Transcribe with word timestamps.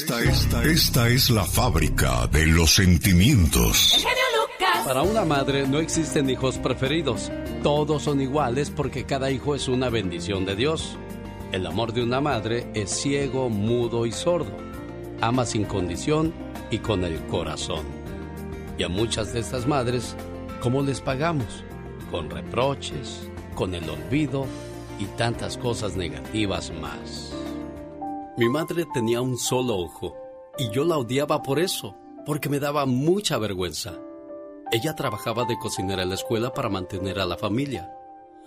Esta, 0.00 0.20
esta, 0.24 0.64
esta 0.64 1.08
es 1.08 1.30
la 1.30 1.44
fábrica 1.44 2.26
de 2.26 2.46
los 2.46 2.74
sentimientos. 2.74 4.04
Para 4.84 5.02
una 5.02 5.24
madre 5.24 5.68
no 5.68 5.78
existen 5.78 6.28
hijos 6.28 6.58
preferidos. 6.58 7.30
Todos 7.62 8.02
son 8.02 8.20
iguales 8.20 8.70
porque 8.70 9.04
cada 9.04 9.30
hijo 9.30 9.54
es 9.54 9.68
una 9.68 9.90
bendición 9.90 10.44
de 10.46 10.56
Dios. 10.56 10.96
El 11.52 11.64
amor 11.64 11.92
de 11.92 12.02
una 12.02 12.20
madre 12.20 12.66
es 12.74 12.90
ciego, 12.90 13.48
mudo 13.50 14.04
y 14.04 14.10
sordo. 14.10 14.50
Ama 15.20 15.46
sin 15.46 15.64
condición 15.64 16.34
y 16.72 16.78
con 16.78 17.04
el 17.04 17.24
corazón. 17.26 17.86
Y 18.76 18.82
a 18.82 18.88
muchas 18.88 19.32
de 19.32 19.38
estas 19.38 19.68
madres, 19.68 20.16
¿cómo 20.60 20.82
les 20.82 21.00
pagamos? 21.00 21.62
Con 22.10 22.30
reproches, 22.30 23.28
con 23.54 23.76
el 23.76 23.88
olvido 23.88 24.44
y 24.98 25.04
tantas 25.16 25.56
cosas 25.56 25.94
negativas 25.94 26.72
más. 26.80 27.33
Mi 28.36 28.48
madre 28.48 28.84
tenía 28.92 29.20
un 29.20 29.38
solo 29.38 29.76
ojo 29.76 30.16
y 30.58 30.68
yo 30.70 30.84
la 30.84 30.98
odiaba 30.98 31.40
por 31.42 31.60
eso, 31.60 31.94
porque 32.26 32.48
me 32.48 32.58
daba 32.58 32.84
mucha 32.84 33.38
vergüenza. 33.38 33.94
Ella 34.72 34.96
trabajaba 34.96 35.44
de 35.44 35.56
cocinera 35.56 36.02
en 36.02 36.08
la 36.08 36.16
escuela 36.16 36.52
para 36.52 36.68
mantener 36.68 37.20
a 37.20 37.26
la 37.26 37.36
familia. 37.36 37.92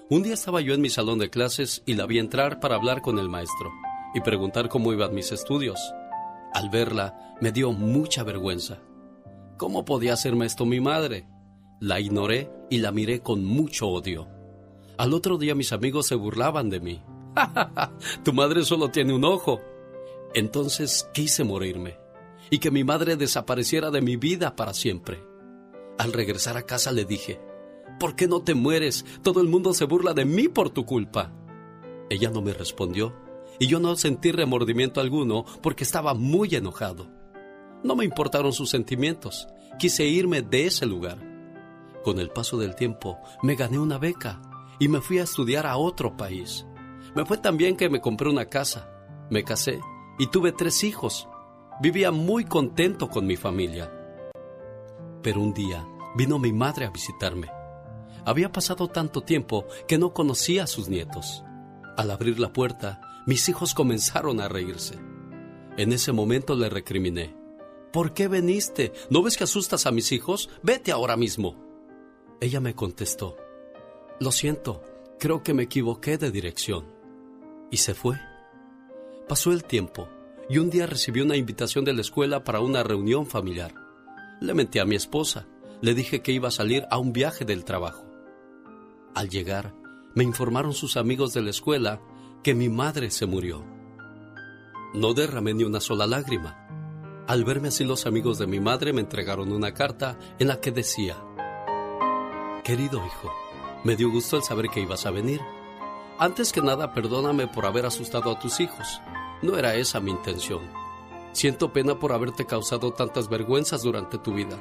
Un 0.09 0.23
día 0.23 0.33
estaba 0.33 0.59
yo 0.59 0.73
en 0.73 0.81
mi 0.81 0.89
salón 0.89 1.19
de 1.19 1.29
clases 1.29 1.83
y 1.85 1.93
la 1.93 2.05
vi 2.05 2.19
entrar 2.19 2.59
para 2.59 2.75
hablar 2.75 3.01
con 3.01 3.17
el 3.17 3.29
maestro 3.29 3.71
y 4.13 4.19
preguntar 4.19 4.67
cómo 4.67 4.91
iban 4.91 5.15
mis 5.15 5.31
estudios. 5.31 5.79
Al 6.53 6.69
verla, 6.69 7.37
me 7.39 7.53
dio 7.53 7.71
mucha 7.71 8.23
vergüenza. 8.23 8.79
¿Cómo 9.57 9.85
podía 9.85 10.13
hacerme 10.13 10.45
esto 10.47 10.65
mi 10.65 10.81
madre? 10.81 11.29
La 11.79 12.01
ignoré 12.01 12.51
y 12.69 12.79
la 12.79 12.91
miré 12.91 13.21
con 13.21 13.45
mucho 13.45 13.87
odio. 13.87 14.27
Al 14.97 15.13
otro 15.13 15.37
día 15.37 15.55
mis 15.55 15.71
amigos 15.71 16.07
se 16.07 16.15
burlaban 16.15 16.69
de 16.69 16.81
mí. 16.81 17.03
tu 18.23 18.33
madre 18.33 18.63
solo 18.63 18.89
tiene 18.89 19.13
un 19.13 19.23
ojo. 19.23 19.61
Entonces 20.33 21.09
quise 21.13 21.43
morirme 21.43 21.97
y 22.49 22.59
que 22.59 22.71
mi 22.71 22.83
madre 22.83 23.15
desapareciera 23.15 23.91
de 23.91 24.01
mi 24.01 24.15
vida 24.15 24.55
para 24.55 24.73
siempre. 24.73 25.23
Al 25.97 26.13
regresar 26.13 26.57
a 26.57 26.63
casa 26.63 26.91
le 26.91 27.05
dije, 27.05 27.41
¿por 27.99 28.15
qué 28.15 28.27
no 28.27 28.41
te 28.43 28.53
mueres? 28.53 29.05
Todo 29.23 29.41
el 29.41 29.47
mundo 29.47 29.73
se 29.73 29.85
burla 29.85 30.13
de 30.13 30.25
mí 30.25 30.47
por 30.47 30.69
tu 30.69 30.85
culpa. 30.85 31.33
Ella 32.09 32.29
no 32.29 32.41
me 32.41 32.53
respondió 32.53 33.15
y 33.59 33.67
yo 33.67 33.79
no 33.79 33.95
sentí 33.95 34.31
remordimiento 34.31 35.01
alguno 35.01 35.45
porque 35.61 35.83
estaba 35.83 36.13
muy 36.13 36.53
enojado. 36.55 37.09
No 37.83 37.95
me 37.95 38.05
importaron 38.05 38.53
sus 38.53 38.69
sentimientos, 38.69 39.47
quise 39.79 40.05
irme 40.05 40.41
de 40.41 40.65
ese 40.65 40.85
lugar. 40.85 41.17
Con 42.03 42.19
el 42.19 42.29
paso 42.29 42.57
del 42.57 42.75
tiempo 42.75 43.17
me 43.43 43.55
gané 43.55 43.79
una 43.79 43.97
beca 43.97 44.41
y 44.79 44.87
me 44.87 45.01
fui 45.01 45.19
a 45.19 45.23
estudiar 45.23 45.65
a 45.65 45.77
otro 45.77 46.15
país. 46.15 46.65
Me 47.15 47.25
fue 47.25 47.37
tan 47.37 47.57
bien 47.57 47.75
que 47.75 47.89
me 47.89 48.01
compré 48.01 48.29
una 48.29 48.45
casa, 48.45 48.89
me 49.29 49.43
casé 49.43 49.79
y 50.17 50.27
tuve 50.27 50.51
tres 50.51 50.83
hijos. 50.83 51.27
Vivía 51.81 52.11
muy 52.11 52.45
contento 52.45 53.09
con 53.09 53.27
mi 53.27 53.37
familia. 53.37 53.91
Pero 55.21 55.41
un 55.41 55.53
día 55.53 55.87
vino 56.15 56.39
mi 56.39 56.51
madre 56.51 56.85
a 56.85 56.89
visitarme. 56.89 57.49
Había 58.25 58.51
pasado 58.51 58.87
tanto 58.87 59.21
tiempo 59.21 59.65
que 59.87 59.97
no 59.97 60.13
conocía 60.13 60.63
a 60.63 60.67
sus 60.67 60.89
nietos. 60.89 61.43
Al 61.95 62.11
abrir 62.11 62.39
la 62.39 62.51
puerta, 62.51 63.01
mis 63.25 63.47
hijos 63.49 63.73
comenzaron 63.73 64.41
a 64.41 64.47
reírse. 64.47 64.95
En 65.77 65.93
ese 65.93 66.11
momento 66.11 66.55
le 66.55 66.69
recriminé. 66.69 67.35
¿Por 67.93 68.13
qué 68.13 68.27
veniste? 68.27 68.93
¿No 69.09 69.21
ves 69.21 69.37
que 69.37 69.43
asustas 69.43 69.85
a 69.85 69.91
mis 69.91 70.11
hijos? 70.11 70.49
Vete 70.63 70.91
ahora 70.91 71.15
mismo. 71.15 71.55
Ella 72.41 72.59
me 72.59 72.75
contestó. 72.75 73.37
Lo 74.19 74.31
siento, 74.31 74.83
creo 75.19 75.43
que 75.43 75.53
me 75.53 75.63
equivoqué 75.63 76.17
de 76.17 76.31
dirección. 76.31 76.85
Y 77.71 77.77
se 77.77 77.93
fue. 77.93 78.19
Pasó 79.27 79.51
el 79.51 79.65
tiempo 79.65 80.07
y 80.49 80.57
un 80.57 80.69
día 80.69 80.87
recibí 80.87 81.19
una 81.19 81.35
invitación 81.35 81.83
de 81.83 81.91
la 81.91 81.99
escuela 81.99 82.45
para 82.45 82.61
una 82.61 82.81
reunión 82.81 83.25
familiar. 83.25 83.73
Le 84.39 84.53
menté 84.53 84.79
a 84.79 84.85
mi 84.85 84.95
esposa, 84.95 85.47
le 85.81 85.93
dije 85.93 86.21
que 86.21 86.31
iba 86.31 86.47
a 86.47 86.51
salir 86.51 86.85
a 86.89 86.97
un 86.97 87.11
viaje 87.11 87.43
del 87.43 87.65
trabajo. 87.65 88.05
Al 89.13 89.27
llegar, 89.27 89.73
me 90.15 90.23
informaron 90.23 90.73
sus 90.73 90.95
amigos 90.95 91.33
de 91.33 91.41
la 91.41 91.49
escuela 91.49 91.99
que 92.41 92.55
mi 92.55 92.69
madre 92.69 93.11
se 93.11 93.25
murió. 93.25 93.65
No 94.93 95.13
derramé 95.13 95.53
ni 95.53 95.65
una 95.65 95.81
sola 95.81 96.07
lágrima. 96.07 97.25
Al 97.27 97.43
verme 97.43 97.67
así 97.67 97.83
los 97.83 98.05
amigos 98.05 98.37
de 98.37 98.47
mi 98.47 98.61
madre 98.61 98.93
me 98.93 99.01
entregaron 99.01 99.51
una 99.51 99.73
carta 99.73 100.17
en 100.39 100.47
la 100.47 100.61
que 100.61 100.71
decía, 100.71 101.17
Querido 102.63 103.05
hijo, 103.05 103.33
me 103.83 103.97
dio 103.97 104.09
gusto 104.09 104.37
el 104.37 104.43
saber 104.43 104.69
que 104.69 104.79
ibas 104.79 105.05
a 105.05 105.11
venir. 105.11 105.41
Antes 106.17 106.53
que 106.53 106.61
nada, 106.61 106.93
perdóname 106.93 107.47
por 107.47 107.65
haber 107.65 107.85
asustado 107.85 108.31
a 108.31 108.39
tus 108.39 108.61
hijos. 108.61 109.01
No 109.41 109.57
era 109.57 109.75
esa 109.75 109.99
mi 109.99 110.11
intención. 110.11 110.61
Siento 111.31 111.71
pena 111.71 111.99
por 111.99 112.13
haberte 112.13 112.45
causado 112.45 112.91
tantas 112.91 113.29
vergüenzas 113.29 113.83
durante 113.83 114.17
tu 114.17 114.33
vida. 114.33 114.57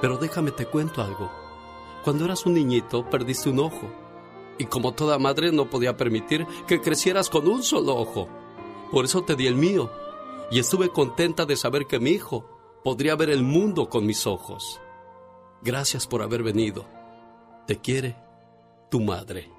Pero 0.00 0.16
déjame 0.16 0.50
te 0.50 0.66
cuento 0.66 1.02
algo. 1.02 1.30
Cuando 2.02 2.24
eras 2.24 2.46
un 2.46 2.54
niñito, 2.54 3.08
perdiste 3.08 3.48
un 3.50 3.60
ojo. 3.60 3.88
Y 4.58 4.64
como 4.64 4.92
toda 4.92 5.18
madre 5.18 5.52
no 5.52 5.70
podía 5.70 5.96
permitir 5.96 6.46
que 6.66 6.80
crecieras 6.80 7.30
con 7.30 7.46
un 7.46 7.62
solo 7.62 7.94
ojo. 7.94 8.28
Por 8.90 9.04
eso 9.04 9.22
te 9.22 9.36
di 9.36 9.46
el 9.46 9.54
mío. 9.54 9.90
Y 10.50 10.58
estuve 10.58 10.88
contenta 10.88 11.46
de 11.46 11.54
saber 11.54 11.86
que 11.86 12.00
mi 12.00 12.10
hijo 12.10 12.44
podría 12.82 13.14
ver 13.14 13.30
el 13.30 13.44
mundo 13.44 13.88
con 13.88 14.04
mis 14.04 14.26
ojos. 14.26 14.80
Gracias 15.62 16.06
por 16.08 16.22
haber 16.22 16.42
venido. 16.42 16.86
Te 17.66 17.78
quiere 17.78 18.16
tu 18.90 19.00
madre. 19.00 19.52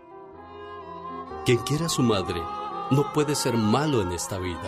Quien 1.46 1.60
quiera 1.60 1.86
a 1.86 1.90
su 1.90 2.02
madre 2.02 2.42
no 2.92 3.14
puede 3.14 3.36
ser 3.36 3.56
malo 3.56 4.02
en 4.02 4.12
esta 4.12 4.38
vida. 4.38 4.60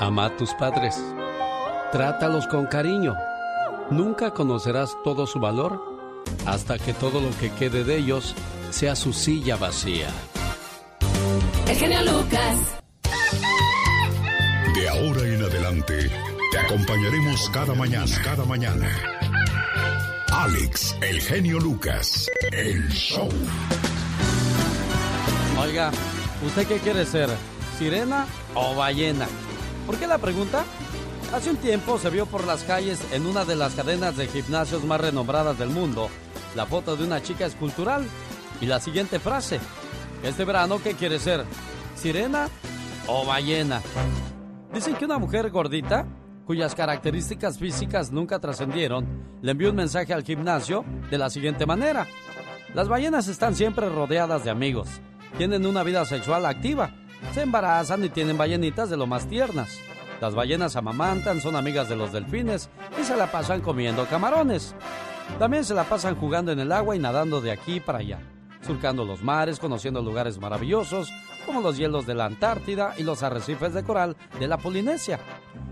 Ama 0.00 0.26
a 0.26 0.36
tus 0.36 0.52
padres. 0.54 1.00
Trátalos 1.92 2.48
con 2.48 2.66
cariño. 2.66 3.14
Nunca 3.90 4.32
conocerás 4.32 4.96
todo 5.04 5.26
su 5.26 5.38
valor 5.38 5.80
hasta 6.46 6.78
que 6.78 6.92
todo 6.92 7.20
lo 7.20 7.30
que 7.38 7.50
quede 7.52 7.84
de 7.84 7.98
ellos 7.98 8.34
sea 8.70 8.96
su 8.96 9.12
silla 9.12 9.56
vacía. 9.56 10.08
El 11.68 11.76
genio 11.76 12.00
Lucas. 12.02 12.78
De 14.74 14.88
ahora 14.88 15.22
en 15.22 15.42
adelante, 15.44 16.10
te 16.50 16.58
acompañaremos 16.58 17.48
cada 17.50 17.74
mañana, 17.74 18.10
cada 18.24 18.44
mañana. 18.44 18.88
Alex, 20.42 20.96
el 21.02 21.20
genio 21.20 21.60
Lucas, 21.60 22.28
el 22.50 22.88
show. 22.88 23.28
Oiga, 25.60 25.92
¿usted 26.44 26.66
qué 26.66 26.78
quiere 26.78 27.06
ser? 27.06 27.30
¿Sirena 27.78 28.26
o 28.56 28.74
ballena? 28.74 29.28
¿Por 29.86 29.96
qué 29.98 30.08
la 30.08 30.18
pregunta? 30.18 30.64
Hace 31.32 31.50
un 31.50 31.58
tiempo 31.58 31.96
se 31.96 32.10
vio 32.10 32.26
por 32.26 32.44
las 32.44 32.64
calles 32.64 33.00
en 33.12 33.24
una 33.26 33.44
de 33.44 33.54
las 33.54 33.74
cadenas 33.74 34.16
de 34.16 34.26
gimnasios 34.26 34.82
más 34.82 35.00
renombradas 35.00 35.60
del 35.60 35.68
mundo 35.68 36.10
la 36.56 36.66
foto 36.66 36.96
de 36.96 37.04
una 37.04 37.22
chica 37.22 37.46
escultural 37.46 38.04
y 38.60 38.66
la 38.66 38.80
siguiente 38.80 39.20
frase. 39.20 39.60
Este 40.24 40.44
verano, 40.44 40.82
¿qué 40.82 40.94
quiere 40.94 41.20
ser? 41.20 41.44
¿Sirena 41.94 42.48
o 43.06 43.24
ballena? 43.24 43.80
Dicen 44.74 44.96
que 44.96 45.04
una 45.04 45.18
mujer 45.18 45.50
gordita, 45.50 46.04
cuyas 46.52 46.74
características 46.74 47.56
físicas 47.56 48.12
nunca 48.12 48.38
trascendieron, 48.38 49.38
le 49.40 49.52
envió 49.52 49.70
un 49.70 49.76
mensaje 49.76 50.12
al 50.12 50.22
gimnasio 50.22 50.84
de 51.10 51.16
la 51.16 51.30
siguiente 51.30 51.64
manera. 51.64 52.06
Las 52.74 52.88
ballenas 52.88 53.26
están 53.26 53.54
siempre 53.54 53.88
rodeadas 53.88 54.44
de 54.44 54.50
amigos. 54.50 55.00
Tienen 55.38 55.64
una 55.64 55.82
vida 55.82 56.04
sexual 56.04 56.44
activa. 56.44 56.90
Se 57.32 57.40
embarazan 57.40 58.04
y 58.04 58.10
tienen 58.10 58.36
ballenitas 58.36 58.90
de 58.90 58.98
lo 58.98 59.06
más 59.06 59.26
tiernas. 59.30 59.78
Las 60.20 60.34
ballenas 60.34 60.76
amamantan, 60.76 61.40
son 61.40 61.56
amigas 61.56 61.88
de 61.88 61.96
los 61.96 62.12
delfines 62.12 62.68
y 63.00 63.04
se 63.04 63.16
la 63.16 63.32
pasan 63.32 63.62
comiendo 63.62 64.04
camarones. 64.04 64.74
También 65.38 65.64
se 65.64 65.72
la 65.72 65.84
pasan 65.84 66.16
jugando 66.16 66.52
en 66.52 66.60
el 66.60 66.70
agua 66.70 66.94
y 66.94 66.98
nadando 66.98 67.40
de 67.40 67.52
aquí 67.52 67.80
para 67.80 68.00
allá, 68.00 68.20
surcando 68.60 69.06
los 69.06 69.22
mares, 69.22 69.58
conociendo 69.58 70.02
lugares 70.02 70.38
maravillosos, 70.38 71.10
como 71.46 71.60
los 71.60 71.76
hielos 71.76 72.06
de 72.06 72.14
la 72.14 72.26
Antártida 72.26 72.94
y 72.96 73.02
los 73.02 73.22
arrecifes 73.22 73.74
de 73.74 73.82
coral 73.82 74.16
de 74.38 74.48
la 74.48 74.58
Polinesia. 74.58 75.18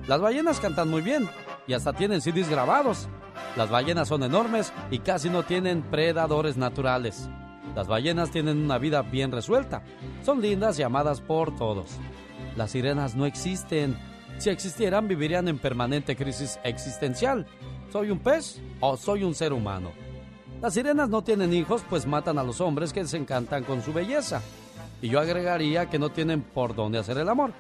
Las 0.07 0.21
ballenas 0.21 0.61
cantan 0.61 0.89
muy 0.89 1.03
bien 1.03 1.29
y 1.67 1.73
hasta 1.73 1.93
tienen 1.93 2.21
CDs 2.21 2.49
grabados. 2.49 3.09
Las 3.57 3.71
ballenas 3.71 4.09
son 4.09 4.23
enormes 4.23 4.73
y 4.91 4.99
casi 5.01 5.31
no 5.31 5.43
tienen 5.43 5.83
predadores 5.83 6.57
naturales. 6.57 7.29
Las 7.75 7.87
ballenas 7.87 8.31
tienen 8.31 8.59
una 8.59 8.79
vida 8.79 9.03
bien 9.03 9.31
resuelta. 9.31 9.83
Son 10.25 10.41
lindas 10.41 10.79
y 10.79 10.83
amadas 10.83 11.21
por 11.21 11.55
todos. 11.57 11.99
Las 12.57 12.73
sirenas 12.73 13.15
no 13.15 13.27
existen. 13.27 13.97
Si 14.39 14.51
existieran, 14.51 15.07
vivirían 15.07 15.49
en 15.49 15.59
permanente 15.59 16.17
crisis 16.17 16.59
existencial. 16.65 17.47
¿Soy 17.93 18.11
un 18.11 18.19
pez 18.19 18.61
o 18.81 18.97
soy 18.97 19.23
un 19.23 19.35
ser 19.35 19.53
humano? 19.53 19.93
Las 20.61 20.75
sirenas 20.75 21.09
no 21.09 21.23
tienen 21.23 21.53
hijos, 21.53 21.83
pues 21.89 22.07
matan 22.07 22.39
a 22.39 22.43
los 22.45 22.61
hombres 22.61 22.93
que 22.93 23.05
se 23.07 23.17
encantan 23.17 23.65
con 23.65 23.83
su 23.83 23.93
belleza. 23.93 24.43
Y 25.03 25.09
yo 25.09 25.21
agregaría 25.21 25.89
que 25.89 25.99
no 25.99 26.11
tienen 26.11 26.43
por 26.43 26.75
dónde 26.75 26.99
hacer 26.99 27.19
el 27.19 27.29
amor. 27.29 27.53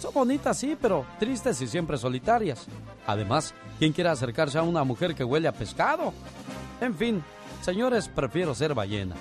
Son 0.00 0.14
bonitas, 0.14 0.56
sí, 0.58 0.76
pero 0.80 1.04
tristes 1.18 1.60
y 1.60 1.66
siempre 1.66 1.98
solitarias. 1.98 2.66
Además, 3.06 3.52
¿quién 3.78 3.92
quiere 3.92 4.10
acercarse 4.10 4.58
a 4.58 4.62
una 4.62 4.84
mujer 4.84 5.14
que 5.14 5.24
huele 5.24 5.48
a 5.48 5.52
pescado? 5.52 6.12
En 6.80 6.94
fin, 6.94 7.22
señores, 7.62 8.08
prefiero 8.08 8.54
ser 8.54 8.74
ballena. 8.74 9.16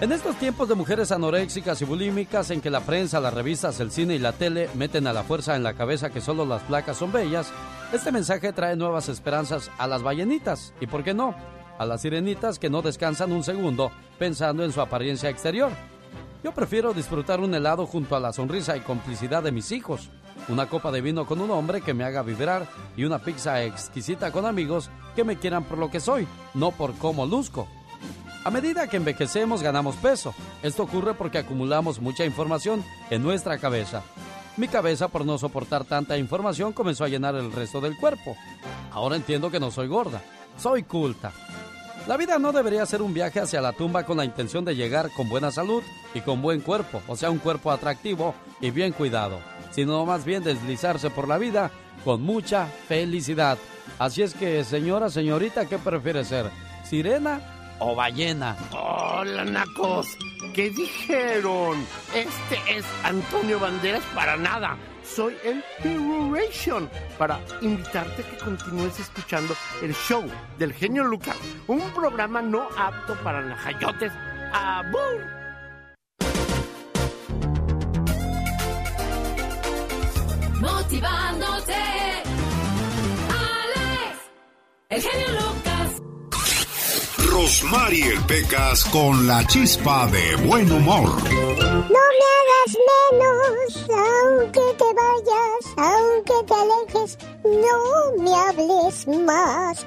En 0.00 0.12
estos 0.12 0.36
tiempos 0.36 0.66
de 0.66 0.74
mujeres 0.74 1.12
anoréxicas 1.12 1.80
y 1.82 1.84
bulímicas 1.84 2.50
en 2.50 2.62
que 2.62 2.70
la 2.70 2.80
prensa, 2.80 3.20
las 3.20 3.34
revistas, 3.34 3.78
el 3.80 3.90
cine 3.90 4.14
y 4.14 4.18
la 4.18 4.32
tele 4.32 4.70
meten 4.74 5.06
a 5.06 5.12
la 5.12 5.22
fuerza 5.22 5.54
en 5.56 5.62
la 5.62 5.74
cabeza 5.74 6.08
que 6.08 6.22
solo 6.22 6.46
las 6.46 6.62
placas 6.62 6.96
son 6.96 7.12
bellas, 7.12 7.52
este 7.92 8.10
mensaje 8.10 8.52
trae 8.52 8.76
nuevas 8.76 9.10
esperanzas 9.10 9.70
a 9.76 9.86
las 9.86 10.02
ballenitas 10.02 10.72
y, 10.80 10.86
¿por 10.86 11.04
qué 11.04 11.12
no?, 11.12 11.34
a 11.78 11.84
las 11.84 12.00
sirenitas 12.00 12.58
que 12.58 12.70
no 12.70 12.82
descansan 12.82 13.32
un 13.32 13.44
segundo 13.44 13.92
pensando 14.18 14.64
en 14.64 14.72
su 14.72 14.80
apariencia 14.80 15.28
exterior. 15.28 15.70
Yo 16.42 16.52
prefiero 16.52 16.94
disfrutar 16.94 17.40
un 17.40 17.54
helado 17.54 17.86
junto 17.86 18.16
a 18.16 18.20
la 18.20 18.32
sonrisa 18.32 18.76
y 18.76 18.80
complicidad 18.80 19.42
de 19.42 19.52
mis 19.52 19.72
hijos, 19.72 20.08
una 20.48 20.66
copa 20.66 20.90
de 20.90 21.02
vino 21.02 21.26
con 21.26 21.40
un 21.40 21.50
hombre 21.50 21.82
que 21.82 21.92
me 21.92 22.02
haga 22.04 22.22
vibrar 22.22 22.66
y 22.96 23.04
una 23.04 23.18
pizza 23.18 23.62
exquisita 23.62 24.32
con 24.32 24.46
amigos 24.46 24.90
que 25.14 25.24
me 25.24 25.36
quieran 25.36 25.64
por 25.64 25.76
lo 25.76 25.90
que 25.90 26.00
soy, 26.00 26.26
no 26.54 26.70
por 26.70 26.94
cómo 26.94 27.26
luzco. 27.26 27.68
A 28.42 28.50
medida 28.50 28.88
que 28.88 28.96
envejecemos 28.96 29.62
ganamos 29.62 29.96
peso. 29.96 30.34
Esto 30.62 30.84
ocurre 30.84 31.12
porque 31.12 31.36
acumulamos 31.36 32.00
mucha 32.00 32.24
información 32.24 32.82
en 33.10 33.22
nuestra 33.22 33.58
cabeza. 33.58 34.02
Mi 34.56 34.66
cabeza, 34.66 35.08
por 35.08 35.26
no 35.26 35.36
soportar 35.36 35.84
tanta 35.84 36.16
información, 36.16 36.72
comenzó 36.72 37.04
a 37.04 37.08
llenar 37.08 37.34
el 37.34 37.52
resto 37.52 37.82
del 37.82 37.98
cuerpo. 37.98 38.36
Ahora 38.92 39.16
entiendo 39.16 39.50
que 39.50 39.60
no 39.60 39.70
soy 39.70 39.88
gorda, 39.88 40.22
soy 40.56 40.84
culta. 40.84 41.32
La 42.10 42.16
vida 42.16 42.40
no 42.40 42.50
debería 42.50 42.84
ser 42.86 43.02
un 43.02 43.14
viaje 43.14 43.38
hacia 43.38 43.60
la 43.60 43.70
tumba 43.70 44.04
con 44.04 44.16
la 44.16 44.24
intención 44.24 44.64
de 44.64 44.74
llegar 44.74 45.12
con 45.12 45.28
buena 45.28 45.52
salud 45.52 45.80
y 46.12 46.20
con 46.22 46.42
buen 46.42 46.60
cuerpo, 46.60 47.00
o 47.06 47.14
sea, 47.14 47.30
un 47.30 47.38
cuerpo 47.38 47.70
atractivo 47.70 48.34
y 48.60 48.72
bien 48.72 48.90
cuidado, 48.90 49.38
sino 49.70 50.04
más 50.04 50.24
bien 50.24 50.42
deslizarse 50.42 51.08
por 51.10 51.28
la 51.28 51.38
vida 51.38 51.70
con 52.04 52.20
mucha 52.20 52.66
felicidad. 52.66 53.58
Así 54.00 54.22
es 54.22 54.34
que, 54.34 54.64
señora, 54.64 55.08
señorita, 55.08 55.66
¿qué 55.66 55.78
prefiere 55.78 56.24
ser? 56.24 56.50
¿Sirena 56.82 57.76
o 57.78 57.94
ballena. 57.94 58.56
Hola, 58.72 59.44
nacos. 59.44 60.08
¿Qué 60.52 60.68
dijeron? 60.70 61.78
Este 62.12 62.76
es 62.76 62.84
Antonio 63.04 63.60
Banderas 63.60 64.02
para 64.16 64.36
nada. 64.36 64.76
Soy 65.14 65.36
el 65.42 65.64
Ration 66.32 66.88
para 67.18 67.40
invitarte 67.62 68.22
a 68.22 68.30
que 68.30 68.36
continúes 68.38 69.00
escuchando 69.00 69.56
el 69.82 69.92
show 69.92 70.24
del 70.56 70.72
genio 70.72 71.02
Lucas, 71.02 71.36
un 71.66 71.80
programa 71.90 72.40
no 72.40 72.68
apto 72.78 73.16
para 73.24 73.40
najayotes. 73.42 74.12
¡Abur! 74.52 75.20
Motivándote. 80.60 81.74
Alex, 83.32 84.18
el 84.90 85.02
genio 85.02 85.28
Lucas. 85.32 85.69
Rosmarie 87.30 88.18
Pecas 88.26 88.84
con 88.86 89.26
la 89.26 89.46
chispa 89.46 90.06
de 90.08 90.34
buen 90.46 90.70
humor. 90.70 91.08
No 91.08 91.70
me 92.18 92.26
hagas 92.36 92.76
menos, 92.90 93.86
aunque 93.88 94.60
te 94.76 94.84
vayas, 94.84 95.62
aunque 95.76 96.34
te 96.46 96.54
alejes, 96.54 97.18
no 97.44 98.22
me 98.22 98.34
hables 98.34 99.06
más. 99.24 99.86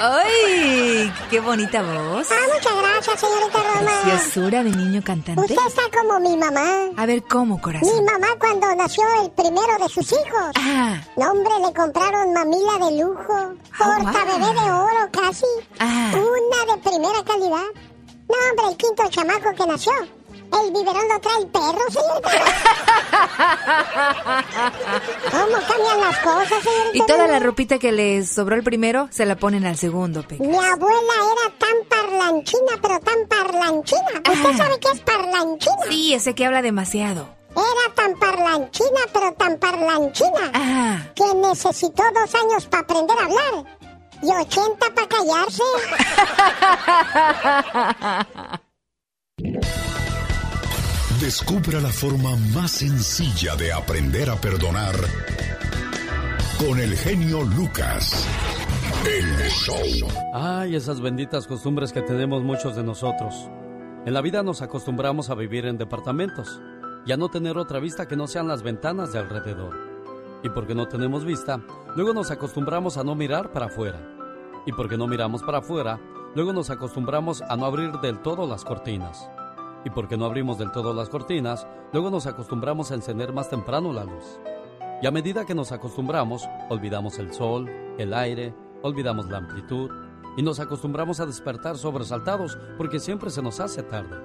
¡Ay! 0.00 1.12
¡Qué 1.30 1.40
bonita 1.40 1.80
voz! 1.80 2.28
Ah, 2.30 2.34
muchas 2.52 2.76
gracias, 2.76 3.20
señorita 3.20 3.58
Roma. 3.58 3.92
Preciosura 4.02 4.64
de 4.64 4.70
niño 4.70 5.02
cantante. 5.04 5.40
Usted 5.40 5.66
está 5.66 5.82
como 5.96 6.20
mi 6.20 6.36
mamá. 6.36 6.90
A 6.96 7.06
ver, 7.06 7.22
¿cómo, 7.22 7.60
corazón? 7.60 7.88
Mi 7.88 8.04
mamá 8.04 8.26
cuando 8.38 8.74
nació 8.74 9.04
el 9.22 9.30
primero 9.30 9.78
de 9.80 9.88
sus 9.88 10.12
hijos. 10.12 10.52
Ah. 10.56 11.00
No, 11.16 11.30
hombre, 11.30 11.52
le 11.66 11.72
compraron 11.72 12.32
mamila 12.32 12.86
de 12.86 13.00
lujo. 13.02 13.54
Porta 13.78 14.24
bebé 14.24 14.52
de 14.52 14.72
oro 14.72 15.08
casi. 15.12 15.46
Ah. 15.78 16.10
Una 16.34 16.74
de 16.74 16.82
primera 16.82 17.24
calidad. 17.24 17.64
No, 18.28 18.34
hombre, 18.50 18.66
el 18.70 18.76
quinto 18.76 19.04
chamaco 19.10 19.54
que 19.54 19.66
nació. 19.66 19.92
El 20.52 20.70
biberón 20.72 21.08
lo 21.08 21.20
trae 21.20 21.38
el 21.38 21.48
perro, 21.48 21.80
señorita. 21.90 22.30
¿Cómo 25.30 25.56
cambian 25.66 26.00
las 26.00 26.18
cosas, 26.18 26.62
señorita? 26.62 26.90
Y 26.92 27.06
toda 27.06 27.26
la 27.26 27.38
ropita 27.40 27.78
que 27.78 27.92
le 27.92 28.24
sobró 28.24 28.54
el 28.56 28.62
primero, 28.62 29.08
se 29.10 29.26
la 29.26 29.36
ponen 29.36 29.66
al 29.66 29.76
segundo, 29.76 30.22
Pecas. 30.22 30.46
Mi 30.46 30.56
abuela 30.56 31.14
era 31.32 31.58
tan 31.58 31.76
parlanchina, 31.88 32.72
pero 32.80 33.00
tan 33.00 33.26
parlanchina. 33.28 34.22
¿Usted 34.28 34.48
Ajá. 34.50 34.56
sabe 34.56 34.78
qué 34.80 34.88
es 34.92 35.00
parlanchina? 35.00 35.76
Sí, 35.88 36.14
ese 36.14 36.34
que 36.34 36.46
habla 36.46 36.62
demasiado. 36.62 37.28
Era 37.56 37.94
tan 37.94 38.18
parlanchina, 38.18 39.00
pero 39.12 39.32
tan 39.32 39.58
parlanchina. 39.58 40.50
Ah. 40.54 40.98
Que 41.14 41.34
necesitó 41.34 42.02
dos 42.14 42.34
años 42.34 42.66
para 42.66 42.82
aprender 42.82 43.16
a 43.18 43.24
hablar. 43.24 43.78
Y 44.24 44.30
80 44.30 44.94
para 44.94 45.06
callarse. 45.06 45.62
Descubra 51.20 51.80
la 51.80 51.90
forma 51.90 52.34
más 52.54 52.70
sencilla 52.70 53.54
de 53.56 53.72
aprender 53.72 54.30
a 54.30 54.36
perdonar 54.36 54.94
con 56.58 56.80
el 56.80 56.96
genio 56.96 57.42
Lucas. 57.42 58.26
El 59.06 59.50
show. 59.50 60.08
Ay, 60.32 60.74
esas 60.74 61.02
benditas 61.02 61.46
costumbres 61.46 61.92
que 61.92 62.00
tenemos 62.00 62.42
muchos 62.42 62.74
de 62.76 62.82
nosotros. 62.82 63.50
En 64.06 64.14
la 64.14 64.22
vida 64.22 64.42
nos 64.42 64.62
acostumbramos 64.62 65.28
a 65.28 65.34
vivir 65.34 65.66
en 65.66 65.76
departamentos 65.76 66.62
y 67.04 67.12
a 67.12 67.18
no 67.18 67.28
tener 67.28 67.58
otra 67.58 67.78
vista 67.78 68.08
que 68.08 68.16
no 68.16 68.26
sean 68.26 68.48
las 68.48 68.62
ventanas 68.62 69.12
de 69.12 69.18
alrededor. 69.18 69.93
Y 70.44 70.50
porque 70.50 70.74
no 70.74 70.86
tenemos 70.86 71.24
vista, 71.24 71.58
luego 71.96 72.12
nos 72.12 72.30
acostumbramos 72.30 72.98
a 72.98 73.02
no 73.02 73.14
mirar 73.14 73.50
para 73.50 73.66
afuera. 73.66 73.98
Y 74.66 74.72
porque 74.72 74.98
no 74.98 75.06
miramos 75.06 75.42
para 75.42 75.58
afuera, 75.58 75.98
luego 76.34 76.52
nos 76.52 76.68
acostumbramos 76.68 77.40
a 77.40 77.56
no 77.56 77.64
abrir 77.64 77.92
del 78.00 78.20
todo 78.20 78.46
las 78.46 78.62
cortinas. 78.62 79.30
Y 79.86 79.90
porque 79.90 80.18
no 80.18 80.26
abrimos 80.26 80.58
del 80.58 80.70
todo 80.70 80.92
las 80.92 81.08
cortinas, 81.08 81.66
luego 81.94 82.10
nos 82.10 82.26
acostumbramos 82.26 82.90
a 82.90 82.94
encender 82.94 83.32
más 83.32 83.48
temprano 83.48 83.90
la 83.90 84.04
luz. 84.04 84.38
Y 85.00 85.06
a 85.06 85.10
medida 85.10 85.46
que 85.46 85.54
nos 85.54 85.72
acostumbramos, 85.72 86.46
olvidamos 86.68 87.18
el 87.18 87.32
sol, 87.32 87.66
el 87.96 88.12
aire, 88.12 88.54
olvidamos 88.82 89.30
la 89.30 89.38
amplitud 89.38 89.90
y 90.36 90.42
nos 90.42 90.60
acostumbramos 90.60 91.20
a 91.20 91.26
despertar 91.26 91.78
sobresaltados 91.78 92.58
porque 92.76 93.00
siempre 93.00 93.30
se 93.30 93.40
nos 93.40 93.60
hace 93.60 93.82
tarde. 93.82 94.16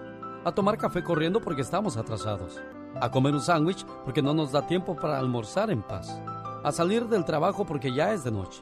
A 0.44 0.52
tomar 0.52 0.78
café 0.78 1.02
corriendo 1.02 1.40
porque 1.40 1.62
estamos 1.62 1.96
atrasados. 1.96 2.62
A 3.02 3.12
comer 3.12 3.34
un 3.34 3.42
sándwich 3.42 3.86
porque 4.04 4.22
no 4.22 4.34
nos 4.34 4.52
da 4.52 4.66
tiempo 4.68 4.96
para 4.96 5.20
almorzar 5.20 5.72
en 5.72 5.82
paz. 5.82 6.22
A 6.64 6.72
salir 6.72 7.08
del 7.08 7.26
trabajo 7.26 7.66
porque 7.66 7.94
ya 7.94 8.14
es 8.14 8.24
de 8.24 8.32
noche. 8.32 8.62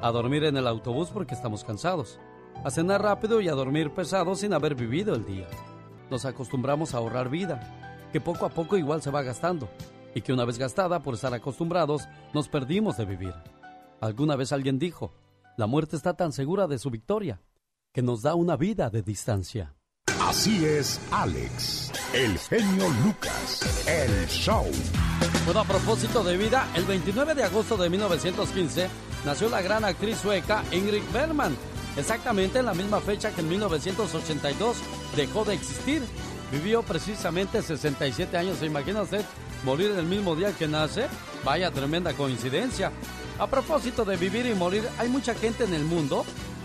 A 0.00 0.10
dormir 0.10 0.44
en 0.44 0.56
el 0.56 0.66
autobús 0.66 1.10
porque 1.10 1.34
estamos 1.34 1.64
cansados. 1.64 2.18
A 2.64 2.70
cenar 2.70 3.02
rápido 3.02 3.40
y 3.40 3.48
a 3.48 3.52
dormir 3.52 3.92
pesado 3.92 4.34
sin 4.36 4.52
haber 4.52 4.74
vivido 4.74 5.14
el 5.14 5.24
día. 5.24 5.48
Nos 6.10 6.24
acostumbramos 6.24 6.94
a 6.94 6.98
ahorrar 6.98 7.28
vida, 7.28 8.08
que 8.12 8.20
poco 8.20 8.46
a 8.46 8.50
poco 8.50 8.76
igual 8.76 9.02
se 9.02 9.10
va 9.10 9.22
gastando, 9.22 9.68
y 10.14 10.20
que 10.22 10.32
una 10.32 10.44
vez 10.44 10.58
gastada 10.58 11.02
por 11.02 11.14
estar 11.14 11.34
acostumbrados, 11.34 12.08
nos 12.32 12.48
perdimos 12.48 12.96
de 12.96 13.04
vivir. 13.04 13.34
Alguna 14.00 14.36
vez 14.36 14.52
alguien 14.52 14.78
dijo, 14.78 15.12
la 15.56 15.66
muerte 15.66 15.96
está 15.96 16.14
tan 16.14 16.32
segura 16.32 16.66
de 16.66 16.78
su 16.78 16.90
victoria, 16.90 17.40
que 17.92 18.02
nos 18.02 18.22
da 18.22 18.34
una 18.34 18.56
vida 18.56 18.90
de 18.90 19.02
distancia. 19.02 19.74
Así 20.20 20.64
es, 20.64 21.00
Alex, 21.10 21.92
el 22.12 22.38
genio 22.38 22.88
Lucas, 23.04 23.86
el 23.86 24.26
show. 24.28 24.66
Bueno, 25.44 25.60
a 25.60 25.64
propósito 25.64 26.22
de 26.22 26.36
vida, 26.36 26.68
el 26.74 26.84
29 26.84 27.34
de 27.34 27.44
agosto 27.44 27.76
de 27.76 27.90
1915 27.90 28.88
nació 29.24 29.48
la 29.48 29.60
gran 29.60 29.84
actriz 29.84 30.18
sueca 30.18 30.62
Ingrid 30.72 31.02
Bergman. 31.12 31.56
Exactamente 31.96 32.60
en 32.60 32.66
la 32.66 32.74
misma 32.74 33.00
fecha 33.00 33.32
que 33.32 33.40
en 33.40 33.48
1982 33.48 34.76
dejó 35.16 35.44
de 35.44 35.54
existir. 35.54 36.02
Vivió 36.50 36.82
precisamente 36.82 37.60
67 37.60 38.36
años. 38.36 38.58
¿Se 38.58 38.66
imagina 38.66 39.02
usted 39.02 39.24
morir 39.64 39.90
el 39.96 40.06
mismo 40.06 40.36
día 40.36 40.52
que 40.52 40.68
nace? 40.68 41.06
Vaya 41.44 41.70
tremenda 41.70 42.12
coincidencia. 42.14 42.92
A 43.38 43.48
propósito 43.48 44.04
de 44.04 44.16
vivir 44.16 44.46
y 44.46 44.54
morir, 44.54 44.88
hay 44.98 45.08
mucha 45.08 45.34
gente 45.34 45.64
en 45.64 45.74
el 45.74 45.84
mundo, 45.84 46.24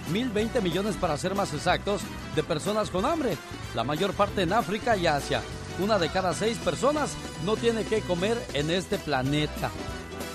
1020 0.10 0.62
millones 0.62 0.96
para 0.96 1.18
ser 1.18 1.36
más 1.36 1.54
exactos, 1.54 2.02
de 2.36 2.44
personas 2.44 2.90
con 2.90 3.06
hambre. 3.06 3.38
La 3.76 3.84
mayor 3.84 4.14
parte 4.14 4.42
en 4.42 4.54
África 4.54 4.98
y 4.98 5.08
Asia. 5.08 5.42
Una 5.82 5.98
de 5.98 6.10
cada 6.10 6.34
seis 6.34 6.58
personas 6.58 7.12
no 7.46 7.56
tiene 7.56 7.86
que 7.86 8.02
comer 8.02 8.38
en 8.54 8.70
este 8.70 8.98
planeta. 8.98 9.70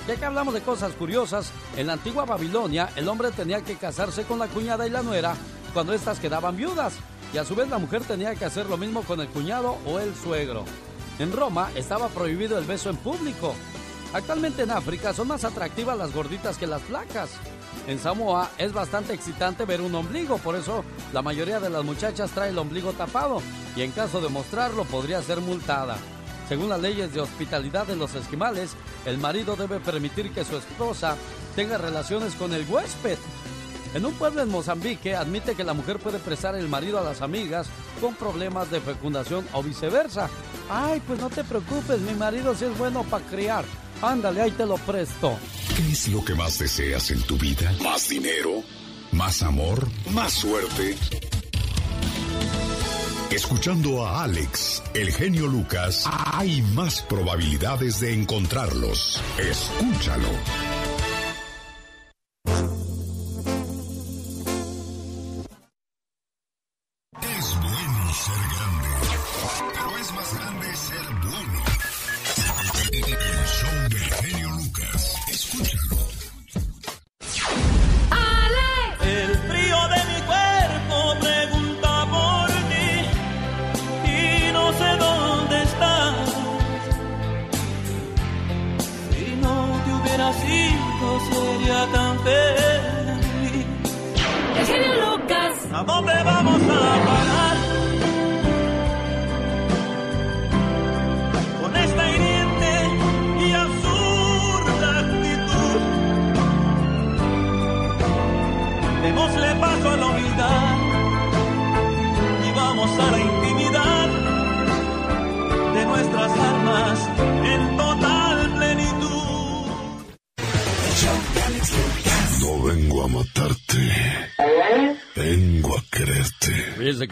Ya 0.09 0.16
que 0.16 0.25
hablamos 0.25 0.54
de 0.54 0.61
cosas 0.61 0.93
curiosas, 0.93 1.50
en 1.76 1.87
la 1.87 1.95
antigua 1.95 2.25
Babilonia 2.25 2.90
el 2.97 3.09
hombre 3.09 3.31
tenía 3.31 3.62
que 3.62 3.76
casarse 3.76 4.25
con 4.25 4.38
la 4.38 4.49
cuñada 4.49 4.87
y 4.87 4.90
la 4.90 5.02
nuera 5.02 5.35
cuando 5.73 5.93
éstas 5.93 6.21
quedaban 6.21 6.57
viudas, 6.57 6.95
y 7.33 7.38
a 7.38 7.45
su 7.45 7.54
vez 7.57 7.69
la 7.69 7.78
mujer 7.78 8.04
tenía 8.04 8.35
que 8.37 8.45
hacer 8.45 8.66
lo 8.66 8.76
mismo 8.76 9.02
con 9.02 9.21
el 9.21 9.28
cuñado 9.28 9.76
o 9.87 9.99
el 9.99 10.14
suegro. 10.14 10.64
En 11.19 11.33
Roma 11.33 11.71
estaba 11.75 12.09
prohibido 12.09 12.59
el 12.59 12.64
beso 12.64 12.90
en 12.90 12.97
público. 12.97 13.54
Actualmente 14.12 14.62
en 14.62 14.71
África 14.71 15.12
son 15.12 15.28
más 15.28 15.45
atractivas 15.45 15.99
las 15.99 16.12
gorditas 16.12 16.59
que 16.59 16.69
las 16.69 16.83
flacas. 16.83 17.31
En 17.87 17.99
Samoa 17.99 18.50
es 18.59 18.73
bastante 18.73 19.12
excitante 19.12 19.64
ver 19.64 19.81
un 19.81 19.95
ombligo, 19.95 20.38
por 20.38 20.57
eso 20.57 20.85
la 21.12 21.23
mayoría 21.23 21.61
de 21.61 21.71
las 21.71 21.85
muchachas 21.85 22.31
trae 22.31 22.50
el 22.50 22.59
ombligo 22.59 22.93
tapado 22.93 23.43
y 23.76 23.83
en 23.83 23.90
caso 23.90 24.21
de 24.21 24.28
mostrarlo 24.28 24.85
podría 24.85 25.21
ser 25.23 25.40
multada. 25.40 25.97
Según 26.49 26.69
las 26.69 26.81
leyes 26.81 27.12
de 27.12 27.21
hospitalidad 27.21 27.87
de 27.87 27.97
los 27.97 28.14
esquimales, 28.14 28.73
el 29.07 29.19
marido 29.19 29.57
debe 29.57 29.81
permitir 29.81 30.31
que 30.33 30.45
su 30.45 30.57
esposa 30.57 31.16
tenga 31.57 31.78
relaciones 31.78 32.35
con 32.35 32.52
el 32.52 32.66
huésped. 32.69 33.19
En 33.95 34.04
un 34.04 34.12
pueblo 34.14 34.43
en 34.43 34.50
Mozambique 34.50 35.14
admite 35.14 35.54
que 35.54 35.62
la 35.62 35.73
mujer 35.73 35.99
puede 35.99 36.19
prestar 36.19 36.57
el 36.57 36.69
marido 36.69 36.99
a 36.99 37.04
las 37.04 37.23
amigas 37.23 37.69
con 38.00 38.14
problemas 38.14 38.71
de 38.71 38.81
fecundación 38.81 39.47
o 39.52 39.62
viceversa. 39.62 40.28
Ay, 40.69 41.00
pues 41.07 41.21
no 41.21 41.31
te 41.31 41.45
preocupes, 41.45 42.00
mi 42.00 42.14
marido 42.14 42.54
sí 42.54 42.64
es 42.64 42.76
bueno 42.76 43.04
para 43.04 43.25
criar. 43.26 43.64
Ándale, 44.04 44.42
ahí 44.42 44.50
te 44.50 44.66
lo 44.66 44.76
presto. 44.76 45.38
¿Qué 45.76 45.92
es 45.92 46.08
lo 46.08 46.25
que 46.25 46.34
más 46.34 46.58
deseas 46.58 47.11
en 47.11 47.23
tu 47.23 47.37
vida? 47.38 47.73
¿Más 47.82 48.08
dinero? 48.08 48.62
¿Más 49.12 49.42
amor? 49.42 49.88
¿Más 50.11 50.32
suerte? 50.32 50.96
Escuchando 53.30 54.06
a 54.06 54.23
Alex, 54.25 54.82
el 54.94 55.11
genio 55.12 55.46
Lucas, 55.46 56.08
hay 56.32 56.62
más 56.62 57.02
probabilidades 57.02 57.99
de 58.00 58.12
encontrarlos. 58.12 59.20
Escúchalo. 59.38 60.28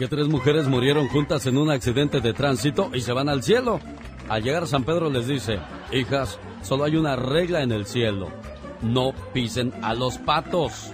Que 0.03 0.09
tres 0.09 0.27
mujeres 0.27 0.67
murieron 0.67 1.07
juntas 1.07 1.45
en 1.45 1.57
un 1.57 1.71
accidente 1.71 2.19
de 2.19 2.33
tránsito 2.33 2.91
y 2.93 2.99
se 2.99 3.13
van 3.13 3.29
al 3.29 3.41
cielo. 3.41 3.79
Al 4.27 4.43
llegar 4.43 4.67
San 4.67 4.83
Pedro 4.83 5.09
les 5.09 5.27
dice, 5.27 5.59
hijas, 5.93 6.39
solo 6.61 6.83
hay 6.83 6.97
una 6.97 7.15
regla 7.15 7.61
en 7.61 7.71
el 7.71 7.85
cielo. 7.85 8.27
No 8.81 9.13
pisen 9.33 9.71
a 9.81 9.93
los 9.93 10.17
patos. 10.17 10.91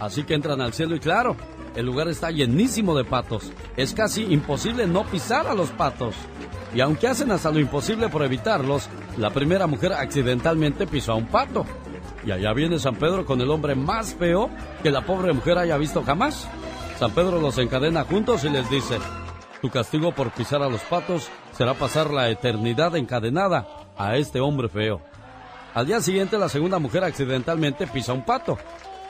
Así 0.00 0.24
que 0.24 0.34
entran 0.34 0.60
al 0.60 0.72
cielo 0.72 0.96
y 0.96 0.98
claro, 0.98 1.36
el 1.76 1.86
lugar 1.86 2.08
está 2.08 2.32
llenísimo 2.32 2.96
de 2.96 3.04
patos. 3.04 3.52
Es 3.76 3.94
casi 3.94 4.24
imposible 4.24 4.88
no 4.88 5.04
pisar 5.04 5.46
a 5.46 5.54
los 5.54 5.70
patos. 5.70 6.16
Y 6.74 6.80
aunque 6.80 7.06
hacen 7.06 7.30
hasta 7.30 7.52
lo 7.52 7.60
imposible 7.60 8.08
por 8.08 8.24
evitarlos, 8.24 8.88
la 9.18 9.30
primera 9.30 9.68
mujer 9.68 9.92
accidentalmente 9.92 10.88
pisó 10.88 11.12
a 11.12 11.14
un 11.14 11.28
pato. 11.28 11.64
Y 12.26 12.32
allá 12.32 12.52
viene 12.54 12.80
San 12.80 12.96
Pedro 12.96 13.24
con 13.24 13.40
el 13.40 13.50
hombre 13.52 13.76
más 13.76 14.16
feo 14.16 14.50
que 14.82 14.90
la 14.90 15.06
pobre 15.06 15.32
mujer 15.32 15.58
haya 15.58 15.76
visto 15.76 16.02
jamás. 16.02 16.48
San 16.98 17.12
Pedro 17.12 17.40
los 17.40 17.56
encadena 17.58 18.02
juntos 18.02 18.42
y 18.42 18.48
les 18.48 18.68
dice, 18.68 18.98
tu 19.62 19.70
castigo 19.70 20.10
por 20.10 20.32
pisar 20.32 20.62
a 20.62 20.68
los 20.68 20.80
patos 20.80 21.28
será 21.52 21.74
pasar 21.74 22.10
la 22.10 22.28
eternidad 22.28 22.96
encadenada 22.96 23.68
a 23.96 24.16
este 24.16 24.40
hombre 24.40 24.68
feo. 24.68 25.00
Al 25.74 25.86
día 25.86 26.00
siguiente 26.00 26.36
la 26.38 26.48
segunda 26.48 26.80
mujer 26.80 27.04
accidentalmente 27.04 27.86
pisa 27.86 28.12
un 28.12 28.24
pato. 28.24 28.58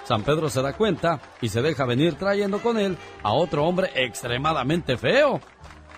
San 0.05 0.23
Pedro 0.23 0.51
se 0.51 0.61
da 0.61 0.75
cuenta 0.75 1.19
y 1.41 1.49
se 1.49 1.63
deja 1.63 1.87
venir 1.87 2.17
trayendo 2.17 2.59
con 2.59 2.79
él 2.79 2.99
a 3.23 3.33
otro 3.33 3.65
hombre 3.65 3.91
extremadamente 3.95 4.99
feo. 4.99 5.41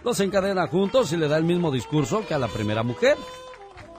Los 0.04 0.20
encadena 0.20 0.68
juntos 0.68 1.12
y 1.12 1.16
le 1.16 1.26
da 1.26 1.38
el 1.38 1.44
mismo 1.44 1.72
discurso 1.72 2.24
que 2.24 2.34
a 2.34 2.38
la 2.38 2.46
primera 2.46 2.84
mujer. 2.84 3.16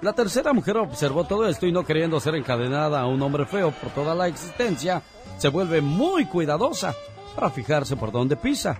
La 0.02 0.14
tercera 0.14 0.54
mujer 0.54 0.78
observó 0.78 1.26
todo 1.26 1.46
esto 1.46 1.68
y 1.68 1.74
no 1.74 1.84
queriendo 1.84 2.22
ser 2.22 2.36
encadenada 2.36 3.02
a 3.02 3.08
un 3.08 3.22
hombre 3.22 3.46
feo 3.46 3.72
por 3.72 3.90
toda 3.90 4.16
la 4.16 4.30
existencia, 4.30 5.02
se 5.38 5.50
vuelve 5.50 5.82
muy 5.82 6.26
cuidadosa 6.26 6.96
para 7.36 7.50
fijarse 7.50 7.96
por 7.96 8.12
dónde 8.12 8.36
pisa. 8.36 8.80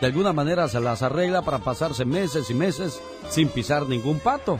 De 0.00 0.06
alguna 0.06 0.32
manera 0.32 0.68
se 0.68 0.80
las 0.80 1.02
arregla 1.02 1.42
para 1.42 1.58
pasarse 1.58 2.04
meses 2.04 2.50
y 2.50 2.54
meses 2.54 3.00
sin 3.28 3.48
pisar 3.48 3.86
ningún 3.86 4.18
pato. 4.18 4.58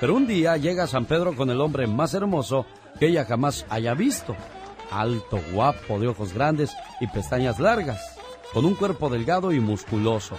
Pero 0.00 0.14
un 0.14 0.26
día 0.26 0.56
llega 0.56 0.86
San 0.86 1.06
Pedro 1.06 1.34
con 1.34 1.50
el 1.50 1.60
hombre 1.60 1.86
más 1.86 2.14
hermoso 2.14 2.66
que 2.98 3.08
ella 3.08 3.24
jamás 3.24 3.66
haya 3.68 3.94
visto. 3.94 4.36
Alto, 4.90 5.40
guapo, 5.52 5.98
de 5.98 6.08
ojos 6.08 6.32
grandes 6.32 6.72
y 7.00 7.08
pestañas 7.08 7.58
largas, 7.58 8.00
con 8.52 8.64
un 8.64 8.74
cuerpo 8.74 9.10
delgado 9.10 9.52
y 9.52 9.60
musculoso. 9.60 10.36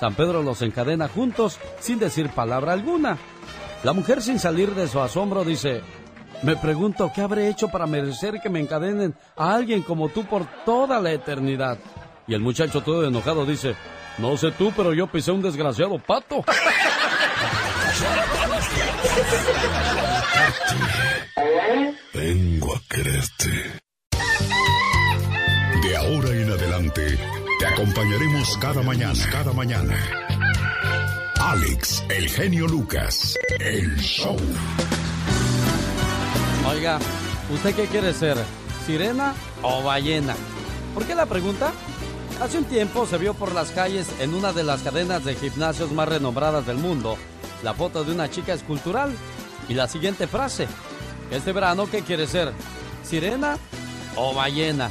San 0.00 0.14
Pedro 0.14 0.42
los 0.42 0.62
encadena 0.62 1.08
juntos 1.08 1.58
sin 1.80 1.98
decir 1.98 2.30
palabra 2.30 2.72
alguna. 2.72 3.18
La 3.84 3.92
mujer 3.92 4.22
sin 4.22 4.38
salir 4.38 4.74
de 4.74 4.88
su 4.88 5.00
asombro 5.00 5.44
dice, 5.44 5.82
me 6.44 6.56
pregunto 6.56 7.10
qué 7.14 7.22
habré 7.22 7.48
hecho 7.48 7.68
para 7.68 7.86
merecer 7.86 8.40
que 8.40 8.50
me 8.50 8.60
encadenen 8.60 9.14
a 9.36 9.54
alguien 9.54 9.82
como 9.82 10.10
tú 10.10 10.24
por 10.24 10.46
toda 10.64 11.00
la 11.00 11.12
eternidad. 11.12 11.78
Y 12.26 12.34
el 12.34 12.40
muchacho 12.40 12.82
todo 12.82 13.06
enojado 13.06 13.46
dice, 13.46 13.74
no 14.18 14.36
sé 14.36 14.52
tú, 14.52 14.72
pero 14.76 14.92
yo 14.92 15.06
pisé 15.06 15.32
un 15.32 15.42
desgraciado 15.42 15.98
pato. 15.98 16.44
Vengo 22.12 22.76
a 22.76 22.80
quererte. 22.88 23.80
De 25.82 25.96
ahora 25.96 26.28
en 26.30 26.50
adelante, 26.50 27.18
te 27.58 27.66
acompañaremos 27.66 28.58
cada 28.58 28.82
mañana, 28.82 29.30
cada 29.30 29.52
mañana. 29.52 29.96
Alex, 31.40 32.04
el 32.08 32.28
genio 32.28 32.66
Lucas, 32.66 33.38
el 33.60 33.96
show. 33.96 34.36
¿Usted 37.52 37.74
qué 37.74 37.86
quiere 37.86 38.12
ser? 38.12 38.36
¿Sirena 38.86 39.34
o 39.62 39.82
ballena? 39.82 40.34
¿Por 40.92 41.04
qué 41.04 41.14
la 41.14 41.26
pregunta? 41.26 41.72
Hace 42.40 42.58
un 42.58 42.64
tiempo 42.64 43.06
se 43.06 43.18
vio 43.18 43.34
por 43.34 43.52
las 43.52 43.70
calles 43.70 44.08
en 44.20 44.34
una 44.34 44.52
de 44.52 44.64
las 44.64 44.82
cadenas 44.82 45.24
de 45.24 45.34
gimnasios 45.34 45.92
más 45.92 46.08
renombradas 46.08 46.66
del 46.66 46.76
mundo 46.76 47.16
la 47.64 47.72
foto 47.72 48.04
de 48.04 48.12
una 48.12 48.30
chica 48.30 48.52
escultural 48.52 49.10
y 49.68 49.74
la 49.74 49.88
siguiente 49.88 50.26
frase. 50.26 50.68
Este 51.30 51.50
verano, 51.52 51.88
¿qué 51.90 52.02
quiere 52.02 52.26
ser? 52.26 52.52
¿Sirena 53.02 53.56
o 54.16 54.34
ballena? 54.34 54.90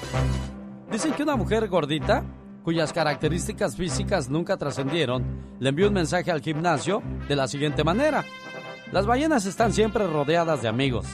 Dicen 0.91 1.13
que 1.13 1.21
una 1.21 1.35
mujer 1.35 1.67
gordita, 1.67 2.23
cuyas 2.63 2.91
características 2.91 3.75
físicas 3.75 4.27
nunca 4.27 4.57
trascendieron, 4.57 5.23
le 5.59 5.69
envió 5.69 5.88
un 5.88 5.93
mensaje 5.93 6.31
al 6.31 6.41
gimnasio 6.41 7.03
de 7.27 7.35
la 7.35 7.47
siguiente 7.47 7.83
manera. 7.83 8.25
Las 8.91 9.05
ballenas 9.05 9.45
están 9.45 9.71
siempre 9.71 10.07
rodeadas 10.07 10.63
de 10.63 10.67
amigos. 10.67 11.05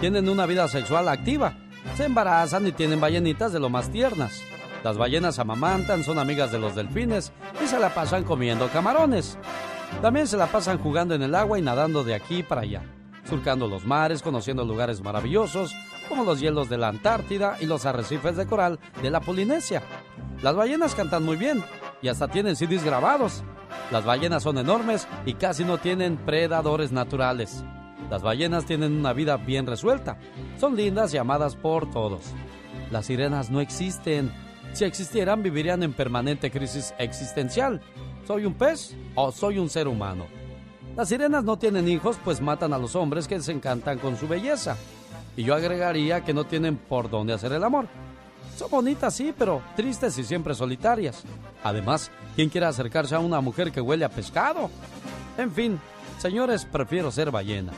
Tienen 0.00 0.28
una 0.28 0.46
vida 0.46 0.68
sexual 0.68 1.08
activa. 1.08 1.54
Se 1.96 2.04
embarazan 2.04 2.66
y 2.66 2.72
tienen 2.72 3.00
ballenitas 3.00 3.52
de 3.52 3.58
lo 3.58 3.68
más 3.68 3.90
tiernas. 3.90 4.42
Las 4.84 4.96
ballenas 4.96 5.40
amamantan, 5.40 6.04
son 6.04 6.20
amigas 6.20 6.52
de 6.52 6.60
los 6.60 6.76
delfines 6.76 7.32
y 7.62 7.66
se 7.66 7.80
la 7.80 7.92
pasan 7.92 8.22
comiendo 8.22 8.68
camarones. 8.68 9.36
También 10.00 10.28
se 10.28 10.36
la 10.36 10.46
pasan 10.46 10.78
jugando 10.78 11.16
en 11.16 11.22
el 11.22 11.34
agua 11.34 11.58
y 11.58 11.62
nadando 11.62 12.04
de 12.04 12.14
aquí 12.14 12.44
para 12.44 12.60
allá, 12.60 12.82
surcando 13.28 13.66
los 13.66 13.84
mares, 13.84 14.22
conociendo 14.22 14.64
lugares 14.64 15.02
maravillosos 15.02 15.74
como 16.08 16.22
los 16.22 16.38
hielos 16.38 16.68
de 16.68 16.78
la 16.78 16.88
Antártida 16.88 17.56
y 17.60 17.66
los 17.66 17.84
arrecifes 17.84 18.36
de 18.36 18.46
coral 18.46 18.78
de 19.02 19.10
la 19.10 19.20
Polinesia. 19.20 19.82
Las 20.42 20.54
ballenas 20.54 20.94
cantan 20.94 21.24
muy 21.24 21.36
bien 21.36 21.64
y 22.02 22.08
hasta 22.08 22.28
tienen 22.28 22.54
CDs 22.54 22.84
grabados. 22.84 23.42
Las 23.90 24.04
ballenas 24.04 24.44
son 24.44 24.58
enormes 24.58 25.08
y 25.26 25.34
casi 25.34 25.64
no 25.64 25.78
tienen 25.78 26.16
predadores 26.18 26.92
naturales. 26.92 27.64
Las 28.10 28.22
ballenas 28.22 28.64
tienen 28.64 28.92
una 28.92 29.12
vida 29.12 29.36
bien 29.36 29.66
resuelta. 29.66 30.16
Son 30.58 30.76
lindas 30.76 31.12
y 31.12 31.18
amadas 31.18 31.56
por 31.56 31.90
todos. 31.90 32.22
Las 32.90 33.06
sirenas 33.06 33.50
no 33.50 33.60
existen. 33.60 34.32
Si 34.72 34.84
existieran, 34.84 35.42
vivirían 35.42 35.82
en 35.82 35.92
permanente 35.92 36.50
crisis 36.50 36.94
existencial. 36.98 37.80
¿Soy 38.26 38.44
un 38.44 38.54
pez 38.54 38.96
o 39.14 39.32
soy 39.32 39.58
un 39.58 39.68
ser 39.68 39.88
humano? 39.88 40.26
Las 40.96 41.08
sirenas 41.08 41.44
no 41.44 41.58
tienen 41.58 41.88
hijos, 41.88 42.18
pues 42.24 42.40
matan 42.40 42.72
a 42.72 42.78
los 42.78 42.96
hombres 42.96 43.28
que 43.28 43.40
se 43.40 43.52
encantan 43.52 43.98
con 43.98 44.16
su 44.16 44.26
belleza. 44.26 44.76
Y 45.36 45.44
yo 45.44 45.54
agregaría 45.54 46.24
que 46.24 46.34
no 46.34 46.44
tienen 46.44 46.76
por 46.76 47.08
dónde 47.08 47.32
hacer 47.32 47.52
el 47.52 47.62
amor. 47.62 47.86
Son 48.56 48.70
bonitas, 48.70 49.14
sí, 49.14 49.32
pero 49.36 49.62
tristes 49.76 50.18
y 50.18 50.24
siempre 50.24 50.54
solitarias. 50.54 51.22
Además, 51.62 52.10
¿quién 52.34 52.48
quiere 52.48 52.66
acercarse 52.66 53.14
a 53.14 53.20
una 53.20 53.40
mujer 53.40 53.70
que 53.70 53.80
huele 53.80 54.04
a 54.04 54.08
pescado? 54.08 54.68
En 55.36 55.52
fin, 55.52 55.78
señores, 56.18 56.64
prefiero 56.64 57.10
ser 57.10 57.30
ballena. 57.30 57.72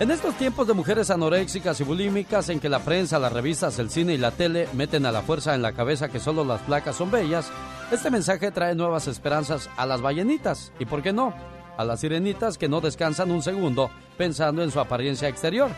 En 0.00 0.10
estos 0.10 0.34
tiempos 0.36 0.66
de 0.66 0.74
mujeres 0.74 1.10
anoréxicas 1.10 1.80
y 1.80 1.84
bulímicas 1.84 2.48
en 2.48 2.60
que 2.60 2.68
la 2.68 2.80
prensa, 2.80 3.18
las 3.18 3.32
revistas, 3.32 3.78
el 3.78 3.90
cine 3.90 4.14
y 4.14 4.18
la 4.18 4.30
tele 4.30 4.68
meten 4.72 5.06
a 5.06 5.12
la 5.12 5.22
fuerza 5.22 5.54
en 5.54 5.62
la 5.62 5.72
cabeza 5.72 6.08
que 6.08 6.18
solo 6.18 6.44
las 6.44 6.60
placas 6.62 6.96
son 6.96 7.10
bellas, 7.10 7.50
este 7.90 8.10
mensaje 8.10 8.50
trae 8.50 8.74
nuevas 8.74 9.06
esperanzas 9.06 9.68
a 9.76 9.86
las 9.86 10.00
ballenitas 10.00 10.72
y, 10.78 10.86
¿por 10.86 11.02
qué 11.02 11.12
no?, 11.12 11.34
a 11.76 11.84
las 11.84 12.00
sirenitas 12.00 12.58
que 12.58 12.68
no 12.68 12.80
descansan 12.80 13.30
un 13.30 13.42
segundo 13.42 13.90
pensando 14.18 14.62
en 14.62 14.70
su 14.70 14.80
apariencia 14.80 15.28
exterior. 15.28 15.70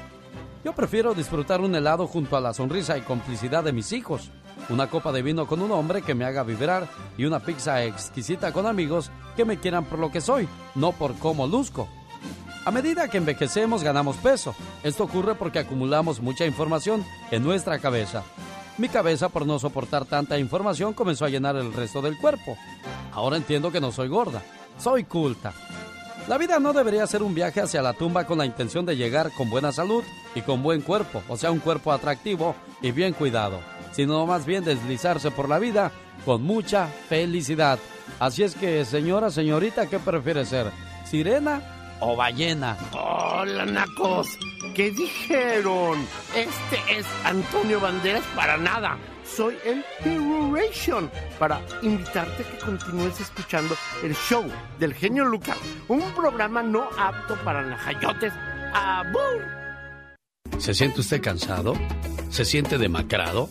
Yo 0.65 0.73
prefiero 0.75 1.13
disfrutar 1.13 1.61
un 1.61 1.75
helado 1.75 2.07
junto 2.07 2.37
a 2.37 2.41
la 2.41 2.55
sonrisa 2.55 2.97
y 2.97 3.03
complicidad 3.03 3.63
de 3.63 3.73
mis 3.73 3.93
hijos, 3.93 4.31
una 4.69 4.89
copa 4.89 5.13
de 5.13 5.23
vino 5.23 5.47
con 5.47 5.61
un 5.61 5.73
hombre 5.73 6.03
que 6.03 6.15
me 6.15 6.25
haga 6.25 6.43
vibrar 6.43 6.89
y 7.17 7.25
una 7.25 7.41
pizza 7.41 7.85
exquisita 7.85 8.53
con 8.53 8.67
amigos 8.67 9.11
que 9.37 9.45
me 9.45 9.59
quieran 9.59 9.85
por 9.85 9.99
lo 9.99 10.11
que 10.11 10.21
soy, 10.21 10.49
no 10.75 10.93
por 10.93 11.15
cómo 11.17 11.47
luzco. 11.47 11.89
A 12.65 12.71
medida 12.71 13.09
que 13.09 13.19
envejecemos 13.19 13.83
ganamos 13.83 14.17
peso. 14.17 14.55
Esto 14.83 15.05
ocurre 15.05 15.35
porque 15.35 15.59
acumulamos 15.59 16.21
mucha 16.21 16.47
información 16.47 17.05
en 17.31 17.45
nuestra 17.45 17.79
cabeza. 17.79 18.23
Mi 18.79 18.89
cabeza, 18.89 19.29
por 19.29 19.47
no 19.47 19.59
soportar 19.59 20.07
tanta 20.07 20.39
información, 20.39 20.95
comenzó 20.95 21.27
a 21.27 21.29
llenar 21.29 21.57
el 21.57 21.73
resto 21.73 22.01
del 22.01 22.19
cuerpo. 22.19 22.57
Ahora 23.13 23.37
entiendo 23.37 23.71
que 23.71 23.81
no 23.81 23.93
soy 23.93 24.09
gorda, 24.09 24.43
soy 24.79 25.05
culta. 25.05 25.53
La 26.27 26.39
vida 26.39 26.59
no 26.59 26.73
debería 26.73 27.07
ser 27.07 27.23
un 27.23 27.35
viaje 27.35 27.61
hacia 27.61 27.83
la 27.83 27.93
tumba 27.93 28.25
con 28.25 28.39
la 28.39 28.47
intención 28.47 28.87
de 28.87 28.97
llegar 28.97 29.31
con 29.33 29.51
buena 29.51 29.73
salud 29.73 30.03
y 30.35 30.41
con 30.41 30.63
buen 30.63 30.81
cuerpo, 30.81 31.23
o 31.29 31.37
sea, 31.37 31.51
un 31.51 31.59
cuerpo 31.59 31.93
atractivo 31.93 32.57
y 32.81 32.93
bien 32.93 33.13
cuidado, 33.13 33.61
sino 33.95 34.27
más 34.27 34.45
bien 34.45 34.65
deslizarse 34.65 35.31
por 35.31 35.49
la 35.49 35.59
vida 35.59 35.93
con 36.25 36.43
mucha 36.43 36.89
felicidad. 37.09 37.79
Así 38.19 38.43
es 38.43 38.55
que, 38.55 38.85
señora, 38.85 39.31
señorita, 39.31 39.87
¿qué 39.87 39.99
prefiere 39.99 40.45
ser? 40.45 40.71
¿Sirena 41.05 41.63
o 42.01 42.17
ballena? 42.17 42.77
Hola, 42.93 43.65
nacos. 43.65 44.29
¿Qué 44.75 44.91
dijeron? 44.91 46.07
Este 46.35 46.99
es 46.99 47.07
Antonio 47.25 47.81
Banderas 47.81 48.25
para 48.35 48.57
nada. 48.57 48.99
Soy 49.25 49.57
el 49.65 49.85
Heroation 50.05 51.11
para 51.39 51.61
invitarte 51.83 52.43
a 52.43 52.47
que 52.47 52.59
continúes 52.59 53.21
escuchando 53.21 53.75
el 54.03 54.15
show 54.15 54.45
del 54.79 54.93
genio 54.95 55.25
Lucas, 55.25 55.57
un 55.89 56.03
programa 56.13 56.63
no 56.63 56.89
apto 56.99 57.37
para 57.45 57.63
najayotes. 57.63 58.33
¡Abur! 58.75 59.43
¿Se 60.59 60.75
siente 60.75 61.01
usted 61.01 61.23
cansado? 61.23 61.75
¿Se 62.29 62.45
siente 62.45 62.77
demacrado? 62.79 63.49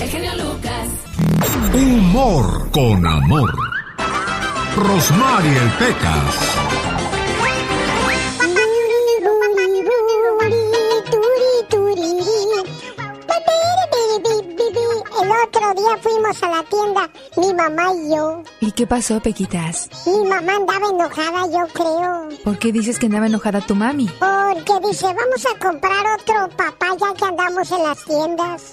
El 0.00 0.08
genio 0.08 0.32
Lucas. 0.36 0.88
Humor 1.74 2.70
con 2.72 3.06
amor. 3.06 3.54
Rosmarie 4.76 5.60
Pecas. 5.78 6.89
Otro 15.50 15.74
día 15.74 15.96
fuimos 16.00 16.40
a 16.42 16.48
la 16.48 16.62
tienda, 16.62 17.10
mi 17.36 17.52
mamá 17.54 17.92
y 17.94 18.10
yo. 18.14 18.42
¿Y 18.60 18.72
qué 18.72 18.86
pasó, 18.86 19.20
Pequitas? 19.20 19.88
Mi 20.06 20.24
mamá 20.28 20.56
andaba 20.56 20.88
enojada, 20.88 21.46
yo 21.46 21.66
creo. 21.72 22.28
¿Por 22.44 22.58
qué 22.58 22.72
dices 22.72 22.98
que 22.98 23.06
andaba 23.06 23.26
enojada 23.26 23.60
tu 23.60 23.74
mami? 23.74 24.06
Porque 24.18 24.80
dice, 24.86 25.06
vamos 25.06 25.46
a 25.46 25.58
comprar 25.58 26.06
otro 26.20 26.48
papá 26.56 26.86
ya 27.00 27.14
que 27.14 27.24
andamos 27.24 27.70
en 27.72 27.82
las 27.82 28.04
tiendas. 28.04 28.72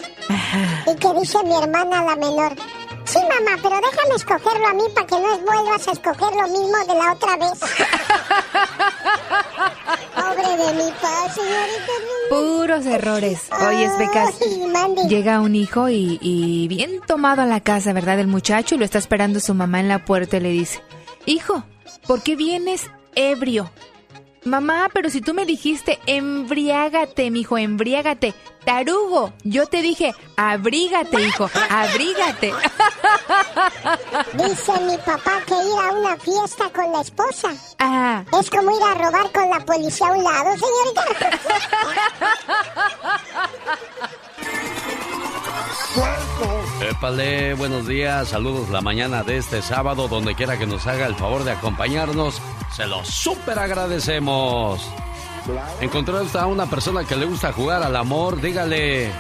Y 0.85 0.95
que 0.95 1.13
dice 1.19 1.43
mi 1.43 1.55
hermana 1.55 2.03
la 2.03 2.15
menor, 2.15 2.53
sí 3.05 3.19
mamá, 3.19 3.57
pero 3.61 3.79
déjame 3.81 4.15
escogerlo 4.15 4.67
a 4.67 4.73
mí 4.73 4.83
para 4.93 5.07
que 5.07 5.19
no 5.19 5.37
vuelvas 5.39 5.87
a 5.87 5.91
escoger 5.91 6.35
lo 6.35 6.47
mismo 6.47 6.77
de 6.87 6.93
la 6.93 7.13
otra 7.13 7.37
vez. 7.37 7.59
De 10.55 10.73
mi 10.73 10.81
señorita. 10.81 11.93
Puros 12.29 12.85
errores. 12.85 13.41
Oye, 13.67 13.89
Becas, 13.97 14.35
Ay, 14.41 15.07
llega 15.09 15.39
un 15.41 15.55
hijo 15.55 15.89
y, 15.89 16.17
y 16.21 16.67
bien 16.67 17.01
tomado 17.05 17.41
a 17.41 17.45
la 17.45 17.59
casa, 17.61 17.93
¿verdad? 17.93 18.19
El 18.19 18.27
muchacho 18.27 18.75
y 18.75 18.77
lo 18.77 18.85
está 18.85 18.97
esperando 18.97 19.39
su 19.39 19.53
mamá 19.53 19.79
en 19.79 19.87
la 19.87 20.05
puerta 20.05 20.37
y 20.37 20.39
le 20.41 20.49
dice, 20.49 20.81
hijo, 21.25 21.63
¿por 22.07 22.23
qué 22.23 22.35
vienes 22.35 22.89
ebrio? 23.15 23.69
Mamá, 24.43 24.89
pero 24.93 25.09
si 25.09 25.21
tú 25.21 25.33
me 25.33 25.45
dijiste 25.45 25.99
embriágate, 26.05 27.29
mijo, 27.31 27.57
embriágate. 27.57 28.33
Tarugo, 28.65 29.33
yo 29.43 29.65
te 29.67 29.81
dije, 29.81 30.13
abrígate, 30.35 31.21
hijo, 31.21 31.49
abrígate. 31.69 32.53
Dice 34.33 34.73
mi 34.81 34.97
papá 34.97 35.41
que 35.45 35.53
ir 35.53 35.79
a 35.79 35.91
una 35.93 36.17
fiesta 36.17 36.69
con 36.71 36.91
la 36.91 37.01
esposa 37.01 37.53
Ah, 37.79 38.23
es 38.39 38.49
como 38.49 38.75
ir 38.75 38.83
a 38.83 38.93
robar 38.95 39.31
con 39.31 39.49
la 39.49 39.59
policía 39.65 40.07
a 40.07 40.11
un 40.11 40.23
lado, 40.23 40.49
señorita. 40.57 41.05
Épale, 46.81 47.53
buenos 47.55 47.87
días, 47.87 48.29
saludos 48.29 48.69
la 48.69 48.81
mañana 48.81 49.23
de 49.23 49.37
este 49.37 49.61
sábado, 49.61 50.07
donde 50.07 50.35
quiera 50.35 50.57
que 50.57 50.67
nos 50.67 50.85
haga 50.87 51.07
el 51.07 51.15
favor 51.15 51.43
de 51.43 51.51
acompañarnos, 51.51 52.41
se 52.75 52.85
lo 52.85 53.03
súper 53.03 53.57
agradecemos. 53.59 54.81
Encontró 55.81 56.21
usted 56.21 56.39
a 56.39 56.45
una 56.45 56.69
persona 56.69 57.03
que 57.03 57.15
le 57.15 57.25
gusta 57.25 57.51
jugar 57.51 57.83
al 57.83 57.95
amor, 57.95 58.39
dígale, 58.41 59.11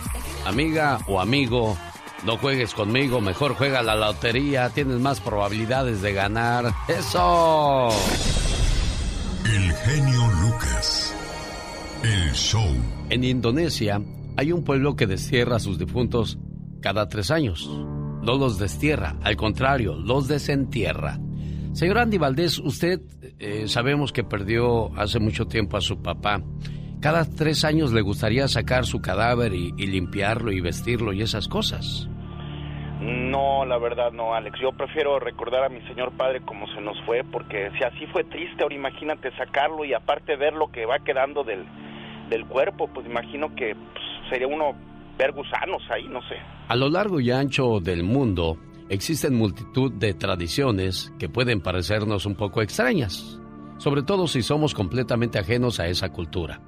amiga 0.45 0.99
o 1.07 1.19
amigo, 1.19 1.77
no 2.25 2.37
juegues 2.37 2.73
conmigo, 2.73 3.21
mejor 3.21 3.55
juega 3.55 3.79
a 3.79 3.83
la 3.83 3.95
lotería, 3.95 4.69
tienes 4.69 4.99
más 4.99 5.19
probabilidades 5.19 6.01
de 6.01 6.13
ganar. 6.13 6.73
¡Eso! 6.87 7.89
El 9.45 9.73
genio 9.73 10.27
Lucas. 10.41 11.13
El 12.03 12.31
show. 12.33 12.69
En 13.09 13.23
Indonesia 13.23 14.01
hay 14.35 14.51
un 14.51 14.63
pueblo 14.63 14.95
que 14.95 15.07
destierra 15.07 15.55
a 15.55 15.59
sus 15.59 15.79
difuntos 15.79 16.37
cada 16.87 17.09
tres 17.09 17.31
años. 17.31 17.69
No 18.23 18.37
los 18.37 18.57
destierra, 18.59 19.17
al 19.21 19.35
contrario, 19.35 19.95
los 19.95 20.29
desentierra. 20.29 21.19
Señor 21.73 21.97
Andy 21.97 22.17
Valdés, 22.17 22.59
usted 22.59 23.01
eh, 23.39 23.67
sabemos 23.67 24.13
que 24.13 24.23
perdió 24.23 24.97
hace 24.97 25.19
mucho 25.19 25.47
tiempo 25.47 25.75
a 25.75 25.81
su 25.81 26.01
papá. 26.01 26.41
Cada 27.01 27.25
tres 27.25 27.65
años 27.65 27.91
le 27.91 27.99
gustaría 27.99 28.47
sacar 28.47 28.85
su 28.85 29.01
cadáver 29.01 29.53
y, 29.53 29.73
limpiarlo 29.73 30.53
y 30.53 30.61
vestirlo 30.61 31.11
y 31.11 31.23
esas 31.23 31.49
cosas. 31.49 32.07
No, 33.01 33.65
la 33.65 33.77
verdad 33.79 34.13
no, 34.13 34.33
Alex. 34.33 34.57
Yo 34.61 34.71
prefiero 34.71 35.19
recordar 35.19 35.65
a 35.65 35.69
mi 35.69 35.81
señor 35.89 36.13
padre 36.13 36.39
como 36.39 36.67
se 36.67 36.79
nos 36.79 36.95
fue, 37.05 37.25
porque 37.25 37.69
si 37.77 37.83
así 37.83 38.07
fue 38.13 38.23
triste, 38.23 38.63
ahora 38.63 38.75
imagínate 38.75 39.35
sacarlo 39.35 39.83
y 39.83 39.93
aparte 39.93 40.37
ver 40.37 40.53
lo 40.53 40.71
que 40.71 40.85
va 40.85 40.99
quedando 40.99 41.43
del, 41.43 41.65
del 42.29 42.45
cuerpo, 42.45 42.87
pues 42.87 43.05
imagino 43.05 43.53
que 43.55 43.75
pues, 43.75 44.05
sería 44.29 44.47
uno 44.47 44.73
ver 45.17 45.31
gusanos 45.31 45.81
ahí, 45.89 46.07
no 46.07 46.21
sé. 46.21 46.35
A 46.67 46.75
lo 46.75 46.89
largo 46.89 47.19
y 47.19 47.31
ancho 47.31 47.79
del 47.79 48.03
mundo 48.03 48.57
existen 48.89 49.35
multitud 49.35 49.91
de 49.91 50.13
tradiciones 50.13 51.11
que 51.19 51.29
pueden 51.29 51.61
parecernos 51.61 52.25
un 52.25 52.35
poco 52.35 52.61
extrañas, 52.61 53.39
sobre 53.77 54.03
todo 54.03 54.27
si 54.27 54.41
somos 54.41 54.73
completamente 54.73 55.39
ajenos 55.39 55.79
a 55.79 55.87
esa 55.87 56.09
cultura. 56.11 56.61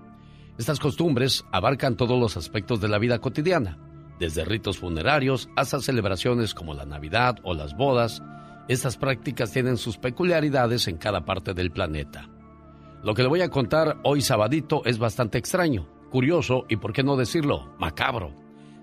Estas 0.57 0.79
costumbres 0.79 1.45
abarcan 1.51 1.95
todos 1.95 2.19
los 2.19 2.35
aspectos 2.35 2.81
de 2.81 2.89
la 2.89 2.97
vida 2.97 3.19
cotidiana, 3.19 3.77
desde 4.19 4.43
ritos 4.43 4.77
funerarios 4.77 5.49
hasta 5.55 5.79
celebraciones 5.79 6.53
como 6.53 6.73
la 6.73 6.85
Navidad 6.85 7.37
o 7.43 7.53
las 7.53 7.77
bodas. 7.77 8.21
Estas 8.67 8.97
prácticas 8.97 9.51
tienen 9.53 9.77
sus 9.77 9.97
peculiaridades 9.97 10.87
en 10.89 10.97
cada 10.97 11.23
parte 11.23 11.53
del 11.53 11.71
planeta. 11.71 12.29
Lo 13.01 13.13
que 13.13 13.23
le 13.23 13.29
voy 13.29 13.41
a 13.41 13.49
contar 13.49 13.97
hoy 14.03 14.21
sabadito 14.21 14.83
es 14.83 14.99
bastante 14.99 15.37
extraño, 15.37 15.87
curioso 16.09 16.65
y, 16.67 16.77
por 16.77 16.93
qué 16.93 17.03
no 17.03 17.15
decirlo, 17.15 17.73
macabro. 17.79 18.33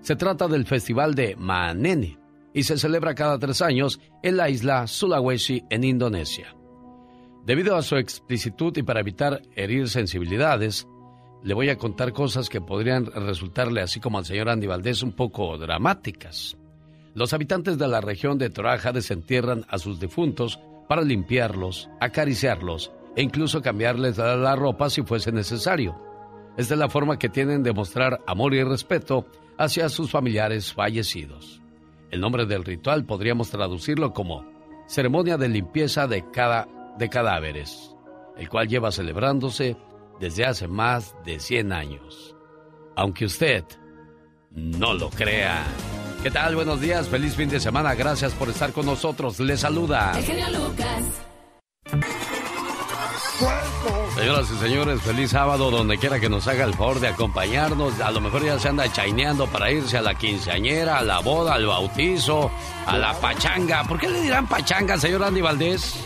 Se 0.01 0.15
trata 0.15 0.47
del 0.47 0.65
Festival 0.65 1.15
de 1.15 1.35
Manene 1.35 2.17
y 2.53 2.63
se 2.63 2.77
celebra 2.77 3.13
cada 3.13 3.37
tres 3.37 3.61
años 3.61 3.99
en 4.23 4.37
la 4.37 4.49
isla 4.49 4.87
Sulawesi 4.87 5.63
en 5.69 5.83
Indonesia. 5.83 6.55
Debido 7.45 7.75
a 7.75 7.81
su 7.81 7.95
explicitud 7.95 8.75
y 8.77 8.83
para 8.83 8.99
evitar 8.99 9.41
herir 9.55 9.89
sensibilidades, 9.89 10.87
le 11.43 11.53
voy 11.53 11.69
a 11.69 11.77
contar 11.77 12.13
cosas 12.13 12.49
que 12.49 12.61
podrían 12.61 13.05
resultarle, 13.05 13.81
así 13.81 13.99
como 13.99 14.17
al 14.17 14.25
señor 14.25 14.49
Andy 14.49 14.67
Valdés, 14.67 15.03
un 15.03 15.11
poco 15.11 15.57
dramáticas. 15.57 16.57
Los 17.13 17.33
habitantes 17.33 17.77
de 17.77 17.87
la 17.87 18.01
región 18.01 18.37
de 18.37 18.49
Toraja 18.49 18.91
desentierran 18.91 19.65
a 19.69 19.77
sus 19.77 19.99
difuntos 19.99 20.59
para 20.87 21.01
limpiarlos, 21.01 21.89
acariciarlos 21.99 22.91
e 23.15 23.23
incluso 23.23 23.61
cambiarles 23.61 24.17
la 24.17 24.55
ropa 24.55 24.89
si 24.89 25.01
fuese 25.03 25.31
necesario. 25.31 26.06
Es 26.57 26.69
de 26.69 26.75
la 26.75 26.89
forma 26.89 27.19
que 27.19 27.29
tienen 27.29 27.61
de 27.61 27.71
mostrar 27.71 28.21
amor 28.25 28.55
y 28.55 28.63
respeto 28.63 29.27
hacia 29.57 29.89
sus 29.89 30.09
familiares 30.09 30.73
fallecidos. 30.73 31.61
El 32.09 32.19
nombre 32.19 32.45
del 32.45 32.63
ritual 32.63 33.05
podríamos 33.05 33.51
traducirlo 33.51 34.11
como 34.11 34.43
ceremonia 34.87 35.37
de 35.37 35.49
limpieza 35.49 36.07
de, 36.07 36.29
cada, 36.31 36.67
de 36.97 37.09
cadáveres, 37.09 37.95
el 38.37 38.49
cual 38.49 38.67
lleva 38.67 38.91
celebrándose 38.91 39.77
desde 40.19 40.45
hace 40.45 40.67
más 40.67 41.15
de 41.23 41.39
100 41.39 41.73
años. 41.73 42.35
Aunque 42.95 43.25
usted 43.25 43.63
no 44.51 44.95
lo 44.95 45.09
crea. 45.09 45.63
¿Qué 46.23 46.31
tal? 46.31 46.55
Buenos 46.55 46.81
días, 46.81 47.07
feliz 47.07 47.35
fin 47.35 47.49
de 47.49 47.59
semana, 47.59 47.93
gracias 47.93 48.33
por 48.33 48.49
estar 48.49 48.71
con 48.71 48.87
nosotros. 48.87 49.39
Les 49.39 49.59
saluda. 49.59 50.13
Señoras 54.17 54.49
y 54.49 54.57
señores, 54.57 55.01
feliz 55.03 55.29
sábado 55.29 55.69
donde 55.69 55.99
quiera 55.99 56.19
que 56.19 56.27
nos 56.27 56.47
haga 56.47 56.65
el 56.65 56.73
favor 56.73 56.99
de 56.99 57.09
acompañarnos. 57.09 58.01
A 58.01 58.09
lo 58.09 58.19
mejor 58.19 58.43
ya 58.43 58.57
se 58.57 58.67
anda 58.67 58.91
chaineando 58.91 59.45
para 59.45 59.69
irse 59.69 59.95
a 59.95 60.01
la 60.01 60.15
quinceañera, 60.15 60.97
a 60.97 61.03
la 61.03 61.19
boda, 61.19 61.53
al 61.53 61.67
bautizo, 61.67 62.49
a 62.87 62.97
la 62.97 63.13
pachanga. 63.13 63.83
¿Por 63.83 63.99
qué 63.99 64.09
le 64.09 64.21
dirán 64.21 64.47
pachanga, 64.47 64.97
señor 64.97 65.23
Andy 65.23 65.41
Valdés? 65.41 66.03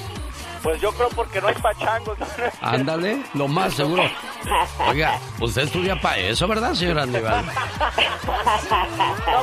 Pues 0.62 0.80
yo 0.80 0.92
creo 0.92 1.10
porque 1.10 1.40
no 1.42 1.48
hay 1.48 1.56
pachangos. 1.56 2.18
Ándale, 2.62 3.24
lo 3.34 3.48
más 3.48 3.74
seguro. 3.74 4.04
Oiga, 4.88 5.18
usted 5.40 5.64
estudia 5.64 6.00
para 6.00 6.18
eso, 6.18 6.48
¿verdad, 6.50 6.74
señor 6.74 7.00
Aníbal? 7.00 7.46
No, 7.46 7.52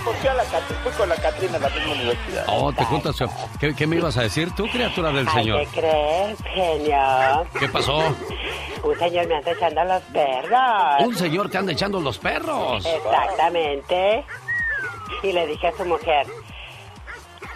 pues 0.04 0.18
fui, 0.18 0.28
a 0.28 0.34
la, 0.34 0.44
fui 0.44 0.92
con 0.92 1.08
la 1.08 1.16
Catrina 1.16 1.56
a 1.56 1.60
la 1.60 1.70
misma 1.70 1.92
universidad. 1.92 2.44
Oh, 2.46 2.72
te 2.72 2.84
juntas. 2.84 3.16
¿Qué, 3.58 3.74
¿Qué, 3.74 3.86
me 3.86 3.96
ibas 3.96 4.16
a 4.16 4.22
decir 4.22 4.50
tú, 4.54 4.68
criatura 4.68 5.10
del 5.10 5.28
Señor? 5.30 5.60
¿Qué 5.60 5.80
crees, 5.80 6.38
genio? 6.54 7.46
¿Qué 7.58 7.68
pasó? 7.68 8.14
Un 8.82 8.98
señor 8.98 9.26
me 9.26 9.36
anda 9.36 9.52
echando 9.52 9.84
los 9.84 10.02
perros. 10.04 11.00
Un 11.00 11.14
señor 11.16 11.50
que 11.50 11.58
anda 11.58 11.72
echando 11.72 12.00
los 12.00 12.18
perros. 12.18 12.86
Exactamente. 12.86 14.24
Y 15.22 15.32
le 15.32 15.46
dije 15.46 15.68
a 15.68 15.76
su 15.76 15.84
mujer, 15.84 16.26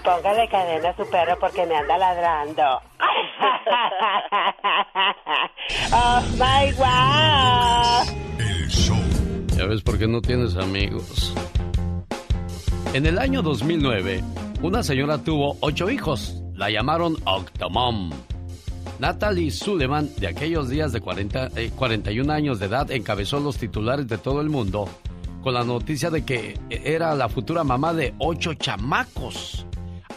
póngale 0.04 0.48
cadena 0.48 0.90
a 0.90 0.96
su 0.96 1.08
perro 1.08 1.38
porque 1.38 1.64
me 1.66 1.76
anda 1.76 1.96
ladrando. 1.98 2.80
¡Oh, 5.92 6.20
my 6.32 6.72
wow! 6.76 8.04
Ya 9.56 9.66
ves 9.66 9.82
por 9.82 9.98
qué 9.98 10.06
no 10.08 10.20
tienes 10.20 10.56
amigos. 10.56 11.32
En 12.94 13.06
el 13.06 13.18
año 13.18 13.40
2009, 13.42 14.22
una 14.62 14.82
señora 14.82 15.18
tuvo 15.18 15.56
ocho 15.60 15.88
hijos. 15.88 16.42
La 16.54 16.68
llamaron 16.70 17.16
Octomom. 17.24 18.10
Natalie 18.98 19.50
Suleiman, 19.50 20.10
de 20.16 20.28
aquellos 20.28 20.68
días 20.68 20.92
de 20.92 21.00
40, 21.00 21.50
41 21.76 22.32
años 22.32 22.58
de 22.58 22.66
edad, 22.66 22.90
encabezó 22.90 23.40
los 23.40 23.56
titulares 23.56 24.06
de 24.06 24.18
todo 24.18 24.40
el 24.40 24.48
mundo 24.48 24.88
con 25.42 25.54
la 25.54 25.64
noticia 25.64 26.08
de 26.10 26.24
que 26.24 26.58
era 26.70 27.14
la 27.14 27.28
futura 27.28 27.64
mamá 27.64 27.92
de 27.92 28.14
ocho 28.18 28.54
chamacos, 28.54 29.66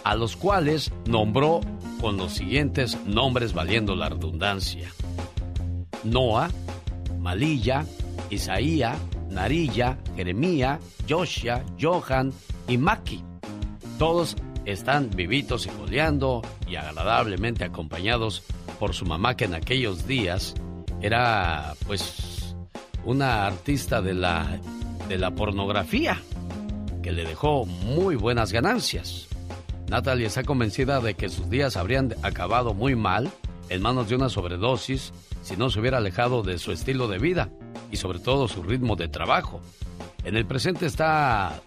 a 0.04 0.16
los 0.16 0.36
cuales 0.36 0.92
nombró 1.08 1.62
con 2.00 2.18
los 2.18 2.34
siguientes 2.34 2.98
nombres 3.06 3.54
valiendo 3.54 3.96
la 3.96 4.10
redundancia. 4.10 4.92
Noah, 6.04 6.52
Malilla, 7.20 7.86
Isaía, 8.30 8.96
Narilla, 9.30 9.98
Jeremía, 10.16 10.80
Joshua, 11.10 11.64
Johan 11.82 12.32
y 12.68 12.78
Maki. 12.78 13.24
Todos 13.98 14.36
están 14.66 15.10
vivitos 15.12 15.66
y 15.66 15.70
coleando 15.70 16.42
y 16.68 16.76
agradablemente 16.76 17.64
acompañados 17.64 18.44
por 18.80 18.94
su 18.94 19.06
mamá 19.06 19.36
que 19.38 19.46
en 19.46 19.54
aquellos 19.54 20.08
días 20.08 20.56
era 21.02 21.76
pues 21.86 22.56
una 23.04 23.46
artista 23.46 24.02
de 24.02 24.14
la 24.14 24.60
de 25.08 25.18
la 25.18 25.32
pornografía 25.32 26.22
que 27.04 27.12
le 27.12 27.24
dejó 27.24 27.66
muy 27.66 28.16
buenas 28.16 28.52
ganancias. 28.52 29.28
Natalie 29.88 30.26
está 30.26 30.44
convencida 30.44 31.00
de 31.00 31.14
que 31.14 31.30
sus 31.30 31.50
días 31.50 31.78
habrían 31.78 32.16
acabado 32.24 32.74
muy 32.74 32.96
mal 32.96 33.30
en 33.70 33.82
manos 33.82 34.10
de 34.10 34.16
una 34.16 34.30
sobredosis 34.30 35.14
si 35.44 35.56
no 35.56 35.70
se 35.70 35.80
hubiera 35.80 36.00
alejado 36.00 36.42
de 36.42 36.58
su 36.58 36.72
estilo 36.72 37.08
de 37.08 37.20
vida 37.20 37.50
y 37.92 37.98
sobre 37.98 38.18
todo 38.18 38.48
su 38.48 38.64
ritmo 38.64 38.96
de 38.96 39.08
trabajo. 39.08 39.62
En 40.24 40.36
el 40.36 40.48
presente 40.48 40.88
está, 40.88 41.62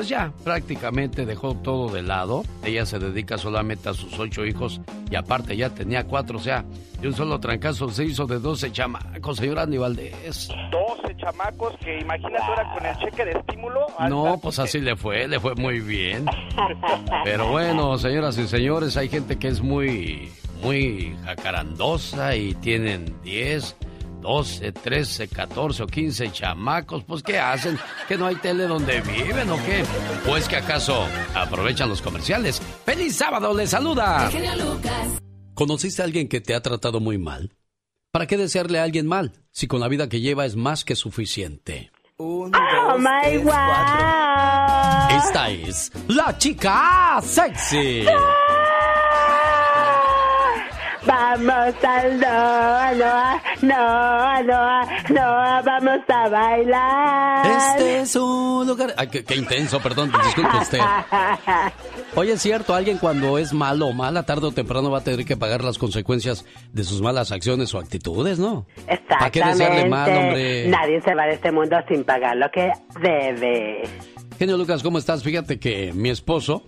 pues 0.00 0.08
ya, 0.08 0.32
prácticamente 0.44 1.26
dejó 1.26 1.54
todo 1.56 1.92
de 1.92 2.00
lado. 2.00 2.42
Ella 2.64 2.86
se 2.86 2.98
dedica 2.98 3.36
solamente 3.36 3.90
a 3.90 3.92
sus 3.92 4.18
ocho 4.18 4.46
hijos 4.46 4.80
y 5.10 5.14
aparte 5.14 5.54
ya 5.58 5.68
tenía 5.68 6.06
cuatro, 6.06 6.38
o 6.38 6.40
sea, 6.40 6.64
de 7.02 7.08
un 7.08 7.12
solo 7.12 7.38
trancazo 7.38 7.90
se 7.90 8.06
hizo 8.06 8.26
de 8.26 8.38
doce 8.38 8.72
chamacos, 8.72 9.36
señor 9.36 9.58
Aníbal 9.58 9.96
Valdés. 9.96 10.48
Doce 10.70 11.14
chamacos 11.18 11.76
que 11.84 12.00
imagínate 12.00 12.42
ahora 12.42 12.72
con 12.72 12.86
el 12.86 12.96
cheque 12.96 13.26
de 13.26 13.32
estímulo. 13.32 13.88
No, 14.08 14.40
pues 14.42 14.58
así 14.58 14.80
le 14.80 14.96
fue, 14.96 15.28
le 15.28 15.38
fue 15.38 15.54
muy 15.54 15.80
bien. 15.80 16.24
Pero 17.24 17.50
bueno, 17.50 17.98
señoras 17.98 18.38
y 18.38 18.48
señores, 18.48 18.96
hay 18.96 19.10
gente 19.10 19.38
que 19.38 19.48
es 19.48 19.60
muy, 19.60 20.32
muy 20.62 21.14
jacarandosa 21.26 22.36
y 22.36 22.54
tienen 22.54 23.20
10, 23.22 23.76
12, 24.20 24.72
13, 24.72 25.28
14 25.28 25.82
o 25.82 25.86
15 25.86 26.32
chamacos. 26.32 27.04
Pues 27.04 27.22
¿qué 27.22 27.38
hacen? 27.38 27.78
¿Que 28.08 28.16
no 28.16 28.26
hay 28.26 28.36
tele 28.36 28.64
donde 28.64 29.00
viven 29.00 29.50
o 29.50 29.56
qué? 29.64 29.84
¿O 30.30 30.36
es 30.36 30.48
que 30.48 30.56
acaso 30.56 31.06
aprovechan 31.34 31.88
los 31.88 32.02
comerciales? 32.02 32.60
¡Feliz 32.84 33.16
sábado! 33.16 33.54
¡Les 33.54 33.70
saluda! 33.70 34.30
¿Conociste 35.54 36.02
a 36.02 36.04
alguien 36.04 36.28
que 36.28 36.40
te 36.40 36.54
ha 36.54 36.62
tratado 36.62 37.00
muy 37.00 37.18
mal? 37.18 37.56
¿Para 38.12 38.26
qué 38.26 38.36
desearle 38.36 38.80
a 38.80 38.84
alguien 38.84 39.06
mal 39.06 39.32
si 39.50 39.66
con 39.66 39.80
la 39.80 39.88
vida 39.88 40.08
que 40.08 40.20
lleva 40.20 40.44
es 40.44 40.56
más 40.56 40.84
que 40.84 40.96
suficiente? 40.96 41.92
¡Oh, 42.16 42.46
my 42.98 43.38
wow! 43.38 43.52
Esta 45.16 45.50
es 45.50 45.90
la 46.08 46.36
chica 46.36 47.20
sexy. 47.22 48.04
Vamos 51.06 51.74
al 51.82 52.20
Noa, 52.20 52.92
Noa, 53.62 54.42
Noa, 54.42 54.88
Noa, 55.08 55.62
vamos 55.62 56.00
a 56.08 56.28
bailar. 56.28 57.46
Este 57.46 58.00
es 58.00 58.16
un 58.16 58.66
lugar... 58.66 58.92
Ay, 58.96 59.08
qué, 59.08 59.24
qué 59.24 59.36
intenso, 59.36 59.80
perdón, 59.80 60.12
disculpe 60.24 60.56
usted. 60.58 60.78
Oye, 62.16 62.32
es 62.32 62.42
cierto, 62.42 62.74
alguien 62.74 62.98
cuando 62.98 63.38
es 63.38 63.52
malo 63.52 63.86
o 63.86 63.92
mala, 63.92 64.24
tarde 64.24 64.46
o 64.48 64.52
temprano 64.52 64.90
va 64.90 64.98
a 64.98 65.04
tener 65.04 65.24
que 65.24 65.36
pagar 65.36 65.64
las 65.64 65.78
consecuencias 65.78 66.44
de 66.72 66.84
sus 66.84 67.00
malas 67.00 67.32
acciones 67.32 67.72
o 67.74 67.78
actitudes, 67.78 68.38
¿no? 68.38 68.66
Exactamente. 68.86 69.06
¿Para 69.18 69.30
qué 69.30 69.44
desearle 69.44 69.88
mal, 69.88 70.16
hombre? 70.16 70.68
Nadie 70.68 71.00
se 71.02 71.14
va 71.14 71.24
de 71.24 71.34
este 71.34 71.50
mundo 71.50 71.76
sin 71.88 72.04
pagar 72.04 72.36
lo 72.36 72.50
que 72.50 72.70
debe. 73.00 73.82
Genio 74.38 74.56
Lucas, 74.58 74.82
¿cómo 74.82 74.98
estás? 74.98 75.22
Fíjate 75.22 75.58
que 75.58 75.92
mi 75.94 76.10
esposo 76.10 76.62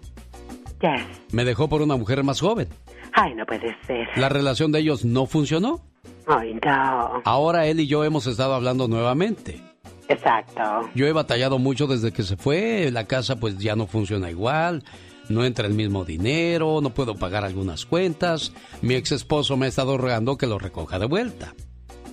Yes. 0.81 1.03
me 1.33 1.45
dejó 1.45 1.69
por 1.69 1.81
una 1.81 1.97
mujer 1.97 2.25
más 2.25 2.41
joven. 2.41 2.69
Ay, 3.13 3.35
no 3.35 3.45
puede 3.47 3.77
ser. 3.87 4.09
La 4.17 4.29
relación 4.29 4.73
de 4.73 4.81
ellos 4.81 5.05
no 5.05 5.27
funcionó. 5.27 5.81
Ay, 6.27 6.59
no. 6.65 7.23
Ahora 7.25 7.67
él 7.67 7.81
y 7.81 7.87
yo 7.87 8.05
hemos 8.05 8.27
estado 8.27 8.55
hablando 8.55 8.89
nuevamente. 8.89 9.61
Exacto. 10.09 10.91
Yo 10.95 11.07
he 11.07 11.13
batallado 11.13 11.59
mucho 11.59 11.87
desde 11.87 12.13
que 12.13 12.23
se 12.23 12.37
fue, 12.37 12.91
la 12.91 13.07
casa 13.07 13.37
pues 13.37 13.59
ya 13.59 13.77
no 13.77 13.87
funciona 13.87 14.31
igual, 14.31 14.85
no 15.29 15.45
entra 15.45 15.67
el 15.67 15.75
mismo 15.75 16.05
dinero, 16.05 16.81
no 16.83 16.91
puedo 16.91 17.15
pagar 17.15 17.45
algunas 17.45 17.87
cuentas, 17.87 18.53
mi 18.83 18.95
ex 18.95 19.13
esposo 19.13 19.57
me 19.57 19.67
ha 19.67 19.69
estado 19.69 19.97
rogando 19.97 20.37
que 20.37 20.47
lo 20.47 20.59
recoja 20.59 20.99
de 20.99 21.07
vuelta. 21.07 21.55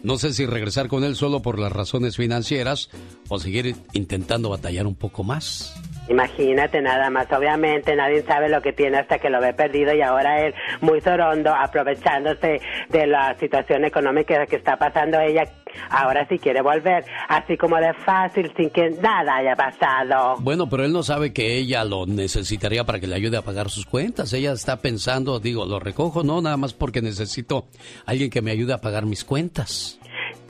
No 0.02 0.18
sé 0.18 0.34
si 0.34 0.46
regresar 0.46 0.88
con 0.88 1.04
él 1.04 1.16
solo 1.16 1.42
por 1.42 1.60
las 1.60 1.72
razones 1.72 2.16
financieras 2.16 2.90
o 3.28 3.38
seguir 3.38 3.76
intentando 3.92 4.50
batallar 4.50 4.88
un 4.88 4.96
poco 4.96 5.26
más. 5.26 5.76
Imagínate 6.10 6.82
nada 6.82 7.10
más, 7.10 7.32
obviamente 7.32 7.96
nadie 7.96 8.24
sabe 8.24 8.50
lo 8.50 8.62
que 8.62 8.74
tiene 8.74 8.98
hasta 8.98 9.20
que 9.20 9.30
lo 9.30 9.40
ve 9.40 9.54
perdido 9.54 9.94
y 9.94 10.02
ahora 10.02 10.46
él 10.46 10.54
muy 10.82 11.00
sorondo, 11.02 11.54
aprovechándose 11.54 12.60
de 12.90 13.08
la 13.08 13.36
situación 13.40 13.86
económica 13.86 14.46
que 14.48 14.56
está 14.56 14.78
pasando 14.78 15.20
ella, 15.20 15.44
ahora 15.90 16.28
sí 16.28 16.40
quiere 16.40 16.62
volver, 16.62 17.06
así 17.28 17.58
como 17.58 17.78
de 17.78 17.94
fácil, 18.06 18.52
sin 18.58 18.70
que 18.72 18.90
nada 18.90 19.38
haya 19.38 19.56
pasado. 19.56 20.38
Bueno, 20.40 20.68
pero 20.68 20.84
él 20.84 20.92
no 20.92 21.04
sabe 21.04 21.32
que 21.32 21.58
ella 21.58 21.84
lo 21.84 22.06
necesitaría 22.06 22.84
para 22.84 23.00
que 23.00 23.08
le 23.08 23.16
ayude 23.16 23.38
a 23.38 23.42
pagar 23.42 23.70
sus 23.70 23.86
cuentas. 23.86 24.34
Ella 24.34 24.52
está 24.52 24.78
pensando, 24.78 25.40
digo, 25.40 25.66
lo 25.66 25.80
recojo, 25.80 26.24
no, 26.24 26.42
nada 26.42 26.58
más 26.58 26.74
porque 26.74 27.02
necesito 27.02 27.68
alguien 28.06 28.30
que 28.30 28.42
me 28.42 28.52
ayude 28.52 28.74
a 28.74 28.82
pagar 28.82 29.06
mis 29.06 29.24
cuentas. 29.24 29.99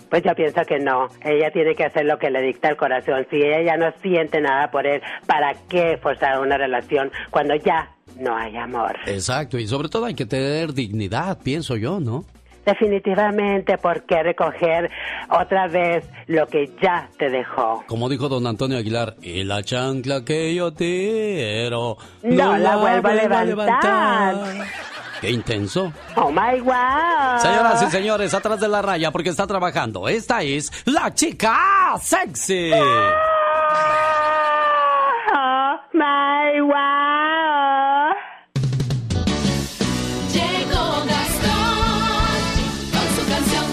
Pues 0.09 0.23
yo 0.23 0.33
pienso 0.35 0.61
que 0.67 0.79
no. 0.79 1.07
Ella 1.23 1.51
tiene 1.51 1.75
que 1.75 1.85
hacer 1.85 2.05
lo 2.05 2.17
que 2.17 2.29
le 2.29 2.41
dicta 2.41 2.69
el 2.69 2.77
corazón. 2.77 3.25
Si 3.29 3.37
ella 3.37 3.61
ya 3.61 3.77
no 3.77 3.91
siente 4.01 4.41
nada 4.41 4.71
por 4.71 4.87
él, 4.87 5.01
¿para 5.27 5.53
qué 5.69 5.97
forzar 6.01 6.39
una 6.39 6.57
relación 6.57 7.11
cuando 7.29 7.55
ya 7.55 7.89
no 8.19 8.35
hay 8.35 8.57
amor? 8.57 8.97
Exacto, 9.05 9.57
y 9.57 9.67
sobre 9.67 9.89
todo 9.89 10.05
hay 10.05 10.15
que 10.15 10.25
tener 10.25 10.73
dignidad, 10.73 11.37
pienso 11.43 11.75
yo, 11.75 11.99
¿no? 11.99 12.25
Definitivamente, 12.65 13.77
¿por 13.77 14.03
qué 14.03 14.21
recoger 14.21 14.91
otra 15.29 15.67
vez 15.67 16.05
lo 16.27 16.45
que 16.47 16.69
ya 16.81 17.09
te 17.17 17.29
dejó? 17.29 17.83
Como 17.87 18.09
dijo 18.09 18.29
don 18.29 18.45
Antonio 18.45 18.77
Aguilar, 18.77 19.15
y 19.21 19.43
la 19.43 19.63
chancla 19.63 20.23
que 20.23 20.53
yo 20.53 20.71
tiro. 20.73 21.97
No, 22.21 22.57
la 22.57 22.75
vuelvo 22.75 23.07
a 23.07 23.43
levantar. 23.45 24.35
Qué 25.21 25.31
intenso. 25.31 25.91
Oh 26.15 26.31
my 26.31 26.61
wow. 26.61 27.39
Señoras 27.41 27.83
y 27.83 27.91
señores, 27.91 28.33
atrás 28.33 28.59
de 28.59 28.67
la 28.67 28.81
raya 28.81 29.11
porque 29.11 29.29
está 29.29 29.45
trabajando. 29.47 30.07
Esta 30.07 30.41
es 30.43 30.71
la 30.85 31.13
chica 31.13 31.95
sexy. 32.01 32.71
Oh 35.31 35.79
my 35.93 36.61
wow. 36.61 38.13
Llegó 40.31 41.05
Gastón 41.05 42.39
con 42.91 43.07
su 43.15 43.29
canción. 43.29 43.65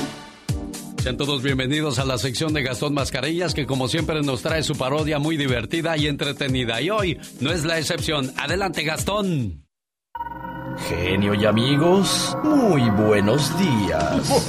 Sean 0.99 1.17
todos 1.17 1.43
bienvenidos 1.43 2.01
a 2.01 2.05
la 2.05 2.19
sección 2.19 2.53
de 2.55 2.63
Gastón 2.63 2.95
Mascarillas 2.95 3.55
que 3.55 3.67
como 3.67 3.87
siempre 3.87 4.21
nos 4.23 4.43
trae 4.43 4.65
su 4.65 4.75
parodia 4.75 5.21
muy 5.21 5.37
divertida 5.37 5.97
y 5.97 6.09
entretenida. 6.09 6.81
Y 6.81 6.91
hoy 6.91 7.21
no 7.41 7.53
es 7.53 7.65
la 7.65 7.79
excepción. 7.79 8.33
Adelante 8.37 8.83
Gastón. 8.83 9.66
Genio 10.89 11.35
y 11.35 11.45
amigos, 11.45 12.37
muy 12.45 12.89
buenos 12.91 13.51
días. 13.59 14.47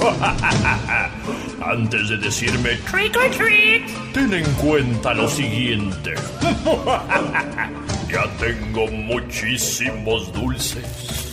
Antes 1.60 2.08
de 2.10 2.16
decirme 2.18 2.76
trick 2.90 3.16
or 3.16 3.30
treat, 3.30 3.88
ten 4.12 4.32
en 4.32 4.44
cuenta 4.54 5.14
lo 5.14 5.28
siguiente. 5.28 6.14
ya 8.12 8.24
tengo 8.38 8.86
muchísimos 8.88 10.32
dulces. 10.32 11.28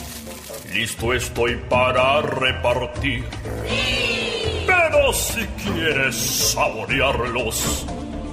Listo 0.73 1.13
estoy 1.13 1.55
para 1.69 2.21
repartir. 2.21 3.25
Pero 4.65 5.13
si 5.13 5.45
quieres 5.63 6.15
saborearlos, 6.15 7.85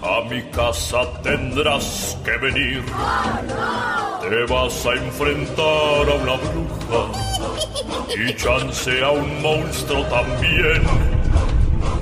a 0.03 0.21
mi 0.29 0.43
casa 0.51 1.07
tendrás 1.23 2.17
que 2.25 2.37
venir. 2.39 2.85
Te 4.21 4.53
vas 4.53 4.87
a 4.87 4.95
enfrentar 4.95 6.09
a 6.09 6.15
una 6.15 6.37
bruja 6.37 7.03
y 8.17 8.35
chance 8.35 9.03
a 9.03 9.11
un 9.11 9.43
monstruo 9.43 10.05
también. 10.07 10.83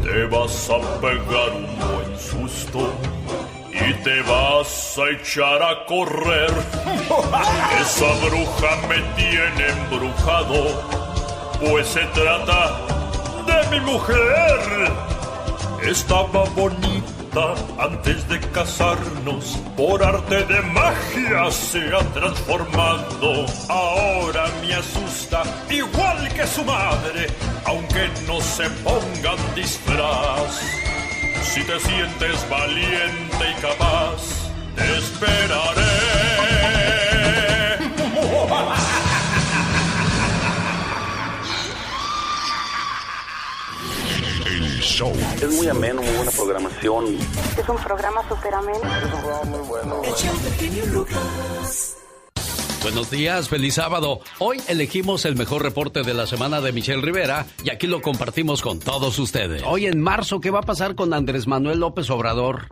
Te 0.02 0.24
vas 0.26 0.70
a 0.70 1.00
pegar 1.00 1.50
un 1.54 1.78
buen 1.78 2.18
susto 2.18 2.92
y 3.70 3.92
te 4.02 4.22
vas 4.22 4.98
a 4.98 5.10
echar 5.10 5.62
a 5.62 5.84
correr. 5.84 6.50
Esa 7.80 8.12
bruja 8.26 8.88
me 8.88 9.00
tiene 9.16 9.68
embrujado, 9.68 10.82
pues 11.60 11.86
se 11.86 12.04
trata 12.06 12.80
de 13.46 13.78
mi 13.78 13.80
mujer. 13.84 14.90
Estaba 15.82 16.44
bonita 16.54 16.99
antes 17.78 18.28
de 18.28 18.40
casarnos, 18.52 19.56
por 19.76 20.02
arte 20.02 20.44
de 20.44 20.60
magia 20.62 21.50
se 21.50 21.78
ha 21.94 22.00
transformado. 22.12 23.46
Ahora 23.68 24.46
me 24.60 24.74
asusta 24.74 25.42
igual 25.70 26.28
que 26.34 26.46
su 26.46 26.64
madre, 26.64 27.28
aunque 27.66 28.08
no 28.26 28.40
se 28.40 28.68
pongan 28.82 29.38
disfraz. 29.54 30.60
Si 31.42 31.62
te 31.62 31.78
sientes 31.80 32.48
valiente 32.50 33.44
y 33.50 33.60
capaz, 33.60 34.50
te 34.74 34.98
esperaré. 34.98 35.99
Show. 44.90 45.12
Es 45.40 45.52
muy 45.56 45.68
ameno, 45.68 46.02
muy 46.02 46.12
buena 46.16 46.30
programación. 46.32 47.04
Es 47.58 47.68
un 47.68 47.76
programa 47.76 48.20
súper 48.28 48.54
ameno. 48.54 48.78
Es 48.78 49.04
un 49.04 49.10
programa 49.20 49.44
muy 49.44 49.68
bueno. 49.68 50.02
Buenos 52.82 53.10
días, 53.10 53.48
feliz 53.48 53.74
sábado. 53.74 54.20
Hoy 54.38 54.60
elegimos 54.68 55.24
el 55.26 55.36
mejor 55.36 55.62
reporte 55.62 56.02
de 56.02 56.14
la 56.14 56.26
semana 56.26 56.60
de 56.60 56.72
Michelle 56.72 57.02
Rivera 57.02 57.46
y 57.62 57.70
aquí 57.70 57.86
lo 57.86 58.00
compartimos 58.02 58.62
con 58.62 58.80
todos 58.80 59.18
ustedes. 59.18 59.62
Hoy 59.66 59.86
en 59.86 60.00
marzo, 60.00 60.40
¿qué 60.40 60.50
va 60.50 60.60
a 60.60 60.62
pasar 60.62 60.94
con 60.94 61.12
Andrés 61.14 61.46
Manuel 61.46 61.78
López 61.80 62.08
Obrador? 62.10 62.68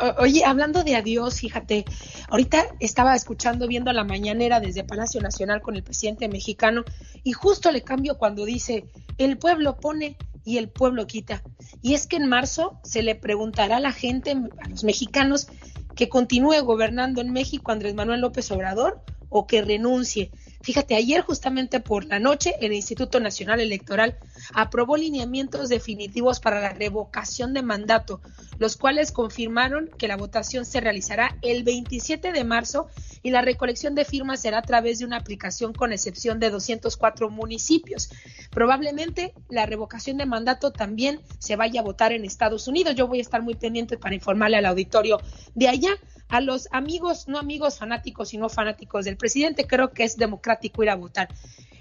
O- 0.00 0.22
Oye, 0.22 0.44
hablando 0.46 0.82
de 0.82 0.96
adiós, 0.96 1.40
fíjate, 1.40 1.84
ahorita 2.30 2.68
estaba 2.80 3.14
escuchando, 3.14 3.68
viendo 3.68 3.92
la 3.92 4.02
mañanera 4.02 4.60
desde 4.60 4.82
Palacio 4.82 5.20
Nacional 5.20 5.60
con 5.60 5.76
el 5.76 5.82
presidente 5.82 6.26
mexicano 6.28 6.84
y 7.22 7.32
justo 7.32 7.70
le 7.70 7.82
cambio 7.82 8.16
cuando 8.16 8.46
dice, 8.46 8.86
el 9.18 9.36
pueblo 9.36 9.76
pone 9.76 10.16
y 10.50 10.58
el 10.58 10.68
pueblo 10.68 11.06
quita. 11.06 11.44
Y 11.80 11.94
es 11.94 12.08
que 12.08 12.16
en 12.16 12.26
marzo 12.26 12.80
se 12.82 13.02
le 13.02 13.14
preguntará 13.14 13.76
a 13.76 13.80
la 13.80 13.92
gente, 13.92 14.32
a 14.32 14.68
los 14.68 14.82
mexicanos, 14.82 15.46
que 15.94 16.08
continúe 16.08 16.60
gobernando 16.64 17.20
en 17.20 17.32
México 17.32 17.70
Andrés 17.70 17.94
Manuel 17.94 18.20
López 18.20 18.50
Obrador 18.50 19.00
o 19.28 19.46
que 19.46 19.62
renuncie. 19.62 20.32
Fíjate, 20.62 20.94
ayer 20.94 21.22
justamente 21.22 21.80
por 21.80 22.04
la 22.04 22.18
noche 22.18 22.54
el 22.60 22.74
Instituto 22.74 23.18
Nacional 23.18 23.60
Electoral 23.60 24.18
aprobó 24.52 24.98
lineamientos 24.98 25.70
definitivos 25.70 26.38
para 26.38 26.60
la 26.60 26.70
revocación 26.70 27.54
de 27.54 27.62
mandato, 27.62 28.20
los 28.58 28.76
cuales 28.76 29.10
confirmaron 29.10 29.88
que 29.96 30.06
la 30.06 30.18
votación 30.18 30.66
se 30.66 30.80
realizará 30.80 31.38
el 31.40 31.62
27 31.62 32.32
de 32.32 32.44
marzo 32.44 32.88
y 33.22 33.30
la 33.30 33.40
recolección 33.40 33.94
de 33.94 34.04
firmas 34.04 34.42
será 34.42 34.58
a 34.58 34.62
través 34.62 34.98
de 34.98 35.06
una 35.06 35.16
aplicación 35.16 35.72
con 35.72 35.92
excepción 35.92 36.40
de 36.40 36.50
204 36.50 37.30
municipios. 37.30 38.10
Probablemente 38.50 39.32
la 39.48 39.64
revocación 39.64 40.18
de 40.18 40.26
mandato 40.26 40.72
también 40.72 41.20
se 41.38 41.56
vaya 41.56 41.80
a 41.80 41.84
votar 41.84 42.12
en 42.12 42.26
Estados 42.26 42.68
Unidos. 42.68 42.94
Yo 42.96 43.08
voy 43.08 43.20
a 43.20 43.22
estar 43.22 43.40
muy 43.40 43.54
pendiente 43.54 43.96
para 43.96 44.14
informarle 44.14 44.58
al 44.58 44.66
auditorio 44.66 45.20
de 45.54 45.68
allá. 45.68 45.90
A 46.30 46.40
los 46.40 46.68
amigos, 46.72 47.28
no 47.28 47.38
amigos 47.38 47.78
fanáticos, 47.78 48.30
sino 48.30 48.48
fanáticos 48.48 49.04
del 49.04 49.16
presidente, 49.16 49.66
creo 49.66 49.92
que 49.92 50.04
es 50.04 50.16
democrático 50.16 50.82
ir 50.82 50.90
a 50.90 50.96
votar. 50.96 51.28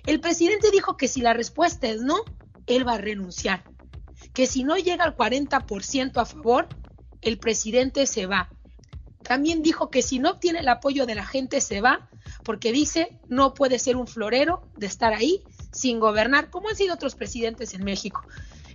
El 0.05 0.19
presidente 0.19 0.71
dijo 0.71 0.97
que 0.97 1.07
si 1.07 1.21
la 1.21 1.33
respuesta 1.33 1.87
es 1.87 2.01
no, 2.01 2.17
él 2.65 2.87
va 2.87 2.95
a 2.95 2.97
renunciar. 2.97 3.63
Que 4.33 4.47
si 4.47 4.63
no 4.63 4.75
llega 4.77 5.03
al 5.03 5.15
40% 5.15 6.21
a 6.21 6.25
favor, 6.25 6.67
el 7.21 7.37
presidente 7.37 8.05
se 8.05 8.25
va. 8.25 8.49
También 9.23 9.61
dijo 9.61 9.89
que 9.89 10.01
si 10.01 10.19
no 10.19 10.31
obtiene 10.31 10.59
el 10.59 10.69
apoyo 10.69 11.05
de 11.05 11.15
la 11.15 11.25
gente 11.25 11.61
se 11.61 11.81
va, 11.81 12.09
porque 12.43 12.71
dice 12.71 13.19
no 13.27 13.53
puede 13.53 13.77
ser 13.77 13.95
un 13.95 14.07
florero 14.07 14.63
de 14.77 14.87
estar 14.87 15.13
ahí 15.13 15.43
sin 15.71 15.99
gobernar, 15.99 16.49
como 16.49 16.69
han 16.69 16.75
sido 16.75 16.95
otros 16.95 17.15
presidentes 17.15 17.73
en 17.73 17.83
México. 17.83 18.23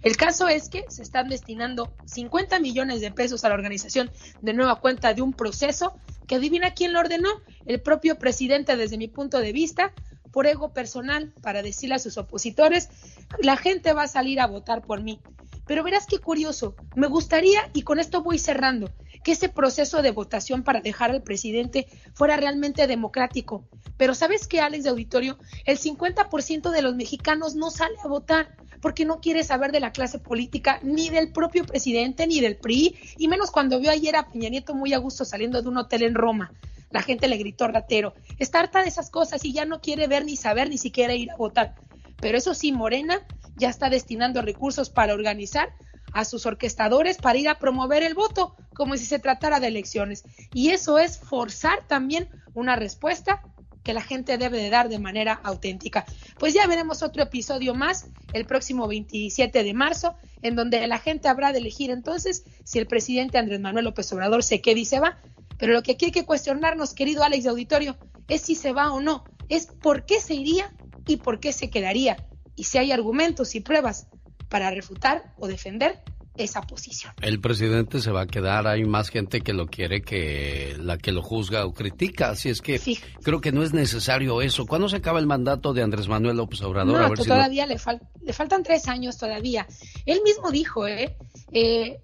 El 0.04 0.18
caso 0.18 0.48
es 0.48 0.68
que 0.68 0.84
se 0.88 1.02
están 1.02 1.28
destinando 1.28 1.94
50 2.04 2.60
millones 2.60 3.00
de 3.00 3.10
pesos 3.10 3.42
a 3.42 3.48
la 3.48 3.54
organización 3.54 4.10
de 4.42 4.52
nueva 4.52 4.80
cuenta 4.80 5.14
de 5.14 5.22
un 5.22 5.32
proceso 5.32 5.94
que 6.26 6.34
adivina 6.34 6.74
quién 6.74 6.92
lo 6.92 7.00
ordenó, 7.00 7.30
el 7.64 7.80
propio 7.80 8.18
presidente 8.18 8.76
desde 8.76 8.98
mi 8.98 9.08
punto 9.08 9.38
de 9.38 9.52
vista, 9.52 9.94
por 10.30 10.46
ego 10.46 10.74
personal, 10.74 11.32
para 11.42 11.62
decirle 11.62 11.94
a 11.94 11.98
sus 11.98 12.18
opositores, 12.18 12.90
la 13.38 13.56
gente 13.56 13.94
va 13.94 14.02
a 14.02 14.08
salir 14.08 14.40
a 14.40 14.46
votar 14.46 14.82
por 14.82 15.02
mí. 15.02 15.20
Pero 15.66 15.82
verás 15.82 16.06
qué 16.06 16.18
curioso, 16.18 16.74
me 16.94 17.06
gustaría, 17.06 17.70
y 17.72 17.82
con 17.82 17.98
esto 17.98 18.22
voy 18.22 18.38
cerrando, 18.38 18.90
que 19.22 19.32
ese 19.32 19.48
proceso 19.48 20.02
de 20.02 20.10
votación 20.10 20.64
para 20.64 20.80
dejar 20.80 21.12
al 21.12 21.22
presidente 21.22 21.86
fuera 22.12 22.36
realmente 22.36 22.86
democrático. 22.86 23.66
Pero 23.96 24.14
¿sabes 24.14 24.46
qué, 24.46 24.60
Alex 24.60 24.84
de 24.84 24.90
Auditorio? 24.90 25.38
El 25.64 25.78
50% 25.78 26.70
de 26.70 26.82
los 26.82 26.94
mexicanos 26.94 27.54
no 27.54 27.70
sale 27.70 27.96
a 28.04 28.08
votar 28.08 28.56
porque 28.84 29.06
no 29.06 29.18
quiere 29.18 29.44
saber 29.44 29.72
de 29.72 29.80
la 29.80 29.92
clase 29.92 30.18
política, 30.18 30.78
ni 30.82 31.08
del 31.08 31.32
propio 31.32 31.64
presidente, 31.64 32.26
ni 32.26 32.40
del 32.40 32.58
PRI, 32.58 32.94
y 33.16 33.28
menos 33.28 33.50
cuando 33.50 33.80
vio 33.80 33.90
ayer 33.90 34.14
a 34.14 34.28
Peña 34.28 34.50
Nieto 34.50 34.74
muy 34.74 34.92
a 34.92 34.98
gusto 34.98 35.24
saliendo 35.24 35.62
de 35.62 35.68
un 35.70 35.78
hotel 35.78 36.02
en 36.02 36.14
Roma. 36.14 36.52
La 36.90 37.00
gente 37.00 37.26
le 37.26 37.38
gritó 37.38 37.66
ratero. 37.66 38.12
Está 38.38 38.60
harta 38.60 38.82
de 38.82 38.90
esas 38.90 39.08
cosas 39.08 39.42
y 39.46 39.54
ya 39.54 39.64
no 39.64 39.80
quiere 39.80 40.06
ver 40.06 40.26
ni 40.26 40.36
saber, 40.36 40.68
ni 40.68 40.76
siquiera 40.76 41.14
ir 41.14 41.30
a 41.30 41.36
votar. 41.36 41.76
Pero 42.20 42.36
eso 42.36 42.52
sí, 42.52 42.72
Morena 42.72 43.26
ya 43.56 43.70
está 43.70 43.88
destinando 43.88 44.42
recursos 44.42 44.90
para 44.90 45.14
organizar 45.14 45.70
a 46.12 46.26
sus 46.26 46.44
orquestadores 46.44 47.16
para 47.16 47.38
ir 47.38 47.48
a 47.48 47.58
promover 47.58 48.02
el 48.02 48.12
voto, 48.12 48.54
como 48.74 48.98
si 48.98 49.06
se 49.06 49.18
tratara 49.18 49.60
de 49.60 49.68
elecciones. 49.68 50.24
Y 50.52 50.72
eso 50.72 50.98
es 50.98 51.16
forzar 51.16 51.86
también 51.88 52.28
una 52.52 52.76
respuesta 52.76 53.42
que 53.84 53.92
la 53.92 54.00
gente 54.00 54.38
debe 54.38 54.58
de 54.58 54.70
dar 54.70 54.88
de 54.88 54.98
manera 54.98 55.40
auténtica. 55.44 56.04
Pues 56.38 56.54
ya 56.54 56.66
veremos 56.66 57.02
otro 57.02 57.22
episodio 57.22 57.74
más 57.74 58.06
el 58.32 58.46
próximo 58.46 58.88
27 58.88 59.62
de 59.62 59.74
marzo, 59.74 60.16
en 60.42 60.56
donde 60.56 60.84
la 60.86 60.98
gente 60.98 61.28
habrá 61.28 61.52
de 61.52 61.58
elegir 61.58 61.90
entonces 61.90 62.44
si 62.64 62.78
el 62.78 62.86
presidente 62.86 63.38
Andrés 63.38 63.60
Manuel 63.60 63.84
López 63.84 64.12
Obrador 64.12 64.42
se 64.42 64.60
queda 64.60 64.80
y 64.80 64.84
se 64.84 64.98
va. 64.98 65.18
Pero 65.58 65.74
lo 65.74 65.82
que 65.82 65.92
aquí 65.92 66.06
hay 66.06 66.12
que 66.12 66.24
cuestionarnos, 66.24 66.94
querido 66.94 67.22
Alex 67.22 67.44
de 67.44 67.50
Auditorio, 67.50 67.96
es 68.26 68.40
si 68.40 68.54
se 68.54 68.72
va 68.72 68.92
o 68.92 69.00
no, 69.00 69.24
es 69.48 69.66
por 69.66 70.04
qué 70.06 70.20
se 70.20 70.34
iría 70.34 70.74
y 71.06 71.18
por 71.18 71.38
qué 71.38 71.52
se 71.52 71.70
quedaría, 71.70 72.16
y 72.56 72.64
si 72.64 72.78
hay 72.78 72.90
argumentos 72.90 73.54
y 73.54 73.60
pruebas 73.60 74.08
para 74.48 74.70
refutar 74.70 75.34
o 75.36 75.46
defender 75.46 76.02
esa 76.36 76.62
posición. 76.62 77.12
El 77.20 77.40
presidente 77.40 78.00
se 78.00 78.10
va 78.10 78.22
a 78.22 78.26
quedar, 78.26 78.66
hay 78.66 78.84
más 78.84 79.08
gente 79.08 79.40
que 79.40 79.52
lo 79.52 79.66
quiere 79.66 80.02
que 80.02 80.76
la 80.78 80.98
que 80.98 81.12
lo 81.12 81.22
juzga 81.22 81.64
o 81.64 81.72
critica, 81.72 82.30
así 82.30 82.48
es 82.48 82.60
que 82.60 82.80
creo 83.22 83.40
que 83.40 83.52
no 83.52 83.62
es 83.62 83.72
necesario 83.72 84.42
eso. 84.42 84.66
¿Cuándo 84.66 84.88
se 84.88 84.96
acaba 84.96 85.18
el 85.18 85.26
mandato 85.26 85.72
de 85.72 85.82
Andrés 85.82 86.08
Manuel 86.08 86.36
López 86.36 86.62
Obrador? 86.62 87.10
No, 87.10 87.24
todavía 87.24 87.66
le, 87.66 87.76
le 88.22 88.32
faltan 88.32 88.62
tres 88.62 88.88
años 88.88 89.16
todavía. 89.18 89.66
Él 90.06 90.20
mismo 90.24 90.50
dijo, 90.50 90.86
¿eh? 90.86 91.16
eh 91.52 92.00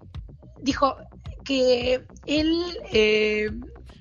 dijo 0.61 0.95
que 1.43 2.01
él 2.25 2.61
eh, 2.91 3.49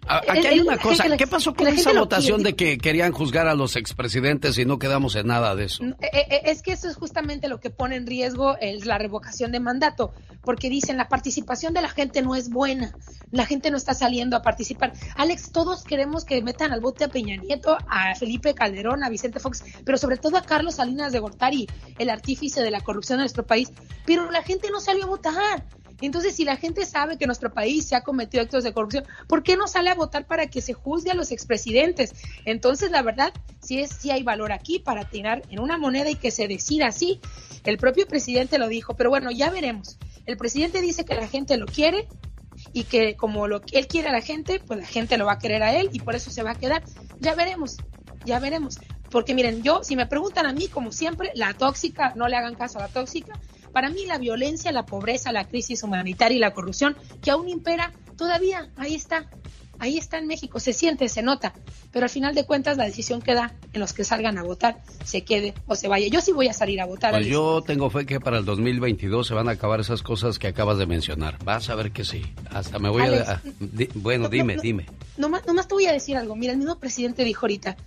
Aquí 0.06 0.46
hay 0.46 0.60
una 0.60 0.78
cosa, 0.78 1.16
¿qué 1.16 1.26
pasó 1.26 1.54
con 1.54 1.68
esa 1.68 1.92
votación 1.92 2.42
de 2.42 2.54
que 2.56 2.78
querían 2.78 3.12
juzgar 3.12 3.46
a 3.46 3.54
los 3.54 3.76
expresidentes 3.76 4.58
y 4.58 4.64
no 4.64 4.78
quedamos 4.78 5.14
en 5.16 5.26
nada 5.28 5.54
de 5.54 5.64
eso? 5.64 5.84
Eh, 5.84 5.96
eh, 6.12 6.40
es 6.44 6.62
que 6.62 6.72
eso 6.72 6.88
es 6.88 6.96
justamente 6.96 7.48
lo 7.48 7.60
que 7.60 7.70
pone 7.70 7.96
en 7.96 8.06
riesgo 8.06 8.56
la 8.84 8.98
revocación 8.98 9.52
de 9.52 9.60
mandato, 9.60 10.12
porque 10.42 10.68
dicen 10.68 10.96
la 10.96 11.08
participación 11.08 11.74
de 11.74 11.82
la 11.82 11.88
gente 11.88 12.22
no 12.22 12.34
es 12.34 12.50
buena, 12.50 12.92
la 13.30 13.46
gente 13.46 13.70
no 13.70 13.76
está 13.76 13.94
saliendo 13.94 14.36
a 14.36 14.42
participar. 14.42 14.92
Alex, 15.16 15.52
todos 15.52 15.84
queremos 15.84 16.24
que 16.24 16.42
metan 16.42 16.72
al 16.72 16.80
bote 16.80 17.04
a 17.04 17.08
Peña 17.08 17.36
Nieto, 17.36 17.76
a 17.88 18.14
Felipe 18.14 18.54
Calderón, 18.54 19.04
a 19.04 19.08
Vicente 19.08 19.38
Fox, 19.38 19.62
pero 19.84 19.98
sobre 19.98 20.16
todo 20.16 20.36
a 20.36 20.42
Carlos 20.42 20.76
Salinas 20.76 21.12
de 21.12 21.20
Gortari, 21.20 21.66
el 21.98 22.10
artífice 22.10 22.62
de 22.62 22.70
la 22.70 22.80
corrupción 22.80 23.18
en 23.18 23.22
nuestro 23.22 23.46
país, 23.46 23.70
pero 24.06 24.30
la 24.30 24.42
gente 24.42 24.68
no 24.70 24.80
salió 24.80 25.04
a 25.04 25.08
votar. 25.08 25.64
Entonces, 26.00 26.34
si 26.34 26.44
la 26.44 26.56
gente 26.56 26.86
sabe 26.86 27.18
que 27.18 27.26
nuestro 27.26 27.52
país 27.52 27.86
se 27.86 27.96
ha 27.96 28.02
cometido 28.02 28.42
actos 28.42 28.64
de 28.64 28.72
corrupción, 28.72 29.04
¿por 29.26 29.42
qué 29.42 29.56
no 29.56 29.66
sale 29.66 29.90
a 29.90 29.94
votar 29.94 30.26
para 30.26 30.46
que 30.46 30.60
se 30.60 30.72
juzgue 30.72 31.10
a 31.10 31.14
los 31.14 31.30
expresidentes? 31.30 32.14
Entonces, 32.44 32.90
la 32.90 33.02
verdad, 33.02 33.32
sí, 33.60 33.80
es, 33.80 33.90
sí 33.90 34.10
hay 34.10 34.22
valor 34.22 34.52
aquí 34.52 34.78
para 34.78 35.04
tirar 35.04 35.42
en 35.50 35.60
una 35.60 35.78
moneda 35.78 36.10
y 36.10 36.14
que 36.16 36.30
se 36.30 36.48
decida 36.48 36.86
así. 36.86 37.20
El 37.64 37.76
propio 37.76 38.06
presidente 38.06 38.58
lo 38.58 38.68
dijo, 38.68 38.94
pero 38.94 39.10
bueno, 39.10 39.30
ya 39.30 39.50
veremos. 39.50 39.98
El 40.26 40.36
presidente 40.36 40.80
dice 40.80 41.04
que 41.04 41.14
la 41.14 41.28
gente 41.28 41.56
lo 41.56 41.66
quiere 41.66 42.08
y 42.72 42.84
que 42.84 43.16
como 43.16 43.46
él 43.46 43.86
quiere 43.88 44.08
a 44.08 44.12
la 44.12 44.20
gente, 44.20 44.60
pues 44.60 44.80
la 44.80 44.86
gente 44.86 45.18
lo 45.18 45.26
va 45.26 45.32
a 45.32 45.38
querer 45.38 45.62
a 45.62 45.74
él 45.74 45.90
y 45.92 46.00
por 46.00 46.14
eso 46.14 46.30
se 46.30 46.42
va 46.42 46.52
a 46.52 46.54
quedar. 46.54 46.82
Ya 47.20 47.34
veremos, 47.34 47.76
ya 48.24 48.38
veremos. 48.38 48.78
Porque 49.10 49.34
miren, 49.34 49.62
yo, 49.62 49.82
si 49.82 49.96
me 49.96 50.06
preguntan 50.06 50.46
a 50.46 50.52
mí, 50.52 50.68
como 50.68 50.92
siempre, 50.92 51.32
la 51.34 51.52
tóxica, 51.54 52.12
no 52.14 52.28
le 52.28 52.36
hagan 52.36 52.54
caso 52.54 52.78
a 52.78 52.82
la 52.82 52.88
tóxica, 52.88 53.38
para 53.72 53.90
mí 53.90 54.06
la 54.06 54.18
violencia, 54.18 54.72
la 54.72 54.86
pobreza, 54.86 55.32
la 55.32 55.48
crisis 55.48 55.82
humanitaria 55.82 56.36
y 56.36 56.40
la 56.40 56.52
corrupción 56.52 56.96
que 57.22 57.30
aún 57.30 57.48
impera, 57.48 57.92
todavía 58.16 58.70
ahí 58.76 58.94
está. 58.94 59.28
Ahí 59.80 59.96
está 59.96 60.18
en 60.18 60.26
México, 60.26 60.60
se 60.60 60.74
siente, 60.74 61.08
se 61.08 61.22
nota, 61.22 61.54
pero 61.90 62.04
al 62.04 62.10
final 62.10 62.34
de 62.34 62.44
cuentas 62.44 62.76
la 62.76 62.84
decisión 62.84 63.22
queda 63.22 63.54
en 63.72 63.80
los 63.80 63.94
que 63.94 64.04
salgan 64.04 64.36
a 64.36 64.42
votar, 64.42 64.82
se 65.04 65.24
quede 65.24 65.54
o 65.66 65.74
se 65.74 65.88
vaya. 65.88 66.06
Yo 66.08 66.20
sí 66.20 66.32
voy 66.32 66.48
a 66.48 66.52
salir 66.52 66.82
a 66.82 66.84
votar. 66.84 67.12
Pues 67.12 67.26
yo 67.26 67.62
tengo 67.66 67.88
fe 67.88 68.04
que 68.04 68.20
para 68.20 68.36
el 68.36 68.44
2022 68.44 69.26
se 69.26 69.32
van 69.32 69.48
a 69.48 69.52
acabar 69.52 69.80
esas 69.80 70.02
cosas 70.02 70.38
que 70.38 70.48
acabas 70.48 70.76
de 70.76 70.84
mencionar. 70.84 71.42
Vas 71.44 71.70
a 71.70 71.76
ver 71.76 71.92
que 71.92 72.04
sí. 72.04 72.22
Hasta 72.50 72.78
me 72.78 72.90
voy 72.90 73.04
a... 73.04 73.40
bueno, 73.94 74.28
dime, 74.28 74.58
dime. 74.62 74.84
Nomás, 75.16 75.46
nomás 75.46 75.66
te 75.66 75.72
voy 75.72 75.86
a 75.86 75.92
decir 75.92 76.18
algo. 76.18 76.36
Mira, 76.36 76.52
el 76.52 76.58
mismo 76.58 76.78
presidente 76.78 77.24
dijo 77.24 77.46
ahorita, 77.46 77.78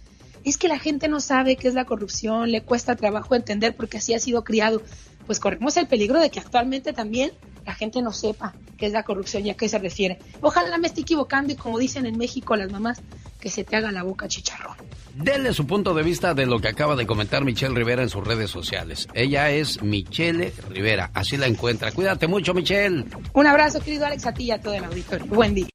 es 0.43 0.57
que 0.57 0.67
la 0.67 0.79
gente 0.79 1.07
no 1.07 1.19
sabe 1.19 1.55
qué 1.55 1.67
es 1.67 1.73
la 1.73 1.85
corrupción, 1.85 2.51
le 2.51 2.63
cuesta 2.63 2.95
trabajo 2.95 3.35
entender 3.35 3.75
porque 3.75 3.97
así 3.97 4.13
ha 4.13 4.19
sido 4.19 4.43
criado 4.43 4.81
pues 5.25 5.39
corremos 5.39 5.75
el 5.77 5.87
peligro 5.87 6.19
de 6.19 6.29
que 6.29 6.39
actualmente 6.39 6.93
también 6.93 7.31
la 7.65 7.73
gente 7.73 8.01
no 8.01 8.11
sepa 8.11 8.53
qué 8.77 8.87
es 8.87 8.91
la 8.91 9.03
corrupción 9.03 9.45
y 9.45 9.49
a 9.49 9.55
qué 9.55 9.69
se 9.69 9.79
refiere. 9.79 10.19
Ojalá 10.41 10.77
me 10.77 10.87
esté 10.87 11.01
equivocando 11.01 11.53
y 11.53 11.55
como 11.55 11.79
dicen 11.79 12.05
en 12.05 12.17
México 12.17 12.55
las 12.55 12.71
mamás, 12.71 13.01
que 13.39 13.49
se 13.49 13.63
te 13.63 13.75
haga 13.75 13.91
la 13.91 14.03
boca 14.03 14.27
chicharrón. 14.27 14.77
Denle 15.15 15.53
su 15.53 15.67
punto 15.67 15.93
de 15.93 16.01
vista 16.01 16.33
de 16.33 16.45
lo 16.45 16.59
que 16.59 16.69
acaba 16.69 16.95
de 16.95 17.05
comentar 17.05 17.43
Michelle 17.43 17.75
Rivera 17.75 18.01
en 18.01 18.09
sus 18.09 18.25
redes 18.25 18.49
sociales. 18.49 19.07
Ella 19.13 19.51
es 19.51 19.81
Michelle 19.83 20.53
Rivera, 20.69 21.11
así 21.13 21.37
la 21.37 21.47
encuentra. 21.47 21.91
Cuídate 21.91 22.27
mucho, 22.27 22.53
Michelle. 22.53 23.05
Un 23.33 23.47
abrazo, 23.47 23.79
querido 23.79 24.05
Alex, 24.05 24.25
a 24.25 24.33
ti 24.33 24.45
y 24.45 24.51
a 24.51 24.61
todo 24.61 24.73
el 24.73 24.83
auditorio. 24.83 25.25
Buen 25.27 25.53
día. 25.53 25.67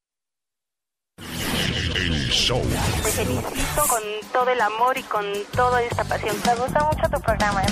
El 1.94 2.30
show. 2.30 2.62
Te 3.02 3.10
felicito 3.10 3.82
con 3.88 4.02
todo 4.32 4.50
el 4.50 4.60
amor 4.60 4.96
y 4.98 5.02
con 5.02 5.24
toda 5.54 5.82
esta 5.82 6.04
pasión. 6.04 6.36
Me 6.46 6.54
gusta 6.54 6.84
mucho 6.84 7.08
tu 7.10 7.20
programa. 7.20 7.62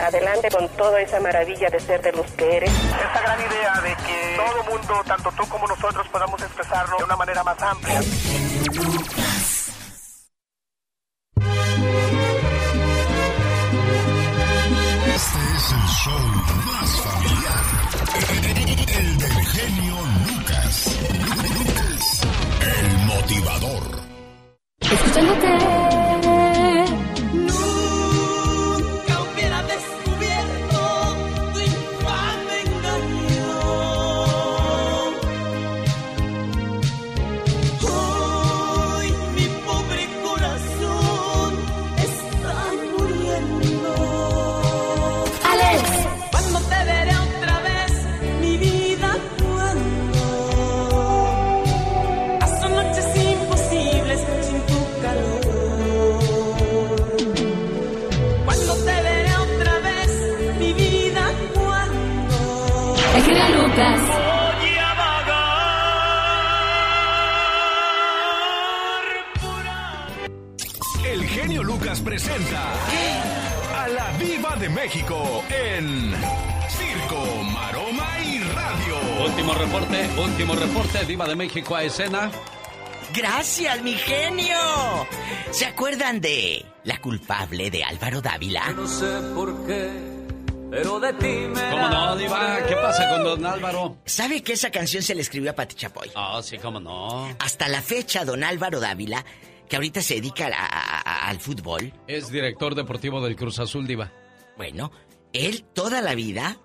Adelante 0.00 0.48
con 0.50 0.68
toda 0.76 1.00
esa 1.00 1.20
maravilla 1.20 1.68
de 1.70 1.80
ser 1.80 2.02
de 2.02 2.12
los 2.12 2.30
que 2.32 2.56
eres. 2.56 2.70
Esa 2.70 3.20
gran 3.22 3.40
idea 3.40 3.80
de 3.82 3.94
que 4.04 4.36
todo 4.36 4.64
mundo, 4.64 5.02
tanto 5.06 5.30
tú 5.32 5.48
como 5.48 5.66
nosotros, 5.66 6.06
podamos 6.08 6.40
expresarlo 6.42 6.98
de 6.98 7.04
una 7.04 7.16
manera 7.16 7.42
más 7.42 7.60
amplia. 7.62 7.98
Este 15.16 15.38
es 15.56 15.72
el 15.72 15.86
show 15.88 16.18
más 16.66 16.90
familiar. 17.00 17.64
El 18.98 19.18
del 19.18 19.46
genio 19.46 19.96
Lucas. 20.28 20.98
El 22.60 22.98
motivador. 23.06 23.82
Escuchándote. 24.80 25.85
México 74.86 75.42
en 75.50 76.14
Circo, 76.68 77.42
Maroma 77.42 78.06
y 78.24 78.38
Radio. 78.38 79.24
Último 79.26 79.52
reporte, 79.52 80.08
último 80.16 80.54
reporte, 80.54 81.04
Viva 81.04 81.26
de 81.26 81.34
México 81.34 81.74
a 81.74 81.82
escena. 81.82 82.30
Gracias, 83.12 83.82
mi 83.82 83.94
genio. 83.94 84.56
¿Se 85.50 85.66
acuerdan 85.66 86.20
de 86.20 86.64
la 86.84 87.00
culpable 87.00 87.68
de 87.68 87.82
Álvaro 87.82 88.20
Dávila? 88.20 88.70
No 88.76 88.86
sé 88.86 89.06
por 89.34 89.66
qué 89.66 89.90
pero 90.70 91.00
de 91.00 91.12
ti 91.14 91.48
me 91.48 91.70
¿Cómo 91.70 91.88
no, 91.88 92.16
Diva? 92.16 92.58
¿Qué 92.68 92.76
pasa 92.76 93.08
con 93.08 93.24
don 93.24 93.44
Álvaro? 93.44 93.96
¿Sabe 94.04 94.44
que 94.44 94.52
esa 94.52 94.70
canción 94.70 95.02
se 95.02 95.16
le 95.16 95.22
escribió 95.22 95.50
a 95.50 95.54
Pati 95.54 95.74
Chapoy? 95.74 96.12
Ah, 96.14 96.40
sí, 96.44 96.58
cómo 96.58 96.78
no. 96.78 97.28
Hasta 97.40 97.66
la 97.66 97.82
fecha, 97.82 98.24
don 98.24 98.44
Álvaro 98.44 98.78
Dávila, 98.78 99.24
que 99.68 99.74
ahorita 99.74 100.00
se 100.00 100.14
dedica 100.14 100.46
al 100.46 101.40
fútbol. 101.40 101.92
Es 102.06 102.30
director 102.30 102.76
deportivo 102.76 103.20
del 103.20 103.34
Cruz 103.34 103.58
Azul, 103.58 103.84
Diva. 103.84 104.12
Bueno, 104.56 104.90
él 105.32 105.64
toda 105.74 106.00
la 106.00 106.14
vida 106.14 106.58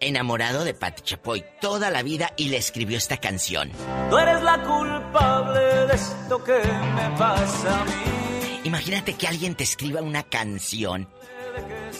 enamorado 0.00 0.64
de 0.64 0.72
Pati 0.72 1.02
Chapoy, 1.02 1.44
toda 1.60 1.90
la 1.90 2.02
vida 2.02 2.32
y 2.36 2.48
le 2.48 2.56
escribió 2.56 2.96
esta 2.96 3.18
canción. 3.18 3.70
Tú 4.08 4.16
eres 4.16 4.42
la 4.42 4.62
culpable 4.62 5.60
de 5.60 5.94
esto 5.94 6.42
que 6.42 6.58
me 6.58 7.18
pasa 7.18 7.82
a 7.82 7.84
mí. 7.84 8.60
Imagínate 8.64 9.14
que 9.14 9.26
alguien 9.26 9.54
te 9.54 9.64
escriba 9.64 10.00
una 10.00 10.22
canción 10.22 11.08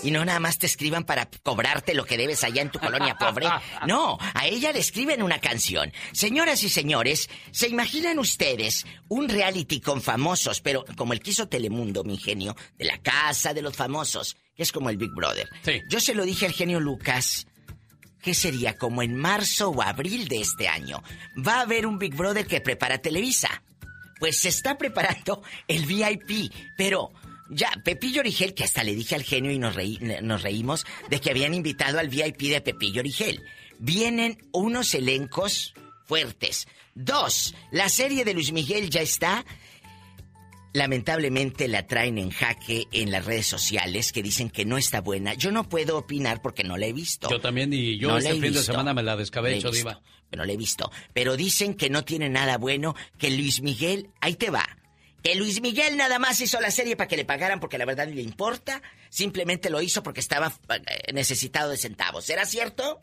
y 0.02 0.10
no 0.10 0.24
nada 0.24 0.40
más 0.40 0.58
te 0.58 0.66
escriban 0.66 1.04
para 1.04 1.28
cobrarte 1.42 1.94
lo 1.94 2.04
que 2.04 2.16
debes 2.16 2.44
allá 2.44 2.62
en 2.62 2.70
tu 2.70 2.78
colonia 2.78 3.16
pobre. 3.16 3.46
No, 3.86 4.18
a 4.34 4.46
ella 4.46 4.72
le 4.72 4.78
escriben 4.78 5.22
una 5.22 5.38
canción. 5.38 5.92
Señoras 6.12 6.62
y 6.62 6.68
señores, 6.68 7.28
¿se 7.50 7.68
imaginan 7.68 8.18
ustedes 8.18 8.84
un 9.08 9.28
reality 9.28 9.80
con 9.80 10.02
famosos, 10.02 10.60
pero 10.60 10.84
como 10.96 11.12
el 11.12 11.20
quiso 11.20 11.48
Telemundo, 11.48 12.04
mi 12.04 12.16
genio, 12.16 12.56
de 12.78 12.84
la 12.84 12.98
casa 12.98 13.54
de 13.54 13.62
los 13.62 13.76
famosos, 13.76 14.36
que 14.54 14.62
es 14.62 14.72
como 14.72 14.90
el 14.90 14.96
Big 14.96 15.12
Brother? 15.12 15.48
Sí. 15.62 15.80
Yo 15.88 16.00
se 16.00 16.14
lo 16.14 16.24
dije 16.24 16.46
al 16.46 16.52
genio 16.52 16.80
Lucas. 16.80 17.46
¿Qué 18.22 18.34
sería? 18.34 18.76
Como 18.76 19.02
en 19.02 19.16
marzo 19.16 19.70
o 19.70 19.82
abril 19.82 20.28
de 20.28 20.40
este 20.40 20.68
año. 20.68 21.02
Va 21.36 21.56
a 21.56 21.62
haber 21.62 21.86
un 21.86 21.98
Big 21.98 22.14
Brother 22.14 22.46
que 22.46 22.60
prepara 22.60 22.98
Televisa. 22.98 23.62
Pues 24.18 24.38
se 24.38 24.50
está 24.50 24.76
preparando 24.76 25.42
el 25.66 25.86
VIP, 25.86 26.52
pero 26.76 27.12
ya, 27.50 27.70
Pepillo 27.84 28.20
Origel, 28.20 28.54
que 28.54 28.64
hasta 28.64 28.84
le 28.84 28.94
dije 28.94 29.14
al 29.16 29.24
genio 29.24 29.50
y 29.50 29.58
nos, 29.58 29.76
nos 30.22 30.42
reímos 30.42 30.86
de 31.08 31.20
que 31.20 31.30
habían 31.30 31.52
invitado 31.52 31.98
al 31.98 32.08
VIP 32.08 32.42
de 32.42 32.60
Pepillo 32.60 33.00
Origel. 33.00 33.42
Vienen 33.78 34.38
unos 34.52 34.94
elencos 34.94 35.74
fuertes. 36.04 36.68
Dos, 36.94 37.54
la 37.70 37.88
serie 37.88 38.24
de 38.24 38.34
Luis 38.34 38.52
Miguel 38.52 38.90
ya 38.90 39.00
está. 39.00 39.44
lamentablemente 40.72 41.66
la 41.66 41.86
traen 41.86 42.18
en 42.18 42.30
jaque 42.30 42.86
en 42.92 43.10
las 43.10 43.24
redes 43.24 43.46
sociales 43.46 44.12
que 44.12 44.22
dicen 44.22 44.50
que 44.50 44.64
no 44.64 44.78
está 44.78 45.00
buena. 45.00 45.34
Yo 45.34 45.50
no 45.50 45.68
puedo 45.68 45.98
opinar 45.98 46.42
porque 46.42 46.62
no 46.62 46.76
la 46.76 46.86
he 46.86 46.92
visto. 46.92 47.28
Yo 47.28 47.40
también 47.40 47.72
y 47.72 47.98
yo 47.98 48.08
No 48.08 48.18
este 48.18 48.32
fin 48.34 48.52
de 48.52 48.62
semana 48.62 48.94
me 48.94 49.02
la 49.02 49.16
descabecho, 49.16 49.70
diva. 49.70 50.00
Pero 50.30 50.42
no 50.42 50.46
la 50.46 50.52
he 50.52 50.56
visto. 50.56 50.90
Pero 51.12 51.36
dicen 51.36 51.74
que 51.74 51.90
no 51.90 52.04
tiene 52.04 52.28
nada 52.28 52.56
bueno, 52.58 52.94
que 53.18 53.30
Luis 53.30 53.62
Miguel, 53.62 54.10
ahí 54.20 54.34
te 54.34 54.50
va. 54.50 54.79
Que 55.22 55.34
Luis 55.34 55.60
Miguel 55.60 55.96
nada 55.96 56.18
más 56.18 56.40
hizo 56.40 56.60
la 56.60 56.70
serie 56.70 56.96
para 56.96 57.08
que 57.08 57.16
le 57.16 57.24
pagaran 57.24 57.60
porque 57.60 57.78
la 57.78 57.84
verdad 57.84 58.06
ni 58.06 58.14
le 58.14 58.22
importa. 58.22 58.82
Simplemente 59.10 59.70
lo 59.70 59.82
hizo 59.82 60.02
porque 60.02 60.20
estaba 60.20 60.52
eh, 60.68 61.12
necesitado 61.12 61.70
de 61.70 61.76
centavos. 61.76 62.24
¿Será 62.24 62.46
cierto? 62.46 63.00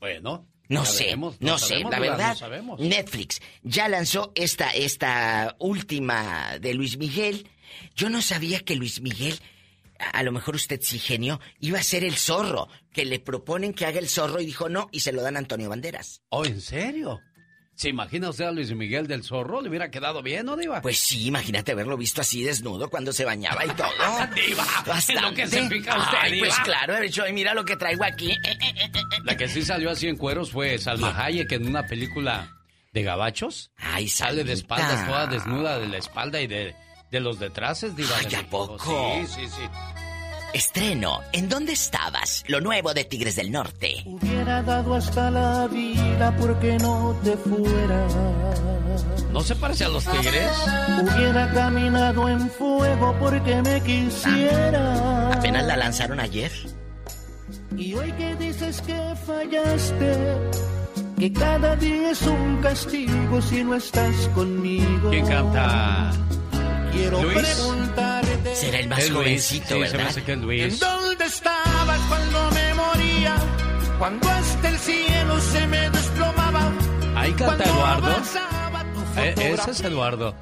Bueno. 0.00 0.46
No 0.68 0.84
sé, 0.84 1.04
veremos, 1.04 1.40
no, 1.40 1.58
sabemos, 1.58 1.94
sé, 1.94 1.96
la 1.96 2.02
Diva, 2.02 2.16
verdad. 2.16 2.28
No 2.30 2.34
sabemos. 2.34 2.80
Netflix 2.80 3.40
ya 3.62 3.88
lanzó 3.88 4.32
esta, 4.34 4.70
esta 4.70 5.54
última 5.60 6.58
de 6.60 6.74
Luis 6.74 6.98
Miguel. 6.98 7.48
Yo 7.94 8.10
no 8.10 8.20
sabía 8.20 8.58
que 8.58 8.74
Luis 8.74 9.00
Miguel, 9.00 9.38
a, 10.00 10.10
a 10.18 10.22
lo 10.24 10.32
mejor 10.32 10.56
usted 10.56 10.80
sí 10.82 10.98
genio, 10.98 11.38
iba 11.60 11.78
a 11.78 11.84
ser 11.84 12.02
el 12.02 12.16
zorro, 12.16 12.68
que 12.92 13.04
le 13.04 13.20
proponen 13.20 13.74
que 13.74 13.86
haga 13.86 14.00
el 14.00 14.08
zorro 14.08 14.40
y 14.40 14.46
dijo 14.46 14.68
no 14.68 14.88
y 14.90 15.00
se 15.00 15.12
lo 15.12 15.22
dan 15.22 15.36
a 15.36 15.38
Antonio 15.38 15.68
Banderas. 15.68 16.22
Oh, 16.30 16.44
¿en 16.44 16.60
serio? 16.60 17.20
¿Se 17.76 17.90
imagina 17.90 18.30
usted 18.30 18.46
a 18.46 18.52
Luis 18.52 18.72
Miguel 18.74 19.06
del 19.06 19.22
Zorro? 19.22 19.60
¿Le 19.60 19.68
hubiera 19.68 19.90
quedado 19.90 20.22
bien, 20.22 20.46
no, 20.46 20.56
Diva? 20.56 20.80
Pues 20.80 20.98
sí, 20.98 21.26
imagínate 21.26 21.72
haberlo 21.72 21.96
visto 21.98 22.22
así 22.22 22.42
desnudo 22.42 22.88
cuando 22.88 23.12
se 23.12 23.24
bañaba 23.26 23.64
y 23.66 23.68
todo. 23.68 23.88
Diva, 24.34 24.64
Bastante. 24.86 25.20
lo 25.20 25.34
que 25.34 25.46
se 25.46 25.68
fija 25.68 25.98
usted, 25.98 26.18
Ay, 26.20 26.38
pues 26.40 26.58
claro, 26.60 26.94
haber 26.94 27.06
dicho, 27.08 27.22
"Ay, 27.22 27.34
mira 27.34 27.52
lo 27.52 27.64
que 27.66 27.76
traigo 27.76 28.02
aquí. 28.04 28.34
La 29.24 29.36
que 29.36 29.46
sí 29.48 29.62
salió 29.62 29.90
así 29.90 30.08
en 30.08 30.16
cueros 30.16 30.50
fue 30.52 30.78
Salma 30.78 31.22
Hayek 31.22 31.52
en 31.52 31.66
una 31.66 31.82
película 31.86 32.56
de 32.92 33.02
gabachos. 33.02 33.70
Ay, 33.76 34.08
Sale 34.08 34.42
de 34.44 34.56
Salmita. 34.56 34.74
espaldas, 34.76 35.06
toda 35.06 35.26
desnuda 35.26 35.78
de 35.78 35.88
la 35.88 35.98
espalda 35.98 36.40
y 36.40 36.46
de, 36.46 36.74
de 37.10 37.20
los 37.20 37.38
detraces, 37.38 37.94
Diva. 37.94 38.16
Ay, 38.18 38.26
de 38.26 38.36
¿a 38.36 38.48
poco? 38.48 38.78
Sí, 39.26 39.26
sí, 39.34 39.46
sí. 39.48 39.62
Estreno, 40.52 41.20
¿en 41.32 41.48
dónde 41.48 41.72
estabas? 41.72 42.44
Lo 42.46 42.60
nuevo 42.60 42.94
de 42.94 43.04
Tigres 43.04 43.36
del 43.36 43.50
Norte. 43.52 44.02
Hubiera 44.06 44.62
dado 44.62 44.94
hasta 44.94 45.30
la 45.30 45.66
vida 45.66 46.34
porque 46.38 46.78
no 46.78 47.14
te 47.22 47.36
fuera. 47.36 48.06
¿No 49.32 49.42
se 49.42 49.54
parece 49.56 49.84
a 49.84 49.88
los 49.88 50.04
tigres? 50.04 50.50
Hubiera 51.02 51.52
caminado 51.52 52.28
en 52.28 52.48
fuego 52.50 53.14
porque 53.20 53.60
me 53.62 53.82
quisiera. 53.82 55.32
Apenas 55.32 55.66
la 55.66 55.76
lanzaron 55.76 56.20
ayer. 56.20 56.50
Y 57.76 57.94
hoy 57.94 58.12
que 58.12 58.34
dices 58.36 58.80
que 58.80 58.98
fallaste, 59.26 60.38
que 61.18 61.32
cada 61.32 61.76
día 61.76 62.12
es 62.12 62.22
un 62.22 62.62
castigo 62.62 63.42
si 63.42 63.62
no 63.62 63.74
estás 63.74 64.28
conmigo. 64.28 65.10
¿Quién 65.10 65.26
canta? 65.26 66.12
Quiero 66.96 67.22
Luis. 67.22 67.38
preguntarte. 67.38 68.56
Será 68.56 68.78
el 68.78 68.88
más 68.88 68.98
Luis. 69.00 69.12
jovencito, 69.12 69.64
Sí, 69.66 69.72
se 69.72 69.74
me 69.78 69.88
¿verdad? 69.90 70.06
hace 70.08 70.22
que 70.24 70.32
es 70.32 70.38
¿En 70.38 70.44
Luis. 70.44 70.80
dónde 70.80 71.24
estabas 71.24 72.00
cuando 72.08 72.50
me 72.52 72.74
moría? 72.74 73.36
Cuando 73.98 74.28
hasta 74.28 74.68
el 74.68 74.78
cielo 74.78 75.40
se 75.40 75.66
me 75.66 75.90
desplomaba. 75.90 76.72
Ahí 77.16 77.32
canta 77.32 77.46
Cuando 77.64 77.64
Eduardo. 77.64 78.16
Eh, 79.18 79.34
ese 79.58 79.70
es 79.70 79.80
Eduardo. 79.80 80.34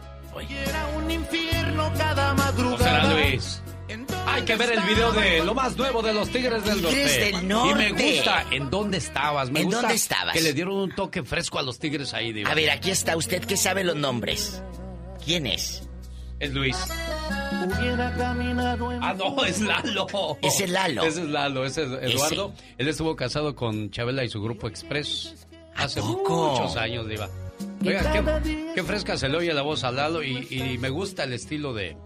Y 0.48 0.54
era 0.54 0.86
un 0.96 1.10
infierno 1.10 1.92
cada 1.96 2.32
¿O 2.32 2.34
madrugada. 2.34 2.78
será 2.84 3.04
Luis? 3.14 3.60
Hay 4.26 4.42
que 4.42 4.56
ver 4.56 4.72
el 4.72 4.80
video 4.80 5.12
de 5.12 5.44
lo 5.44 5.54
más 5.54 5.76
nuevo 5.76 6.02
de 6.02 6.12
los 6.12 6.28
Tigres 6.28 6.64
del 6.64 6.82
Norte. 6.82 6.96
Tigres 6.96 7.20
del 7.34 7.42
Y 7.44 7.46
Norte. 7.46 7.92
me 7.92 7.92
gusta 7.92 8.44
en 8.50 8.68
dónde 8.70 8.98
estabas. 8.98 9.50
Me 9.50 9.60
¿En 9.60 9.66
gusta 9.66 9.80
dónde 9.82 9.94
estabas? 9.94 10.34
Que 10.34 10.40
le 10.40 10.52
dieron 10.52 10.74
un 10.74 10.94
toque 10.94 11.22
fresco 11.22 11.60
a 11.60 11.62
los 11.62 11.78
Tigres 11.78 12.12
ahí, 12.14 12.32
Diva. 12.32 12.50
A 12.50 12.54
ver, 12.54 12.70
aquí 12.70 12.90
está 12.90 13.16
usted 13.16 13.44
que 13.44 13.56
sabe 13.56 13.84
los 13.84 13.94
nombres. 13.94 14.60
¿Quién 15.24 15.46
es? 15.46 15.82
Es 16.44 16.52
Luis. 16.52 16.76
Hubiera 17.66 18.14
caminado 18.16 18.92
en 18.92 19.02
Ah, 19.02 19.14
no, 19.14 19.44
es 19.44 19.60
Lalo. 19.60 20.06
Ese 20.42 20.64
es 20.64 20.70
Lalo. 20.70 21.02
Ese 21.04 21.22
es 21.22 21.28
Lalo, 21.28 21.64
ese 21.64 21.82
es 21.84 21.90
Eduardo. 22.14 22.52
Él 22.76 22.88
estuvo 22.88 23.16
casado 23.16 23.54
con 23.54 23.90
Chabela 23.90 24.24
y 24.24 24.28
su 24.28 24.42
grupo 24.42 24.68
Express 24.68 25.46
hace 25.74 26.00
poco? 26.00 26.50
muchos 26.52 26.76
años, 26.76 27.08
Diva. 27.08 27.28
Oiga, 27.84 28.12
qué, 28.42 28.72
qué 28.74 28.82
fresca 28.82 29.16
se 29.16 29.28
le 29.28 29.38
oye 29.38 29.54
la 29.54 29.62
voz 29.62 29.84
a 29.84 29.90
Lalo 29.90 30.22
y, 30.22 30.46
y 30.50 30.78
me 30.78 30.90
gusta 30.90 31.24
el 31.24 31.32
estilo 31.32 31.72
de 31.72 31.96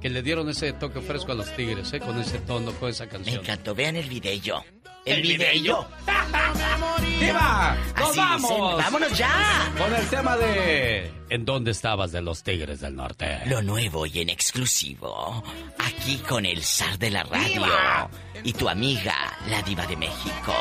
que 0.00 0.08
le 0.10 0.22
dieron 0.22 0.48
ese 0.48 0.72
toque 0.72 1.00
fresco 1.00 1.32
a 1.32 1.34
los 1.34 1.54
Tigres, 1.56 1.92
¿eh? 1.92 2.00
Con 2.00 2.18
ese 2.20 2.38
tono, 2.38 2.72
con 2.72 2.90
esa 2.90 3.04
Me 3.04 3.10
canción. 3.10 3.40
encantó. 3.40 3.74
Vean 3.74 3.96
el 3.96 4.08
video. 4.08 4.64
El, 5.04 5.16
¿El 5.16 5.22
video. 5.22 5.52
video? 5.52 5.88
¡Diva! 7.26 7.76
¡Nos 7.98 8.10
Así 8.10 8.18
vamos! 8.18 8.50
dicen, 8.50 8.76
¡Vámonos 8.78 9.18
ya! 9.18 9.72
Con 9.78 9.94
el 9.94 10.06
tema 10.08 10.36
de 10.36 11.12
¿En 11.30 11.44
dónde 11.44 11.70
estabas 11.70 12.12
de 12.12 12.22
los 12.22 12.42
Tigres 12.42 12.80
del 12.80 12.94
Norte? 12.96 13.40
Lo 13.46 13.62
nuevo 13.62 14.06
y 14.06 14.20
en 14.20 14.28
exclusivo. 14.30 15.42
Aquí 15.78 16.18
con 16.18 16.44
el 16.46 16.62
zar 16.62 16.98
de 16.98 17.10
la 17.10 17.22
radio. 17.24 17.54
¡Diva! 17.64 18.08
Y 18.44 18.52
tu 18.52 18.68
amiga, 18.68 19.14
la 19.48 19.62
diva 19.62 19.86
de 19.86 19.96
México. 19.96 20.54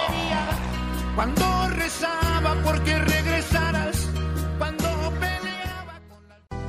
Cuando 1.15 1.69
rezaba 1.69 2.55
porque 2.63 2.97
regresaras. 2.97 4.09
Cuando 4.57 4.85
peleaba. 5.19 5.99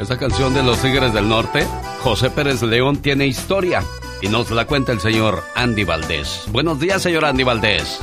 Esta 0.00 0.18
canción 0.18 0.52
de 0.54 0.62
los 0.62 0.80
Tigres 0.82 1.14
del 1.14 1.28
Norte, 1.28 1.66
José 2.02 2.30
Pérez 2.30 2.62
León 2.62 2.98
tiene 3.00 3.26
historia 3.26 3.82
y 4.20 4.28
nos 4.28 4.50
la 4.50 4.66
cuenta 4.66 4.92
el 4.92 5.00
señor 5.00 5.42
Andy 5.54 5.84
Valdés. 5.84 6.42
Buenos 6.48 6.78
días, 6.80 7.00
señor 7.00 7.24
Andy 7.24 7.44
Valdés. 7.44 8.00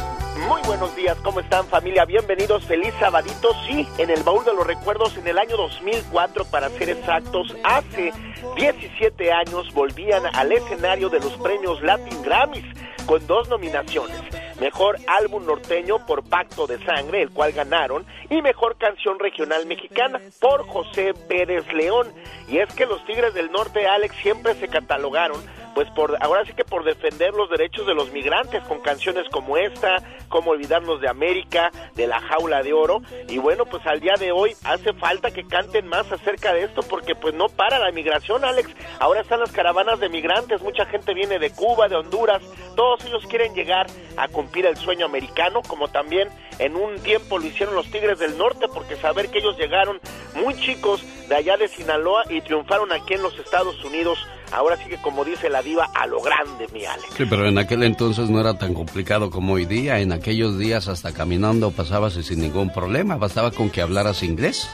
Muy 0.52 0.62
buenos 0.64 0.94
días, 0.98 1.18
¿cómo 1.24 1.40
están 1.40 1.66
familia? 1.68 2.04
Bienvenidos, 2.04 2.66
feliz 2.66 2.94
sabadito. 3.00 3.56
Sí, 3.66 3.88
en 3.98 4.10
el 4.10 4.22
baúl 4.22 4.44
de 4.44 4.54
los 4.54 4.68
recuerdos, 4.68 5.16
en 5.16 5.26
el 5.26 5.38
año 5.38 5.56
2004, 5.56 6.44
para 6.44 6.68
ser 6.72 6.90
exactos, 6.90 7.56
hace 7.64 8.12
17 8.58 9.32
años 9.32 9.74
volvían 9.74 10.26
al 10.26 10.52
escenario 10.52 11.08
de 11.08 11.22
los 11.22 11.32
premios 11.38 11.82
Latin 11.82 12.22
Grammys 12.22 12.66
con 13.06 13.26
dos 13.28 13.48
nominaciones. 13.48 14.20
Mejor 14.60 14.98
álbum 15.08 15.46
norteño 15.46 16.06
por 16.06 16.22
Pacto 16.22 16.68
de 16.68 16.84
Sangre, 16.84 17.22
el 17.22 17.30
cual 17.30 17.54
ganaron, 17.54 18.06
y 18.30 18.42
Mejor 18.42 18.76
canción 18.78 19.20
regional 19.20 19.66
mexicana 19.68 20.20
por 20.42 20.68
José 20.68 21.14
Pérez 21.30 21.66
León. 21.72 22.12
Y 22.50 22.58
es 22.58 22.72
que 22.74 22.86
los 22.86 23.06
Tigres 23.06 23.34
del 23.34 23.54
Norte, 23.54 23.88
Alex, 23.88 24.14
siempre 24.22 24.54
se 24.56 24.68
catalogaron 24.68 25.42
pues 25.74 25.90
por 25.92 26.18
ahora 26.22 26.46
sí 26.46 26.54
que 26.54 26.64
por 26.64 26.84
defender 26.84 27.34
los 27.34 27.50
derechos 27.50 27.86
de 27.86 27.94
los 27.94 28.12
migrantes 28.12 28.64
con 28.64 28.80
canciones 28.82 29.28
como 29.30 29.58
esta, 29.58 30.04
como 30.30 30.52
olvidarnos 30.52 31.02
de 31.02 31.10
América, 31.10 31.72
de 31.96 32.08
la 32.08 32.20
jaula 32.20 32.62
de 32.64 32.74
oro 32.74 33.02
y 33.28 33.38
bueno, 33.38 33.66
pues 33.66 33.86
al 33.86 34.00
día 34.00 34.14
de 34.20 34.32
hoy 34.32 34.54
hace 34.64 34.94
falta 34.94 35.32
que 35.32 35.46
canten 35.48 35.88
más 35.88 36.12
acerca 36.12 36.54
de 36.54 36.64
esto 36.64 36.82
porque 36.84 37.16
pues 37.16 37.34
no 37.34 37.48
para 37.50 37.80
la 37.80 37.92
migración, 37.92 38.44
Alex. 38.44 38.70
Ahora 39.00 39.22
están 39.22 39.40
las 39.40 39.52
caravanas 39.52 40.00
de 40.00 40.10
migrantes, 40.10 40.62
mucha 40.62 40.86
gente 40.86 41.14
viene 41.14 41.40
de 41.40 41.52
Cuba, 41.52 41.88
de 41.88 41.96
Honduras, 41.96 42.42
todos 42.76 43.04
ellos 43.06 43.26
quieren 43.28 43.54
llegar 43.54 43.88
a 44.18 44.28
cumplir 44.28 44.66
el 44.66 44.78
sueño 44.78 45.06
americano, 45.06 45.62
como 45.68 45.88
también 45.88 46.30
en 46.60 46.76
un 46.76 47.00
tiempo 47.00 47.40
lo 47.40 47.46
hicieron 47.46 47.76
los 47.76 47.90
Tigres 47.90 48.20
del 48.20 48.38
Norte 48.38 48.68
porque 48.74 48.96
saber 48.96 49.30
que 49.30 49.40
ellos 49.40 49.58
llegaron 49.58 50.00
muy 50.36 50.54
chicos 50.56 51.04
de 51.28 51.36
allá 51.36 51.58
de 51.58 51.68
Sinaloa 51.68 52.24
y 52.30 52.42
triunfaron 52.42 52.92
aquí 52.92 53.14
en 53.14 53.24
los 53.24 53.38
Estados 53.40 53.84
Unidos 53.84 54.20
ahora 54.52 54.78
sí 54.78 54.90
que 54.90 54.98
como 54.98 55.24
dice 55.24 55.50
la 55.50 55.62
diva, 55.62 55.90
a 55.94 56.08
lo 56.08 56.22
grande, 56.22 56.68
mi 56.74 56.86
Alex. 56.86 57.08
Sí, 57.16 57.26
pero 57.30 57.48
en 57.48 57.58
aquel 57.58 57.84
entonces 57.84 58.30
no 58.30 58.40
era 58.40 58.54
tan 58.56 58.74
complicado 58.74 59.30
como 59.30 59.54
hoy 59.54 59.66
día. 59.66 60.00
En 60.00 60.12
aquellos 60.12 60.58
días 60.58 60.88
hasta 60.88 61.14
caminando 61.14 61.72
pasabas 61.72 62.16
y 62.18 62.24
sin 62.24 62.42
ningún 62.42 62.72
problema. 62.72 63.18
Bastaba 63.18 63.52
con 63.52 63.70
que 63.70 63.82
hablaras 63.82 64.24
inglés. 64.24 64.70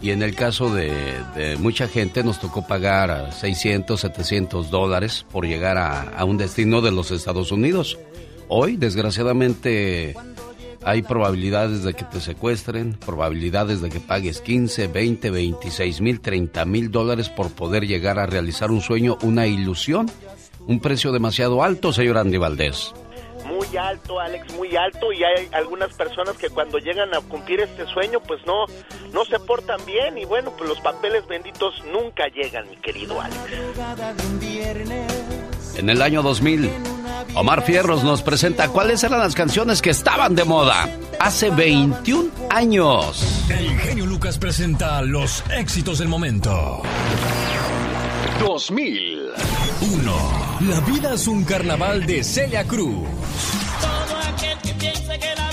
Y 0.00 0.10
en 0.10 0.22
el 0.22 0.34
caso 0.34 0.74
de, 0.74 1.56
mucha 1.60 1.88
gente 1.88 2.22
nos 2.22 2.38
tocó 2.38 2.66
pagar 2.66 3.32
600, 3.32 3.98
700 4.00 4.70
dólares 4.70 5.24
por 5.32 5.46
llegar 5.46 5.78
a 5.78 6.24
un 6.24 6.36
destino 6.36 6.82
de 6.82 6.90
los 6.90 7.10
Estados 7.10 7.52
Unidos. 7.52 7.98
Hoy, 8.48 8.76
desgraciadamente, 8.76 10.14
hay 10.84 11.02
probabilidades 11.02 11.82
de 11.82 11.94
que 11.94 12.04
te 12.04 12.20
secuestren, 12.20 12.94
probabilidades 12.94 13.80
de 13.80 13.88
que 13.88 14.00
pagues 14.00 14.40
15, 14.40 14.88
20, 14.88 15.30
26 15.30 16.00
mil, 16.00 16.20
30 16.20 16.64
mil 16.64 16.90
dólares 16.90 17.28
por 17.28 17.50
poder 17.50 17.86
llegar 17.86 18.18
a 18.18 18.26
realizar 18.26 18.70
un 18.70 18.80
sueño, 18.80 19.16
una 19.22 19.46
ilusión. 19.46 20.10
Un 20.66 20.80
precio 20.80 21.12
demasiado 21.12 21.62
alto, 21.62 21.92
señor 21.92 22.18
Andy 22.18 22.38
Valdés. 22.38 22.94
Muy 23.46 23.76
alto, 23.76 24.18
Alex, 24.18 24.54
muy 24.54 24.74
alto. 24.76 25.12
Y 25.12 25.22
hay 25.22 25.48
algunas 25.52 25.92
personas 25.94 26.36
que 26.38 26.48
cuando 26.48 26.78
llegan 26.78 27.14
a 27.14 27.20
cumplir 27.20 27.60
este 27.60 27.86
sueño, 27.86 28.20
pues 28.20 28.40
no, 28.46 28.64
no 29.12 29.24
se 29.26 29.38
portan 29.40 29.84
bien. 29.84 30.16
Y 30.16 30.24
bueno, 30.24 30.52
pues 30.56 30.70
los 30.70 30.80
papeles 30.80 31.26
benditos 31.26 31.74
nunca 31.92 32.28
llegan, 32.28 32.68
mi 32.70 32.76
querido 32.76 33.20
Alex. 33.20 33.38
En 35.76 35.90
el 35.90 36.02
año 36.02 36.22
2000, 36.22 36.70
Omar 37.34 37.62
Fierros 37.64 38.04
nos 38.04 38.22
presenta 38.22 38.68
cuáles 38.68 39.02
eran 39.02 39.18
las 39.18 39.34
canciones 39.34 39.82
que 39.82 39.90
estaban 39.90 40.34
de 40.34 40.44
moda 40.44 40.88
hace 41.18 41.50
21 41.50 42.30
años. 42.50 43.44
El 43.50 43.78
genio 43.80 44.06
Lucas 44.06 44.38
presenta 44.38 45.02
los 45.02 45.42
éxitos 45.50 45.98
del 45.98 46.08
momento. 46.08 46.82
2001. 48.40 50.12
La 50.68 50.80
vida 50.80 51.14
es 51.14 51.26
un 51.26 51.44
carnaval 51.44 52.06
de 52.06 52.22
Celia 52.22 52.64
Cruz. 52.64 53.08
Todo 53.80 54.16
aquel 54.28 54.58
que 54.58 54.74
piense 54.74 55.18
que 55.18 55.34
la 55.36 55.43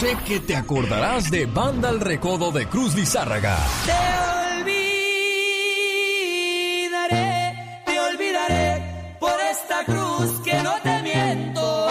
sé 0.00 0.16
que 0.26 0.40
te 0.40 0.56
acordarás 0.56 1.30
de 1.30 1.44
Banda 1.44 1.90
El 1.90 2.00
Recodo 2.00 2.50
de 2.52 2.66
Cruz 2.66 2.94
Lizárraga. 2.94 3.58
Te 3.84 3.92
olvidaré, 6.96 7.82
te 7.84 8.00
olvidaré 8.00 9.16
por 9.20 9.38
esta 9.52 9.84
cruz 9.84 10.40
que 10.42 10.54
no 10.62 10.72
te 10.82 11.02
miento. 11.02 11.86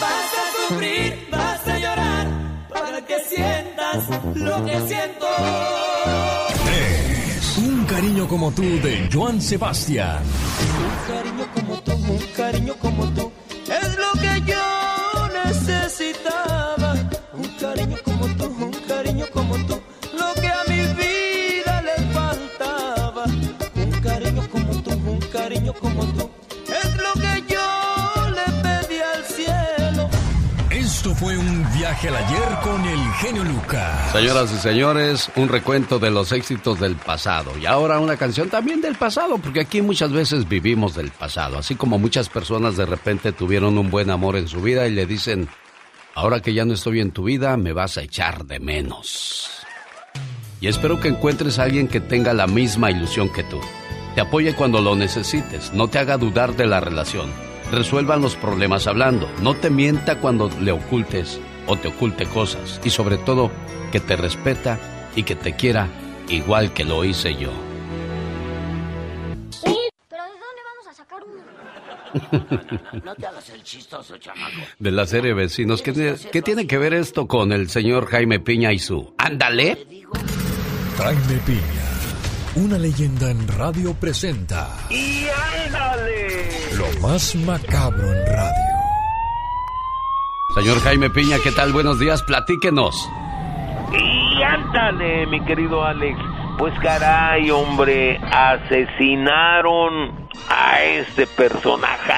Vas 0.00 0.32
a 0.42 0.46
sufrir, 0.58 1.28
vas 1.30 1.68
a 1.68 1.78
llorar 1.78 2.26
para 2.68 3.00
que 3.06 3.20
sientas 3.20 4.08
lo 4.34 4.64
que 4.64 4.80
siento. 4.88 5.28
Es 7.38 7.58
un 7.58 7.84
cariño 7.84 8.26
como 8.26 8.50
tú 8.50 8.62
de 8.62 9.08
Joan 9.12 9.40
Sebastián. 9.40 10.18
Un 10.80 11.14
cariño 11.14 11.46
como 11.54 11.80
tú, 11.80 11.92
un 11.92 12.26
cariño 12.36 12.74
como 12.80 13.04
tú, 13.10 13.23
al 32.06 32.16
ayer 32.16 32.58
con 32.62 32.84
el 32.84 33.00
genio 33.14 33.44
Lucas. 33.44 34.12
Señoras 34.12 34.52
y 34.52 34.58
señores, 34.58 35.30
un 35.36 35.48
recuento 35.48 35.98
de 35.98 36.10
los 36.10 36.32
éxitos 36.32 36.78
del 36.78 36.96
pasado. 36.96 37.56
Y 37.58 37.66
ahora 37.66 37.98
una 37.98 38.16
canción 38.16 38.50
también 38.50 38.82
del 38.82 38.96
pasado, 38.96 39.38
porque 39.38 39.60
aquí 39.60 39.80
muchas 39.80 40.12
veces 40.12 40.46
vivimos 40.46 40.94
del 40.94 41.10
pasado. 41.10 41.56
Así 41.56 41.76
como 41.76 41.98
muchas 41.98 42.28
personas 42.28 42.76
de 42.76 42.84
repente 42.84 43.32
tuvieron 43.32 43.78
un 43.78 43.90
buen 43.90 44.10
amor 44.10 44.36
en 44.36 44.48
su 44.48 44.60
vida 44.60 44.86
y 44.86 44.90
le 44.90 45.06
dicen, 45.06 45.48
ahora 46.14 46.40
que 46.40 46.52
ya 46.52 46.64
no 46.64 46.74
estoy 46.74 47.00
en 47.00 47.10
tu 47.10 47.24
vida, 47.24 47.56
me 47.56 47.72
vas 47.72 47.96
a 47.96 48.02
echar 48.02 48.44
de 48.44 48.60
menos. 48.60 49.50
Y 50.60 50.68
espero 50.68 51.00
que 51.00 51.08
encuentres 51.08 51.58
a 51.58 51.62
alguien 51.62 51.88
que 51.88 52.00
tenga 52.00 52.34
la 52.34 52.46
misma 52.46 52.90
ilusión 52.90 53.30
que 53.30 53.44
tú. 53.44 53.60
Te 54.14 54.20
apoye 54.20 54.54
cuando 54.54 54.82
lo 54.82 54.94
necesites, 54.94 55.72
no 55.72 55.88
te 55.88 55.98
haga 55.98 56.18
dudar 56.18 56.54
de 56.54 56.66
la 56.66 56.80
relación. 56.80 57.30
Resuelvan 57.72 58.20
los 58.20 58.36
problemas 58.36 58.86
hablando, 58.86 59.28
no 59.40 59.54
te 59.54 59.70
mienta 59.70 60.20
cuando 60.20 60.50
le 60.60 60.72
ocultes 60.72 61.40
o 61.66 61.76
te 61.76 61.88
oculte 61.88 62.26
cosas. 62.26 62.80
Y 62.84 62.90
sobre 62.90 63.16
todo, 63.18 63.50
que 63.92 64.00
te 64.00 64.16
respeta 64.16 64.78
y 65.16 65.22
que 65.22 65.34
te 65.36 65.54
quiera 65.54 65.88
igual 66.28 66.72
que 66.72 66.84
lo 66.84 67.04
hice 67.04 67.34
yo. 67.34 67.50
Sí, 69.50 69.76
pero 70.08 70.22
¿de 70.24 70.30
dónde 70.30 70.62
vamos 70.64 70.88
a 70.88 70.94
sacar 70.94 71.22
uno? 71.22 73.02
No 73.04 73.14
te 73.14 73.26
hagas 73.26 73.48
el 73.50 73.62
chistoso, 73.62 74.16
chamaco. 74.18 74.56
De 74.78 74.90
la 74.90 75.06
serie 75.06 75.34
Vecinos, 75.34 75.82
¿qué, 75.82 76.16
qué 76.32 76.42
tiene 76.42 76.66
que 76.66 76.78
ver 76.78 76.94
esto 76.94 77.26
con 77.26 77.52
el 77.52 77.68
señor 77.70 78.06
Jaime 78.06 78.40
Piña 78.40 78.72
y 78.72 78.78
su... 78.78 79.14
Ándale. 79.18 79.86
Jaime 80.96 81.40
Piña, 81.44 81.90
una 82.54 82.78
leyenda 82.78 83.30
en 83.30 83.48
radio 83.48 83.94
presenta 83.94 84.70
¡Y 84.90 85.26
ándale! 85.66 86.48
lo 86.76 87.00
más 87.00 87.34
macabro 87.36 88.12
en 88.12 88.26
radio. 88.26 88.63
Señor 90.54 90.80
Jaime 90.80 91.10
Piña, 91.10 91.38
¿qué 91.42 91.50
tal? 91.50 91.72
Buenos 91.72 91.98
días, 91.98 92.22
platíquenos. 92.22 93.10
Y 93.92 94.42
ándale, 94.42 95.26
mi 95.26 95.44
querido 95.44 95.84
Alex. 95.84 96.18
Pues 96.58 96.72
caray, 96.78 97.50
hombre, 97.50 98.20
asesinaron 98.30 100.28
a 100.48 100.80
este 100.82 101.26
personaje 101.26 102.12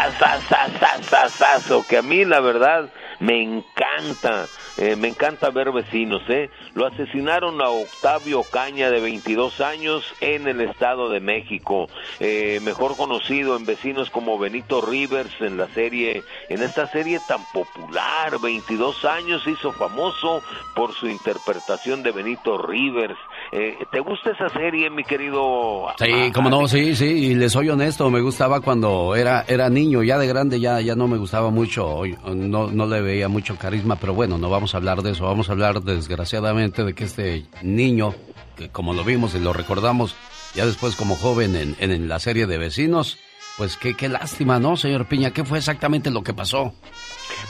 que 1.88 1.98
a 1.98 2.02
mí 2.02 2.24
la 2.24 2.40
verdad 2.40 2.90
me 3.20 3.42
encanta. 3.42 4.46
Eh, 4.78 4.94
me 4.96 5.08
encanta 5.08 5.50
ver 5.50 5.72
vecinos, 5.72 6.22
¿eh? 6.28 6.50
Lo 6.74 6.86
asesinaron 6.86 7.62
a 7.62 7.70
Octavio 7.70 8.42
Caña, 8.42 8.90
de 8.90 9.00
22 9.00 9.60
años, 9.60 10.04
en 10.20 10.46
el 10.48 10.60
Estado 10.60 11.08
de 11.08 11.20
México. 11.20 11.88
Eh, 12.20 12.60
mejor 12.62 12.96
conocido 12.96 13.56
en 13.56 13.64
vecinos 13.64 14.10
como 14.10 14.38
Benito 14.38 14.82
Rivers 14.82 15.40
en 15.40 15.56
la 15.56 15.68
serie, 15.68 16.22
en 16.50 16.62
esta 16.62 16.86
serie 16.88 17.20
tan 17.26 17.40
popular, 17.52 18.38
22 18.38 19.04
años, 19.06 19.46
hizo 19.46 19.72
famoso 19.72 20.42
por 20.74 20.94
su 20.94 21.08
interpretación 21.08 22.02
de 22.02 22.12
Benito 22.12 22.58
Rivers. 22.58 23.18
Eh, 23.52 23.76
¿Te 23.90 24.00
gusta 24.00 24.30
esa 24.30 24.48
serie, 24.48 24.90
mi 24.90 25.04
querido? 25.04 25.86
Sí, 25.98 26.32
como 26.32 26.50
no, 26.50 26.66
sí, 26.68 26.96
sí, 26.96 27.04
y 27.06 27.34
les 27.34 27.52
soy 27.52 27.68
honesto, 27.68 28.10
me 28.10 28.20
gustaba 28.20 28.60
cuando 28.60 29.14
era, 29.14 29.44
era 29.46 29.68
niño, 29.68 30.02
ya 30.02 30.18
de 30.18 30.26
grande 30.26 30.58
ya, 30.60 30.80
ya 30.80 30.94
no 30.94 31.08
me 31.08 31.16
gustaba 31.16 31.50
mucho, 31.50 32.02
no, 32.34 32.68
no 32.68 32.86
le 32.86 33.00
veía 33.00 33.28
mucho 33.28 33.56
carisma, 33.56 33.96
pero 33.96 34.14
bueno, 34.14 34.38
no 34.38 34.50
vamos 34.50 34.74
a 34.74 34.78
hablar 34.78 35.02
de 35.02 35.12
eso, 35.12 35.24
vamos 35.24 35.48
a 35.48 35.52
hablar 35.52 35.82
desgraciadamente 35.82 36.84
de 36.84 36.94
que 36.94 37.04
este 37.04 37.46
niño, 37.62 38.14
que 38.56 38.68
como 38.70 38.94
lo 38.94 39.04
vimos 39.04 39.34
y 39.34 39.40
lo 39.40 39.52
recordamos 39.52 40.16
ya 40.54 40.66
después 40.66 40.96
como 40.96 41.16
joven 41.16 41.54
en, 41.54 41.76
en 41.78 42.08
la 42.08 42.18
serie 42.18 42.46
de 42.46 42.58
vecinos, 42.58 43.18
pues 43.56 43.76
qué, 43.76 43.94
qué 43.94 44.08
lástima, 44.08 44.58
¿no, 44.58 44.76
señor 44.76 45.06
Piña? 45.06 45.30
¿Qué 45.30 45.44
fue 45.44 45.58
exactamente 45.58 46.10
lo 46.10 46.22
que 46.22 46.34
pasó? 46.34 46.74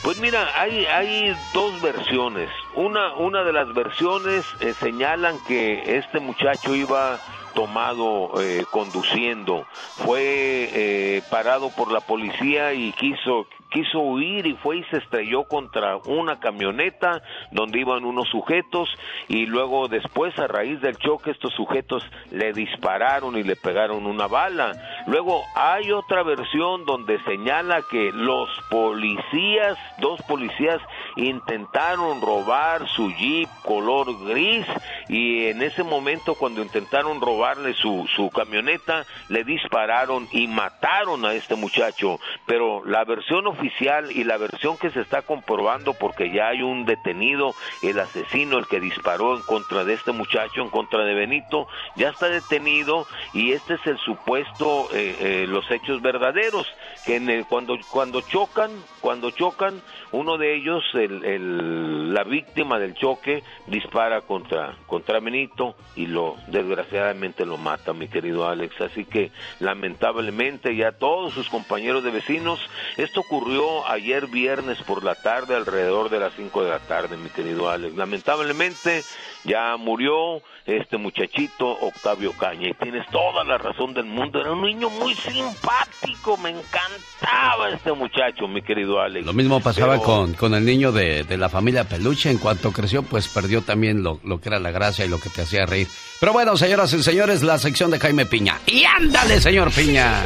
Pues 0.02 0.18
mira, 0.18 0.60
hay, 0.60 0.86
hay 0.86 1.36
dos 1.52 1.80
versiones. 1.82 2.50
Una, 2.74 3.14
una 3.14 3.42
de 3.42 3.52
las 3.52 3.72
versiones 3.74 4.44
eh, 4.60 4.74
señalan 4.80 5.38
que 5.46 5.96
este 5.96 6.20
muchacho 6.20 6.74
iba 6.74 7.20
tomado 7.56 8.40
eh, 8.40 8.64
conduciendo, 8.70 9.66
fue 9.96 10.68
eh, 10.72 11.22
parado 11.30 11.70
por 11.70 11.90
la 11.90 12.00
policía 12.00 12.74
y 12.74 12.92
quiso 12.92 13.46
quiso 13.76 14.00
huir 14.00 14.46
y 14.46 14.54
fue 14.54 14.78
y 14.78 14.84
se 14.84 14.96
estrelló 14.96 15.44
contra 15.44 15.98
una 16.06 16.40
camioneta 16.40 17.22
donde 17.52 17.80
iban 17.80 18.06
unos 18.06 18.26
sujetos 18.30 18.88
y 19.28 19.44
luego 19.44 19.88
después 19.88 20.36
a 20.38 20.46
raíz 20.46 20.80
del 20.80 20.96
choque 20.96 21.32
estos 21.32 21.52
sujetos 21.52 22.02
le 22.30 22.54
dispararon 22.54 23.36
y 23.36 23.42
le 23.42 23.54
pegaron 23.54 24.06
una 24.06 24.28
bala. 24.28 24.72
Luego 25.06 25.42
hay 25.54 25.92
otra 25.92 26.22
versión 26.22 26.86
donde 26.86 27.22
señala 27.24 27.82
que 27.90 28.12
los 28.12 28.48
policías, 28.70 29.76
dos 29.98 30.22
policías 30.22 30.80
intentaron 31.16 32.22
robar 32.22 32.88
su 32.88 33.12
jeep 33.12 33.48
color 33.62 34.06
gris 34.26 34.64
y 35.08 35.48
en 35.48 35.60
ese 35.60 35.82
momento 35.82 36.34
cuando 36.34 36.62
intentaron 36.62 37.20
robarle 37.20 37.74
su, 37.74 38.08
su 38.16 38.30
camioneta 38.30 39.04
le 39.28 39.44
dispararon 39.44 40.28
y 40.32 40.46
mataron 40.48 41.26
a 41.26 41.34
este 41.34 41.56
muchacho. 41.56 42.18
Pero 42.46 42.82
la 42.86 43.04
versión 43.04 43.46
oficial 43.46 43.65
y 44.10 44.24
la 44.24 44.36
versión 44.38 44.78
que 44.78 44.90
se 44.90 45.00
está 45.00 45.22
comprobando 45.22 45.94
porque 45.94 46.30
ya 46.30 46.48
hay 46.48 46.62
un 46.62 46.84
detenido, 46.84 47.54
el 47.82 47.98
asesino, 47.98 48.58
el 48.58 48.66
que 48.66 48.80
disparó 48.80 49.36
en 49.36 49.42
contra 49.42 49.84
de 49.84 49.94
este 49.94 50.12
muchacho, 50.12 50.62
en 50.62 50.70
contra 50.70 51.04
de 51.04 51.14
Benito, 51.14 51.66
ya 51.94 52.08
está 52.08 52.28
detenido 52.28 53.06
y 53.32 53.52
este 53.52 53.74
es 53.74 53.86
el 53.86 53.98
supuesto, 53.98 54.88
eh, 54.92 55.16
eh, 55.18 55.46
los 55.48 55.68
hechos 55.70 56.00
verdaderos, 56.02 56.66
que 57.04 57.16
en 57.16 57.28
el- 57.28 57.46
cuando, 57.46 57.76
cuando 57.88 58.20
chocan, 58.22 58.86
cuando 59.06 59.30
chocan, 59.30 59.80
uno 60.10 60.36
de 60.36 60.56
ellos, 60.56 60.82
el, 60.94 61.24
el- 61.24 62.12
la 62.12 62.24
víctima 62.24 62.76
del 62.80 62.94
choque, 62.94 63.44
dispara 63.68 64.22
contra, 64.22 64.74
contra 64.88 65.20
Benito 65.20 65.76
y 65.94 66.06
lo, 66.06 66.34
desgraciadamente 66.48 67.46
lo 67.46 67.56
mata, 67.56 67.92
mi 67.92 68.08
querido 68.08 68.48
Alex. 68.48 68.80
Así 68.80 69.04
que, 69.04 69.30
lamentablemente, 69.60 70.74
ya 70.74 70.90
todos 70.90 71.34
sus 71.34 71.48
compañeros 71.48 72.02
de 72.02 72.10
vecinos, 72.10 72.58
esto 72.96 73.20
ocurrió 73.20 73.86
ayer 73.88 74.26
viernes 74.26 74.82
por 74.82 75.04
la 75.04 75.14
tarde, 75.14 75.54
alrededor 75.54 76.10
de 76.10 76.18
las 76.18 76.32
5 76.34 76.64
de 76.64 76.70
la 76.70 76.80
tarde, 76.80 77.16
mi 77.16 77.30
querido 77.30 77.70
Alex. 77.70 77.94
Lamentablemente, 77.94 79.04
ya 79.44 79.76
murió 79.76 80.42
este 80.66 80.96
muchachito 80.96 81.68
Octavio 81.80 82.32
Caña 82.32 82.70
y 82.70 82.74
tienes 82.74 83.06
toda 83.10 83.44
la 83.44 83.56
razón 83.56 83.94
del 83.94 84.06
mundo. 84.06 84.40
Era 84.40 84.50
un 84.50 84.62
niño 84.62 84.90
muy 84.90 85.14
simpático, 85.14 86.36
me 86.38 86.50
encantaba 86.50 87.68
este 87.70 87.92
muchacho, 87.92 88.48
mi 88.48 88.62
querido 88.62 88.95
Alex. 89.00 89.24
Lo 89.26 89.32
mismo 89.32 89.60
pasaba 89.60 89.94
Pero- 89.94 90.02
con, 90.02 90.32
con 90.34 90.54
el 90.54 90.64
niño 90.64 90.92
de, 90.92 91.24
de 91.24 91.36
la 91.36 91.48
familia 91.48 91.84
Peluche. 91.84 92.30
En 92.30 92.38
cuanto 92.38 92.72
creció, 92.72 93.02
pues 93.02 93.28
perdió 93.28 93.62
también 93.62 94.02
lo, 94.02 94.20
lo 94.24 94.40
que 94.40 94.48
era 94.48 94.58
la 94.58 94.70
gracia 94.70 95.04
y 95.04 95.08
lo 95.08 95.18
que 95.20 95.30
te 95.30 95.42
hacía 95.42 95.66
reír. 95.66 95.88
Pero 96.20 96.32
bueno, 96.32 96.56
señoras 96.56 96.92
y 96.92 97.02
señores, 97.02 97.42
la 97.42 97.58
sección 97.58 97.90
de 97.90 97.98
Jaime 97.98 98.26
Piña. 98.26 98.58
¡Y 98.66 98.84
ándale, 98.84 99.40
señor 99.40 99.70
Piña! 99.72 100.24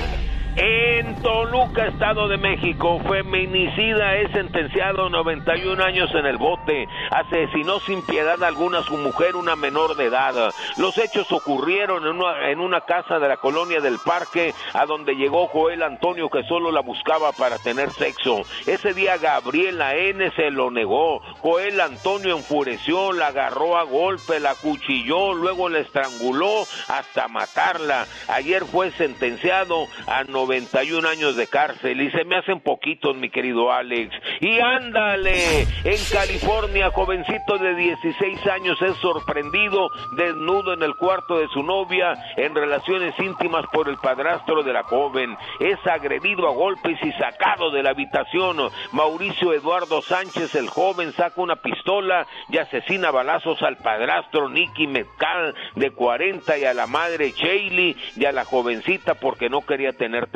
En 0.63 1.23
Toluca, 1.23 1.87
Estado 1.87 2.29
de 2.29 2.37
México, 2.37 3.01
feminicida 3.09 4.17
es 4.17 4.31
sentenciado 4.33 5.07
a 5.07 5.09
91 5.09 5.83
años 5.83 6.11
en 6.15 6.27
el 6.27 6.37
bote. 6.37 6.87
Asesinó 7.11 7.81
sin 7.81 8.05
piedad 8.05 8.45
alguna 8.45 8.81
a 8.81 8.83
su 8.83 8.99
mujer, 8.99 9.37
una 9.37 9.57
menor 9.57 9.97
de 9.97 10.05
edad. 10.05 10.53
Los 10.77 10.99
hechos 10.99 11.33
ocurrieron 11.33 12.07
en 12.07 12.17
una, 12.17 12.51
en 12.51 12.61
una 12.61 12.83
casa 12.83 13.19
de 13.19 13.29
la 13.29 13.39
colonia 13.39 13.81
del 13.81 13.97
Parque, 14.05 14.53
a 14.75 14.85
donde 14.85 15.15
llegó 15.15 15.47
Joel 15.47 15.83
Antonio, 15.83 16.29
que 16.29 16.43
solo 16.43 16.71
la 16.71 16.83
buscaba 16.83 17.33
para 17.33 17.57
tener 17.57 17.89
sexo. 17.93 18.43
Ese 18.67 18.93
día 18.93 19.17
Gabriela 19.17 19.95
N. 19.95 20.31
se 20.33 20.51
lo 20.51 20.71
negó. 20.71 21.23
Joel 21.41 21.81
Antonio 21.81 22.37
enfureció, 22.37 23.13
la 23.13 23.29
agarró 23.29 23.79
a 23.79 23.85
golpe, 23.85 24.39
la 24.41 24.55
cuchilló, 24.57 25.33
luego 25.33 25.71
la 25.71 25.79
estranguló 25.79 26.65
hasta 26.89 27.29
matarla. 27.29 28.07
Ayer 28.29 28.67
fue 28.67 28.91
sentenciado 28.91 29.87
a 30.07 30.25
91 30.25 30.50
años 30.53 31.37
de 31.37 31.47
cárcel 31.47 32.01
y 32.01 32.11
se 32.11 32.25
me 32.25 32.37
hacen 32.37 32.61
poquitos, 32.61 33.17
mi 33.17 33.31
querido 33.31 33.73
Alex. 33.73 34.15
Y 34.41 34.59
ándale, 34.59 35.63
en 35.63 35.99
California, 36.13 36.91
jovencito 36.91 37.59
de 37.59 37.75
16 37.75 38.47
años 38.47 38.81
es 38.83 38.97
sorprendido 38.97 39.91
desnudo 40.17 40.75
en 40.75 40.83
el 40.83 40.95
cuarto 40.97 41.39
de 41.39 41.49
su 41.49 41.63
novia 41.63 42.15
en 42.37 42.55
relaciones 42.55 43.15
íntimas 43.19 43.65
por 43.73 43.89
el 43.89 43.97
padrastro 43.99 44.63
de 44.63 44.73
la 44.73 44.83
joven. 44.83 45.37
Es 45.61 45.79
agredido 45.87 46.49
a 46.49 46.53
golpes 46.53 46.99
y 47.03 47.13
sacado 47.13 47.71
de 47.71 47.83
la 47.83 47.91
habitación. 47.91 48.59
Mauricio 48.93 49.53
Eduardo 49.53 50.03
Sánchez, 50.03 50.55
el 50.55 50.69
joven, 50.69 51.13
saca 51.13 51.41
una 51.41 51.57
pistola 51.57 52.27
y 52.49 52.59
asesina 52.59 53.11
balazos 53.11 53.63
al 53.63 53.77
padrastro 53.77 54.49
Nicky 54.49 54.87
Metcal 54.87 55.55
de 55.77 55.91
40 55.91 56.59
y 56.59 56.65
a 56.65 56.75
la 56.75 56.87
madre 56.87 57.33
Shaylee 57.33 57.97
y 58.17 58.25
a 58.25 58.33
la 58.33 58.45
jovencita 58.45 59.15
porque 59.15 59.49
no 59.49 59.61
quería 59.63 59.93
tener 59.93 60.27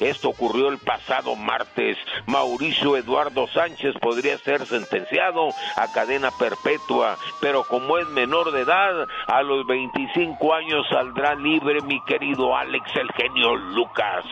Esto 0.00 0.30
ocurrió 0.30 0.68
el 0.68 0.78
pasado 0.78 1.36
martes. 1.36 1.96
Mauricio 2.26 2.96
Eduardo 2.96 3.46
Sánchez 3.48 3.94
podría 4.00 4.38
ser 4.38 4.66
sentenciado 4.66 5.48
a 5.76 5.92
cadena 5.92 6.30
perpetua, 6.38 7.16
pero 7.40 7.64
como 7.64 7.98
es 7.98 8.08
menor 8.08 8.52
de 8.52 8.62
edad, 8.62 9.06
a 9.26 9.42
los 9.42 9.66
25 9.66 10.54
años 10.54 10.86
saldrá 10.90 11.34
libre 11.34 11.80
mi 11.82 12.02
querido 12.04 12.56
Alex 12.56 12.84
el 12.96 13.10
genio 13.12 13.56
Lucas. 13.56 14.24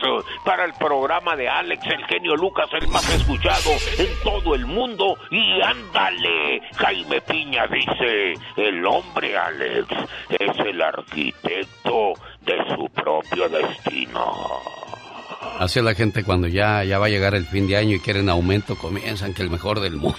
Para 0.43 0.65
el 0.65 0.73
programa 0.73 1.35
de 1.35 1.49
Alex 1.49 1.85
el 1.87 2.05
genio 2.05 2.35
Lucas, 2.35 2.69
el 2.73 2.87
más 2.87 3.07
escuchado 3.13 3.71
en 3.97 4.09
todo 4.23 4.55
el 4.55 4.65
mundo. 4.65 5.17
Y 5.31 5.61
ándale, 5.61 6.61
Jaime 6.77 7.21
Piña 7.21 7.67
dice, 7.67 8.33
el 8.55 8.85
hombre 8.85 9.37
Alex 9.37 9.87
es 10.29 10.59
el 10.59 10.81
arquitecto 10.81 12.13
de 12.47 12.75
su 12.75 12.89
propio 12.89 13.49
destino. 13.49 14.33
Así 15.59 15.79
es 15.79 15.85
la 15.85 15.93
gente 15.93 16.23
cuando 16.23 16.47
ya, 16.47 16.83
ya 16.83 16.97
va 16.97 17.07
a 17.07 17.09
llegar 17.09 17.35
el 17.35 17.45
fin 17.45 17.67
de 17.67 17.77
año 17.77 17.95
y 17.95 17.99
quieren 17.99 18.29
aumento, 18.29 18.75
comienzan 18.75 19.33
que 19.33 19.43
el 19.43 19.49
mejor 19.49 19.79
del 19.79 19.97
mundo. 19.97 20.17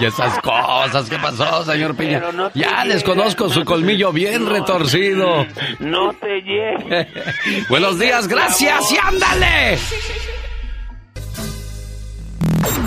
Y 0.00 0.04
esas 0.06 0.38
cosas, 0.40 1.08
¿qué 1.08 1.18
pasó, 1.18 1.64
señor 1.64 1.94
Piña? 1.94 2.22
No 2.32 2.50
ya 2.54 2.84
les 2.84 3.04
conozco 3.04 3.48
su 3.50 3.64
colmillo 3.64 4.12
bien 4.12 4.48
retorcido. 4.48 5.46
No 5.78 6.12
te 6.14 6.40
llegues. 6.40 7.08
Buenos 7.68 7.98
días, 7.98 8.26
gracias 8.26 8.92
y 8.92 8.96
ándale. 8.96 9.78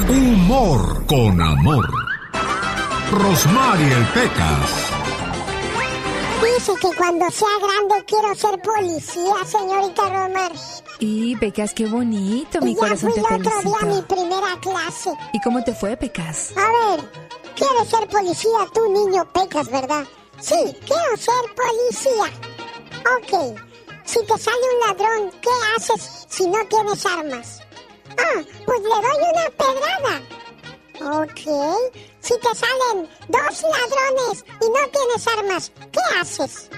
Humor 0.10 1.06
con 1.06 1.42
amor. 1.42 1.90
Rosmarie 3.12 3.96
Pecas. 4.14 4.95
Dice 6.44 6.74
que 6.80 6.96
cuando 6.96 7.30
sea 7.32 7.48
grande 7.60 8.06
quiero 8.06 8.36
ser 8.36 8.60
policía, 8.62 9.36
señorita 9.46 10.04
Romar. 10.04 10.52
Y 11.00 11.36
Pecas, 11.38 11.74
qué 11.74 11.86
bonito, 11.86 12.62
mi 12.62 12.72
y 12.72 12.76
ya 12.76 12.80
corazón 12.80 13.12
fui 13.12 13.22
te 13.24 13.34
el 13.36 13.42
otro 13.42 13.62
día 13.62 13.78
a 13.82 13.86
mi 13.86 13.94
felicito. 13.94 14.16
primera 14.16 14.60
clase. 14.62 15.12
¿Y 15.34 15.42
cómo 15.42 15.64
te 15.64 15.74
fue, 15.74 15.98
Pecas? 15.98 16.52
A 16.56 16.96
ver, 16.96 17.10
¿quieres 17.56 17.90
ser 17.90 18.08
policía 18.08 18.60
tú, 18.74 18.90
niño 18.92 19.26
Pecas, 19.34 19.70
verdad? 19.70 20.06
Sí, 20.40 20.56
quiero 20.86 21.18
ser 21.18 21.56
policía. 21.56 22.32
Ok, 23.18 23.58
si 24.06 24.20
te 24.26 24.38
sale 24.38 24.58
un 24.74 24.88
ladrón, 24.88 25.32
¿qué 25.42 25.50
haces 25.78 26.26
si 26.30 26.48
no 26.48 26.58
tienes 26.70 27.06
armas? 27.06 27.62
Ah, 28.18 28.42
pues 28.66 28.80
le 28.82 28.88
doy 28.90 29.18
una 29.34 29.50
pedrada. 29.58 30.22
Ok, 31.02 31.42
si 32.22 32.34
te 32.40 32.56
salen 32.56 33.10
dos 33.28 33.64
ladrones 33.64 34.46
y 34.62 34.70
no 34.70 34.90
tienes 34.92 35.28
armas, 35.28 35.72
¿qué 35.92 36.20
haces? 36.20 36.70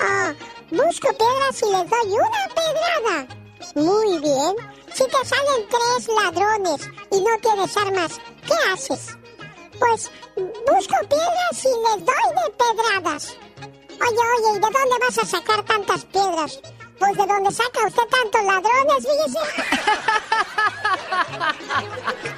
Ah, 0.00 0.32
busco 0.70 1.08
piedras 1.16 1.62
y 1.62 1.66
les 1.66 1.90
doy 1.90 2.12
una 2.12 2.48
pedrada. 2.54 3.26
Muy 3.74 4.18
bien. 4.20 4.54
Si 4.94 5.04
te 5.04 5.24
salen 5.24 5.68
tres 5.68 6.08
ladrones 6.16 6.80
y 7.10 7.20
no 7.20 7.38
tienes 7.40 7.76
armas, 7.76 8.20
¿qué 8.46 8.72
haces? 8.72 9.18
Pues 9.80 10.10
busco 10.36 10.94
piedras 11.08 11.64
y 11.64 11.68
les 11.68 12.04
doy 12.04 12.28
de 12.36 12.52
pedradas. 12.56 13.36
Oye, 14.00 14.18
oye, 14.18 14.50
¿y 14.50 14.54
de 14.54 14.60
dónde 14.60 14.98
vas 15.00 15.18
a 15.18 15.26
sacar 15.26 15.64
tantas 15.64 16.04
piedras? 16.04 16.60
Pues 17.04 17.18
de 17.18 17.26
dónde 17.26 17.50
saca 17.50 17.86
usted 17.86 18.02
tantos 18.04 18.44
ladrones, 18.44 19.06
fíjese. 19.06 19.38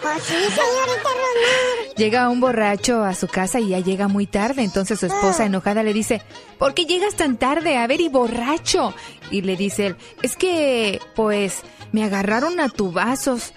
Pues 0.03 0.23
sí, 0.25 0.35
señorita 0.35 1.09
Romar. 1.09 1.97
Llega 1.97 2.29
un 2.29 2.41
borracho 2.41 3.05
a 3.05 3.15
su 3.15 3.29
casa 3.29 3.61
y 3.61 3.69
ya 3.69 3.79
llega 3.79 4.09
muy 4.09 4.27
tarde. 4.27 4.65
Entonces 4.65 4.99
su 4.99 5.07
esposa 5.07 5.45
enojada 5.45 5.85
le 5.85 5.93
dice, 5.93 6.21
¿por 6.59 6.75
qué 6.75 6.85
llegas 6.85 7.15
tan 7.15 7.37
tarde? 7.37 7.77
A 7.77 7.87
ver, 7.87 8.01
y 8.01 8.09
borracho. 8.09 8.93
Y 9.31 9.43
le 9.43 9.57
dice 9.57 9.87
él, 9.87 9.97
es 10.23 10.37
que, 10.37 11.01
pues, 11.15 11.63
me 11.93 12.03
agarraron 12.03 12.59
a 12.59 12.69
tubazos. 12.69 13.53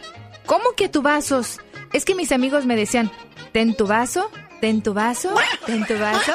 ¿Cómo 0.45 0.73
que 0.75 0.85
a 0.85 0.91
tubazos? 0.91 1.59
Es 1.91 2.05
que 2.05 2.13
mis 2.13 2.31
amigos 2.31 2.67
me 2.67 2.75
decían, 2.75 3.11
ten 3.51 3.75
tu 3.75 3.87
vaso, 3.87 4.29
ten 4.61 4.83
tu 4.83 4.93
vaso, 4.93 5.33
ten 5.65 5.85
tu 5.87 5.97
vaso. 5.97 6.33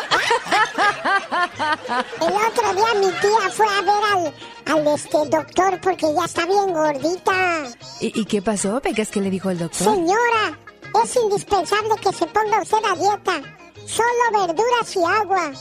El 2.21 2.33
otro 2.33 2.75
día 2.75 2.95
mi 3.01 3.07
tía 3.21 3.51
fue 3.51 3.67
a 3.67 3.81
ver 3.81 4.05
al, 4.13 4.35
al 4.75 4.87
este 4.89 5.19
doctor 5.29 5.81
porque 5.81 6.07
ya 6.15 6.25
está 6.25 6.47
bien 6.47 6.73
gordita. 6.73 7.65
¿Y, 8.01 8.21
y 8.21 8.25
qué 8.25 8.43
pasó, 8.43 8.81
Pecas? 8.81 9.11
¿Qué 9.11 9.21
le 9.21 9.31
dijo 9.31 9.51
el 9.51 9.59
doctor? 9.59 9.95
Señora, 9.95 10.59
es 11.03 11.17
indispensable 11.17 11.95
que 12.03 12.13
se 12.13 12.27
ponga 12.27 12.63
usted 12.63 12.79
a 12.85 12.97
dieta. 12.97 13.41
Solo 13.87 14.09
verduras 14.33 14.97
y 14.97 15.05
agua. 15.05 15.53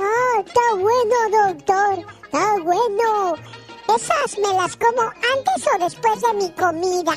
Ah, 0.00 0.42
está 0.44 0.60
bueno, 0.72 1.14
doctor. 1.30 2.04
Está 2.24 2.54
bueno. 2.62 3.36
Esas 3.96 4.38
me 4.38 4.52
las 4.54 4.76
como 4.76 5.02
antes 5.02 5.66
o 5.74 5.78
después 5.78 6.20
de 6.20 6.34
mi 6.34 6.50
comida. 6.52 7.14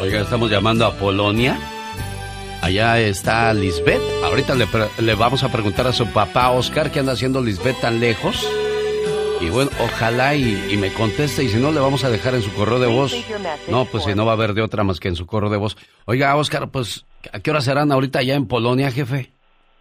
Oiga, 0.00 0.20
estamos 0.20 0.50
llamando 0.50 0.86
a 0.86 0.92
Polonia. 0.94 1.58
Allá 2.62 3.00
está 3.00 3.52
Lisbeth. 3.54 4.02
Ahorita 4.22 4.54
le, 4.54 4.66
le 5.00 5.14
vamos 5.14 5.42
a 5.42 5.50
preguntar 5.50 5.86
a 5.86 5.92
su 5.92 6.06
papá 6.12 6.50
Oscar 6.50 6.90
qué 6.90 7.00
anda 7.00 7.12
haciendo 7.12 7.42
Lisbeth 7.42 7.80
tan 7.80 8.00
lejos. 8.00 8.46
Y 9.40 9.48
bueno, 9.48 9.70
ojalá 9.82 10.34
y, 10.36 10.70
y 10.70 10.76
me 10.76 10.92
conteste 10.92 11.42
y 11.42 11.48
si 11.48 11.56
no 11.58 11.72
le 11.72 11.80
vamos 11.80 12.04
a 12.04 12.10
dejar 12.10 12.34
en 12.34 12.42
su 12.42 12.52
correo 12.52 12.78
de 12.78 12.86
voz. 12.88 13.14
No, 13.68 13.86
pues 13.86 14.04
si 14.04 14.14
no 14.14 14.26
va 14.26 14.32
a 14.32 14.34
haber 14.34 14.52
de 14.52 14.60
otra 14.60 14.84
más 14.84 15.00
que 15.00 15.08
en 15.08 15.16
su 15.16 15.26
correo 15.26 15.48
de 15.48 15.56
voz. 15.56 15.78
Oiga, 16.04 16.36
Oscar, 16.36 16.70
pues 16.70 17.06
¿a 17.32 17.40
qué 17.40 17.50
hora 17.50 17.62
serán 17.62 17.90
ahorita 17.90 18.18
allá 18.18 18.34
en 18.34 18.46
Polonia, 18.46 18.90
jefe? 18.90 19.32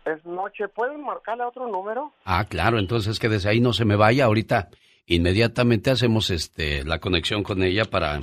Es 0.05 0.25
noche. 0.25 0.69
¿Pueden 0.73 1.03
marcarle 1.03 1.43
a 1.43 1.49
otro 1.49 1.67
número? 1.67 2.13
Ah, 2.23 2.45
claro, 2.45 2.79
entonces 2.79 3.19
que 3.19 3.27
desde 3.27 3.49
ahí 3.49 3.59
no 3.59 3.73
se 3.73 3.83
me 3.83 3.97
vaya 3.97 4.25
ahorita. 4.25 4.69
Inmediatamente 5.05 5.91
hacemos 5.91 6.29
este 6.29 6.85
la 6.85 6.99
conexión 6.99 7.43
con 7.43 7.61
ella 7.61 7.83
para, 7.83 8.21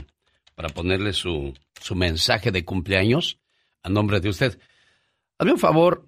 para 0.55 0.71
ponerle 0.71 1.13
su, 1.13 1.53
su 1.79 1.95
mensaje 1.95 2.51
de 2.51 2.65
cumpleaños 2.65 3.39
a 3.87 3.89
nombre 3.89 4.21
de 4.21 4.29
usted. 4.29 4.59
Hazme 5.39 5.53
un 5.53 5.59
favor, 5.59 6.07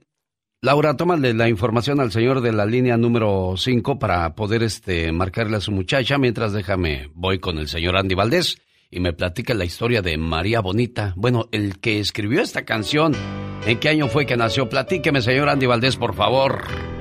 Laura, 0.60 0.96
tómale 0.96 1.32
la 1.34 1.48
información 1.48 2.00
al 2.00 2.10
señor 2.10 2.40
de 2.40 2.52
la 2.52 2.66
línea 2.66 2.96
número 2.96 3.54
5 3.56 3.98
para 4.00 4.34
poder 4.34 4.64
este 4.64 5.12
marcarle 5.12 5.56
a 5.56 5.60
su 5.60 5.70
muchacha, 5.70 6.18
mientras 6.18 6.52
déjame, 6.52 7.10
voy 7.14 7.38
con 7.38 7.58
el 7.58 7.68
señor 7.68 7.96
Andy 7.96 8.16
Valdés 8.16 8.58
y 8.90 8.98
me 8.98 9.12
platica 9.12 9.54
la 9.54 9.64
historia 9.64 10.02
de 10.02 10.16
María 10.18 10.60
Bonita. 10.60 11.12
Bueno, 11.16 11.48
el 11.52 11.78
que 11.78 12.00
escribió 12.00 12.42
esta 12.42 12.64
canción, 12.64 13.14
¿en 13.66 13.78
qué 13.78 13.88
año 13.88 14.08
fue 14.08 14.26
que 14.26 14.36
nació? 14.36 14.68
Platíqueme, 14.68 15.22
señor 15.22 15.48
Andy 15.48 15.66
Valdés, 15.66 15.96
por 15.96 16.14
favor. 16.14 16.97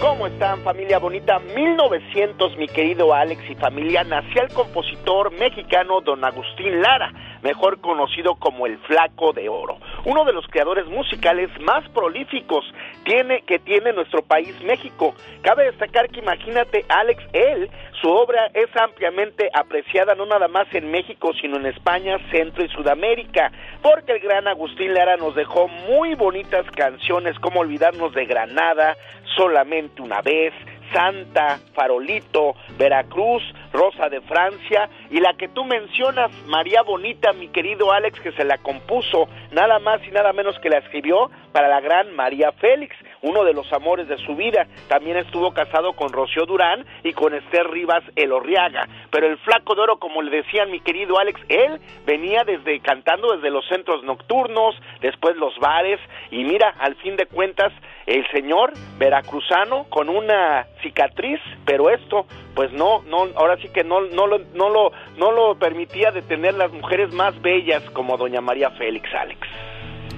¿Cómo 0.00 0.28
están 0.28 0.62
familia 0.62 1.00
bonita? 1.00 1.40
1900, 1.40 2.56
mi 2.56 2.68
querido 2.68 3.12
Alex 3.12 3.42
y 3.50 3.56
familia, 3.56 4.04
nació 4.04 4.42
el 4.42 4.48
compositor 4.50 5.32
mexicano 5.32 6.00
don 6.00 6.24
Agustín 6.24 6.80
Lara, 6.80 7.12
mejor 7.42 7.80
conocido 7.80 8.36
como 8.36 8.66
el 8.66 8.78
Flaco 8.78 9.32
de 9.32 9.48
Oro, 9.48 9.78
uno 10.04 10.24
de 10.24 10.32
los 10.32 10.46
creadores 10.46 10.86
musicales 10.86 11.50
más 11.60 11.88
prolíficos 11.90 12.64
tiene, 13.04 13.42
que 13.42 13.58
tiene 13.58 13.92
nuestro 13.92 14.22
país 14.22 14.54
México. 14.62 15.16
Cabe 15.42 15.64
destacar 15.64 16.08
que 16.10 16.20
imagínate 16.20 16.84
Alex, 16.88 17.20
él, 17.32 17.68
su 18.00 18.08
obra 18.08 18.50
es 18.54 18.68
ampliamente 18.76 19.50
apreciada 19.52 20.14
no 20.14 20.26
nada 20.26 20.48
más 20.48 20.72
en 20.72 20.90
México, 20.90 21.32
sino 21.40 21.56
en 21.56 21.66
España, 21.66 22.18
Centro 22.30 22.64
y 22.64 22.68
Sudamérica, 22.68 23.50
porque 23.82 24.12
el 24.12 24.20
gran 24.20 24.46
Agustín 24.46 24.94
Lara 24.94 25.16
nos 25.16 25.34
dejó 25.34 25.68
muy 25.68 26.14
bonitas 26.14 26.64
canciones 26.76 27.38
como 27.40 27.60
Olvidarnos 27.60 28.12
de 28.14 28.26
Granada, 28.26 28.96
Solamente 29.36 30.02
una 30.02 30.20
vez, 30.20 30.52
Santa, 30.92 31.58
Farolito, 31.74 32.54
Veracruz, 32.78 33.42
Rosa 33.72 34.08
de 34.08 34.20
Francia 34.22 34.88
y 35.10 35.20
la 35.20 35.34
que 35.34 35.48
tú 35.48 35.64
mencionas, 35.64 36.30
María 36.46 36.82
Bonita, 36.82 37.32
mi 37.32 37.48
querido 37.48 37.92
Alex, 37.92 38.18
que 38.20 38.32
se 38.32 38.44
la 38.44 38.58
compuso 38.58 39.28
nada 39.52 39.78
más 39.78 40.00
y 40.06 40.10
nada 40.10 40.32
menos 40.32 40.58
que 40.60 40.70
la 40.70 40.78
escribió 40.78 41.30
para 41.52 41.68
la 41.68 41.80
gran 41.80 42.14
María 42.14 42.52
Félix, 42.52 42.96
uno 43.22 43.44
de 43.44 43.54
los 43.54 43.70
amores 43.72 44.08
de 44.08 44.18
su 44.18 44.34
vida. 44.36 44.66
También 44.88 45.16
estuvo 45.16 45.52
casado 45.52 45.94
con 45.94 46.12
Rocío 46.12 46.46
Durán 46.46 46.84
y 47.02 47.12
con 47.12 47.34
Esther 47.34 47.68
Rivas 47.68 48.02
Elorriaga. 48.16 48.88
Pero 49.10 49.26
el 49.26 49.38
flaco 49.38 49.74
de 49.74 49.82
oro, 49.82 49.98
como 49.98 50.22
le 50.22 50.36
decían 50.36 50.70
mi 50.70 50.80
querido 50.80 51.18
Alex, 51.18 51.40
él 51.48 51.80
venía 52.06 52.44
desde 52.44 52.80
cantando 52.80 53.34
desde 53.34 53.50
los 53.50 53.66
centros 53.68 54.02
nocturnos, 54.04 54.74
después 55.00 55.36
los 55.36 55.56
bares, 55.58 56.00
y 56.30 56.44
mira, 56.44 56.74
al 56.78 56.94
fin 56.96 57.16
de 57.16 57.26
cuentas, 57.26 57.72
el 58.06 58.26
señor 58.30 58.72
veracruzano 58.98 59.84
con 59.90 60.08
una 60.08 60.66
cicatriz, 60.82 61.40
pero 61.64 61.90
esto, 61.90 62.26
pues 62.54 62.72
no, 62.72 63.02
no, 63.02 63.28
ahora 63.36 63.56
sí 63.58 63.68
que 63.72 63.84
no, 63.84 64.00
no 64.00 64.26
lo, 64.26 64.38
no 64.54 64.68
lo, 64.68 64.92
no 65.16 65.32
lo 65.32 65.58
permitía 65.58 66.10
de 66.10 66.22
tener 66.22 66.54
las 66.54 66.72
mujeres 66.72 67.12
más 67.12 67.40
bellas 67.40 67.82
como 67.90 68.16
doña 68.16 68.40
María 68.40 68.70
Félix, 68.70 69.08
Alex. 69.14 69.40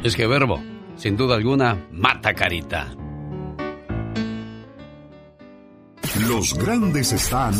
Es 0.05 0.17
que 0.17 0.27
verbo, 0.27 0.61
sin 1.01 1.17
duda 1.17 1.37
alguna, 1.37 1.89
mata 1.93 2.35
carita. 2.35 2.95
Los 6.29 6.53
grandes 6.55 7.13
están 7.13 7.55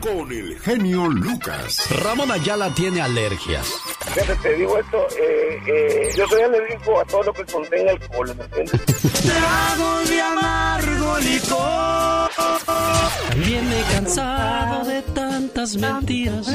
con 0.00 0.32
el 0.32 0.58
genio 0.58 1.06
Lucas. 1.06 1.88
Ramón 2.02 2.32
Ayala 2.32 2.74
tiene 2.74 3.00
alergias. 3.00 3.72
Fíjate, 4.12 4.34
te 4.42 4.54
digo 4.54 4.78
esto, 4.78 4.98
eh, 5.16 5.60
eh, 5.68 6.10
yo 6.16 6.26
soy 6.26 6.42
alérgico 6.42 7.00
a 7.00 7.04
todo 7.04 7.22
lo 7.22 7.32
que 7.32 7.44
contenga 7.44 7.92
alcohol, 7.92 8.34
¿me 8.36 8.44
entiendes? 8.44 8.80
Trago 9.22 10.00
de 10.08 10.20
amargo 10.20 11.18
licor. 11.18 12.30
También 13.28 13.68
me 13.68 13.80
he 13.80 13.84
cansado 13.84 14.84
de 14.84 15.02
tantas 15.02 15.76
mentiras. 15.76 16.46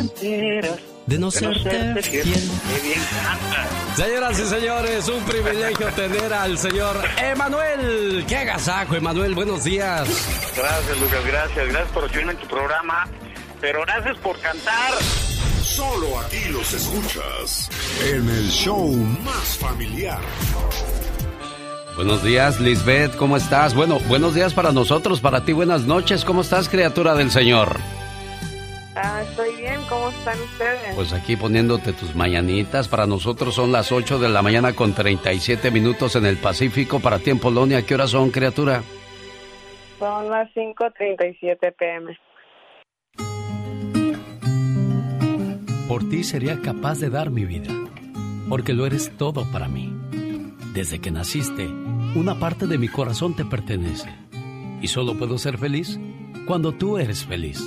De 1.12 1.20
no 1.20 1.30
serte 1.30 2.02
fiel. 2.04 2.50
Señoras 3.98 4.40
y 4.40 4.46
señores, 4.46 5.10
un 5.10 5.22
privilegio 5.26 5.88
tener 5.88 6.32
al 6.32 6.58
señor 6.58 7.04
Emanuel. 7.18 8.24
¡Qué 8.30 8.38
agasajo, 8.38 8.96
Emanuel! 8.96 9.36
Buenos 9.36 9.66
días. 9.66 10.08
Gracias, 10.56 11.02
Lucas, 11.02 11.26
gracias. 11.28 11.68
Gracias 11.68 11.92
por 11.92 12.04
recibirme 12.04 12.32
en 12.32 12.38
tu 12.38 12.48
programa. 12.48 13.10
Pero 13.60 13.82
gracias 13.82 14.16
por 14.20 14.40
cantar. 14.40 14.94
Solo 15.62 16.18
aquí 16.22 16.46
los 16.50 16.72
escuchas 16.72 17.70
en 18.10 18.30
el 18.30 18.50
show 18.50 18.88
más 18.96 19.58
familiar. 19.58 20.22
Buenos 21.98 22.24
días, 22.24 22.62
Lisbeth, 22.62 23.18
¿cómo 23.18 23.36
estás? 23.36 23.74
Bueno, 23.74 24.00
buenos 24.08 24.34
días 24.34 24.54
para 24.54 24.72
nosotros, 24.72 25.20
para 25.20 25.44
ti 25.44 25.52
buenas 25.52 25.82
noches. 25.82 26.24
¿Cómo 26.24 26.40
estás, 26.40 26.70
criatura 26.70 27.16
del 27.16 27.32
Señor? 27.32 27.76
Ah, 29.04 29.24
estoy 29.24 29.56
bien, 29.56 29.80
¿cómo 29.90 30.10
están 30.10 30.40
ustedes? 30.42 30.96
Pues 30.96 31.12
aquí 31.12 31.36
poniéndote 31.36 31.92
tus 31.92 32.14
mañanitas. 32.14 32.88
Para 32.88 33.08
nosotros 33.08 33.56
son 33.56 33.72
las 33.72 33.92
8 33.92 34.20
de 34.20 34.30
la 34.30 34.44
mañana 34.44 34.74
con 34.74 34.94
37 34.94 35.72
minutos 35.72 36.16
en 36.16 36.28
el 36.28 36.38
Pacífico. 36.38 37.00
Para 37.00 37.18
ti 37.18 37.32
en 37.32 37.40
Polonia, 37.40 37.84
¿qué 37.84 37.96
horas 37.96 38.12
son, 38.12 38.30
criatura? 38.30 38.84
Son 39.98 40.30
las 40.30 40.54
5.37 40.54 41.74
pm. 41.76 42.18
Por 45.88 46.08
ti 46.08 46.24
sería 46.24 46.62
capaz 46.62 47.00
de 47.00 47.10
dar 47.10 47.32
mi 47.32 47.44
vida, 47.46 47.74
porque 48.50 48.74
lo 48.74 48.86
eres 48.86 49.18
todo 49.18 49.52
para 49.52 49.68
mí. 49.68 49.92
Desde 50.74 51.00
que 51.00 51.10
naciste, 51.10 51.68
una 52.16 52.40
parte 52.40 52.68
de 52.68 52.78
mi 52.78 52.88
corazón 52.88 53.36
te 53.36 53.46
pertenece. 53.46 54.10
Y 54.80 54.88
solo 54.88 55.18
puedo 55.18 55.40
ser 55.40 55.58
feliz 55.58 56.00
cuando 56.46 56.72
tú 56.72 56.98
eres 57.00 57.26
feliz. 57.26 57.62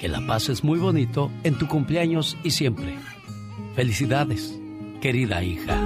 Que 0.00 0.08
la 0.08 0.22
pases 0.26 0.64
muy 0.64 0.78
bonito 0.78 1.30
en 1.44 1.58
tu 1.58 1.68
cumpleaños 1.68 2.38
y 2.42 2.52
siempre. 2.52 2.96
Felicidades, 3.74 4.58
querida 5.02 5.42
hija. 5.44 5.78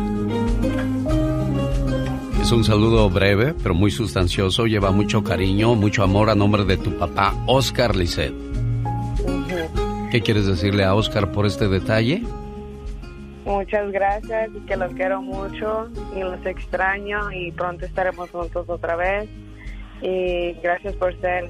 Es 2.40 2.52
un 2.52 2.62
saludo 2.62 3.10
breve, 3.10 3.54
pero 3.60 3.74
muy 3.74 3.90
sustancioso. 3.90 4.66
Lleva 4.66 4.92
mucho 4.92 5.24
cariño, 5.24 5.74
mucho 5.74 6.04
amor 6.04 6.30
a 6.30 6.36
nombre 6.36 6.64
de 6.64 6.76
tu 6.76 6.96
papá, 6.96 7.34
Oscar 7.48 7.96
Lisset. 7.96 8.32
¿Qué 10.12 10.20
quieres 10.20 10.46
decirle 10.46 10.84
a 10.84 10.94
Oscar 10.94 11.32
por 11.32 11.44
este 11.44 11.66
detalle? 11.66 12.22
Muchas 13.44 13.90
gracias 13.90 14.48
y 14.54 14.60
que 14.60 14.76
los 14.76 14.92
quiero 14.92 15.22
mucho 15.22 15.88
y 16.14 16.20
los 16.20 16.46
extraño 16.46 17.32
y 17.32 17.50
pronto 17.50 17.84
estaremos 17.84 18.30
juntos 18.30 18.68
otra 18.68 18.94
vez. 18.94 19.28
Y 20.02 20.52
gracias 20.62 20.94
por 20.94 21.18
ser 21.20 21.48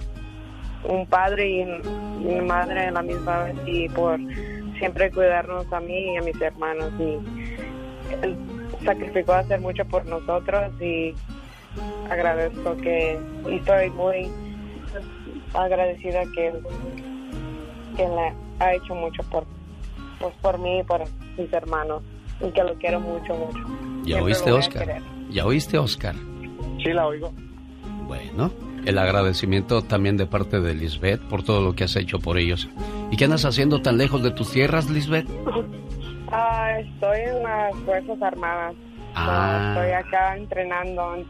un 0.84 1.06
padre 1.06 1.48
y 1.48 1.64
mi 2.24 2.40
madre 2.40 2.86
a 2.86 2.90
la 2.90 3.02
misma 3.02 3.44
vez 3.44 3.56
y 3.66 3.88
por 3.88 4.18
siempre 4.78 5.10
cuidarnos 5.10 5.70
a 5.72 5.80
mí 5.80 6.14
y 6.14 6.16
a 6.16 6.22
mis 6.22 6.40
hermanos. 6.40 6.92
Y 6.98 7.18
él 8.22 8.36
sacrificó 8.84 9.32
hacer 9.32 9.60
mucho 9.60 9.84
por 9.86 10.04
nosotros 10.06 10.72
y 10.80 11.14
agradezco 12.10 12.76
que 12.76 13.18
y 13.48 13.56
estoy 13.56 13.90
muy 13.90 14.30
agradecida 15.54 16.22
que, 16.34 16.52
que 17.96 18.08
ha 18.60 18.74
hecho 18.74 18.94
mucho 18.94 19.22
por 19.30 19.44
pues 20.20 20.34
por 20.40 20.58
mí 20.58 20.78
y 20.78 20.82
por 20.82 21.02
mis 21.36 21.52
hermanos 21.52 22.02
y 22.40 22.50
que 22.50 22.62
lo 22.62 22.74
quiero 22.74 23.00
mucho 23.00 23.34
mucho 23.34 23.58
¿Ya 24.04 24.16
Siempre 24.16 24.24
oíste, 24.24 24.52
Oscar? 24.52 25.02
¿Ya 25.30 25.46
oíste, 25.46 25.78
Oscar? 25.78 26.14
Sí, 26.82 26.92
la 26.92 27.06
oigo. 27.06 27.32
Bueno, 28.06 28.52
el 28.86 28.98
agradecimiento 28.98 29.82
también 29.82 30.16
de 30.16 30.26
parte 30.26 30.60
de 30.60 30.74
Lisbeth 30.74 31.20
por 31.22 31.42
todo 31.42 31.60
lo 31.62 31.74
que 31.74 31.84
has 31.84 31.96
hecho 31.96 32.18
por 32.18 32.38
ellos. 32.38 32.68
¿Y 33.10 33.16
qué 33.16 33.24
andas 33.24 33.44
haciendo 33.44 33.80
tan 33.82 33.96
lejos 33.98 34.22
de 34.22 34.30
tus 34.30 34.50
tierras, 34.52 34.88
Lisbeth? 34.90 35.26
Ah, 36.36 36.80
estoy 36.80 37.20
en 37.20 37.42
las 37.44 37.76
fuerzas 37.84 38.20
armadas 38.20 38.74
Ah. 39.14 39.74
estoy 39.76 39.92
acá 39.92 40.36
entrenando 40.36 41.24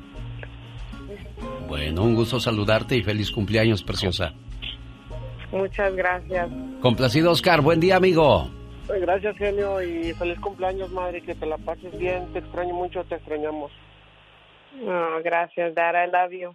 Bueno, 1.69 2.05
un 2.05 2.15
gusto 2.15 2.41
saludarte 2.41 2.97
y 2.97 3.03
feliz 3.03 3.31
cumpleaños, 3.31 3.83
preciosa. 3.83 4.33
muchas 5.53 5.95
gracias 5.95 6.49
Complacido, 6.81 7.33
Oscar. 7.33 7.61
Buen 7.61 7.81
día, 7.81 7.97
amigo. 7.97 8.49
Ay, 8.91 9.01
Gracias, 9.03 9.37
genio, 9.37 9.83
y 9.83 10.15
feliz 10.15 10.39
cumpleaños, 10.41 10.91
madre. 10.91 11.21
Que 11.21 11.35
te 11.35 11.45
la 11.45 11.59
pases 11.59 11.97
bien. 11.99 12.27
Te 12.33 12.39
extraño 12.39 12.73
mucho, 12.73 13.05
te 13.05 13.17
extrañamos. 13.17 13.73
Gracias 15.23 15.75
Dad 15.75 15.93
I 16.07 16.11
love 16.11 16.33
you 16.33 16.55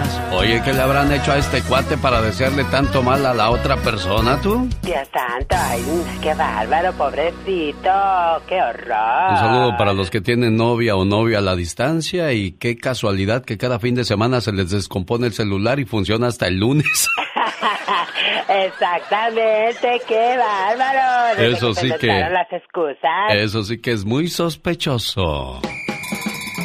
Oye, 0.33 0.61
¿qué 0.63 0.73
le 0.73 0.81
habrán 0.81 1.11
hecho 1.11 1.31
a 1.31 1.37
este 1.37 1.61
cuate 1.63 1.97
para 1.97 2.21
desearle 2.21 2.63
tanto 2.65 3.03
mal 3.03 3.25
a 3.25 3.33
la 3.33 3.49
otra 3.49 3.75
persona, 3.77 4.39
tú? 4.41 4.67
Dios 4.81 5.07
santo, 5.13 5.55
ay, 5.57 5.83
qué 6.21 6.33
bárbaro, 6.33 6.93
pobrecito, 6.93 7.91
qué 8.47 8.61
horror. 8.61 9.31
Un 9.31 9.37
saludo 9.37 9.77
para 9.77 9.93
los 9.93 10.09
que 10.09 10.21
tienen 10.21 10.55
novia 10.57 10.95
o 10.95 11.05
novia 11.05 11.39
a 11.39 11.41
la 11.41 11.55
distancia 11.55 12.31
y 12.33 12.53
qué 12.53 12.77
casualidad 12.77 13.43
que 13.43 13.57
cada 13.57 13.79
fin 13.79 13.95
de 13.95 14.03
semana 14.05 14.41
se 14.41 14.51
les 14.53 14.69
descompone 14.71 15.27
el 15.27 15.33
celular 15.33 15.79
y 15.79 15.85
funciona 15.85 16.27
hasta 16.27 16.47
el 16.47 16.57
lunes. 16.57 17.07
Exactamente, 18.49 20.01
qué 20.07 20.37
bárbaro. 20.37 21.35
Desde 21.37 21.57
Eso 21.57 21.73
sí 21.73 21.81
que- 21.99 22.07
inventaron 22.07 22.33
las 22.33 22.51
excusas. 22.53 23.31
Eso 23.31 23.63
sí 23.63 23.79
que 23.81 23.91
es 23.91 24.05
muy 24.05 24.27
sospechoso. 24.27 25.61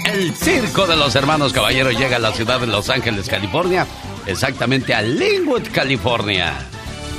El 0.07 0.33
circo 0.35 0.87
de 0.87 0.95
los 0.95 1.17
hermanos 1.17 1.53
caballeros 1.53 1.99
llega 1.99 2.17
a 2.17 2.21
la 2.21 2.33
ciudad 2.33 2.61
de 2.61 2.69
Los 2.69 2.91
Ángeles, 2.91 3.29
California, 3.29 3.89
exactamente 4.27 4.95
a 4.95 5.03
Linwood, 5.03 5.65
California. 5.73 6.55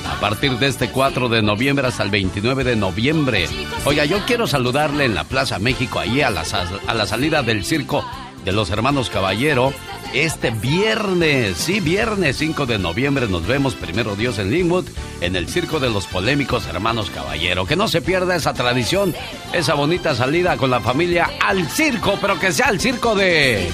A 0.10 0.20
partir 0.22 0.58
de 0.58 0.68
este 0.68 0.90
4 0.90 1.28
de 1.28 1.42
noviembre 1.42 1.86
hasta 1.86 2.04
el 2.04 2.10
29 2.10 2.64
de 2.64 2.78
noviembre. 2.78 3.50
Oiga, 3.84 4.06
yo 4.06 4.26
quiero 4.26 4.48
saludarle 4.48 5.04
en 5.04 5.16
la 5.16 5.26
Plaza 5.26 5.60
México, 5.60 6.00
ahí 6.00 6.22
a 6.22 6.30
la, 6.30 6.46
a 6.88 6.94
la 6.94 7.06
salida 7.06 7.44
del 7.44 7.66
circo 7.66 8.06
de 8.46 8.54
los 8.54 8.70
hermanos 8.70 9.10
Caballero. 9.10 9.74
Este 10.14 10.52
viernes, 10.52 11.58
sí, 11.58 11.80
viernes 11.80 12.38
5 12.38 12.66
de 12.66 12.80
noviembre 12.80 13.28
nos 13.28 13.46
vemos, 13.46 13.76
primero 13.76 14.16
Dios, 14.16 14.40
en 14.40 14.50
Linwood, 14.50 14.86
en 15.22 15.36
el 15.36 15.48
circo 15.48 15.80
de 15.80 15.90
los 15.90 16.08
polémicos 16.08 16.66
hermanos 16.68 17.10
Caballero. 17.10 17.66
Que 17.66 17.76
no 17.76 17.88
se 17.88 18.02
pierda 18.02 18.36
esa 18.36 18.54
tradición, 18.54 19.14
esa 19.54 19.74
bonita 19.74 20.16
salida 20.16 20.58
con 20.58 20.70
la 20.70 20.80
familia 20.80 21.30
al 21.46 21.68
circo, 21.70 22.18
pero 22.22 22.40
que 22.40 22.52
sea 22.52 22.70
el 22.70 22.80
circo 22.80 23.16
de... 23.16 23.70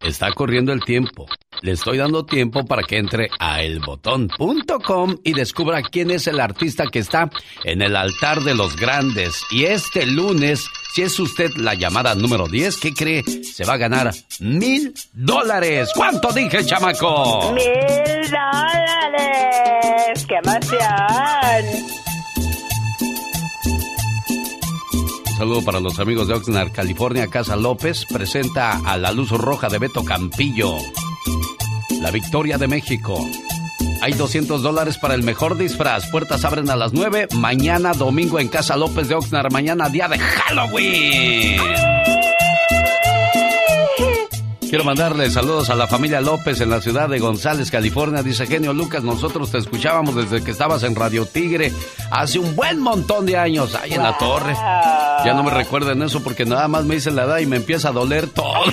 Está 0.00 0.32
corriendo 0.32 0.72
el 0.72 0.80
tiempo. 0.80 1.26
Le 1.62 1.72
estoy 1.72 1.96
dando 1.96 2.24
tiempo 2.26 2.64
para 2.66 2.82
que 2.82 2.98
entre 2.98 3.30
a 3.38 3.62
elbotón.com 3.62 5.16
y 5.24 5.32
descubra 5.32 5.80
quién 5.82 6.10
es 6.10 6.26
el 6.26 6.40
artista 6.40 6.86
que 6.88 6.98
está 6.98 7.30
en 7.64 7.82
el 7.82 7.96
altar 7.96 8.42
de 8.42 8.54
los 8.54 8.76
grandes. 8.76 9.42
Y 9.50 9.64
este 9.64 10.04
lunes, 10.04 10.66
si 10.92 11.02
es 11.02 11.18
usted 11.18 11.50
la 11.56 11.74
llamada 11.74 12.14
número 12.14 12.48
10, 12.48 12.76
¿qué 12.78 12.92
cree? 12.92 13.22
Se 13.22 13.64
va 13.64 13.74
a 13.74 13.78
ganar 13.78 14.12
mil 14.40 14.92
dólares. 15.12 15.90
¿Cuánto 15.94 16.32
dije, 16.32 16.64
chamaco? 16.64 17.52
¡Mil 17.52 18.30
dólares! 18.30 20.26
¡Qué 20.26 20.34
emoción! 20.44 21.92
Un 25.30 25.36
saludo 25.36 25.64
para 25.64 25.80
los 25.80 25.98
amigos 25.98 26.28
de 26.28 26.34
Oxnard, 26.34 26.72
California. 26.72 27.28
Casa 27.28 27.56
López 27.56 28.04
presenta 28.06 28.80
a 28.84 28.96
la 28.96 29.12
luz 29.12 29.30
roja 29.30 29.68
de 29.68 29.78
Beto 29.78 30.04
Campillo. 30.04 30.76
La 32.02 32.10
victoria 32.10 32.58
de 32.58 32.66
México. 32.66 33.30
Hay 34.00 34.14
200 34.14 34.60
dólares 34.60 34.98
para 34.98 35.14
el 35.14 35.22
mejor 35.22 35.56
disfraz. 35.56 36.10
Puertas 36.10 36.44
abren 36.44 36.68
a 36.68 36.74
las 36.74 36.92
9. 36.92 37.28
Mañana 37.36 37.92
domingo 37.92 38.40
en 38.40 38.48
Casa 38.48 38.76
López 38.76 39.06
de 39.06 39.14
Oxnard. 39.14 39.52
Mañana 39.52 39.88
día 39.88 40.08
de 40.08 40.18
Halloween. 40.18 41.60
Quiero 44.72 44.84
mandarle 44.86 45.28
saludos 45.28 45.68
a 45.68 45.74
la 45.74 45.86
familia 45.86 46.22
López 46.22 46.58
en 46.62 46.70
la 46.70 46.80
ciudad 46.80 47.06
de 47.06 47.18
González, 47.18 47.70
California. 47.70 48.22
Dice 48.22 48.46
Genio 48.46 48.72
Lucas, 48.72 49.04
nosotros 49.04 49.50
te 49.50 49.58
escuchábamos 49.58 50.16
desde 50.16 50.42
que 50.42 50.50
estabas 50.50 50.82
en 50.82 50.96
Radio 50.96 51.26
Tigre 51.26 51.70
hace 52.10 52.38
un 52.38 52.56
buen 52.56 52.80
montón 52.80 53.26
de 53.26 53.36
años, 53.36 53.74
ahí 53.74 53.92
en 53.92 54.02
la 54.02 54.16
torre. 54.16 54.54
Ya 54.54 55.34
no 55.34 55.42
me 55.42 55.50
recuerden 55.50 56.00
eso 56.00 56.22
porque 56.22 56.46
nada 56.46 56.68
más 56.68 56.86
me 56.86 56.94
hice 56.94 57.10
la 57.10 57.24
edad 57.24 57.36
y 57.40 57.44
me 57.44 57.56
empieza 57.56 57.90
a 57.90 57.92
doler 57.92 58.28
todo. 58.28 58.50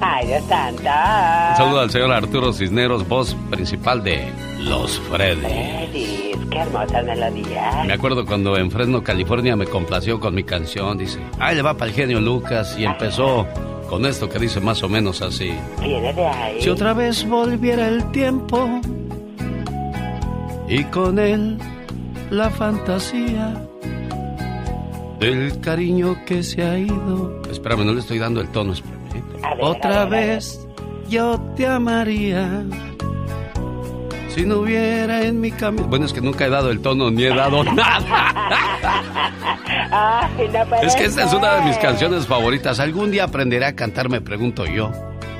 Ay, 0.00 0.26
Dios 0.26 0.42
santo. 0.48 0.80
Un 0.80 1.56
saludo 1.58 1.80
al 1.80 1.90
señor 1.90 2.12
Arturo 2.12 2.54
Cisneros, 2.54 3.06
voz 3.06 3.36
principal 3.50 4.02
de 4.02 4.32
Los 4.60 4.98
Freddy. 5.00 5.42
Freddy, 5.42 6.29
qué 6.50 6.58
hermosa 6.58 7.02
melodía. 7.02 7.84
Me 7.86 7.92
acuerdo 7.92 8.26
cuando 8.26 8.56
en 8.56 8.70
Fresno, 8.70 9.02
California 9.02 9.56
me 9.56 9.66
complació 9.66 10.20
con 10.20 10.34
mi 10.34 10.42
canción, 10.44 10.98
dice, 10.98 11.18
ahí 11.38 11.56
le 11.56 11.62
va 11.62 11.74
para 11.76 11.90
el 11.90 11.96
genio 11.96 12.20
Lucas 12.20 12.76
y 12.78 12.84
empezó 12.84 13.46
con 13.88 14.06
esto 14.06 14.28
que 14.28 14.38
dice 14.38 14.60
más 14.60 14.82
o 14.82 14.88
menos 14.88 15.22
así. 15.22 15.52
Viene 15.80 16.12
de 16.12 16.26
ahí. 16.26 16.60
Si 16.62 16.68
otra 16.68 16.92
vez 16.92 17.26
volviera 17.26 17.88
el 17.88 18.04
tiempo 18.12 18.80
y 20.68 20.84
con 20.84 21.18
él 21.18 21.58
la 22.30 22.50
fantasía 22.50 23.66
del 25.18 25.60
cariño 25.60 26.16
que 26.26 26.42
se 26.42 26.62
ha 26.62 26.78
ido. 26.78 27.42
Espérame, 27.50 27.84
no 27.84 27.92
le 27.92 28.00
estoy 28.00 28.18
dando 28.18 28.40
el 28.40 28.48
tono, 28.48 28.72
espérame. 28.72 29.00
Ver, 29.42 29.54
Otra 29.60 30.04
ver. 30.06 30.28
vez 30.28 30.66
yo 31.08 31.38
te 31.56 31.66
amaría. 31.66 32.64
Si 34.30 34.46
no 34.46 34.58
hubiera 34.58 35.22
en 35.22 35.40
mi 35.40 35.50
camino. 35.50 35.86
Bueno, 35.88 36.06
es 36.06 36.12
que 36.12 36.20
nunca 36.20 36.46
he 36.46 36.50
dado 36.50 36.70
el 36.70 36.80
tono 36.80 37.10
ni 37.10 37.24
he 37.24 37.34
dado 37.34 37.64
nada. 37.74 38.00
Ay, 39.90 40.48
no 40.52 40.64
puede 40.66 40.86
Es 40.86 40.94
que 40.94 41.04
esta 41.04 41.24
es 41.24 41.32
una 41.32 41.56
de 41.56 41.62
mis 41.62 41.76
canciones 41.78 42.26
favoritas. 42.26 42.78
Algún 42.80 43.10
día 43.10 43.24
aprenderé 43.24 43.66
a 43.66 43.74
cantar, 43.74 44.08
me 44.08 44.20
pregunto 44.20 44.64
yo. 44.66 44.90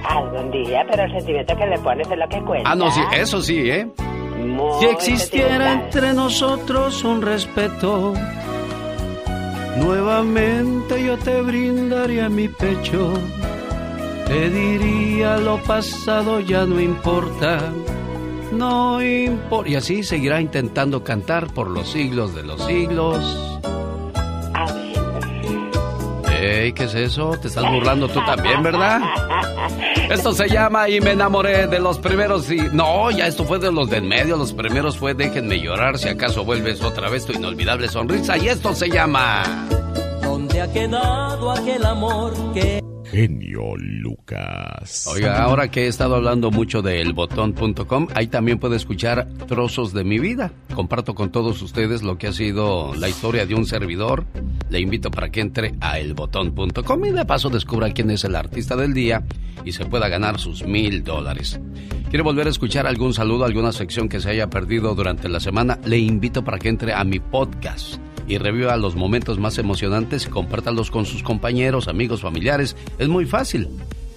Algún 0.09 0.51
día, 0.51 0.85
pero 0.91 1.05
el 1.05 1.13
sentimiento 1.13 1.57
que 1.57 1.67
le 1.67 1.79
pones 1.79 2.11
es 2.11 2.19
lo 2.19 2.29
que 2.29 2.41
cuenta. 2.41 2.71
Ah, 2.71 2.75
no, 2.75 2.91
sí, 2.91 3.01
eso 3.13 3.41
sí, 3.43 3.71
¿eh? 3.71 3.87
Muy 4.39 4.81
Si 4.81 4.87
existiera 4.87 5.73
entre 5.73 6.13
nosotros 6.15 7.05
un 7.05 7.23
respeto, 7.23 8.15
nuevamente 9.77 11.05
yo 11.05 11.17
te 11.19 11.41
brindaría 11.43 12.29
mi 12.29 12.49
pecho. 12.49 13.13
Te 14.27 14.49
diría 14.49 15.37
lo 15.39 15.59
pasado 15.59 16.41
ya 16.41 16.65
no 16.65 16.81
importa, 16.81 17.59
no 18.53 19.03
importa. 19.03 19.69
Y 19.69 19.75
así 19.77 20.03
seguirá 20.03 20.41
intentando 20.41 21.05
cantar 21.05 21.53
por 21.53 21.69
los 21.69 21.91
siglos 21.91 22.35
de 22.35 22.43
los 22.43 22.65
siglos. 22.65 23.51
Ey, 26.41 26.73
¿qué 26.73 26.85
es 26.85 26.95
eso? 26.95 27.37
Te 27.41 27.49
estás 27.49 27.71
burlando 27.71 28.09
tú 28.09 28.25
también, 28.25 28.63
¿verdad? 28.63 29.01
Esto 30.11 30.33
se 30.33 30.49
llama 30.49 30.89
Y 30.89 31.01
me 31.01 31.13
enamoré 31.13 31.67
de 31.67 31.79
los 31.79 31.99
primeros 31.99 32.51
y... 32.51 32.57
No, 32.73 33.11
ya 33.11 33.27
esto 33.27 33.45
fue 33.45 33.59
de 33.59 33.71
los 33.71 33.91
de 33.91 33.99
en 33.99 34.09
medio. 34.09 34.37
Los 34.37 34.53
primeros 34.53 34.97
fue 34.97 35.13
Déjenme 35.15 35.61
llorar 35.61 35.99
si 35.99 36.09
acaso 36.09 36.45
vuelves 36.45 36.83
otra 36.83 37.11
vez 37.11 37.27
tu 37.27 37.33
inolvidable 37.33 37.89
sonrisa. 37.89 38.39
Y 38.39 38.49
esto 38.49 38.75
se 38.75 38.89
llama... 38.89 39.43
¿Dónde 40.23 40.63
ha 40.63 40.73
quedado 40.73 41.53
aquel 41.53 41.85
amor 41.85 42.33
que... 42.55 42.90
Genio 43.11 43.77
Lucas. 43.77 45.09
Oiga, 45.09 45.43
ahora 45.43 45.69
que 45.69 45.85
he 45.85 45.87
estado 45.89 46.15
hablando 46.15 46.51
mucho 46.51 46.81
de 46.81 47.01
elbotón.com, 47.01 48.07
ahí 48.15 48.29
también 48.29 48.59
puede 48.59 48.77
escuchar 48.77 49.29
trozos 49.49 49.93
de 49.93 50.05
mi 50.05 50.19
vida. 50.19 50.53
Comparto 50.75 51.15
con 51.15 51.33
todos 51.33 51.61
ustedes 51.63 52.03
lo 52.03 52.19
que 52.19 52.29
ha 52.29 52.33
sido 52.33 52.95
la 52.95 53.09
historia 53.09 53.47
de 53.47 53.55
un 53.57 53.67
servidor. 53.67 54.27
Le 54.69 54.79
invito 54.79 55.11
para 55.11 55.31
que 55.31 55.41
entre 55.41 55.75
a 55.81 55.99
elbotón.com 55.99 57.05
y 57.05 57.11
de 57.11 57.25
paso 57.25 57.51
descubra 57.51 57.91
quién 57.91 58.11
es 58.11 58.23
el 58.25 58.37
artista 58.37 58.77
del 58.77 58.95
día 58.95 59.25
y 59.65 59.73
se 59.73 59.87
pueda 59.87 60.09
ganar 60.09 60.39
sus 60.39 60.65
mil 60.65 61.03
dólares. 61.03 61.61
¿Quiere 62.11 62.23
volver 62.23 62.47
a 62.47 62.51
escuchar 62.51 62.87
algún 62.87 63.13
saludo, 63.13 63.45
alguna 63.45 63.73
sección 63.73 64.09
que 64.09 64.21
se 64.21 64.31
haya 64.31 64.49
perdido 64.49 64.95
durante 64.95 65.29
la 65.29 65.41
semana? 65.41 65.79
Le 65.85 65.99
invito 65.99 66.45
para 66.45 66.59
que 66.59 66.69
entre 66.69 66.93
a 66.93 67.03
mi 67.03 67.19
podcast 67.19 68.01
y 68.31 68.39
reviva 68.39 68.77
los 68.77 68.95
momentos 68.95 69.39
más 69.39 69.59
emocionantes 69.59 70.27
y 70.27 70.31
compártalos 70.31 70.91
con 70.91 71.05
sus 71.05 71.23
compañeros, 71.23 71.89
amigos, 71.89 72.23
familiares. 72.23 72.77
Es 72.99 73.09
muy 73.09 73.27
fácil. 73.27 73.69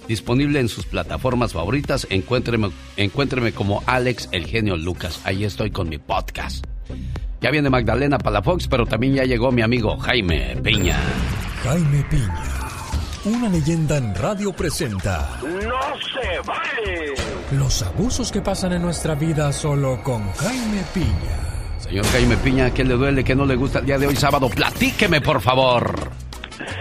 Disponible 0.06 0.60
en 0.60 0.68
sus 0.68 0.86
plataformas 0.86 1.52
favoritas, 1.52 2.06
encuéntreme, 2.10 2.70
encuéntreme 2.96 3.52
como 3.52 3.82
Alex 3.86 4.28
El 4.30 4.46
Genio 4.46 4.76
Lucas. 4.76 5.20
Ahí 5.24 5.44
estoy 5.44 5.70
con 5.70 5.88
mi 5.88 5.98
podcast. 5.98 6.64
Ya 7.40 7.50
viene 7.50 7.70
Magdalena 7.70 8.18
Palafox, 8.18 8.68
pero 8.68 8.86
también 8.86 9.14
ya 9.14 9.24
llegó 9.24 9.50
mi 9.50 9.62
amigo 9.62 9.98
Jaime 9.98 10.56
Piña. 10.62 10.98
Jaime 11.64 12.06
Piña, 12.08 12.44
una 13.24 13.48
leyenda 13.48 13.96
en 13.96 14.14
radio 14.14 14.52
presenta 14.52 15.40
¡No 15.42 15.50
se 15.50 16.40
vale! 16.46 17.14
los 17.50 17.82
abusos 17.82 18.30
que 18.30 18.42
pasan 18.42 18.74
en 18.74 18.82
nuestra 18.82 19.14
vida 19.14 19.52
solo 19.52 20.02
con 20.02 20.30
Jaime 20.34 20.82
Piña. 20.92 21.53
Señor 21.84 22.06
Jaime 22.06 22.38
Piña, 22.38 22.72
¿qué 22.72 22.82
le 22.82 22.94
duele, 22.94 23.22
qué 23.22 23.34
no 23.34 23.44
le 23.44 23.56
gusta 23.56 23.80
el 23.80 23.84
día 23.84 23.98
de 23.98 24.06
hoy 24.06 24.16
sábado? 24.16 24.48
Platíqueme, 24.48 25.20
por 25.20 25.42
favor. 25.42 25.94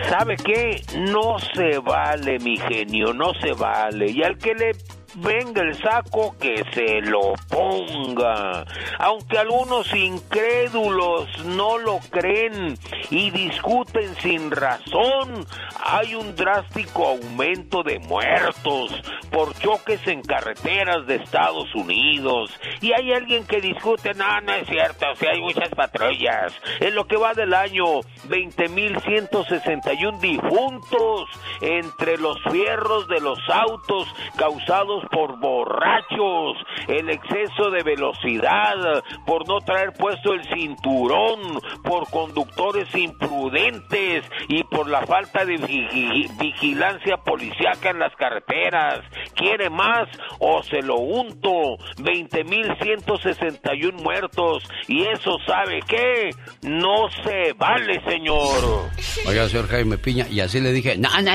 ¿Sabe 0.09 0.37
qué? 0.37 0.81
No 1.11 1.37
se 1.53 1.77
vale, 1.79 2.39
mi 2.39 2.55
genio, 2.55 3.13
no 3.13 3.33
se 3.33 3.51
vale. 3.51 4.09
Y 4.09 4.23
al 4.23 4.37
que 4.37 4.53
le 4.53 4.71
venga 5.15 5.61
el 5.61 5.75
saco, 5.75 6.35
que 6.39 6.63
se 6.73 7.01
lo 7.01 7.33
ponga. 7.49 8.65
Aunque 8.99 9.37
algunos 9.37 9.93
incrédulos 9.93 11.45
no 11.45 11.77
lo 11.77 11.99
creen 12.09 12.77
y 13.09 13.31
discuten 13.31 14.15
sin 14.15 14.51
razón, 14.51 15.45
hay 15.83 16.15
un 16.15 16.35
drástico 16.35 17.07
aumento 17.07 17.83
de 17.83 17.99
muertos 17.99 18.91
por 19.31 19.53
choques 19.59 20.05
en 20.07 20.21
carreteras 20.21 21.05
de 21.07 21.15
Estados 21.15 21.73
Unidos. 21.75 22.51
Y 22.81 22.93
hay 22.93 23.13
alguien 23.13 23.45
que 23.45 23.61
discute, 23.61 24.13
no, 24.13 24.41
no 24.41 24.53
es 24.53 24.67
cierto, 24.67 25.05
si 25.15 25.25
hay 25.25 25.41
muchas 25.41 25.69
patrullas. 25.69 26.53
En 26.79 26.95
lo 26.95 27.05
que 27.05 27.17
va 27.17 27.33
del 27.33 27.53
año, 27.53 28.01
20.161 28.29 30.19
difuntos 30.19 31.29
entre 31.61 32.17
los 32.17 32.37
fierros 32.51 33.07
de 33.07 33.19
los 33.19 33.39
autos 33.49 34.07
causados 34.37 35.02
por 35.11 35.39
borrachos, 35.39 36.57
el 36.87 37.09
exceso 37.09 37.69
de 37.71 37.83
velocidad, 37.83 39.03
por 39.25 39.47
no 39.47 39.59
traer 39.59 39.93
puesto 39.93 40.33
el 40.33 40.43
cinturón, 40.53 41.59
por 41.83 42.09
conductores 42.09 42.93
imprudentes 42.95 44.23
y 44.47 44.63
por 44.63 44.89
la 44.89 45.05
falta 45.05 45.45
de 45.45 45.55
vigi- 45.55 46.29
vigilancia 46.39 47.17
policíaca 47.17 47.89
en 47.89 47.99
las 47.99 48.15
carreteras. 48.15 48.99
¿Quiere 49.35 49.69
más 49.69 50.07
o 50.39 50.61
se 50.63 50.81
lo 50.81 50.95
unto? 50.97 51.77
20.161 51.97 53.93
muertos. 54.01 54.63
¿Y 54.87 55.03
eso 55.03 55.37
sabe 55.45 55.79
qué? 55.87 56.29
No 56.61 57.09
se 57.23 57.53
vale, 57.53 58.01
señor. 58.07 58.89
Oiga, 59.27 59.47
señor 59.47 59.67
Jaime 59.67 59.97
Piña, 59.97 60.27
y 60.29 60.39
así 60.39 60.59
le 60.59 60.71
dije, 60.71 60.97
no, 60.97 61.09
no, 61.21 61.31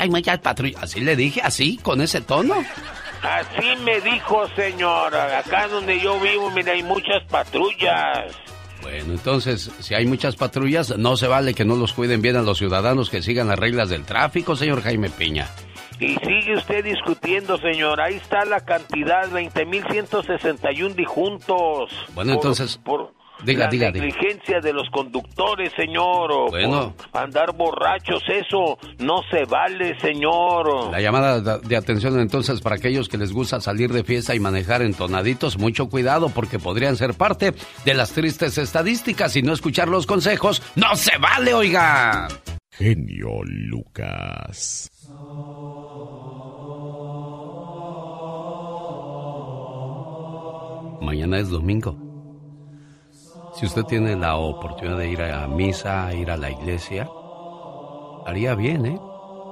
hay 0.00 0.10
muchas 0.10 0.38
patrullas. 0.40 0.82
Así 0.82 1.00
le 1.00 1.16
dije, 1.16 1.40
así, 1.42 1.76
con 1.78 2.00
ese 2.00 2.20
tono. 2.20 2.54
Así 3.22 3.76
me 3.84 4.00
dijo, 4.00 4.46
señor. 4.56 5.14
Acá 5.14 5.68
donde 5.68 6.00
yo 6.00 6.18
vivo, 6.20 6.50
mira, 6.50 6.72
hay 6.72 6.82
muchas 6.82 7.22
patrullas. 7.30 8.34
Bueno, 8.82 9.12
entonces, 9.12 9.70
si 9.80 9.94
hay 9.94 10.06
muchas 10.06 10.36
patrullas, 10.36 10.96
no 10.96 11.16
se 11.18 11.26
vale 11.28 11.52
que 11.54 11.66
no 11.66 11.76
los 11.76 11.92
cuiden 11.92 12.22
bien 12.22 12.36
a 12.36 12.42
los 12.42 12.56
ciudadanos 12.58 13.10
que 13.10 13.20
sigan 13.20 13.48
las 13.48 13.58
reglas 13.58 13.90
del 13.90 14.04
tráfico, 14.04 14.56
señor 14.56 14.82
Jaime 14.82 15.10
Piña. 15.10 15.48
Y 15.98 16.16
sigue 16.16 16.56
usted 16.56 16.82
discutiendo, 16.82 17.58
señor. 17.58 18.00
Ahí 18.00 18.14
está 18.14 18.46
la 18.46 18.60
cantidad, 18.64 19.28
20.161 19.30 20.94
dijuntos. 20.94 21.90
Bueno, 22.14 22.32
Por- 22.32 22.36
entonces, 22.40 22.78
por- 22.78 23.12
Diga, 23.44 23.64
la 23.64 23.70
diga, 23.70 23.90
diga. 23.90 24.04
negligencia 24.06 24.60
de 24.60 24.72
los 24.72 24.88
conductores, 24.90 25.72
señor. 25.76 26.50
Bueno. 26.50 26.94
por 27.12 27.20
andar 27.22 27.54
borrachos, 27.56 28.22
eso 28.28 28.78
no 28.98 29.22
se 29.30 29.44
vale, 29.46 29.98
señor. 30.00 30.90
La 30.90 31.00
llamada 31.00 31.40
de- 31.40 31.68
de 31.68 31.76
atención 31.76 32.18
entonces 32.20 32.60
para 32.60 32.76
aquellos 32.76 33.08
que 33.08 33.18
les 33.18 33.32
gusta 33.32 33.60
salir 33.60 33.92
de 33.92 34.04
fiesta 34.04 34.34
y 34.34 34.40
manejar 34.40 34.82
entonaditos, 34.82 35.58
mucho 35.58 35.88
cuidado 35.88 36.28
porque 36.30 36.58
podrían 36.58 36.96
ser 36.96 37.14
parte 37.14 37.54
de 37.84 37.94
las 37.94 38.12
tristes 38.12 38.58
estadísticas 38.58 39.34
y 39.36 39.42
no 39.42 39.52
escuchar 39.52 39.88
los 39.88 40.06
consejos. 40.06 40.62
¡No 40.76 40.94
se 40.96 41.16
vale, 41.18 41.54
oiga! 41.54 42.28
Genio 42.72 43.42
Lucas. 43.44 44.90
Mañana 51.00 51.38
es 51.38 51.48
domingo. 51.48 51.96
Si 53.60 53.66
usted 53.66 53.84
tiene 53.84 54.16
la 54.16 54.36
oportunidad 54.36 54.96
de 54.96 55.10
ir 55.10 55.20
a 55.20 55.46
misa, 55.46 56.14
ir 56.14 56.30
a 56.30 56.38
la 56.38 56.50
iglesia, 56.50 57.06
haría 58.24 58.54
bien, 58.54 58.86
¿eh? 58.86 58.98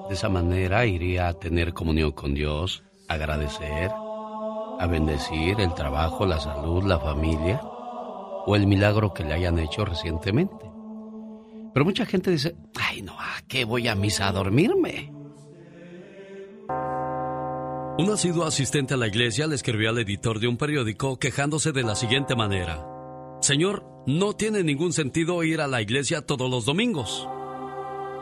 De 0.08 0.14
esa 0.14 0.30
manera 0.30 0.86
iría 0.86 1.28
a 1.28 1.34
tener 1.34 1.74
comunión 1.74 2.12
con 2.12 2.32
Dios, 2.32 2.82
agradecer, 3.06 3.90
a 3.90 4.86
bendecir 4.86 5.60
el 5.60 5.74
trabajo, 5.74 6.24
la 6.24 6.40
salud, 6.40 6.84
la 6.84 6.98
familia 6.98 7.60
o 8.46 8.56
el 8.56 8.66
milagro 8.66 9.12
que 9.12 9.24
le 9.24 9.34
hayan 9.34 9.58
hecho 9.58 9.84
recientemente. 9.84 10.64
Pero 11.74 11.84
mucha 11.84 12.06
gente 12.06 12.30
dice, 12.30 12.56
ay 12.80 13.02
no, 13.02 13.12
¿a 13.12 13.42
qué 13.46 13.66
voy 13.66 13.88
a 13.88 13.94
misa 13.94 14.28
a 14.28 14.32
dormirme? 14.32 15.12
Un 17.98 18.10
asiduo 18.10 18.46
asistente 18.46 18.94
a 18.94 18.96
la 18.96 19.08
iglesia 19.08 19.46
le 19.46 19.56
escribió 19.56 19.90
al 19.90 19.98
editor 19.98 20.40
de 20.40 20.48
un 20.48 20.56
periódico 20.56 21.18
quejándose 21.18 21.72
de 21.72 21.82
la 21.82 21.94
siguiente 21.94 22.34
manera. 22.34 22.97
Señor, 23.40 23.84
no 24.06 24.32
tiene 24.32 24.64
ningún 24.64 24.92
sentido 24.92 25.44
ir 25.44 25.60
a 25.60 25.68
la 25.68 25.80
iglesia 25.80 26.22
todos 26.22 26.50
los 26.50 26.64
domingos. 26.64 27.28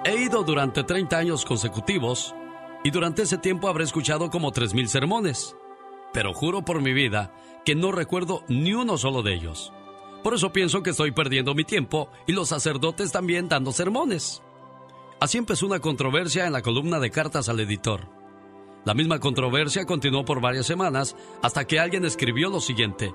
He 0.05 0.23
ido 0.23 0.43
durante 0.45 0.85
30 0.85 1.17
años 1.17 1.45
consecutivos 1.45 2.35
y 2.85 2.91
durante 2.91 3.23
ese 3.23 3.39
tiempo 3.39 3.69
habré 3.69 3.85
escuchado 3.85 4.31
como 4.31 4.53
3.000 4.53 4.87
sermones. 4.87 5.57
Pero 6.13 6.35
juro 6.35 6.65
por 6.65 6.83
mi 6.83 6.93
vida 6.93 7.35
que 7.65 7.75
no 7.75 7.93
recuerdo 7.93 8.45
ni 8.49 8.75
uno 8.75 8.99
solo 8.99 9.23
de 9.23 9.35
ellos. 9.35 9.73
Por 10.23 10.35
eso 10.35 10.53
pienso 10.53 10.83
que 10.83 10.91
estoy 10.91 11.13
perdiendo 11.13 11.55
mi 11.55 11.65
tiempo 11.65 12.09
y 12.27 12.33
los 12.33 12.49
sacerdotes 12.49 13.11
también 13.11 13.49
dando 13.49 13.73
sermones. 13.73 14.43
Así 15.19 15.39
empezó 15.39 15.67
una 15.67 15.81
controversia 15.81 16.47
en 16.47 16.53
la 16.53 16.63
columna 16.63 17.01
de 17.01 17.11
cartas 17.11 17.49
al 17.49 17.61
editor. 17.61 18.09
La 18.85 18.95
misma 18.95 19.19
controversia 19.19 19.87
continuó 19.87 20.25
por 20.25 20.41
varias 20.41 20.67
semanas 20.67 21.17
hasta 21.43 21.65
que 21.65 21.81
alguien 21.81 22.05
escribió 22.05 22.51
lo 22.51 22.61
siguiente. 22.61 23.13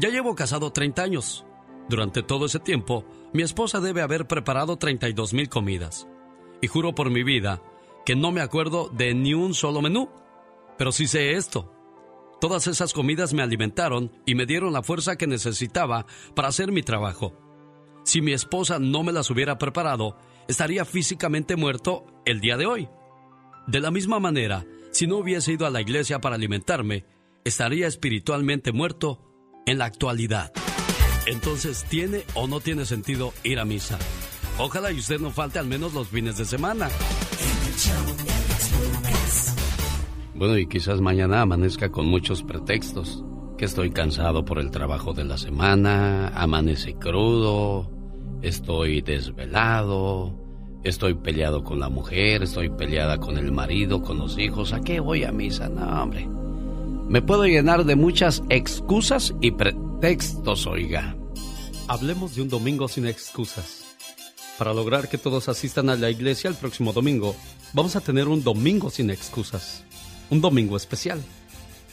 Ya 0.00 0.10
llevo 0.10 0.36
casado 0.36 0.70
30 0.70 1.02
años. 1.02 1.44
Durante 1.88 2.22
todo 2.22 2.46
ese 2.46 2.60
tiempo, 2.60 3.04
mi 3.32 3.42
esposa 3.42 3.80
debe 3.80 4.00
haber 4.00 4.28
preparado 4.28 4.76
32 4.76 5.34
mil 5.34 5.48
comidas. 5.48 6.06
Y 6.62 6.68
juro 6.68 6.94
por 6.94 7.10
mi 7.10 7.24
vida 7.24 7.60
que 8.06 8.14
no 8.14 8.30
me 8.30 8.40
acuerdo 8.40 8.90
de 8.90 9.12
ni 9.14 9.34
un 9.34 9.54
solo 9.54 9.82
menú. 9.82 10.08
Pero 10.76 10.92
sí 10.92 11.08
sé 11.08 11.32
esto. 11.32 11.74
Todas 12.40 12.68
esas 12.68 12.92
comidas 12.92 13.34
me 13.34 13.42
alimentaron 13.42 14.12
y 14.24 14.36
me 14.36 14.46
dieron 14.46 14.72
la 14.72 14.84
fuerza 14.84 15.16
que 15.16 15.26
necesitaba 15.26 16.06
para 16.36 16.48
hacer 16.48 16.70
mi 16.70 16.82
trabajo. 16.82 17.34
Si 18.04 18.22
mi 18.22 18.32
esposa 18.32 18.78
no 18.78 19.02
me 19.02 19.12
las 19.12 19.28
hubiera 19.30 19.58
preparado, 19.58 20.16
estaría 20.46 20.84
físicamente 20.84 21.56
muerto 21.56 22.06
el 22.24 22.40
día 22.40 22.56
de 22.56 22.66
hoy. 22.66 22.88
De 23.66 23.80
la 23.80 23.90
misma 23.90 24.20
manera, 24.20 24.64
si 24.92 25.08
no 25.08 25.16
hubiese 25.16 25.52
ido 25.52 25.66
a 25.66 25.70
la 25.70 25.80
iglesia 25.80 26.20
para 26.20 26.36
alimentarme, 26.36 27.04
estaría 27.44 27.88
espiritualmente 27.88 28.70
muerto 28.70 29.27
en 29.68 29.78
la 29.78 29.84
actualidad. 29.84 30.50
Entonces, 31.26 31.84
¿tiene 31.84 32.22
o 32.34 32.46
no 32.46 32.60
tiene 32.60 32.86
sentido 32.86 33.34
ir 33.44 33.58
a 33.58 33.66
misa? 33.66 33.98
Ojalá 34.58 34.90
y 34.92 34.98
usted 34.98 35.20
no 35.20 35.30
falte 35.30 35.58
al 35.58 35.66
menos 35.66 35.92
los 35.92 36.08
fines 36.08 36.38
de 36.38 36.46
semana. 36.46 36.88
Bueno, 40.34 40.56
y 40.56 40.66
quizás 40.66 41.02
mañana 41.02 41.42
amanezca 41.42 41.90
con 41.90 42.06
muchos 42.06 42.42
pretextos. 42.42 43.22
Que 43.58 43.66
estoy 43.66 43.90
cansado 43.90 44.44
por 44.44 44.58
el 44.58 44.70
trabajo 44.70 45.12
de 45.12 45.24
la 45.24 45.36
semana, 45.36 46.28
amanece 46.28 46.94
crudo, 46.94 47.90
estoy 48.40 49.02
desvelado, 49.02 50.32
estoy 50.84 51.14
peleado 51.14 51.64
con 51.64 51.80
la 51.80 51.88
mujer, 51.88 52.44
estoy 52.44 52.70
peleada 52.70 53.18
con 53.18 53.36
el 53.36 53.50
marido, 53.50 54.00
con 54.00 54.18
los 54.18 54.38
hijos. 54.38 54.72
¿A 54.72 54.80
qué 54.80 55.00
voy 55.00 55.24
a 55.24 55.32
misa? 55.32 55.68
No, 55.68 56.04
hombre. 56.04 56.37
Me 57.08 57.22
puedo 57.22 57.44
llenar 57.44 57.86
de 57.86 57.96
muchas 57.96 58.42
excusas 58.50 59.34
y 59.40 59.52
pretextos, 59.52 60.66
oiga. 60.66 61.16
Hablemos 61.86 62.36
de 62.36 62.42
un 62.42 62.50
domingo 62.50 62.86
sin 62.86 63.06
excusas. 63.06 63.96
Para 64.58 64.74
lograr 64.74 65.08
que 65.08 65.16
todos 65.16 65.48
asistan 65.48 65.88
a 65.88 65.96
la 65.96 66.10
iglesia 66.10 66.50
el 66.50 66.56
próximo 66.56 66.92
domingo, 66.92 67.34
vamos 67.72 67.96
a 67.96 68.02
tener 68.02 68.28
un 68.28 68.44
domingo 68.44 68.90
sin 68.90 69.08
excusas. 69.08 69.84
Un 70.28 70.42
domingo 70.42 70.76
especial. 70.76 71.22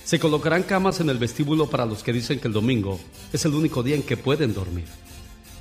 Se 0.04 0.20
colocarán 0.20 0.64
camas 0.64 1.00
en 1.00 1.10
el 1.10 1.18
vestíbulo 1.18 1.70
para 1.70 1.86
los 1.86 2.04
que 2.04 2.12
dicen 2.12 2.40
que 2.40 2.50
el 2.50 2.54
domingo 2.54 3.00
es 3.32 3.46
el 3.46 3.54
único 3.54 3.84
día 3.84 3.96
en 3.96 4.04
que 4.04 4.18
pueden 4.18 4.54
dormir. 4.54 4.88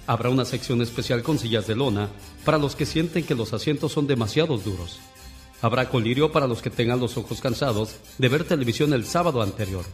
Habrá 0.09 0.31
una 0.31 0.45
sección 0.45 0.83
especial 0.83 1.23
con 1.23 1.39
sillas 1.39 1.69
de 1.69 1.77
lona 1.77 2.09
para 2.45 2.59
los 2.59 2.75
que 2.75 2.87
sienten 2.87 3.23
que 3.23 3.37
los 3.37 3.53
asientos 3.53 3.93
son 3.93 4.09
demasiado 4.09 4.59
duros. 4.59 4.99
Habrá 5.65 5.89
colirio 5.89 6.31
para 6.31 6.47
los 6.47 6.61
que 6.61 6.69
tengan 6.69 7.01
los 7.01 7.17
ojos 7.17 7.41
cansados 7.41 7.97
de 8.19 8.29
ver 8.29 8.45
televisión 8.45 8.93
el 8.93 9.07
sábado 9.07 9.41
anterior. 9.41 9.87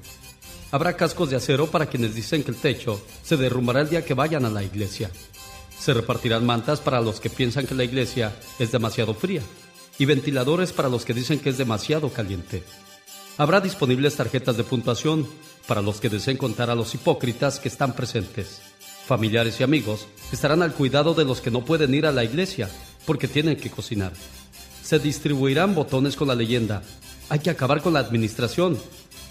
Habrá 0.73 0.97
cascos 0.97 1.31
de 1.31 1.37
acero 1.37 1.69
para 1.69 1.87
quienes 1.87 2.13
dicen 2.13 2.43
que 2.43 2.51
el 2.51 2.57
techo 2.57 3.01
se 3.23 3.37
derrumbará 3.37 3.83
el 3.83 3.89
día 3.89 4.05
que 4.05 4.15
vayan 4.15 4.45
a 4.45 4.51
la 4.51 4.65
iglesia. 4.65 5.13
Se 5.79 5.95
repartirán 5.95 6.45
mantas 6.45 6.81
para 6.81 7.01
los 7.01 7.21
que 7.21 7.31
piensan 7.31 7.69
que 7.69 7.77
la 7.77 7.85
iglesia 7.85 8.35
es 8.59 8.73
demasiado 8.73 9.15
fría 9.15 9.43
y 9.97 10.07
ventiladores 10.07 10.73
para 10.73 10.89
los 10.89 11.05
que 11.05 11.15
dicen 11.15 11.39
que 11.39 11.51
es 11.51 11.59
demasiado 11.59 12.09
caliente. 12.13 12.65
Habrá 13.39 13.61
disponibles 13.61 14.17
tarjetas 14.17 14.57
de 14.57 14.65
puntuación 14.65 15.25
para 15.69 15.83
los 15.83 16.01
que 16.01 16.09
deseen 16.09 16.37
contar 16.37 16.71
a 16.71 16.75
los 16.75 16.97
hipócritas 16.97 17.61
que 17.61 17.69
están 17.69 17.93
presentes. 17.93 18.61
Familiares 19.07 19.61
y 19.61 19.63
amigos 19.63 20.09
estarán 20.33 20.63
al 20.63 20.75
cuidado 20.75 21.15
de 21.15 21.25
los 21.25 21.41
que 21.41 21.53
no 21.53 21.65
pueden 21.65 21.95
ir 21.95 22.07
a 22.07 22.13
la 22.13 22.25
iglesia 22.25 22.69
porque 23.07 23.29
tienen 23.29 23.55
que 23.55 23.71
cocinar. 23.71 24.13
Se 24.91 24.99
distribuirán 24.99 25.77
botones 25.77 26.17
con 26.17 26.27
la 26.27 26.35
leyenda. 26.35 26.83
Hay 27.29 27.39
que 27.39 27.51
acabar 27.51 27.81
con 27.81 27.93
la 27.93 28.01
administración. 28.01 28.77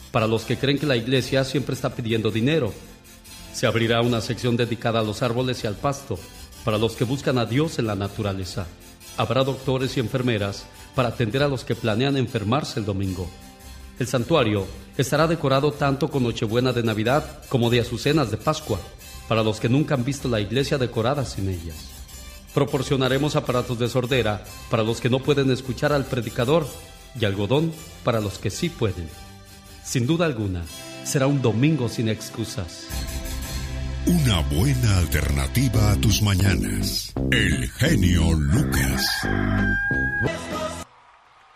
Para 0.09 0.25
los 0.25 0.45
que 0.45 0.57
creen 0.57 0.79
que 0.79 0.85
la 0.85 0.95
iglesia 0.95 1.43
siempre 1.43 1.75
está 1.75 1.93
pidiendo 1.93 2.31
dinero. 2.31 2.73
Se 3.53 3.67
abrirá 3.67 3.99
una 3.99 4.21
sección 4.21 4.55
dedicada 4.55 5.01
a 5.01 5.03
los 5.03 5.21
árboles 5.21 5.61
y 5.61 5.67
al 5.67 5.75
pasto, 5.75 6.17
para 6.63 6.77
los 6.77 6.95
que 6.95 7.03
buscan 7.03 7.37
a 7.37 7.45
Dios 7.45 7.77
en 7.77 7.87
la 7.87 7.95
naturaleza. 7.95 8.67
Habrá 9.17 9.43
doctores 9.43 9.97
y 9.97 9.99
enfermeras 9.99 10.63
para 10.95 11.09
atender 11.09 11.43
a 11.43 11.49
los 11.49 11.65
que 11.65 11.75
planean 11.75 12.15
enfermarse 12.15 12.79
el 12.79 12.85
domingo. 12.85 13.29
El 13.99 14.07
santuario 14.07 14.65
estará 14.97 15.27
decorado 15.27 15.73
tanto 15.73 16.07
con 16.07 16.23
Nochebuena 16.23 16.71
de 16.71 16.83
Navidad 16.83 17.43
como 17.49 17.69
de 17.69 17.81
azucenas 17.81 18.31
de 18.31 18.37
Pascua, 18.37 18.79
para 19.27 19.43
los 19.43 19.59
que 19.59 19.67
nunca 19.67 19.95
han 19.95 20.05
visto 20.05 20.29
la 20.29 20.39
iglesia 20.39 20.77
decorada 20.77 21.25
sin 21.25 21.49
ellas. 21.49 21.98
Proporcionaremos 22.53 23.35
aparatos 23.35 23.79
de 23.79 23.89
sordera 23.89 24.43
para 24.69 24.83
los 24.83 25.01
que 25.01 25.09
no 25.09 25.19
pueden 25.19 25.51
escuchar 25.51 25.93
al 25.93 26.05
predicador 26.05 26.67
y 27.19 27.25
algodón 27.25 27.71
para 28.03 28.19
los 28.19 28.39
que 28.39 28.49
sí 28.49 28.69
pueden. 28.69 29.07
Sin 29.83 30.07
duda 30.07 30.25
alguna, 30.25 30.63
será 31.03 31.27
un 31.27 31.41
domingo 31.41 31.89
sin 31.89 32.09
excusas. 32.09 32.87
Una 34.05 34.41
buena 34.41 34.97
alternativa 34.97 35.91
a 35.91 35.95
tus 35.97 36.21
mañanas. 36.21 37.13
El 37.31 37.69
genio 37.69 38.33
Lucas. 38.33 39.05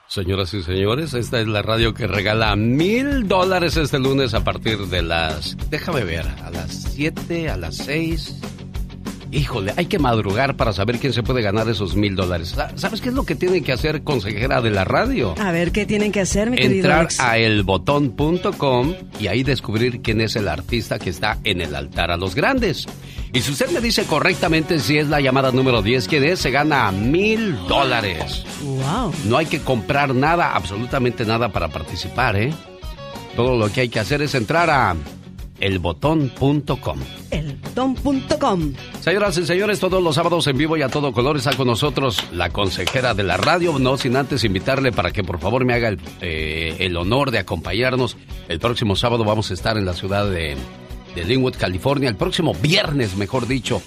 Señoras 0.08 0.54
y 0.54 0.62
señores, 0.62 1.16
esta 1.16 1.40
es 1.42 1.48
la 1.48 1.64
radio 1.64 1.96
que 1.96 2.06
regala 2.06 2.56
mil 2.56 3.28
dólares 3.28 3.78
este 3.78 3.98
lunes 3.98 4.36
a 4.36 4.44
partir 4.44 4.78
de 4.86 5.02
las... 5.02 5.58
Déjame 5.72 6.04
ver, 6.04 6.28
a 6.28 6.52
las 6.52 6.84
7, 6.94 7.50
a 7.50 7.58
las 7.58 7.78
6. 7.78 8.36
Híjole, 9.34 9.74
hay 9.76 9.88
que 9.88 9.98
madrugar 9.98 10.56
para 10.56 10.74
saber 10.74 11.00
quién 11.00 11.12
se 11.12 11.24
puede 11.24 11.42
ganar 11.42 11.68
esos 11.68 11.96
mil 11.96 12.16
dólares. 12.16 12.56
¿Sabes 12.76 13.02
qué 13.02 13.10
es 13.10 13.16
lo 13.16 13.24
que 13.24 13.34
tiene 13.34 13.64
que 13.64 13.72
hacer 13.72 14.04
consejera 14.04 14.62
de 14.62 14.70
la 14.70 14.84
radio? 14.86 15.34
A 15.40 15.52
ver, 15.52 15.72
¿qué 15.72 15.88
tienen 15.88 16.12
que 16.12 16.22
hacer, 16.22 16.52
mi 16.52 16.58
querido 16.58 16.76
Entrar 16.76 17.00
Alex? 17.00 17.20
a 17.20 17.38
elbotón.com 17.40 18.94
y 19.20 19.28
ahí 19.28 19.42
descubrir 19.42 20.02
quién 20.02 20.22
es 20.22 20.36
el 20.36 20.48
artista 20.48 21.00
que 21.00 21.10
está 21.10 21.40
en 21.44 21.62
el 21.62 21.74
altar 21.74 22.12
a 22.12 22.18
los 22.18 22.36
grandes. 22.36 22.86
Y 23.34 23.42
si 23.42 23.52
usted 23.52 23.72
me 23.72 23.82
dice 23.82 24.04
correctamente 24.04 24.80
si 24.80 25.00
es 25.00 25.08
la 25.08 25.20
llamada 25.20 25.52
número 25.52 25.82
10, 25.82 26.08
quién 26.08 26.24
es, 26.24 26.40
se 26.40 26.52
gana 26.52 26.92
mil 26.92 27.58
dólares. 27.68 28.46
Wow. 28.62 29.12
No 29.26 29.38
hay 29.38 29.48
que 29.48 29.62
comprar 29.62 30.14
nada, 30.14 30.54
absolutamente 30.54 31.26
nada 31.26 31.50
para 31.50 31.70
participar, 31.70 32.36
¿eh? 32.36 32.54
Todo 33.36 33.58
lo 33.58 33.72
que 33.72 33.82
hay 33.82 33.90
que 33.90 34.00
hacer 34.00 34.22
es 34.22 34.36
entrar 34.36 34.70
a 34.70 34.96
elbotón.com. 35.60 37.00
Elbotón.com. 37.32 38.74
Señoras 39.00 39.38
y 39.38 39.46
señores, 39.46 39.80
todos 39.80 40.04
los 40.04 40.16
sábados 40.16 40.48
en 40.48 40.58
vivo 40.58 40.78
y 40.78 40.82
a 40.82 40.90
todo 40.90 41.12
color 41.14 41.38
está 41.38 41.56
con 41.56 41.68
nosotros 41.68 42.24
la 42.32 42.50
consejera 42.50 43.14
de 43.14 43.24
la 43.24 43.38
radio, 43.38 43.78
no 43.80 43.98
sin 43.98 44.16
antes 44.16 44.44
invitarle 44.44 44.92
para 44.92 45.12
que 45.12 45.24
por 45.24 45.40
favor 45.40 45.66
me 45.66 45.74
haga 45.74 45.90
el, 45.90 46.00
eh, 46.22 46.78
el 46.80 46.98
honor 46.98 47.32
de 47.32 47.40
acompañarnos. 47.40 48.18
El 48.48 48.60
próximo 48.60 48.96
sábado 48.96 49.24
vamos 49.24 49.52
a 49.52 49.54
estar 49.54 49.78
en 49.78 49.86
la 49.86 49.94
ciudad 49.94 50.30
de 50.30 50.58
de 51.16 51.24
Linwood, 51.24 51.56
California, 51.58 52.10
el 52.10 52.16
próximo 52.16 52.54
viernes, 52.54 53.16
mejor 53.16 53.48
dicho, 53.48 53.82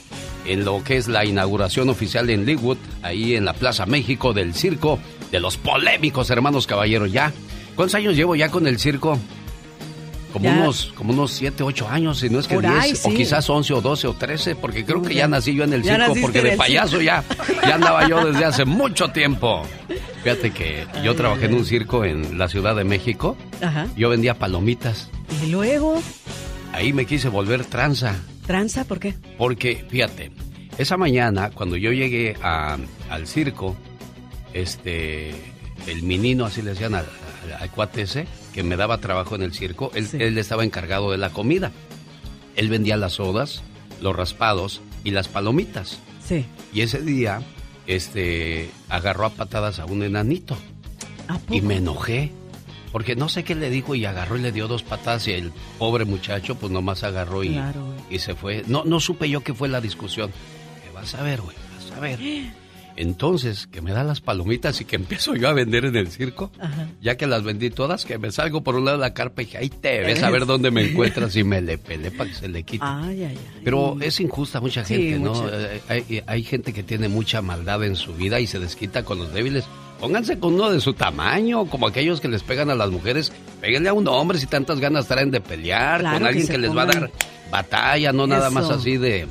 en 0.45 0.65
lo 0.65 0.83
que 0.85 0.97
es 0.97 1.09
la 1.09 1.25
inauguración 1.25 1.89
oficial 1.89 2.31
en 2.31 2.47
Linwood, 2.47 2.79
ahí 3.03 3.35
en 3.35 3.45
la 3.45 3.53
Plaza 3.53 3.87
México 3.87 4.33
del 4.33 4.55
circo 4.55 4.99
de 5.31 5.41
los 5.41 5.57
polémicos 5.57 6.31
hermanos 6.31 6.67
caballeros. 6.67 7.13
Ya, 7.13 7.33
¿cuántos 7.75 7.97
años 7.97 8.15
llevo 8.15 8.37
ya 8.37 8.49
con 8.49 8.67
el 8.67 8.79
circo? 8.79 9.19
Como 10.39 10.51
unos, 10.51 10.93
como 10.95 11.13
unos 11.13 11.33
7, 11.33 11.63
8 11.63 11.89
años, 11.89 12.19
si 12.19 12.29
no 12.29 12.39
es 12.41 12.47
que 12.47 12.59
10, 12.59 13.07
o 13.07 13.09
quizás 13.11 13.49
11 13.49 13.75
o 13.75 13.81
12 13.81 14.07
o 14.07 14.15
13, 14.15 14.57
porque 14.57 14.85
creo 14.85 15.03
que 15.03 15.15
ya 15.15 15.29
nací 15.29 15.55
yo 15.55 15.65
en 15.65 15.73
el 15.73 15.85
circo, 15.85 16.15
porque 16.21 16.43
de 16.43 16.57
payaso 16.57 17.01
ya, 17.01 17.25
ya 17.63 17.77
andaba 17.77 18.09
yo 18.09 18.25
desde 18.25 18.45
hace 18.45 18.65
mucho 18.65 19.09
tiempo. 19.09 19.63
Fíjate 20.23 20.51
que 20.51 20.87
yo 21.05 21.15
trabajé 21.15 21.47
en 21.47 21.55
un 21.55 21.65
circo 21.65 22.05
en 22.05 22.39
la 22.39 22.49
Ciudad 22.49 22.75
de 22.75 22.85
México. 22.85 23.37
Ajá. 23.63 23.87
Yo 23.97 24.11
vendía 24.11 24.35
palomitas. 24.35 25.09
Y 25.43 25.51
luego. 25.51 26.03
Ahí 26.73 26.93
me 26.93 27.07
quise 27.07 27.29
volver 27.29 27.65
tranza. 27.65 28.17
¿Tranza? 28.47 28.85
¿Por 28.85 29.01
qué? 29.01 29.15
Porque, 29.39 29.85
fíjate, 29.89 30.31
esa 30.79 30.97
mañana 30.97 31.51
cuando 31.51 31.77
yo 31.77 31.93
llegué 31.93 32.37
al 32.43 33.27
circo, 33.27 33.77
este, 34.53 35.31
el 35.87 36.03
menino, 36.03 36.45
así 36.45 36.63
le 36.63 36.71
decían 36.71 36.95
al, 36.95 37.07
al, 37.61 37.71
cuate 37.71 38.03
ese, 38.03 38.27
que 38.57 38.63
me 38.63 38.77
daba 38.77 38.97
trabajo 39.03 39.35
en 39.37 39.43
el 39.43 39.53
circo, 39.53 39.93
él, 39.95 40.09
él 40.19 40.39
estaba 40.39 40.65
encargado 40.65 41.11
de 41.11 41.19
la 41.19 41.29
comida. 41.29 41.73
Él 42.57 42.71
vendía 42.71 42.97
las 42.97 43.13
sodas, 43.13 43.63
los 44.01 44.17
raspados 44.17 44.81
y 45.05 45.11
las 45.11 45.29
palomitas. 45.29 45.99
Sí. 46.27 46.47
Y 46.73 46.81
ese 46.81 47.03
día, 47.03 47.43
este, 47.87 48.71
agarró 48.89 49.27
a 49.27 49.31
patadas 49.31 49.79
a 49.79 49.85
un 49.85 50.03
enanito. 50.03 50.57
Y 51.51 51.61
me 51.61 51.77
enojé. 51.77 52.33
Porque 52.93 53.15
no 53.15 53.29
sé 53.29 53.45
qué 53.45 53.55
le 53.55 53.69
dijo 53.69 53.95
y 53.95 54.07
agarró 54.07 54.39
y 54.39 54.41
le 54.41 54.53
dio 54.53 54.69
dos 54.69 54.83
patadas 54.83 55.29
y 55.29 55.33
el 55.33 55.53
pobre 55.79 56.07
muchacho 56.07 56.55
pues 56.55 56.73
nomás 56.73 57.05
agarró 57.05 57.45
y, 57.45 57.51
Claro. 57.51 57.93
y 58.09 58.21
se 58.21 58.35
fue. 58.35 58.65
No, 58.69 58.85
no 58.85 59.01
supe 59.01 59.29
yo 59.29 59.43
qué 59.43 59.53
fue 59.53 59.69
la 59.69 59.83
discusión. 59.83 60.31
¿Qué 60.83 60.91
vas 60.95 61.15
a 61.15 61.23
ver, 61.23 61.43
güey? 61.43 61.55
Vas 61.79 61.95
a 61.95 62.01
ver. 62.01 62.19
Entonces, 62.97 63.67
que 63.67 63.83
me 63.83 63.93
da 63.93 64.03
las 64.05 64.21
palomitas 64.21 64.81
y 64.81 64.85
que 64.87 64.97
empiezo 64.97 65.35
yo 65.35 65.49
a 65.49 65.53
vender 65.53 65.85
en 65.85 65.97
el 65.97 66.09
circo. 66.09 66.51
Ajá. 66.59 66.89
Ya 67.03 67.17
que 67.17 67.27
las 67.27 67.43
vendí 67.43 67.71
todas, 67.71 68.05
que 68.07 68.19
me 68.19 68.33
salgo 68.33 68.63
por 68.63 68.75
un 68.77 68.87
lado 68.87 68.97
de 68.97 69.03
la 69.03 69.13
carpa 69.15 69.43
y 69.43 69.45
dije, 69.45 69.59
ahí 69.59 69.69
te 69.69 70.01
ves 70.01 70.23
a 70.23 70.31
ver 70.31 70.47
dónde 70.47 70.71
me 70.71 70.91
encuentras 70.91 71.37
y 71.37 71.45
me 71.45 71.61
le 71.61 71.77
pelé 71.79 72.11
para 72.11 72.31
que 72.31 72.37
se 72.37 72.49
le 72.49 72.63
quite. 72.63 72.85
Ay, 72.87 73.23
ay, 73.25 73.39
ay. 73.39 73.61
Pero 73.63 73.97
es 74.01 74.19
injusta 74.21 74.61
mucha 74.61 74.85
Sí, 74.85 74.95
gente, 74.95 75.19
¿no? 75.19 75.35
mucha. 75.35 75.75
Eh, 75.75 75.83
Hay, 75.89 76.23
hay 76.27 76.43
gente 76.43 76.73
que 76.73 76.83
tiene 76.83 77.09
mucha 77.09 77.43
maldad 77.43 77.85
en 77.85 77.97
su 77.97 78.15
vida 78.15 78.41
y 78.41 78.47
se 78.47 78.59
desquita 78.59 79.05
con 79.05 79.19
los 79.19 79.33
débiles. 79.33 79.65
Pónganse 80.01 80.39
con 80.39 80.55
uno 80.55 80.71
de 80.71 80.81
su 80.81 80.93
tamaño, 80.93 81.67
como 81.67 81.87
aquellos 81.87 82.21
que 82.21 82.29
les 82.29 82.43
pegan 82.43 82.69
a 82.71 82.75
las 82.75 82.91
mujeres. 82.91 83.33
Péguenle 83.61 83.89
a 83.89 83.93
un 83.95 84.07
hombre 84.09 84.39
si 84.39 84.47
tantas 84.47 84.79
ganas 84.81 85.07
traen 85.07 85.31
de 85.31 85.41
pelear, 85.41 86.01
Claro 86.01 86.19
con 86.19 86.27
alguien 86.27 86.47
que, 86.47 86.59
les 86.59 86.77
va 86.77 86.83
a 86.83 86.87
dar 86.87 87.11
batalla, 87.51 88.13
no 88.13 88.27
nada 88.27 88.51
más 88.51 88.69
así 88.71 88.97
de... 88.97 89.27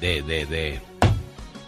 de, 0.00 0.22
de, 0.22 0.46
de... 0.46 0.80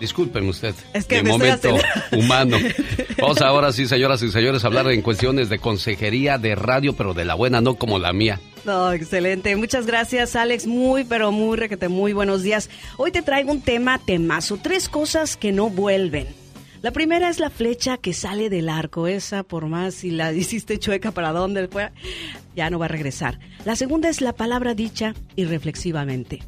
Disculpen 0.00 0.48
usted, 0.48 0.74
Es 0.94 1.04
que 1.04 1.16
de 1.16 1.24
momento 1.24 1.76
humano. 2.12 2.56
Vamos 3.20 3.42
ahora 3.42 3.70
sí, 3.70 3.86
señoras 3.86 4.22
y 4.22 4.30
señores, 4.30 4.64
a 4.64 4.68
hablar 4.68 4.90
en 4.90 5.02
cuestiones 5.02 5.50
de 5.50 5.58
consejería 5.58 6.38
de 6.38 6.54
radio, 6.54 6.94
pero 6.94 7.12
de 7.12 7.26
la 7.26 7.34
buena, 7.34 7.60
no 7.60 7.74
como 7.74 7.98
la 7.98 8.14
mía. 8.14 8.40
No, 8.64 8.92
excelente. 8.92 9.54
Muchas 9.56 9.84
gracias, 9.84 10.36
Alex. 10.36 10.66
Muy, 10.66 11.04
pero 11.04 11.32
muy 11.32 11.58
requete, 11.58 11.88
muy 11.88 12.14
buenos 12.14 12.42
días. 12.42 12.70
Hoy 12.96 13.12
te 13.12 13.20
traigo 13.20 13.52
un 13.52 13.60
tema 13.60 13.98
temazo. 13.98 14.58
Tres 14.62 14.88
cosas 14.88 15.36
que 15.36 15.52
no 15.52 15.68
vuelven. 15.68 16.26
La 16.80 16.92
primera 16.92 17.28
es 17.28 17.38
la 17.38 17.50
flecha 17.50 17.98
que 17.98 18.14
sale 18.14 18.48
del 18.48 18.70
arco. 18.70 19.06
Esa, 19.06 19.42
por 19.42 19.66
más 19.66 19.94
si 19.94 20.10
la 20.10 20.32
hiciste 20.32 20.78
chueca 20.78 21.10
para 21.10 21.32
dónde 21.32 21.68
fue, 21.68 21.90
ya 22.56 22.70
no 22.70 22.78
va 22.78 22.86
a 22.86 22.88
regresar. 22.88 23.38
La 23.66 23.76
segunda 23.76 24.08
es 24.08 24.22
la 24.22 24.32
palabra 24.32 24.74
dicha 24.74 25.14
irreflexivamente. 25.36 26.40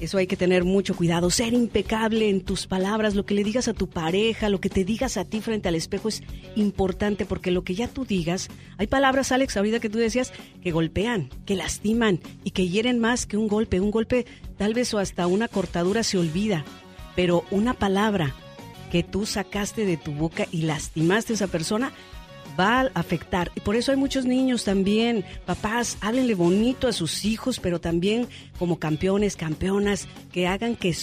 Eso 0.00 0.18
hay 0.18 0.26
que 0.26 0.36
tener 0.36 0.64
mucho 0.64 0.96
cuidado, 0.96 1.30
ser 1.30 1.54
impecable 1.54 2.28
en 2.28 2.40
tus 2.40 2.66
palabras, 2.66 3.14
lo 3.14 3.24
que 3.24 3.34
le 3.34 3.44
digas 3.44 3.68
a 3.68 3.74
tu 3.74 3.88
pareja, 3.88 4.48
lo 4.48 4.60
que 4.60 4.68
te 4.68 4.84
digas 4.84 5.16
a 5.16 5.24
ti 5.24 5.40
frente 5.40 5.68
al 5.68 5.76
espejo 5.76 6.08
es 6.08 6.22
importante 6.56 7.26
porque 7.26 7.52
lo 7.52 7.62
que 7.62 7.76
ya 7.76 7.86
tú 7.86 8.04
digas, 8.04 8.48
hay 8.76 8.88
palabras, 8.88 9.30
Alex, 9.30 9.56
ahorita 9.56 9.78
que 9.78 9.88
tú 9.88 9.98
decías, 9.98 10.32
que 10.62 10.72
golpean, 10.72 11.30
que 11.46 11.54
lastiman 11.54 12.20
y 12.42 12.50
que 12.50 12.68
hieren 12.68 12.98
más 12.98 13.26
que 13.26 13.36
un 13.36 13.46
golpe. 13.46 13.80
Un 13.80 13.92
golpe 13.92 14.26
tal 14.58 14.74
vez 14.74 14.92
o 14.94 14.98
hasta 14.98 15.26
una 15.28 15.46
cortadura 15.46 16.02
se 16.02 16.18
olvida, 16.18 16.64
pero 17.14 17.44
una 17.50 17.74
palabra 17.74 18.34
que 18.90 19.02
tú 19.02 19.26
sacaste 19.26 19.84
de 19.86 19.96
tu 19.96 20.12
boca 20.12 20.46
y 20.50 20.62
lastimaste 20.62 21.32
a 21.32 21.36
esa 21.36 21.46
persona 21.46 21.92
va 22.58 22.80
a 22.80 22.90
afectar. 22.94 23.50
Y 23.54 23.60
por 23.60 23.76
eso 23.76 23.92
hay 23.92 23.98
muchos 23.98 24.24
niños 24.24 24.64
también, 24.64 25.24
papás, 25.46 25.98
háblenle 26.00 26.34
bonito 26.34 26.88
a 26.88 26.92
sus 26.92 27.24
hijos, 27.24 27.60
pero 27.60 27.80
también 27.80 28.28
como 28.58 28.78
campeones, 28.78 29.36
campeonas, 29.36 30.08
que 30.32 30.46
hagan 30.46 30.76
que, 30.76 30.94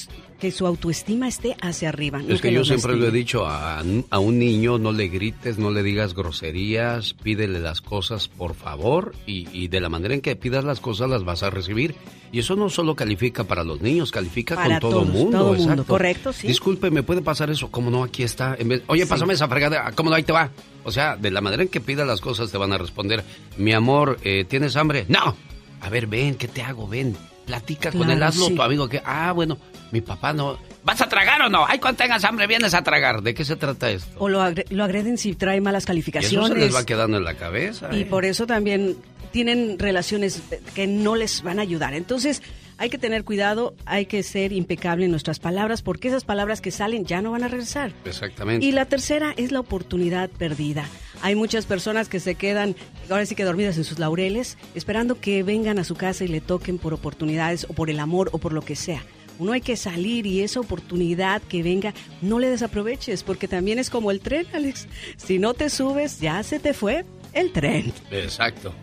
que 0.41 0.51
su 0.51 0.65
autoestima 0.65 1.27
esté 1.27 1.55
hacia 1.61 1.89
arriba. 1.89 2.17
no 2.19 2.33
Es 2.33 2.41
que 2.41 2.51
yo 2.51 2.65
siempre 2.65 2.95
lo 2.97 3.07
he 3.07 3.11
dicho, 3.11 3.45
a, 3.45 3.83
a 4.09 4.19
un 4.19 4.39
niño 4.39 4.79
no 4.79 4.91
le 4.91 5.07
grites, 5.07 5.59
no 5.59 5.69
le 5.69 5.83
digas 5.83 6.15
groserías, 6.15 7.13
pídele 7.13 7.59
las 7.59 7.79
cosas 7.81 8.27
por 8.27 8.55
favor 8.55 9.13
y, 9.27 9.47
y 9.53 9.67
de 9.67 9.79
la 9.79 9.89
manera 9.89 10.15
en 10.15 10.21
que 10.21 10.35
pidas 10.35 10.63
las 10.65 10.79
cosas 10.79 11.09
las 11.11 11.23
vas 11.23 11.43
a 11.43 11.51
recibir. 11.51 11.93
Y 12.31 12.39
eso 12.39 12.55
no 12.55 12.69
solo 12.69 12.95
califica 12.95 13.43
para 13.43 13.63
los 13.63 13.81
niños, 13.81 14.09
califica 14.11 14.55
Para 14.55 14.79
con 14.79 14.89
todo 14.89 14.91
todos, 15.01 15.07
mundo. 15.13 15.37
todo 15.37 15.47
mundo, 15.53 15.63
exacto. 15.63 15.85
correcto, 15.85 16.33
sí. 16.33 16.47
Disculpe, 16.47 16.89
¿me 16.89 17.03
puede 17.03 17.21
pasar 17.21 17.49
eso? 17.51 17.69
¿Cómo 17.69 17.91
no? 17.91 18.03
Aquí 18.03 18.23
está. 18.23 18.55
En 18.57 18.69
vez- 18.69 18.81
Oye, 18.87 19.03
Sí. 19.03 19.09
pásame 19.09 19.33
esa 19.33 19.47
fregada. 19.47 19.91
¿Cómo 19.91 20.09
no? 20.09 20.15
Ahí 20.15 20.23
te 20.23 20.31
va. 20.33 20.49
O 20.83 20.91
sea, 20.91 21.17
de 21.17 21.29
la 21.29 21.41
manera 21.41 21.61
en 21.61 21.69
que 21.69 21.81
pidas 21.81 22.07
las 22.07 22.19
cosas 22.21 22.49
te 22.49 22.57
van 22.57 22.73
a 22.73 22.77
responder. 22.79 23.23
Mi 23.57 23.73
amor, 23.73 24.17
eh, 24.23 24.45
¿tienes 24.47 24.75
hambre? 24.75 25.05
No. 25.07 25.35
A 25.81 25.89
ver, 25.89 26.07
ven, 26.07 26.35
¿qué 26.35 26.47
te 26.47 26.61
hago? 26.63 26.87
Ven. 26.87 27.15
Platica 27.45 27.91
con 27.91 28.09
asno, 28.09 28.45
sí. 28.47 28.55
tu 28.55 28.61
amigo 28.61 28.87
que, 28.87 29.01
ah, 29.03 29.33
bueno, 29.33 29.57
mi 29.91 30.01
papá 30.01 30.33
no. 30.33 30.57
¿Vas 30.83 31.01
a 31.01 31.07
tragar 31.09 31.41
o 31.43 31.49
no? 31.49 31.65
Ay, 31.67 31.79
cuando 31.79 31.97
tengas 31.97 32.23
hambre 32.23 32.47
vienes 32.47 32.73
a 32.73 32.81
tragar. 32.83 33.21
¿De 33.21 33.33
qué 33.33 33.45
se 33.45 33.55
trata 33.55 33.89
esto? 33.91 34.09
O 34.17 34.29
lo, 34.29 34.41
agre- 34.41 34.65
lo 34.69 34.83
agreden 34.83 35.17
si 35.17 35.35
trae 35.35 35.61
malas 35.61 35.83
Y 35.83 35.85
eso 35.85 35.87
calificaciones. 35.87 36.49
se 36.49 36.55
les 36.55 36.75
va 36.75 36.85
quedando 36.85 37.17
en 37.17 37.23
la 37.23 37.35
cabeza. 37.35 37.89
Y 37.91 38.01
¿eh? 38.01 38.05
por 38.05 38.25
eso 38.25 38.47
también 38.47 38.97
tienen 39.31 39.77
relaciones 39.79 40.41
que 40.75 40.87
no 40.87 41.15
les 41.15 41.41
van 41.43 41.59
a 41.59 41.61
ayudar. 41.61 41.93
Entonces, 41.93 42.41
hay 42.77 42.89
que 42.89 42.97
tener 42.97 43.23
cuidado, 43.23 43.75
hay 43.85 44.07
que 44.07 44.23
ser 44.23 44.51
impecable 44.53 45.05
en 45.05 45.11
nuestras 45.11 45.39
palabras, 45.39 45.83
porque 45.83 46.07
esas 46.07 46.23
palabras 46.25 46.61
que 46.61 46.71
salen 46.71 47.05
ya 47.05 47.21
no 47.21 47.31
van 47.31 47.43
a 47.43 47.47
regresar. 47.47 47.93
Exactamente. 48.05 48.65
Y 48.65 48.71
la 48.71 48.85
tercera 48.85 49.33
es 49.37 49.51
la 49.51 49.59
oportunidad 49.59 50.29
perdida. 50.31 50.85
Hay 51.21 51.35
muchas 51.35 51.67
personas 51.67 52.09
que 52.09 52.19
se 52.19 52.33
quedan, 52.33 52.75
ahora 53.09 53.25
sí 53.27 53.35
que 53.35 53.43
dormidas 53.43 53.77
en 53.77 53.83
sus 53.83 53.99
laureles, 53.99 54.57
esperando 54.73 55.19
que 55.21 55.43
vengan 55.43 55.77
a 55.77 55.83
su 55.83 55.93
casa 55.95 56.23
y 56.23 56.27
le 56.27 56.41
toquen 56.41 56.79
por 56.79 56.93
oportunidades 56.95 57.67
o 57.69 57.73
por 57.73 57.91
el 57.91 57.99
amor 57.99 58.29
o 58.33 58.39
por 58.39 58.51
lo 58.51 58.63
que 58.63 58.75
sea. 58.75 59.03
Uno 59.39 59.53
hay 59.53 59.61
que 59.61 59.75
salir 59.75 60.25
y 60.25 60.41
esa 60.41 60.59
oportunidad 60.59 61.41
que 61.41 61.63
venga, 61.63 61.93
no 62.21 62.39
le 62.39 62.49
desaproveches, 62.49 63.23
porque 63.23 63.47
también 63.47 63.79
es 63.79 63.89
como 63.89 64.11
el 64.11 64.19
tren, 64.19 64.45
Alex. 64.53 64.88
Si 65.17 65.39
no 65.39 65.53
te 65.53 65.69
subes, 65.69 66.19
ya 66.19 66.43
se 66.43 66.59
te 66.59 66.73
fue 66.73 67.05
el 67.34 67.51
tren. 67.51 67.93
Exacto. 68.11 68.73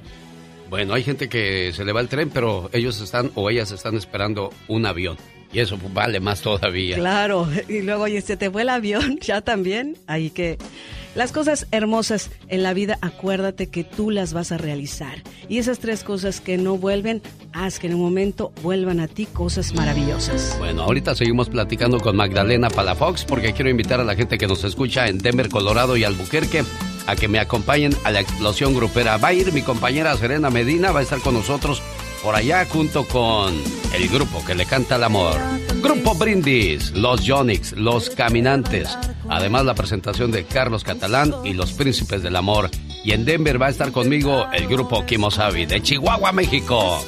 Bueno, 0.70 0.94
hay 0.94 1.02
gente 1.02 1.28
que 1.28 1.72
se 1.72 1.84
le 1.84 1.92
va 1.92 2.00
el 2.00 2.08
tren, 2.08 2.30
pero 2.30 2.68
ellos 2.72 3.00
están 3.00 3.30
o 3.34 3.48
ellas 3.48 3.70
están 3.70 3.96
esperando 3.96 4.50
un 4.68 4.84
avión. 4.84 5.16
Y 5.50 5.60
eso 5.60 5.78
vale 5.94 6.20
más 6.20 6.42
todavía. 6.42 6.96
Claro, 6.96 7.48
y 7.68 7.80
luego, 7.80 8.04
oye, 8.04 8.20
se 8.20 8.36
te 8.36 8.50
fue 8.50 8.62
el 8.62 8.68
avión, 8.68 9.18
ya 9.22 9.40
también. 9.40 9.96
Ahí 10.06 10.30
que 10.30 10.58
las 11.18 11.32
cosas 11.32 11.66
hermosas 11.72 12.30
en 12.46 12.62
la 12.62 12.72
vida, 12.74 12.96
acuérdate 13.00 13.66
que 13.66 13.82
tú 13.82 14.12
las 14.12 14.32
vas 14.32 14.52
a 14.52 14.56
realizar. 14.56 15.20
Y 15.48 15.58
esas 15.58 15.80
tres 15.80 16.04
cosas 16.04 16.40
que 16.40 16.58
no 16.58 16.76
vuelven, 16.76 17.22
haz 17.52 17.80
que 17.80 17.88
en 17.88 17.94
un 17.94 18.02
momento 18.02 18.52
vuelvan 18.62 19.00
a 19.00 19.08
ti 19.08 19.26
cosas 19.26 19.74
maravillosas. 19.74 20.54
Bueno, 20.60 20.82
ahorita 20.82 21.16
seguimos 21.16 21.48
platicando 21.48 21.98
con 21.98 22.14
Magdalena 22.14 22.70
Palafox 22.70 23.24
porque 23.24 23.52
quiero 23.52 23.68
invitar 23.68 23.98
a 23.98 24.04
la 24.04 24.14
gente 24.14 24.38
que 24.38 24.46
nos 24.46 24.62
escucha 24.62 25.08
en 25.08 25.18
Denver, 25.18 25.48
Colorado 25.48 25.96
y 25.96 26.04
Albuquerque 26.04 26.62
a 27.08 27.16
que 27.16 27.26
me 27.26 27.40
acompañen 27.40 27.96
a 28.04 28.12
la 28.12 28.20
explosión 28.20 28.72
grupera. 28.72 29.16
Va 29.16 29.28
a 29.28 29.32
ir 29.32 29.52
mi 29.52 29.62
compañera 29.62 30.16
Serena 30.16 30.50
Medina, 30.50 30.92
va 30.92 31.00
a 31.00 31.02
estar 31.02 31.18
con 31.18 31.34
nosotros 31.34 31.82
por 32.22 32.34
allá 32.34 32.66
junto 32.66 33.06
con 33.06 33.54
el 33.94 34.08
grupo 34.08 34.44
que 34.44 34.54
le 34.54 34.66
canta 34.66 34.96
el 34.96 35.04
amor. 35.04 35.36
Grupo 35.82 36.14
Brindis, 36.14 36.90
Los 36.92 37.24
Yonix, 37.24 37.72
Los 37.72 38.10
Caminantes. 38.10 38.96
Además 39.28 39.64
la 39.64 39.74
presentación 39.74 40.30
de 40.30 40.44
Carlos 40.44 40.84
Catalán 40.84 41.34
y 41.44 41.52
Los 41.52 41.72
Príncipes 41.72 42.22
del 42.22 42.36
Amor. 42.36 42.70
Y 43.04 43.12
en 43.12 43.24
Denver 43.24 43.60
va 43.60 43.66
a 43.66 43.70
estar 43.70 43.92
conmigo 43.92 44.46
el 44.52 44.66
grupo 44.66 45.06
Kimosabi 45.06 45.66
de 45.66 45.80
Chihuahua, 45.80 46.32
México. 46.32 47.04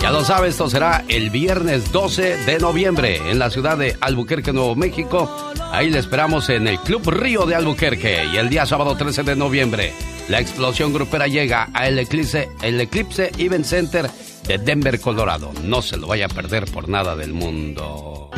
Ya 0.00 0.10
lo 0.10 0.24
sabe, 0.24 0.48
esto 0.48 0.68
será 0.68 1.04
el 1.08 1.30
viernes 1.30 1.90
12 1.90 2.44
de 2.44 2.58
noviembre 2.58 3.20
en 3.30 3.38
la 3.38 3.50
ciudad 3.50 3.78
de 3.78 3.96
Albuquerque, 4.00 4.52
Nuevo 4.52 4.74
México. 4.74 5.34
Ahí 5.72 5.90
le 5.90 5.98
esperamos 5.98 6.50
en 6.50 6.68
el 6.68 6.78
Club 6.78 7.08
Río 7.08 7.46
de 7.46 7.54
Albuquerque. 7.54 8.24
Y 8.32 8.36
el 8.36 8.50
día 8.50 8.66
sábado 8.66 8.96
13 8.96 9.22
de 9.22 9.36
noviembre, 9.36 9.92
la 10.28 10.40
explosión 10.40 10.92
grupera 10.92 11.26
llega 11.26 11.68
a 11.72 11.88
el 11.88 11.98
Eclipse, 11.98 12.48
el 12.62 12.80
Eclipse 12.80 13.32
Event 13.38 13.64
Center 13.64 14.10
de 14.46 14.58
Denver, 14.58 15.00
Colorado. 15.00 15.52
No 15.62 15.82
se 15.82 15.96
lo 15.96 16.06
vaya 16.06 16.26
a 16.26 16.28
perder 16.28 16.70
por 16.70 16.88
nada 16.88 17.16
del 17.16 17.32
mundo. 17.32 18.30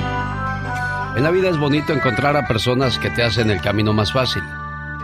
En 1.16 1.22
la 1.22 1.30
vida 1.30 1.48
es 1.48 1.58
bonito 1.58 1.92
encontrar 1.92 2.36
a 2.36 2.46
personas 2.46 2.98
que 2.98 3.10
te 3.10 3.22
hacen 3.22 3.50
el 3.50 3.60
camino 3.60 3.92
más 3.92 4.12
fácil, 4.12 4.42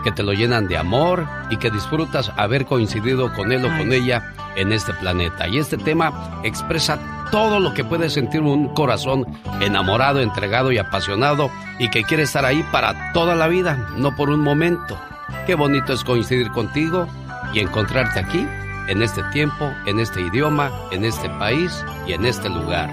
que 0.03 0.11
te 0.11 0.23
lo 0.23 0.33
llenan 0.33 0.67
de 0.67 0.77
amor 0.77 1.27
y 1.49 1.57
que 1.57 1.71
disfrutas 1.71 2.31
haber 2.37 2.65
coincidido 2.65 3.33
con 3.33 3.51
él 3.51 3.65
o 3.65 3.77
con 3.77 3.91
ella 3.91 4.33
en 4.55 4.71
este 4.71 4.93
planeta. 4.93 5.47
Y 5.47 5.57
este 5.57 5.77
tema 5.77 6.39
expresa 6.43 6.99
todo 7.31 7.59
lo 7.59 7.73
que 7.73 7.83
puede 7.83 8.11
sentir 8.11 8.41
un 8.41 8.75
corazón 8.75 9.25
enamorado, 9.59 10.21
entregado 10.21 10.71
y 10.71 10.77
apasionado 10.77 11.49
y 11.79 11.89
que 11.89 12.03
quiere 12.03 12.23
estar 12.23 12.45
ahí 12.45 12.63
para 12.71 13.11
toda 13.13 13.33
la 13.33 13.47
vida, 13.47 13.89
no 13.97 14.15
por 14.15 14.29
un 14.29 14.41
momento. 14.41 14.99
Qué 15.47 15.55
bonito 15.55 15.93
es 15.93 16.03
coincidir 16.03 16.51
contigo 16.51 17.07
y 17.53 17.59
encontrarte 17.59 18.19
aquí, 18.19 18.47
en 18.87 19.01
este 19.01 19.23
tiempo, 19.31 19.71
en 19.85 19.99
este 19.99 20.21
idioma, 20.21 20.71
en 20.91 21.05
este 21.05 21.29
país 21.29 21.71
y 22.05 22.13
en 22.13 22.25
este 22.25 22.49
lugar. 22.49 22.89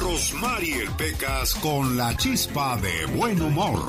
Rosmarie 0.00 0.88
Pecas 0.96 1.54
con 1.56 1.96
la 1.96 2.16
chispa 2.16 2.76
de 2.76 3.06
buen 3.16 3.40
humor. 3.40 3.80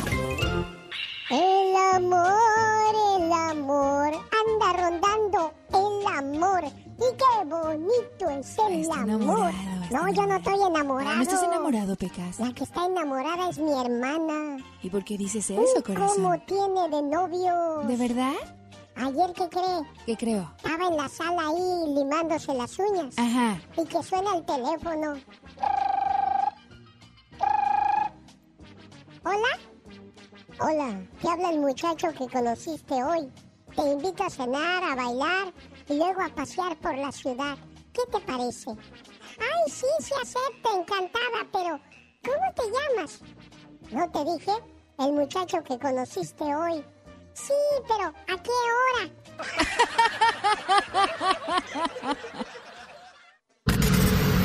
El 1.29 1.75
amor, 1.95 2.95
el 3.15 3.31
amor, 3.31 4.11
anda 4.13 4.73
rondando 4.73 5.53
el 5.69 6.17
amor. 6.17 6.63
Y 6.65 7.17
qué 7.17 7.45
bonito 7.45 8.29
es 8.29 8.57
el 8.69 8.91
amor. 8.91 9.51
No, 9.91 10.09
yo 10.13 10.25
no 10.27 10.35
estoy 10.35 10.61
enamorado. 10.61 11.15
No 11.15 11.21
estás 11.21 11.43
enamorado, 11.43 11.95
Pecas. 11.95 12.39
La 12.39 12.53
que 12.53 12.63
está 12.63 12.85
enamorada 12.85 13.49
es 13.49 13.57
mi 13.57 13.71
hermana. 13.71 14.63
¿Y 14.83 14.89
por 14.89 15.03
qué 15.03 15.17
dices 15.17 15.49
eso, 15.49 15.83
corazón? 15.83 16.15
¿Cómo 16.15 16.39
tiene 16.41 16.89
de 16.89 17.01
novio? 17.01 17.87
¿De 17.87 17.95
verdad? 17.95 18.60
Ayer, 18.95 19.33
¿qué 19.33 19.49
cree? 19.49 19.81
¿Qué 20.05 20.17
creo? 20.17 20.51
Estaba 20.57 20.87
en 20.87 20.97
la 20.97 21.09
sala 21.09 21.47
ahí 21.47 21.93
limándose 21.95 22.53
las 22.53 22.77
uñas. 22.77 23.17
Ajá. 23.17 23.59
Y 23.77 23.85
que 23.85 24.03
suena 24.03 24.35
el 24.35 24.45
teléfono. 24.45 25.13
¿Hola? 29.23 29.59
Hola, 30.59 31.01
te 31.21 31.29
habla 31.29 31.49
el 31.51 31.59
muchacho 31.59 32.09
que 32.11 32.27
conociste 32.27 33.03
hoy. 33.03 33.31
Te 33.75 33.81
invito 33.81 34.23
a 34.23 34.29
cenar, 34.29 34.83
a 34.83 34.95
bailar 34.95 35.53
y 35.87 35.95
luego 35.95 36.21
a 36.21 36.29
pasear 36.29 36.77
por 36.77 36.95
la 36.97 37.11
ciudad. 37.11 37.57
¿Qué 37.93 38.01
te 38.11 38.19
parece? 38.19 38.71
Ay, 38.71 39.71
sí, 39.71 39.87
sí 39.99 40.13
acepto, 40.21 40.77
encantada, 40.77 41.47
pero 41.51 41.79
¿cómo 42.23 42.53
te 42.55 42.63
llamas? 42.71 43.21
¿No 43.91 44.09
te 44.11 44.25
dije? 44.25 44.51
El 44.99 45.13
muchacho 45.13 45.63
que 45.63 45.79
conociste 45.79 46.43
hoy. 46.43 46.83
Sí, 47.33 47.53
pero 47.87 48.07
¿a 48.07 48.43
qué 48.43 48.51
hora? 48.77 49.09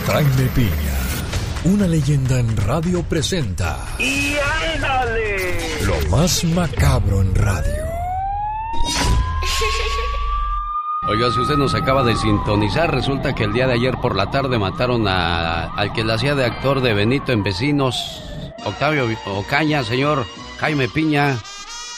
Jaime 0.06 0.50
Piña, 0.54 0.98
una 1.64 1.86
leyenda 1.86 2.38
en 2.38 2.56
radio 2.56 3.02
presenta 3.02 3.76
¡Y 3.98 4.36
ándale! 4.74 5.84
lo 5.84 6.10
más 6.10 6.44
macabro 6.44 7.20
en 7.20 7.34
radio. 7.34 7.84
Oiga, 11.08 11.30
si 11.30 11.40
usted 11.40 11.56
nos 11.56 11.74
acaba 11.74 12.02
de 12.02 12.16
sintonizar, 12.16 12.92
resulta 12.92 13.32
que 13.32 13.44
el 13.44 13.52
día 13.52 13.68
de 13.68 13.74
ayer 13.74 13.94
por 14.02 14.16
la 14.16 14.30
tarde 14.30 14.58
mataron 14.58 15.06
a, 15.06 15.66
al 15.74 15.92
que 15.92 16.02
le 16.02 16.12
hacía 16.12 16.34
de 16.34 16.44
actor 16.44 16.80
de 16.80 16.94
Benito 16.94 17.30
en 17.30 17.44
Vecinos, 17.44 18.22
Octavio 18.64 19.06
Ocaña, 19.26 19.84
señor 19.84 20.26
Jaime 20.58 20.88
Piña. 20.88 21.36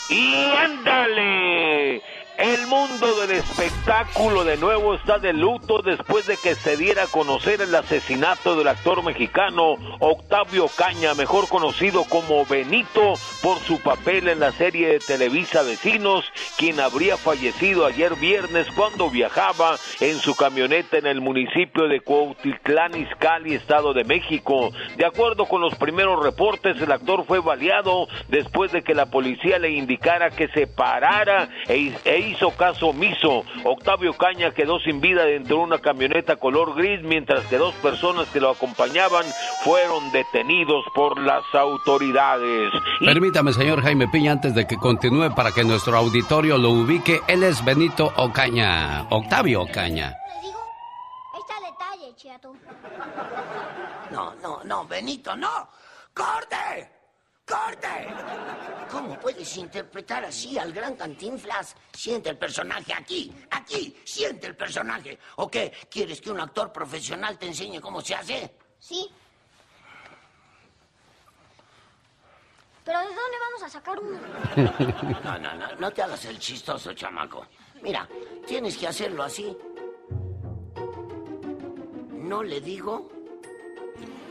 ¡Y 0.09 0.35
ándale! 0.57 2.03
El 2.39 2.69
mundo 2.69 3.21
del 3.21 3.33
espectáculo 3.33 4.45
de 4.45 4.57
nuevo 4.59 4.95
está 4.95 5.19
de 5.19 5.33
luto 5.33 5.83
después 5.83 6.25
de 6.29 6.37
que 6.37 6.55
se 6.55 6.77
diera 6.77 7.03
a 7.03 7.07
conocer 7.09 7.61
el 7.61 7.75
asesinato 7.75 8.55
del 8.55 8.69
actor 8.69 9.03
mexicano 9.03 9.75
Octavio 9.99 10.69
Caña, 10.69 11.15
mejor 11.15 11.49
conocido 11.49 12.05
como 12.05 12.47
Benito, 12.47 13.15
por 13.43 13.59
su 13.59 13.81
papel 13.81 14.29
en 14.29 14.39
la 14.39 14.53
serie 14.53 14.87
de 14.87 14.99
Televisa 15.01 15.65
Vecinos, 15.65 16.25
quien 16.57 16.79
habría 16.79 17.17
fallecido 17.17 17.85
ayer 17.85 18.15
viernes 18.15 18.69
cuando 18.71 19.11
viajaba 19.11 19.75
en 19.99 20.21
su 20.21 20.37
camioneta 20.37 20.97
en 20.97 21.09
el 21.09 21.21
municipio 21.21 21.89
de 21.89 22.03
Cuautitlán 22.03 22.97
Izcalli, 22.97 23.55
Estado 23.55 23.93
de 23.95 24.05
México. 24.05 24.71
De 24.97 25.05
acuerdo 25.05 25.47
con 25.47 25.61
los 25.61 25.75
primeros 25.75 26.23
reportes, 26.23 26.81
el 26.81 26.93
actor 26.93 27.27
fue 27.27 27.41
baleado 27.41 28.07
después 28.29 28.71
de 28.71 28.85
que 28.85 28.95
la 28.95 29.07
policía 29.07 29.59
le 29.59 29.71
indicara 29.71 30.31
que 30.31 30.47
se 30.47 30.69
parara 30.69 31.49
e, 31.67 31.93
e 32.05 32.28
hizo 32.31 32.51
caso 32.53 32.89
omiso. 32.89 33.45
Octavio 33.65 34.13
Caña 34.15 34.53
quedó 34.53 34.79
sin 34.81 35.01
vida 35.01 35.25
dentro 35.25 35.57
de 35.57 35.63
una 35.63 35.79
camioneta 35.79 36.37
color 36.37 36.75
gris, 36.75 37.03
mientras 37.03 37.45
que 37.47 37.59
dos 37.59 37.75
personas 37.77 38.29
que 38.29 38.41
lo 38.41 38.51
acompañaban 38.51 39.25
fueron 39.65 40.11
detenidos 40.13 40.85
por 40.95 41.21
las 41.21 41.43
autoridades. 41.55 42.71
Y- 43.01 43.07
Permítame, 43.07 43.53
señor 43.53 43.83
Jaime 43.83 44.09
Piña, 44.09 44.33
antes 44.33 44.55
de 44.55 44.67
que 44.67 44.77
continúe 44.77 45.35
para 45.35 45.53
que 45.53 45.65
nuestro 45.65 45.97
auditorio 45.97 46.59
lo 46.59 46.71
ubique, 46.71 47.21
él 47.29 47.43
es 47.43 47.65
Benito 47.65 48.13
Ocaña, 48.17 49.07
Octavio 49.11 49.63
Ocaña. 49.63 50.15
No, 54.11 54.35
no, 54.43 54.61
no, 54.65 54.85
Benito, 54.87 55.37
no. 55.37 55.69
¡Corte! 56.15 56.98
¡Corte! 57.49 58.07
¿Cómo 58.91 59.19
puedes 59.19 59.57
interpretar 59.57 60.25
así 60.25 60.59
al 60.59 60.73
gran 60.73 60.97
Cantinflas? 60.97 61.75
Siente 61.93 62.29
el 62.31 62.37
personaje 62.37 62.93
aquí, 62.93 63.33
aquí, 63.51 63.97
siente 64.05 64.49
el 64.49 64.57
personaje. 64.57 65.19
¿O 65.37 65.51
qué? 65.51 65.73
¿Quieres 65.91 66.21
que 66.21 66.31
un 66.31 66.41
actor 66.41 66.71
profesional 66.71 67.39
te 67.39 67.47
enseñe 67.47 67.81
cómo 67.81 68.03
se 68.03 68.15
hace? 68.15 68.55
Sí. 68.79 69.11
Pero 72.85 72.99
¿de 73.01 73.07
dónde 73.07 73.39
vamos 73.41 73.63
a 73.63 73.69
sacar 73.69 73.99
uno? 73.99 74.19
No, 75.25 75.39
no, 75.39 75.55
no, 75.55 75.75
no 75.77 75.91
te 75.91 76.03
hagas 76.03 76.25
el 76.27 76.39
chistoso, 76.39 76.93
chamaco. 76.93 77.47
Mira, 77.83 78.09
tienes 78.47 78.77
que 78.77 78.89
hacerlo 78.89 79.23
así. 79.23 79.57
No 82.13 82.43
le 82.43 82.61
digo. 82.61 83.11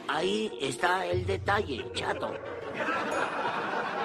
Ahí 0.07 0.57
está 0.61 1.06
el 1.06 1.26
detalle, 1.26 1.91
chato. 1.94 2.34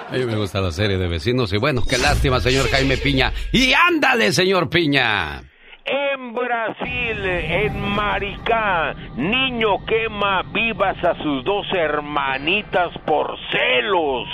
A 0.09 0.15
mí 0.15 0.25
me 0.25 0.35
gusta 0.35 0.61
la 0.61 0.71
serie 0.71 0.97
de 0.97 1.07
vecinos 1.07 1.51
y 1.53 1.57
bueno, 1.57 1.81
qué 1.89 1.97
lástima, 1.97 2.39
señor 2.39 2.69
Jaime 2.69 2.97
Piña. 2.97 3.33
Y 3.51 3.73
ándale, 3.73 4.31
señor 4.31 4.69
Piña. 4.69 5.41
En 5.85 6.33
Brasil, 6.33 7.25
en 7.25 7.81
Maricá, 7.81 8.95
niño 9.17 9.85
quema 9.85 10.43
vivas 10.53 11.03
a 11.03 11.13
sus 11.21 11.43
dos 11.43 11.65
hermanitas 11.73 12.97
por 13.05 13.37
celos. 13.51 14.27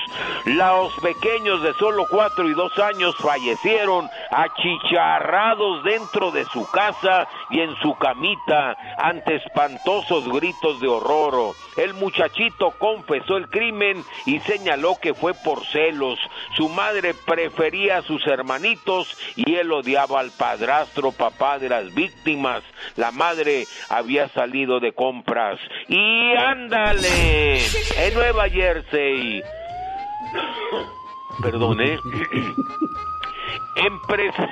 Los 0.45 0.93
pequeños 1.01 1.63
de 1.63 1.73
solo 1.73 2.05
cuatro 2.11 2.47
y 2.47 2.53
dos 2.53 2.77
años 2.77 3.15
fallecieron 3.17 4.07
achicharrados 4.29 5.83
dentro 5.83 6.29
de 6.31 6.45
su 6.45 6.69
casa 6.69 7.27
y 7.49 7.61
en 7.61 7.75
su 7.77 7.95
camita 7.95 8.75
ante 8.99 9.37
espantosos 9.37 10.31
gritos 10.31 10.79
de 10.81 10.87
horror. 10.87 11.55
El 11.77 11.93
muchachito 11.93 12.71
confesó 12.71 13.37
el 13.37 13.49
crimen 13.49 14.03
y 14.25 14.39
señaló 14.39 14.97
que 15.01 15.13
fue 15.13 15.33
por 15.33 15.65
celos. 15.67 16.19
Su 16.55 16.69
madre 16.69 17.13
prefería 17.13 17.97
a 17.97 18.01
sus 18.01 18.25
hermanitos 18.27 19.17
y 19.35 19.55
él 19.55 19.71
odiaba 19.71 20.19
al 20.19 20.31
padrastro 20.31 21.11
papá 21.11 21.59
de 21.59 21.69
las 21.69 21.93
víctimas. 21.93 22.63
La 22.95 23.11
madre 23.11 23.65
había 23.89 24.29
salido 24.29 24.79
de 24.79 24.93
compras. 24.93 25.59
Y 25.87 26.33
ándale, 26.35 27.57
en 27.97 28.13
Nueva 28.13 28.49
Jersey. 28.49 29.41
Perdón, 31.41 31.77
¿eh? 33.49 33.87
Empresa 33.87 34.47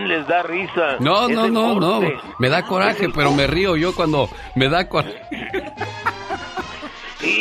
les 0.00 0.26
da 0.26 0.42
risa. 0.42 0.96
No, 1.00 1.28
no, 1.28 1.48
no, 1.48 1.78
no. 1.78 2.00
Me 2.38 2.48
da 2.48 2.62
coraje, 2.62 3.08
pero 3.08 3.32
me 3.32 3.46
río 3.46 3.76
yo 3.76 3.94
cuando 3.94 4.28
me 4.54 4.68
da 4.68 4.88
coraje. 4.88 5.20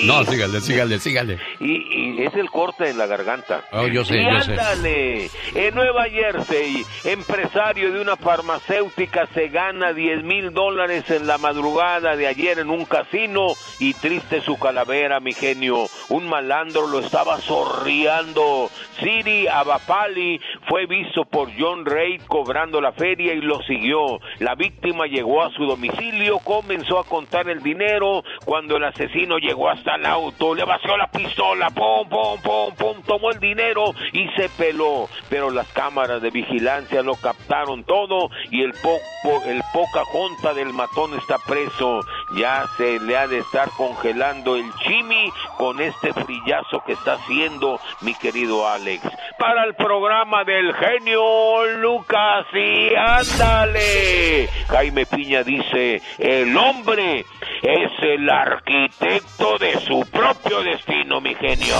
No, 0.05 0.23
sígale, 0.25 0.61
sígale, 0.61 0.99
sígale. 0.99 1.39
Y, 1.59 2.17
y 2.19 2.23
es 2.23 2.33
el 2.35 2.49
corte 2.49 2.89
en 2.89 2.97
la 2.97 3.05
garganta. 3.05 3.63
Oh, 3.71 3.87
yo 3.87 4.03
sé, 4.03 4.17
y 4.17 4.25
yo 4.25 4.41
sé. 4.41 4.51
ándale, 4.51 5.29
en 5.55 5.75
Nueva 5.75 6.05
Jersey, 6.09 6.83
empresario 7.03 7.91
de 7.93 8.01
una 8.01 8.15
farmacéutica 8.15 9.27
se 9.33 9.47
gana 9.49 9.93
10 9.93 10.23
mil 10.23 10.53
dólares 10.53 11.09
en 11.09 11.27
la 11.27 11.37
madrugada 11.37 12.15
de 12.15 12.27
ayer 12.27 12.59
en 12.59 12.69
un 12.69 12.85
casino 12.85 13.47
y 13.79 13.93
triste 13.93 14.41
su 14.41 14.57
calavera, 14.57 15.19
mi 15.19 15.33
genio. 15.33 15.87
Un 16.09 16.27
malandro 16.27 16.87
lo 16.87 16.99
estaba 16.99 17.39
sorriando. 17.39 18.69
Siri 18.99 19.47
Abapali 19.47 20.39
fue 20.67 20.85
visto 20.85 21.25
por 21.25 21.49
John 21.57 21.85
Reid 21.85 22.21
cobrando 22.27 22.79
la 22.81 22.91
feria 22.93 23.33
y 23.33 23.41
lo 23.41 23.61
siguió. 23.63 24.19
La 24.39 24.55
víctima 24.55 25.05
llegó 25.07 25.43
a 25.43 25.51
su 25.51 25.65
domicilio, 25.65 26.39
comenzó 26.39 26.99
a 26.99 27.03
contar 27.03 27.49
el 27.49 27.61
dinero 27.61 28.23
cuando 28.45 28.77
el 28.77 28.83
asesino 28.85 29.37
llegó 29.37 29.69
hasta 29.73 29.95
el 29.95 30.05
auto, 30.05 30.53
le 30.55 30.63
vació 30.65 30.95
la 30.97 31.07
pistola, 31.07 31.69
pum, 31.69 32.07
pum, 32.09 32.39
pum, 32.41 32.75
pum, 32.75 33.01
tomó 33.05 33.31
el 33.31 33.39
dinero 33.39 33.93
y 34.11 34.27
se 34.29 34.49
peló. 34.49 35.07
Pero 35.29 35.49
las 35.51 35.67
cámaras 35.69 36.21
de 36.21 36.29
vigilancia 36.29 37.01
lo 37.01 37.15
captaron 37.15 37.83
todo 37.83 38.29
y 38.51 38.61
el, 38.61 38.71
po- 38.73 38.99
po- 39.23 39.43
el 39.45 39.61
poca 39.73 40.03
junta 40.05 40.53
del 40.53 40.73
matón 40.73 41.13
está 41.17 41.37
preso. 41.39 42.01
Ya 42.35 42.65
se 42.77 42.99
le 42.99 43.17
ha 43.17 43.27
de 43.27 43.39
estar 43.39 43.69
congelando 43.71 44.55
el 44.55 44.65
chimi 44.75 45.31
con 45.57 45.81
este 45.81 46.13
frillazo 46.13 46.83
que 46.85 46.93
está 46.93 47.13
haciendo 47.13 47.79
mi 48.01 48.13
querido 48.15 48.67
Alex. 48.67 49.03
Para 49.37 49.65
el 49.65 49.75
programa 49.75 50.43
del 50.43 50.73
genio 50.73 51.65
Lucas 51.77 52.45
y 52.53 52.95
ándale. 52.95 54.49
Jaime 54.67 55.05
Piña 55.05 55.43
dice, 55.43 56.01
el 56.17 56.55
hombre 56.57 57.25
es 57.61 57.91
el 58.01 58.29
arquitecto 58.29 59.57
de 59.57 59.79
su 59.81 60.05
propio 60.11 60.61
destino, 60.63 61.21
mi 61.21 61.35
genio. 61.35 61.75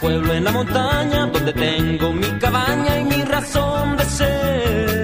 Pueblo 0.00 0.32
en 0.32 0.44
la 0.44 0.50
montaña 0.50 1.26
donde 1.26 1.52
tengo 1.52 2.12
mi 2.12 2.38
cabaña 2.38 2.98
y 3.00 3.04
mi 3.04 3.22
razón 3.24 3.96
de 3.96 4.04
ser. 4.04 4.99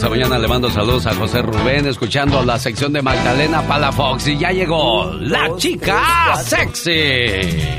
Esta 0.00 0.08
mañana 0.08 0.38
le 0.38 0.48
mando 0.48 0.70
saludos 0.70 1.04
a 1.06 1.14
José 1.14 1.42
Rubén, 1.42 1.86
escuchando 1.86 2.42
la 2.42 2.58
sección 2.58 2.90
de 2.90 3.02
Magdalena 3.02 3.60
Palafox. 3.60 4.28
Y 4.28 4.38
ya 4.38 4.50
llegó 4.50 5.12
la 5.12 5.54
chica 5.56 6.36
sexy. 6.36 7.76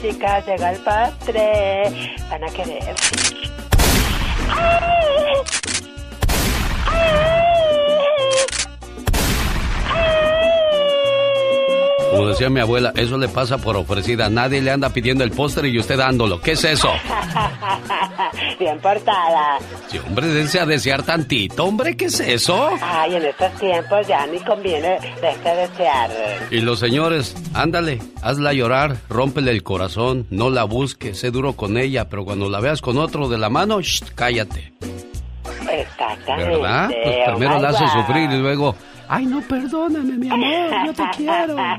Chicas, 0.00 0.46
llega 0.46 0.70
el 0.70 0.78
postre. 0.78 2.14
Van 2.30 2.44
a 2.44 2.46
querer. 2.52 2.94
Como 12.10 12.28
decía 12.28 12.50
mi 12.50 12.60
abuela, 12.60 12.92
eso 12.96 13.16
le 13.18 13.28
pasa 13.28 13.58
por 13.58 13.76
ofrecida. 13.76 14.28
Nadie 14.28 14.60
le 14.60 14.70
anda 14.70 14.90
pidiendo 14.90 15.22
el 15.24 15.30
póster 15.30 15.64
y 15.66 15.78
usted 15.78 15.96
dándolo. 15.96 16.40
¿Qué 16.40 16.52
es 16.52 16.64
eso? 16.64 16.90
Bien 18.58 18.78
portada. 18.80 19.58
Sí, 19.88 19.98
hombre, 19.98 20.26
dense 20.28 20.60
a 20.60 20.66
desear 20.66 21.02
tantito. 21.02 21.64
Hombre, 21.64 21.96
¿qué 21.96 22.06
es 22.06 22.20
eso? 22.20 22.70
Ay, 22.80 23.16
en 23.16 23.24
estos 23.26 23.52
tiempos 23.54 24.06
ya 24.06 24.26
ni 24.26 24.38
conviene 24.40 24.98
de 25.20 25.54
desear. 25.56 26.10
Y 26.50 26.60
los 26.60 26.78
señores, 26.78 27.36
ándale, 27.54 28.00
hazla 28.22 28.52
llorar, 28.52 28.96
rómpele 29.08 29.52
el 29.52 29.62
corazón, 29.62 30.26
no 30.30 30.50
la 30.50 30.64
busques, 30.64 31.18
sé 31.18 31.30
duro 31.30 31.54
con 31.54 31.78
ella, 31.78 32.08
pero 32.08 32.24
cuando 32.24 32.48
la 32.48 32.60
veas 32.60 32.80
con 32.80 32.98
otro 32.98 33.28
de 33.28 33.38
la 33.38 33.50
mano, 33.50 33.80
shh, 33.80 34.02
cállate. 34.14 34.72
Exactamente. 35.70 36.56
¿Verdad? 36.56 36.88
Pues 36.88 37.16
Oh 37.26 37.30
primero 37.36 37.58
la 37.60 37.68
hace 37.70 37.86
sufrir 37.88 38.30
y 38.30 38.38
luego, 38.38 38.74
ay, 39.12 39.26
no, 39.26 39.42
perdóname, 39.42 40.16
mi 40.16 40.30
amor, 40.30 40.86
yo 40.86 40.94
te 40.94 41.02
quiero. 41.16 41.56
Ay, 41.58 41.78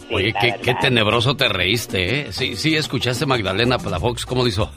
sí, 0.00 0.14
Oye, 0.14 0.34
qué, 0.62 0.74
tenebroso 0.80 1.36
te 1.36 1.48
reíste, 1.48 2.20
¿eh? 2.20 2.26
Sí, 2.32 2.56
sí, 2.56 2.76
escuchaste 2.76 3.26
Magdalena 3.26 3.78
Palafox, 3.78 4.26
¿cómo 4.26 4.46
hizo? 4.46 4.70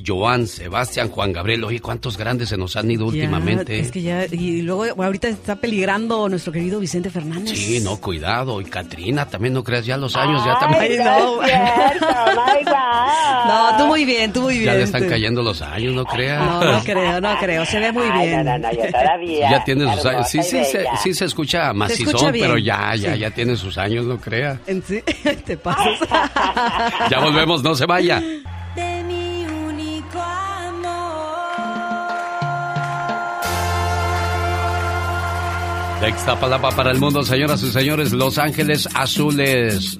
Joan, 0.05 0.47
Sebastián, 0.47 1.07
Juan 1.09 1.31
Gabriel. 1.31 1.63
Oye, 1.63 1.79
¿cuántos 1.79 2.17
grandes 2.17 2.49
se 2.49 2.57
nos 2.57 2.75
han 2.75 2.91
ido 2.91 3.05
Ya, 3.05 3.11
últimamente? 3.13 3.79
Es 3.79 3.91
que 3.91 4.01
ya, 4.01 4.25
y 4.25 4.61
luego 4.61 5.01
ahorita 5.01 5.29
está 5.29 5.55
peligrando 5.85 6.29
nuestro 6.29 6.51
querido 6.51 6.79
Vicente 6.79 7.09
Fernández. 7.09 7.57
Sí, 7.57 7.79
no, 7.79 7.97
cuidado. 7.97 8.59
Y 8.59 8.65
Katrina, 8.65 9.27
también 9.27 9.53
no 9.53 9.63
creas 9.63 9.85
ya 9.85 9.97
los 9.97 10.15
años, 10.15 10.43
ya 10.43 10.57
también. 10.59 10.81
Ay, 10.83 10.97
no. 10.97 11.41
my 11.41 12.63
God. 12.63 13.45
No, 13.47 13.77
tú 13.77 13.87
muy 13.87 14.03
bien, 14.05 14.33
tú 14.33 14.41
muy 14.41 14.55
bien. 14.55 14.65
Ya 14.65 14.73
le 14.73 14.83
están 14.83 15.07
cayendo 15.07 15.43
los 15.43 15.61
años, 15.61 15.93
no 15.93 16.03
creas. 16.05 16.43
No, 16.43 16.71
no 16.71 16.83
creo, 16.83 17.21
no 17.21 17.37
creo. 17.37 17.65
Se 17.65 17.79
ve 17.79 17.91
muy 17.91 18.07
Ay, 18.11 18.29
bien. 18.29 18.45
no, 18.45 18.57
no, 18.57 18.67
no, 18.67 18.73
yo 18.73 18.91
todavía. 18.91 19.51
Ya 19.51 19.63
tiene 19.63 19.95
sus 19.95 20.05
años. 20.05 20.29
Sí, 20.29 20.41
sí, 20.41 20.63
se, 20.65 20.85
sí 21.03 21.13
se 21.13 21.25
escucha 21.25 21.71
macizón, 21.73 22.07
escucha 22.07 22.31
pero 22.31 22.57
ya, 22.57 22.95
ya, 22.95 23.13
sí. 23.13 23.19
ya 23.19 23.31
tiene 23.31 23.55
sus 23.55 23.77
años, 23.77 24.05
no 24.05 24.17
crea. 24.17 24.59
En 24.65 24.81
sí, 24.81 25.01
te 25.45 25.57
pasas. 25.57 25.99
Ya 27.09 27.19
volvemos, 27.19 27.61
no 27.63 27.75
se 27.75 27.85
vaya. 27.85 28.21
De 36.05 36.11
Ixtapalapa 36.11 36.69
para 36.75 36.91
el 36.91 36.99
mundo, 36.99 37.23
señoras 37.23 37.63
y 37.63 37.71
señores, 37.71 38.13
Los 38.13 38.37
Ángeles 38.37 38.87
Azules. 38.93 39.97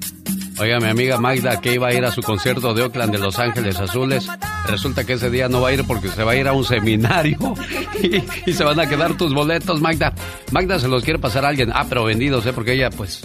Oiga, 0.56 0.78
mi 0.78 0.86
amiga 0.86 1.18
Magda, 1.18 1.60
que 1.60 1.74
iba 1.74 1.88
a 1.88 1.94
ir 1.94 2.04
a 2.04 2.12
su 2.12 2.22
concierto 2.22 2.74
de 2.74 2.82
Oakland 2.82 3.10
de 3.10 3.18
Los 3.18 3.40
Ángeles 3.40 3.80
Azules, 3.80 4.28
resulta 4.68 5.02
que 5.02 5.14
ese 5.14 5.30
día 5.30 5.48
no 5.48 5.60
va 5.60 5.70
a 5.70 5.72
ir 5.72 5.84
porque 5.84 6.06
se 6.06 6.22
va 6.22 6.30
a 6.30 6.36
ir 6.36 6.46
a 6.46 6.52
un 6.52 6.64
seminario 6.64 7.36
y, 8.00 8.22
y 8.48 8.52
se 8.52 8.62
van 8.62 8.78
a 8.78 8.88
quedar 8.88 9.16
tus 9.16 9.34
boletos, 9.34 9.80
Magda. 9.80 10.14
Magda 10.52 10.78
se 10.78 10.86
los 10.86 11.02
quiere 11.02 11.18
pasar 11.18 11.44
a 11.44 11.48
alguien. 11.48 11.72
Ah, 11.74 11.86
pero 11.88 12.04
vendidos, 12.04 12.46
¿eh? 12.46 12.52
Porque 12.52 12.74
ella, 12.74 12.90
pues, 12.90 13.22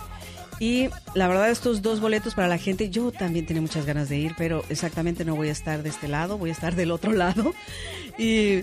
Y 0.63 0.89
la 1.13 1.27
verdad 1.27 1.49
estos 1.49 1.81
dos 1.81 1.99
boletos 1.99 2.35
para 2.35 2.47
la 2.47 2.57
gente, 2.57 2.89
yo 2.89 3.11
también 3.11 3.45
tenía 3.45 3.61
muchas 3.61 3.85
ganas 3.85 4.07
de 4.07 4.17
ir, 4.17 4.33
pero 4.37 4.63
exactamente 4.69 5.25
no 5.25 5.35
voy 5.35 5.49
a 5.49 5.51
estar 5.51 5.83
de 5.83 5.89
este 5.89 6.07
lado, 6.07 6.37
voy 6.37 6.51
a 6.51 6.53
estar 6.53 6.73
del 6.73 6.91
otro 6.91 7.11
lado 7.11 7.53
y 8.17 8.61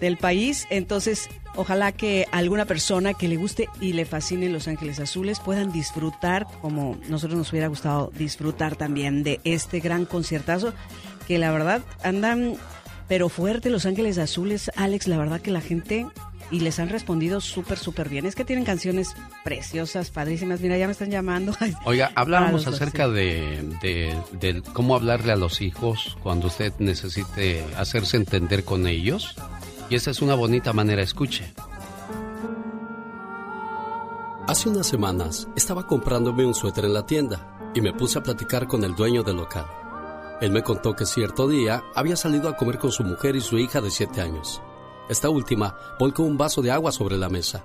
del 0.00 0.16
país. 0.16 0.68
Entonces, 0.70 1.28
ojalá 1.56 1.90
que 1.90 2.28
alguna 2.30 2.66
persona 2.66 3.14
que 3.14 3.26
le 3.26 3.34
guste 3.34 3.68
y 3.80 3.94
le 3.94 4.04
fascine 4.04 4.48
Los 4.48 4.68
Ángeles 4.68 5.00
Azules 5.00 5.40
puedan 5.40 5.72
disfrutar 5.72 6.46
como 6.62 6.96
nosotros 7.08 7.36
nos 7.36 7.50
hubiera 7.50 7.66
gustado 7.66 8.12
disfrutar 8.16 8.76
también 8.76 9.24
de 9.24 9.40
este 9.42 9.80
gran 9.80 10.04
conciertazo 10.04 10.72
que 11.26 11.38
la 11.38 11.50
verdad 11.50 11.82
andan 12.04 12.58
pero 13.08 13.28
fuerte 13.28 13.70
Los 13.70 13.86
Ángeles 13.86 14.18
Azules, 14.18 14.70
Alex, 14.76 15.08
la 15.08 15.18
verdad 15.18 15.40
que 15.40 15.50
la 15.50 15.60
gente 15.60 16.06
y 16.50 16.60
les 16.60 16.78
han 16.80 16.88
respondido 16.88 17.40
súper, 17.40 17.78
súper 17.78 18.08
bien. 18.08 18.26
Es 18.26 18.34
que 18.34 18.44
tienen 18.44 18.64
canciones 18.64 19.14
preciosas, 19.44 20.10
padrísimas. 20.10 20.60
Mira, 20.60 20.76
ya 20.78 20.86
me 20.86 20.92
están 20.92 21.10
llamando. 21.10 21.52
Oiga, 21.84 22.10
hablábamos 22.14 22.64
dos, 22.64 22.74
acerca 22.74 23.08
de, 23.08 23.62
de- 23.82 24.18
de 24.32 24.62
cómo 24.72 24.94
hablarle 24.96 25.32
a 25.32 25.36
los 25.36 25.60
hijos 25.60 26.16
cuando 26.22 26.48
usted 26.48 26.72
necesite 26.78 27.64
hacerse 27.76 28.16
entender 28.16 28.64
con 28.64 28.86
ellos. 28.86 29.34
Y 29.88 29.94
esa 29.96 30.10
es 30.10 30.22
una 30.22 30.34
bonita 30.34 30.72
manera, 30.72 31.02
escuche. 31.02 31.52
Hace 34.46 34.68
unas 34.68 34.86
semanas 34.86 35.46
estaba 35.56 35.86
comprándome 35.86 36.44
un 36.44 36.54
suéter 36.54 36.84
en 36.84 36.94
la 36.94 37.06
tienda 37.06 37.70
y 37.74 37.80
me 37.80 37.92
puse 37.92 38.18
a 38.18 38.22
platicar 38.22 38.66
con 38.66 38.82
el 38.82 38.94
dueño 38.96 39.22
del 39.22 39.36
local. 39.36 39.66
Él 40.40 40.50
me 40.50 40.62
contó 40.62 40.94
que 40.96 41.06
cierto 41.06 41.46
día 41.46 41.82
había 41.94 42.16
salido 42.16 42.48
a 42.48 42.56
comer 42.56 42.78
con 42.78 42.90
su 42.90 43.04
mujer 43.04 43.36
y 43.36 43.40
su 43.40 43.58
hija 43.58 43.80
de 43.80 43.90
7 43.90 44.20
años. 44.20 44.60
Esta 45.10 45.28
última 45.28 45.76
volcó 45.98 46.22
un 46.22 46.38
vaso 46.38 46.62
de 46.62 46.70
agua 46.70 46.92
sobre 46.92 47.18
la 47.18 47.28
mesa. 47.28 47.64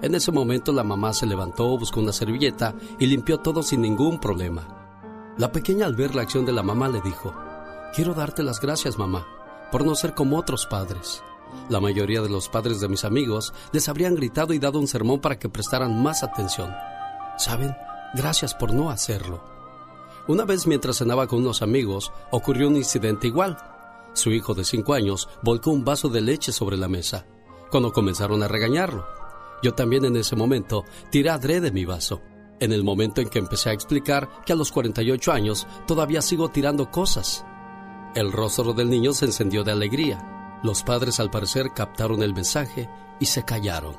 En 0.00 0.14
ese 0.14 0.30
momento 0.30 0.72
la 0.72 0.84
mamá 0.84 1.12
se 1.12 1.26
levantó, 1.26 1.76
buscó 1.76 1.98
una 1.98 2.12
servilleta 2.12 2.72
y 3.00 3.06
limpió 3.06 3.38
todo 3.38 3.64
sin 3.64 3.82
ningún 3.82 4.20
problema. 4.20 5.34
La 5.36 5.50
pequeña 5.50 5.86
al 5.86 5.96
ver 5.96 6.14
la 6.14 6.22
acción 6.22 6.46
de 6.46 6.52
la 6.52 6.62
mamá 6.62 6.88
le 6.88 7.00
dijo, 7.00 7.34
quiero 7.96 8.14
darte 8.14 8.44
las 8.44 8.60
gracias 8.60 8.96
mamá 8.96 9.26
por 9.72 9.84
no 9.84 9.96
ser 9.96 10.14
como 10.14 10.38
otros 10.38 10.66
padres. 10.66 11.20
La 11.68 11.80
mayoría 11.80 12.22
de 12.22 12.28
los 12.28 12.48
padres 12.48 12.78
de 12.78 12.86
mis 12.86 13.04
amigos 13.04 13.52
les 13.72 13.88
habrían 13.88 14.14
gritado 14.14 14.54
y 14.54 14.60
dado 14.60 14.78
un 14.78 14.86
sermón 14.86 15.18
para 15.18 15.36
que 15.36 15.48
prestaran 15.48 16.00
más 16.00 16.22
atención. 16.22 16.72
¿Saben? 17.38 17.74
Gracias 18.14 18.54
por 18.54 18.72
no 18.72 18.88
hacerlo. 18.88 19.42
Una 20.28 20.44
vez 20.44 20.68
mientras 20.68 20.98
cenaba 20.98 21.26
con 21.26 21.40
unos 21.40 21.60
amigos, 21.60 22.12
ocurrió 22.30 22.68
un 22.68 22.76
incidente 22.76 23.26
igual. 23.26 23.56
Su 24.18 24.32
hijo 24.32 24.52
de 24.52 24.64
cinco 24.64 24.94
años 24.94 25.28
volcó 25.44 25.70
un 25.70 25.84
vaso 25.84 26.08
de 26.08 26.20
leche 26.20 26.50
sobre 26.50 26.76
la 26.76 26.88
mesa, 26.88 27.24
cuando 27.70 27.92
comenzaron 27.92 28.42
a 28.42 28.48
regañarlo. 28.48 29.06
Yo 29.62 29.74
también 29.74 30.04
en 30.04 30.16
ese 30.16 30.34
momento 30.34 30.84
tiré 31.12 31.30
adrede 31.30 31.70
mi 31.70 31.84
vaso, 31.84 32.20
en 32.58 32.72
el 32.72 32.82
momento 32.82 33.20
en 33.20 33.28
que 33.28 33.38
empecé 33.38 33.70
a 33.70 33.74
explicar 33.74 34.28
que 34.44 34.52
a 34.52 34.56
los 34.56 34.72
48 34.72 35.30
años 35.30 35.68
todavía 35.86 36.20
sigo 36.20 36.48
tirando 36.48 36.90
cosas. 36.90 37.44
El 38.16 38.32
rostro 38.32 38.72
del 38.72 38.90
niño 38.90 39.12
se 39.12 39.26
encendió 39.26 39.62
de 39.62 39.70
alegría. 39.70 40.58
Los 40.64 40.82
padres 40.82 41.20
al 41.20 41.30
parecer 41.30 41.68
captaron 41.72 42.20
el 42.24 42.34
mensaje 42.34 42.90
y 43.20 43.26
se 43.26 43.44
callaron. 43.44 43.94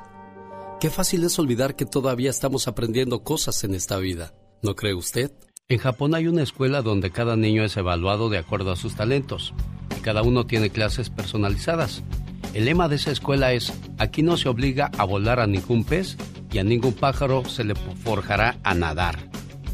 Qué 0.82 0.90
fácil 0.90 1.24
es 1.24 1.40
olvidar 1.40 1.78
que 1.78 1.86
todavía 1.86 2.30
estamos 2.30 2.68
aprendiendo 2.68 3.24
cosas 3.24 3.64
en 3.64 3.74
esta 3.74 3.98
vida, 4.00 4.34
¿no 4.62 4.76
cree 4.76 4.96
usted? 4.96 5.32
En 5.70 5.78
Japón 5.78 6.14
hay 6.14 6.28
una 6.28 6.44
escuela 6.44 6.82
donde 6.82 7.10
cada 7.10 7.38
niño 7.38 7.64
es 7.64 7.78
evaluado 7.78 8.28
de 8.28 8.38
acuerdo 8.38 8.74
a 8.74 8.76
sus 8.76 8.96
talentos 8.96 9.54
cada 10.00 10.22
uno 10.24 10.46
tiene 10.46 10.70
clases 10.70 11.10
personalizadas. 11.10 12.04
El 12.54 12.66
lema 12.66 12.88
de 12.88 12.96
esa 12.96 13.12
escuela 13.12 13.54
es, 13.54 13.72
aquí 14.00 14.24
no 14.24 14.36
se 14.38 14.50
obliga 14.50 14.90
a 14.98 15.04
volar 15.04 15.40
a 15.40 15.48
ningún 15.48 15.84
pez 15.84 16.18
y 16.52 16.58
a 16.58 16.64
ningún 16.64 16.94
pájaro 16.94 17.46
se 17.46 17.64
le 17.64 17.76
forjará 17.76 18.58
a 18.64 18.74
nadar. 18.74 19.20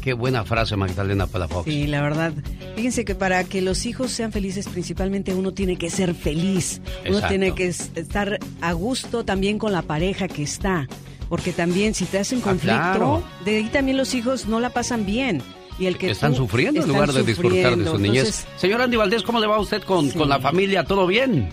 Qué 0.02 0.12
buena 0.12 0.44
frase, 0.44 0.76
Magdalena 0.76 1.26
Palafox. 1.26 1.64
Sí, 1.64 1.86
la 1.86 2.00
verdad. 2.02 2.32
Fíjense 2.76 3.04
que 3.04 3.14
para 3.16 3.42
que 3.44 3.60
los 3.62 3.86
hijos 3.86 4.12
sean 4.12 4.30
felices, 4.30 4.68
principalmente 4.68 5.34
uno 5.34 5.52
tiene 5.52 5.76
que 5.76 5.90
ser 5.90 6.14
feliz. 6.14 6.80
Uno 7.00 7.14
Exacto. 7.16 7.28
tiene 7.28 7.54
que 7.54 7.66
es- 7.68 7.90
estar 7.96 8.38
a 8.60 8.72
gusto 8.72 9.24
también 9.24 9.58
con 9.58 9.72
la 9.72 9.82
pareja 9.82 10.28
que 10.28 10.42
está. 10.44 10.86
Porque 11.28 11.50
también 11.52 11.92
si 11.94 12.04
te 12.04 12.20
hacen 12.20 12.38
Ah, 12.38 12.42
conflicto, 12.44 12.76
claro. 12.78 13.24
de 13.44 13.56
ahí 13.56 13.64
también 13.64 13.96
los 13.96 14.14
hijos 14.14 14.46
no 14.46 14.60
la 14.60 14.70
pasan 14.70 15.06
bien. 15.06 15.42
Y 15.78 15.86
el 15.86 15.98
que 15.98 16.10
Están 16.10 16.34
sufriendo 16.34 16.80
en 16.82 16.88
lugar 16.88 17.12
de 17.12 17.22
disfrutar 17.22 17.76
de 17.76 17.86
su 17.86 17.98
niñez. 17.98 18.26
Entonces, 18.28 18.48
Señor 18.56 18.80
Andy 18.80 18.96
Valdés, 18.96 19.22
¿cómo 19.22 19.40
le 19.40 19.46
va 19.46 19.56
a 19.56 19.60
usted 19.60 19.82
con, 19.82 20.10
con 20.10 20.28
la 20.28 20.40
familia? 20.40 20.84
¿Todo 20.84 21.06
bien? 21.06 21.52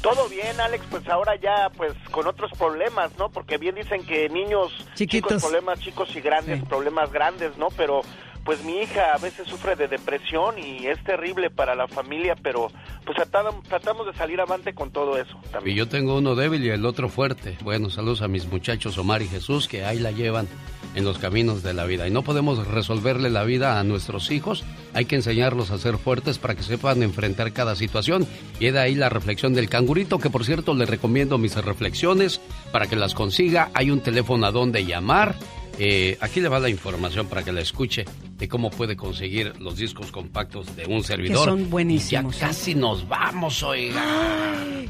Todo 0.00 0.28
bien, 0.28 0.60
Alex, 0.60 0.84
pues 0.90 1.08
ahora 1.08 1.34
ya 1.36 1.70
pues 1.76 1.92
con 2.12 2.26
otros 2.28 2.52
problemas, 2.56 3.10
¿no? 3.18 3.30
Porque 3.30 3.58
bien 3.58 3.74
dicen 3.74 4.06
que 4.06 4.28
niños 4.28 4.72
Chiquitos. 4.94 5.30
chicos 5.30 5.42
problemas 5.42 5.80
chicos 5.80 6.08
y 6.14 6.20
grandes, 6.20 6.62
problemas 6.64 7.10
grandes, 7.12 7.56
¿no? 7.58 7.66
Pero 7.76 8.02
pues 8.44 8.64
mi 8.64 8.78
hija 8.78 9.12
a 9.12 9.18
veces 9.18 9.48
sufre 9.48 9.74
de 9.74 9.88
depresión 9.88 10.54
y 10.58 10.86
es 10.86 11.02
terrible 11.02 11.50
para 11.50 11.74
la 11.74 11.88
familia, 11.88 12.36
pero 12.40 12.70
pues 13.04 13.16
tratamos, 13.16 13.62
tratamos 13.64 14.06
de 14.06 14.14
salir 14.14 14.40
avante 14.40 14.72
con 14.72 14.90
todo 14.92 15.18
eso 15.18 15.36
también. 15.50 15.74
Y 15.76 15.78
yo 15.78 15.88
tengo 15.88 16.16
uno 16.16 16.36
débil 16.36 16.64
y 16.64 16.70
el 16.70 16.86
otro 16.86 17.08
fuerte. 17.08 17.58
Bueno, 17.62 17.90
saludos 17.90 18.22
a 18.22 18.28
mis 18.28 18.46
muchachos 18.46 18.96
Omar 18.98 19.20
y 19.20 19.28
Jesús 19.28 19.66
que 19.66 19.84
ahí 19.84 19.98
la 19.98 20.12
llevan 20.12 20.48
en 20.94 21.04
los 21.04 21.18
caminos 21.18 21.62
de 21.62 21.74
la 21.74 21.84
vida. 21.84 22.06
Y 22.06 22.10
no 22.10 22.22
podemos 22.22 22.66
resolverle 22.66 23.30
la 23.30 23.44
vida 23.44 23.78
a 23.78 23.84
nuestros 23.84 24.30
hijos. 24.30 24.64
Hay 24.94 25.04
que 25.04 25.16
enseñarlos 25.16 25.70
a 25.70 25.78
ser 25.78 25.98
fuertes 25.98 26.38
para 26.38 26.54
que 26.54 26.62
sepan 26.62 27.02
enfrentar 27.02 27.52
cada 27.52 27.76
situación. 27.76 28.26
Y 28.60 28.70
de 28.70 28.78
ahí 28.78 28.94
la 28.94 29.08
reflexión 29.08 29.54
del 29.54 29.68
cangurito, 29.68 30.18
que 30.18 30.30
por 30.30 30.44
cierto 30.44 30.74
le 30.74 30.86
recomiendo 30.86 31.38
mis 31.38 31.56
reflexiones 31.56 32.40
para 32.72 32.86
que 32.86 32.96
las 32.96 33.14
consiga. 33.14 33.70
Hay 33.74 33.90
un 33.90 34.00
teléfono 34.00 34.46
a 34.46 34.52
donde 34.52 34.84
llamar. 34.84 35.36
Eh, 35.78 36.16
aquí 36.20 36.40
le 36.40 36.48
va 36.48 36.58
la 36.58 36.68
información 36.68 37.28
para 37.28 37.44
que 37.44 37.52
la 37.52 37.60
escuche 37.60 38.04
de 38.36 38.48
cómo 38.48 38.70
puede 38.70 38.96
conseguir 38.96 39.52
los 39.60 39.76
discos 39.76 40.10
compactos 40.10 40.74
de 40.76 40.86
un 40.86 41.04
servidor. 41.04 41.44
son 41.44 41.70
buenísimos, 41.70 42.36
Y 42.36 42.40
ya 42.40 42.46
casi 42.48 42.74
nos 42.74 43.08
vamos, 43.08 43.62
oiga. 43.62 44.02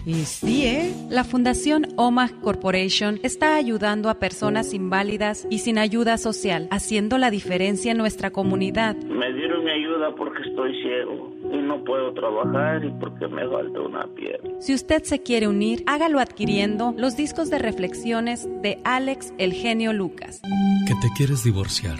Y 0.06 0.15
sí, 0.24 0.66
¿eh? 0.66 0.94
La 1.10 1.24
Fundación 1.24 1.89
OMAG 1.97 2.40
Corporation 2.40 3.20
está 3.23 3.56
ayudando 3.56 4.09
a 4.09 4.15
personas 4.15 4.73
inválidas 4.73 5.47
y 5.51 5.59
sin 5.59 5.77
ayuda 5.78 6.16
social, 6.16 6.69
haciendo 6.70 7.19
la 7.19 7.31
diferencia 7.31 7.93
en 7.93 7.98
nuestra 7.98 8.31
comunidad. 8.31 8.97
Me 8.97 9.32
dieron 9.35 9.69
ayuda 9.69 10.15
porque 10.16 10.48
estoy 10.48 10.73
ciego 10.82 11.38
y 11.53 11.59
no 11.59 11.83
puedo 11.85 12.12
trabajar 12.15 12.85
y 12.85 12.91
porque 13.01 13.27
me 13.29 13.47
falta 13.49 13.81
una 13.81 14.07
pierna. 14.15 14.51
Si 14.61 14.75
usted 14.75 15.03
se 15.05 15.23
quiere 15.23 15.49
unir, 15.49 15.83
hágalo 15.87 16.20
adquiriendo 16.20 16.95
los 16.97 17.16
discos 17.16 17.51
de 17.51 17.59
reflexiones 17.59 18.49
de 18.62 18.79
Alex 18.85 19.33
El 19.39 19.53
Genio 19.53 19.93
Lucas. 19.93 20.41
que 20.87 20.95
te 20.95 21.09
quieres 21.16 21.43
divorciar. 21.45 21.99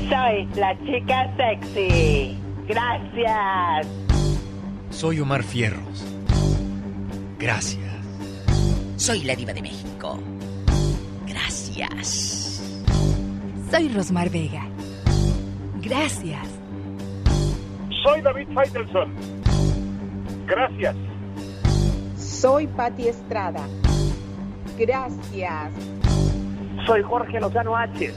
Soy 0.10 0.48
la 0.56 0.78
chica 0.86 1.36
sexy. 1.36 2.38
Gracias. 2.68 3.88
Soy 4.90 5.20
Omar 5.20 5.44
Fierros. 5.44 6.06
Gracias. 7.40 7.94
Soy 8.95 9.24
la 9.24 9.36
diva 9.36 9.54
de 9.54 9.62
México. 9.62 10.18
Gracias. 11.28 12.62
Soy 13.70 13.90
Rosmar 13.90 14.30
Vega. 14.30 14.66
Gracias. 15.82 16.57
Soy 18.08 18.22
David 18.22 18.48
Faitelson. 18.54 19.14
Gracias. 20.48 20.96
Soy 22.16 22.66
Patti 22.68 23.10
Estrada. 23.10 23.68
Gracias. 24.80 25.74
Soy 26.86 27.04
Jorge 27.04 27.42
Lozano 27.42 27.76
H. 27.76 28.14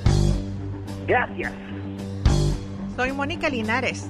Gracias. 1.09 1.53
Soy 2.95 3.11
Mónica 3.11 3.49
Linares. 3.49 4.09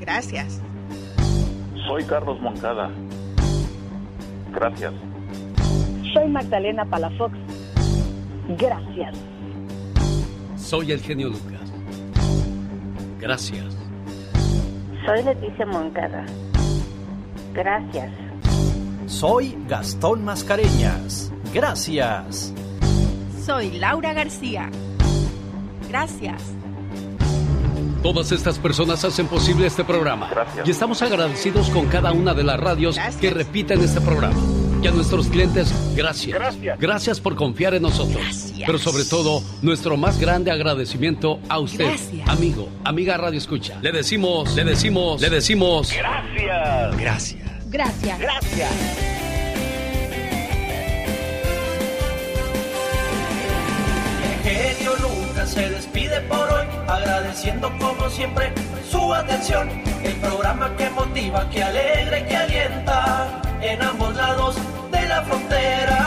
Gracias. 0.00 0.60
Soy 1.86 2.04
Carlos 2.04 2.38
Moncada. 2.42 2.90
Gracias. 4.52 4.92
Soy 6.12 6.28
Magdalena 6.28 6.84
Palafox. 6.84 7.34
Gracias. 8.58 9.16
Soy 10.56 10.92
el 10.92 11.00
genio 11.00 11.30
Lucas. 11.30 11.72
Gracias. 13.18 13.83
Soy 15.04 15.22
Leticia 15.22 15.66
Moncada. 15.66 16.24
Gracias. 17.52 18.10
Soy 19.06 19.54
Gastón 19.68 20.24
Mascareñas. 20.24 21.30
Gracias. 21.52 22.54
Soy 23.44 23.72
Laura 23.72 24.14
García. 24.14 24.70
Gracias. 25.90 26.42
Todas 28.02 28.32
estas 28.32 28.58
personas 28.58 29.04
hacen 29.04 29.26
posible 29.26 29.66
este 29.66 29.84
programa. 29.84 30.30
Y 30.64 30.70
estamos 30.70 31.02
agradecidos 31.02 31.68
con 31.68 31.86
cada 31.86 32.12
una 32.12 32.32
de 32.32 32.44
las 32.44 32.58
radios 32.58 32.98
que 33.20 33.30
repiten 33.30 33.82
este 33.82 34.00
programa. 34.00 34.40
Y 34.84 34.86
a 34.86 34.90
nuestros 34.90 35.28
clientes, 35.28 35.72
gracias. 35.96 36.38
Gracias. 36.78 37.18
por 37.18 37.36
confiar 37.36 37.72
en 37.72 37.80
nosotros. 37.80 38.52
Pero 38.66 38.78
sobre 38.78 39.04
todo, 39.06 39.42
nuestro 39.62 39.96
más 39.96 40.18
grande 40.18 40.50
agradecimiento 40.50 41.40
a 41.48 41.58
usted, 41.58 41.86
Gracias. 41.86 42.28
amigo, 42.28 42.68
amiga 42.84 43.16
Radio 43.16 43.38
Escucha. 43.38 43.78
Le 43.80 43.92
decimos, 43.92 44.54
le 44.54 44.62
decimos, 44.62 45.22
le 45.22 45.30
decimos. 45.30 45.90
Gracias. 45.90 46.98
Gracias. 46.98 47.70
Gracias. 47.70 48.18
Gracias. 48.18 48.70
El 54.44 54.50
genio 54.50 54.92
Lucas 54.96 55.50
se 55.50 55.70
despide 55.70 56.20
por 56.28 56.46
hoy, 56.46 56.66
agradeciendo 56.88 57.72
como 57.78 58.10
siempre 58.10 58.52
su 58.90 59.14
atención. 59.14 59.66
El 60.02 60.12
programa 60.16 60.76
que 60.76 60.90
motiva, 60.90 61.48
que 61.48 61.62
alegra 61.62 62.20
y 62.20 62.24
que 62.24 62.36
alienta 62.36 63.40
en 63.62 63.80
ambos 63.82 64.14
lados 64.14 64.56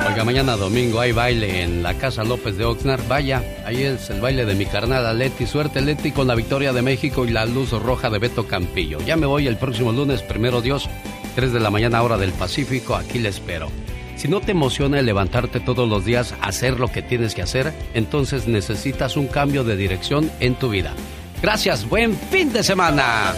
Oiga, 0.10 0.24
mañana 0.24 0.56
domingo 0.56 1.00
hay 1.00 1.12
baile 1.12 1.62
en 1.62 1.84
la 1.84 1.94
Casa 1.94 2.24
López 2.24 2.58
de 2.58 2.66
Oxnard. 2.66 3.08
Vaya, 3.08 3.44
ahí 3.66 3.84
es 3.84 4.10
el 4.10 4.22
baile 4.22 4.46
de 4.46 4.56
mi 4.56 4.66
carnada 4.66 5.14
Leti. 5.14 5.46
Suerte, 5.46 5.82
Leti, 5.82 6.12
con 6.12 6.28
la 6.28 6.36
victoria 6.36 6.74
de 6.74 6.82
México 6.82 7.26
y 7.26 7.30
la 7.30 7.46
luz 7.46 7.72
roja 7.72 8.10
de 8.10 8.20
Beto 8.20 8.48
Campillo. 8.48 9.00
Ya 9.06 9.16
me 9.16 9.28
voy 9.28 9.48
el 9.48 9.58
próximo 9.58 9.92
lunes, 9.92 10.24
primero 10.24 10.62
Dios, 10.62 10.90
3 11.36 11.54
de 11.54 11.60
la 11.60 11.70
mañana, 11.70 12.02
hora 12.02 12.18
del 12.18 12.32
Pacífico. 12.32 12.96
Aquí 12.96 13.20
le 13.20 13.30
espero. 13.30 13.70
Si 14.16 14.28
no 14.28 14.42
te 14.42 14.52
emociona 14.52 15.00
el 15.00 15.06
levantarte 15.06 15.60
todos 15.60 15.88
los 15.88 16.04
días 16.04 16.34
a 16.42 16.48
hacer 16.48 16.80
lo 16.80 16.88
que 16.88 17.04
tienes 17.04 17.36
que 17.36 17.44
hacer, 17.44 17.72
entonces 17.94 18.48
necesitas 18.48 19.16
un 19.16 19.28
cambio 19.28 19.64
de 19.64 19.76
dirección 19.76 20.32
en 20.40 20.56
tu 20.56 20.70
vida. 20.70 20.94
Gracias, 21.42 21.88
buen 21.88 22.18
fin 22.18 22.52
de 22.52 22.64
semana. 22.64 23.36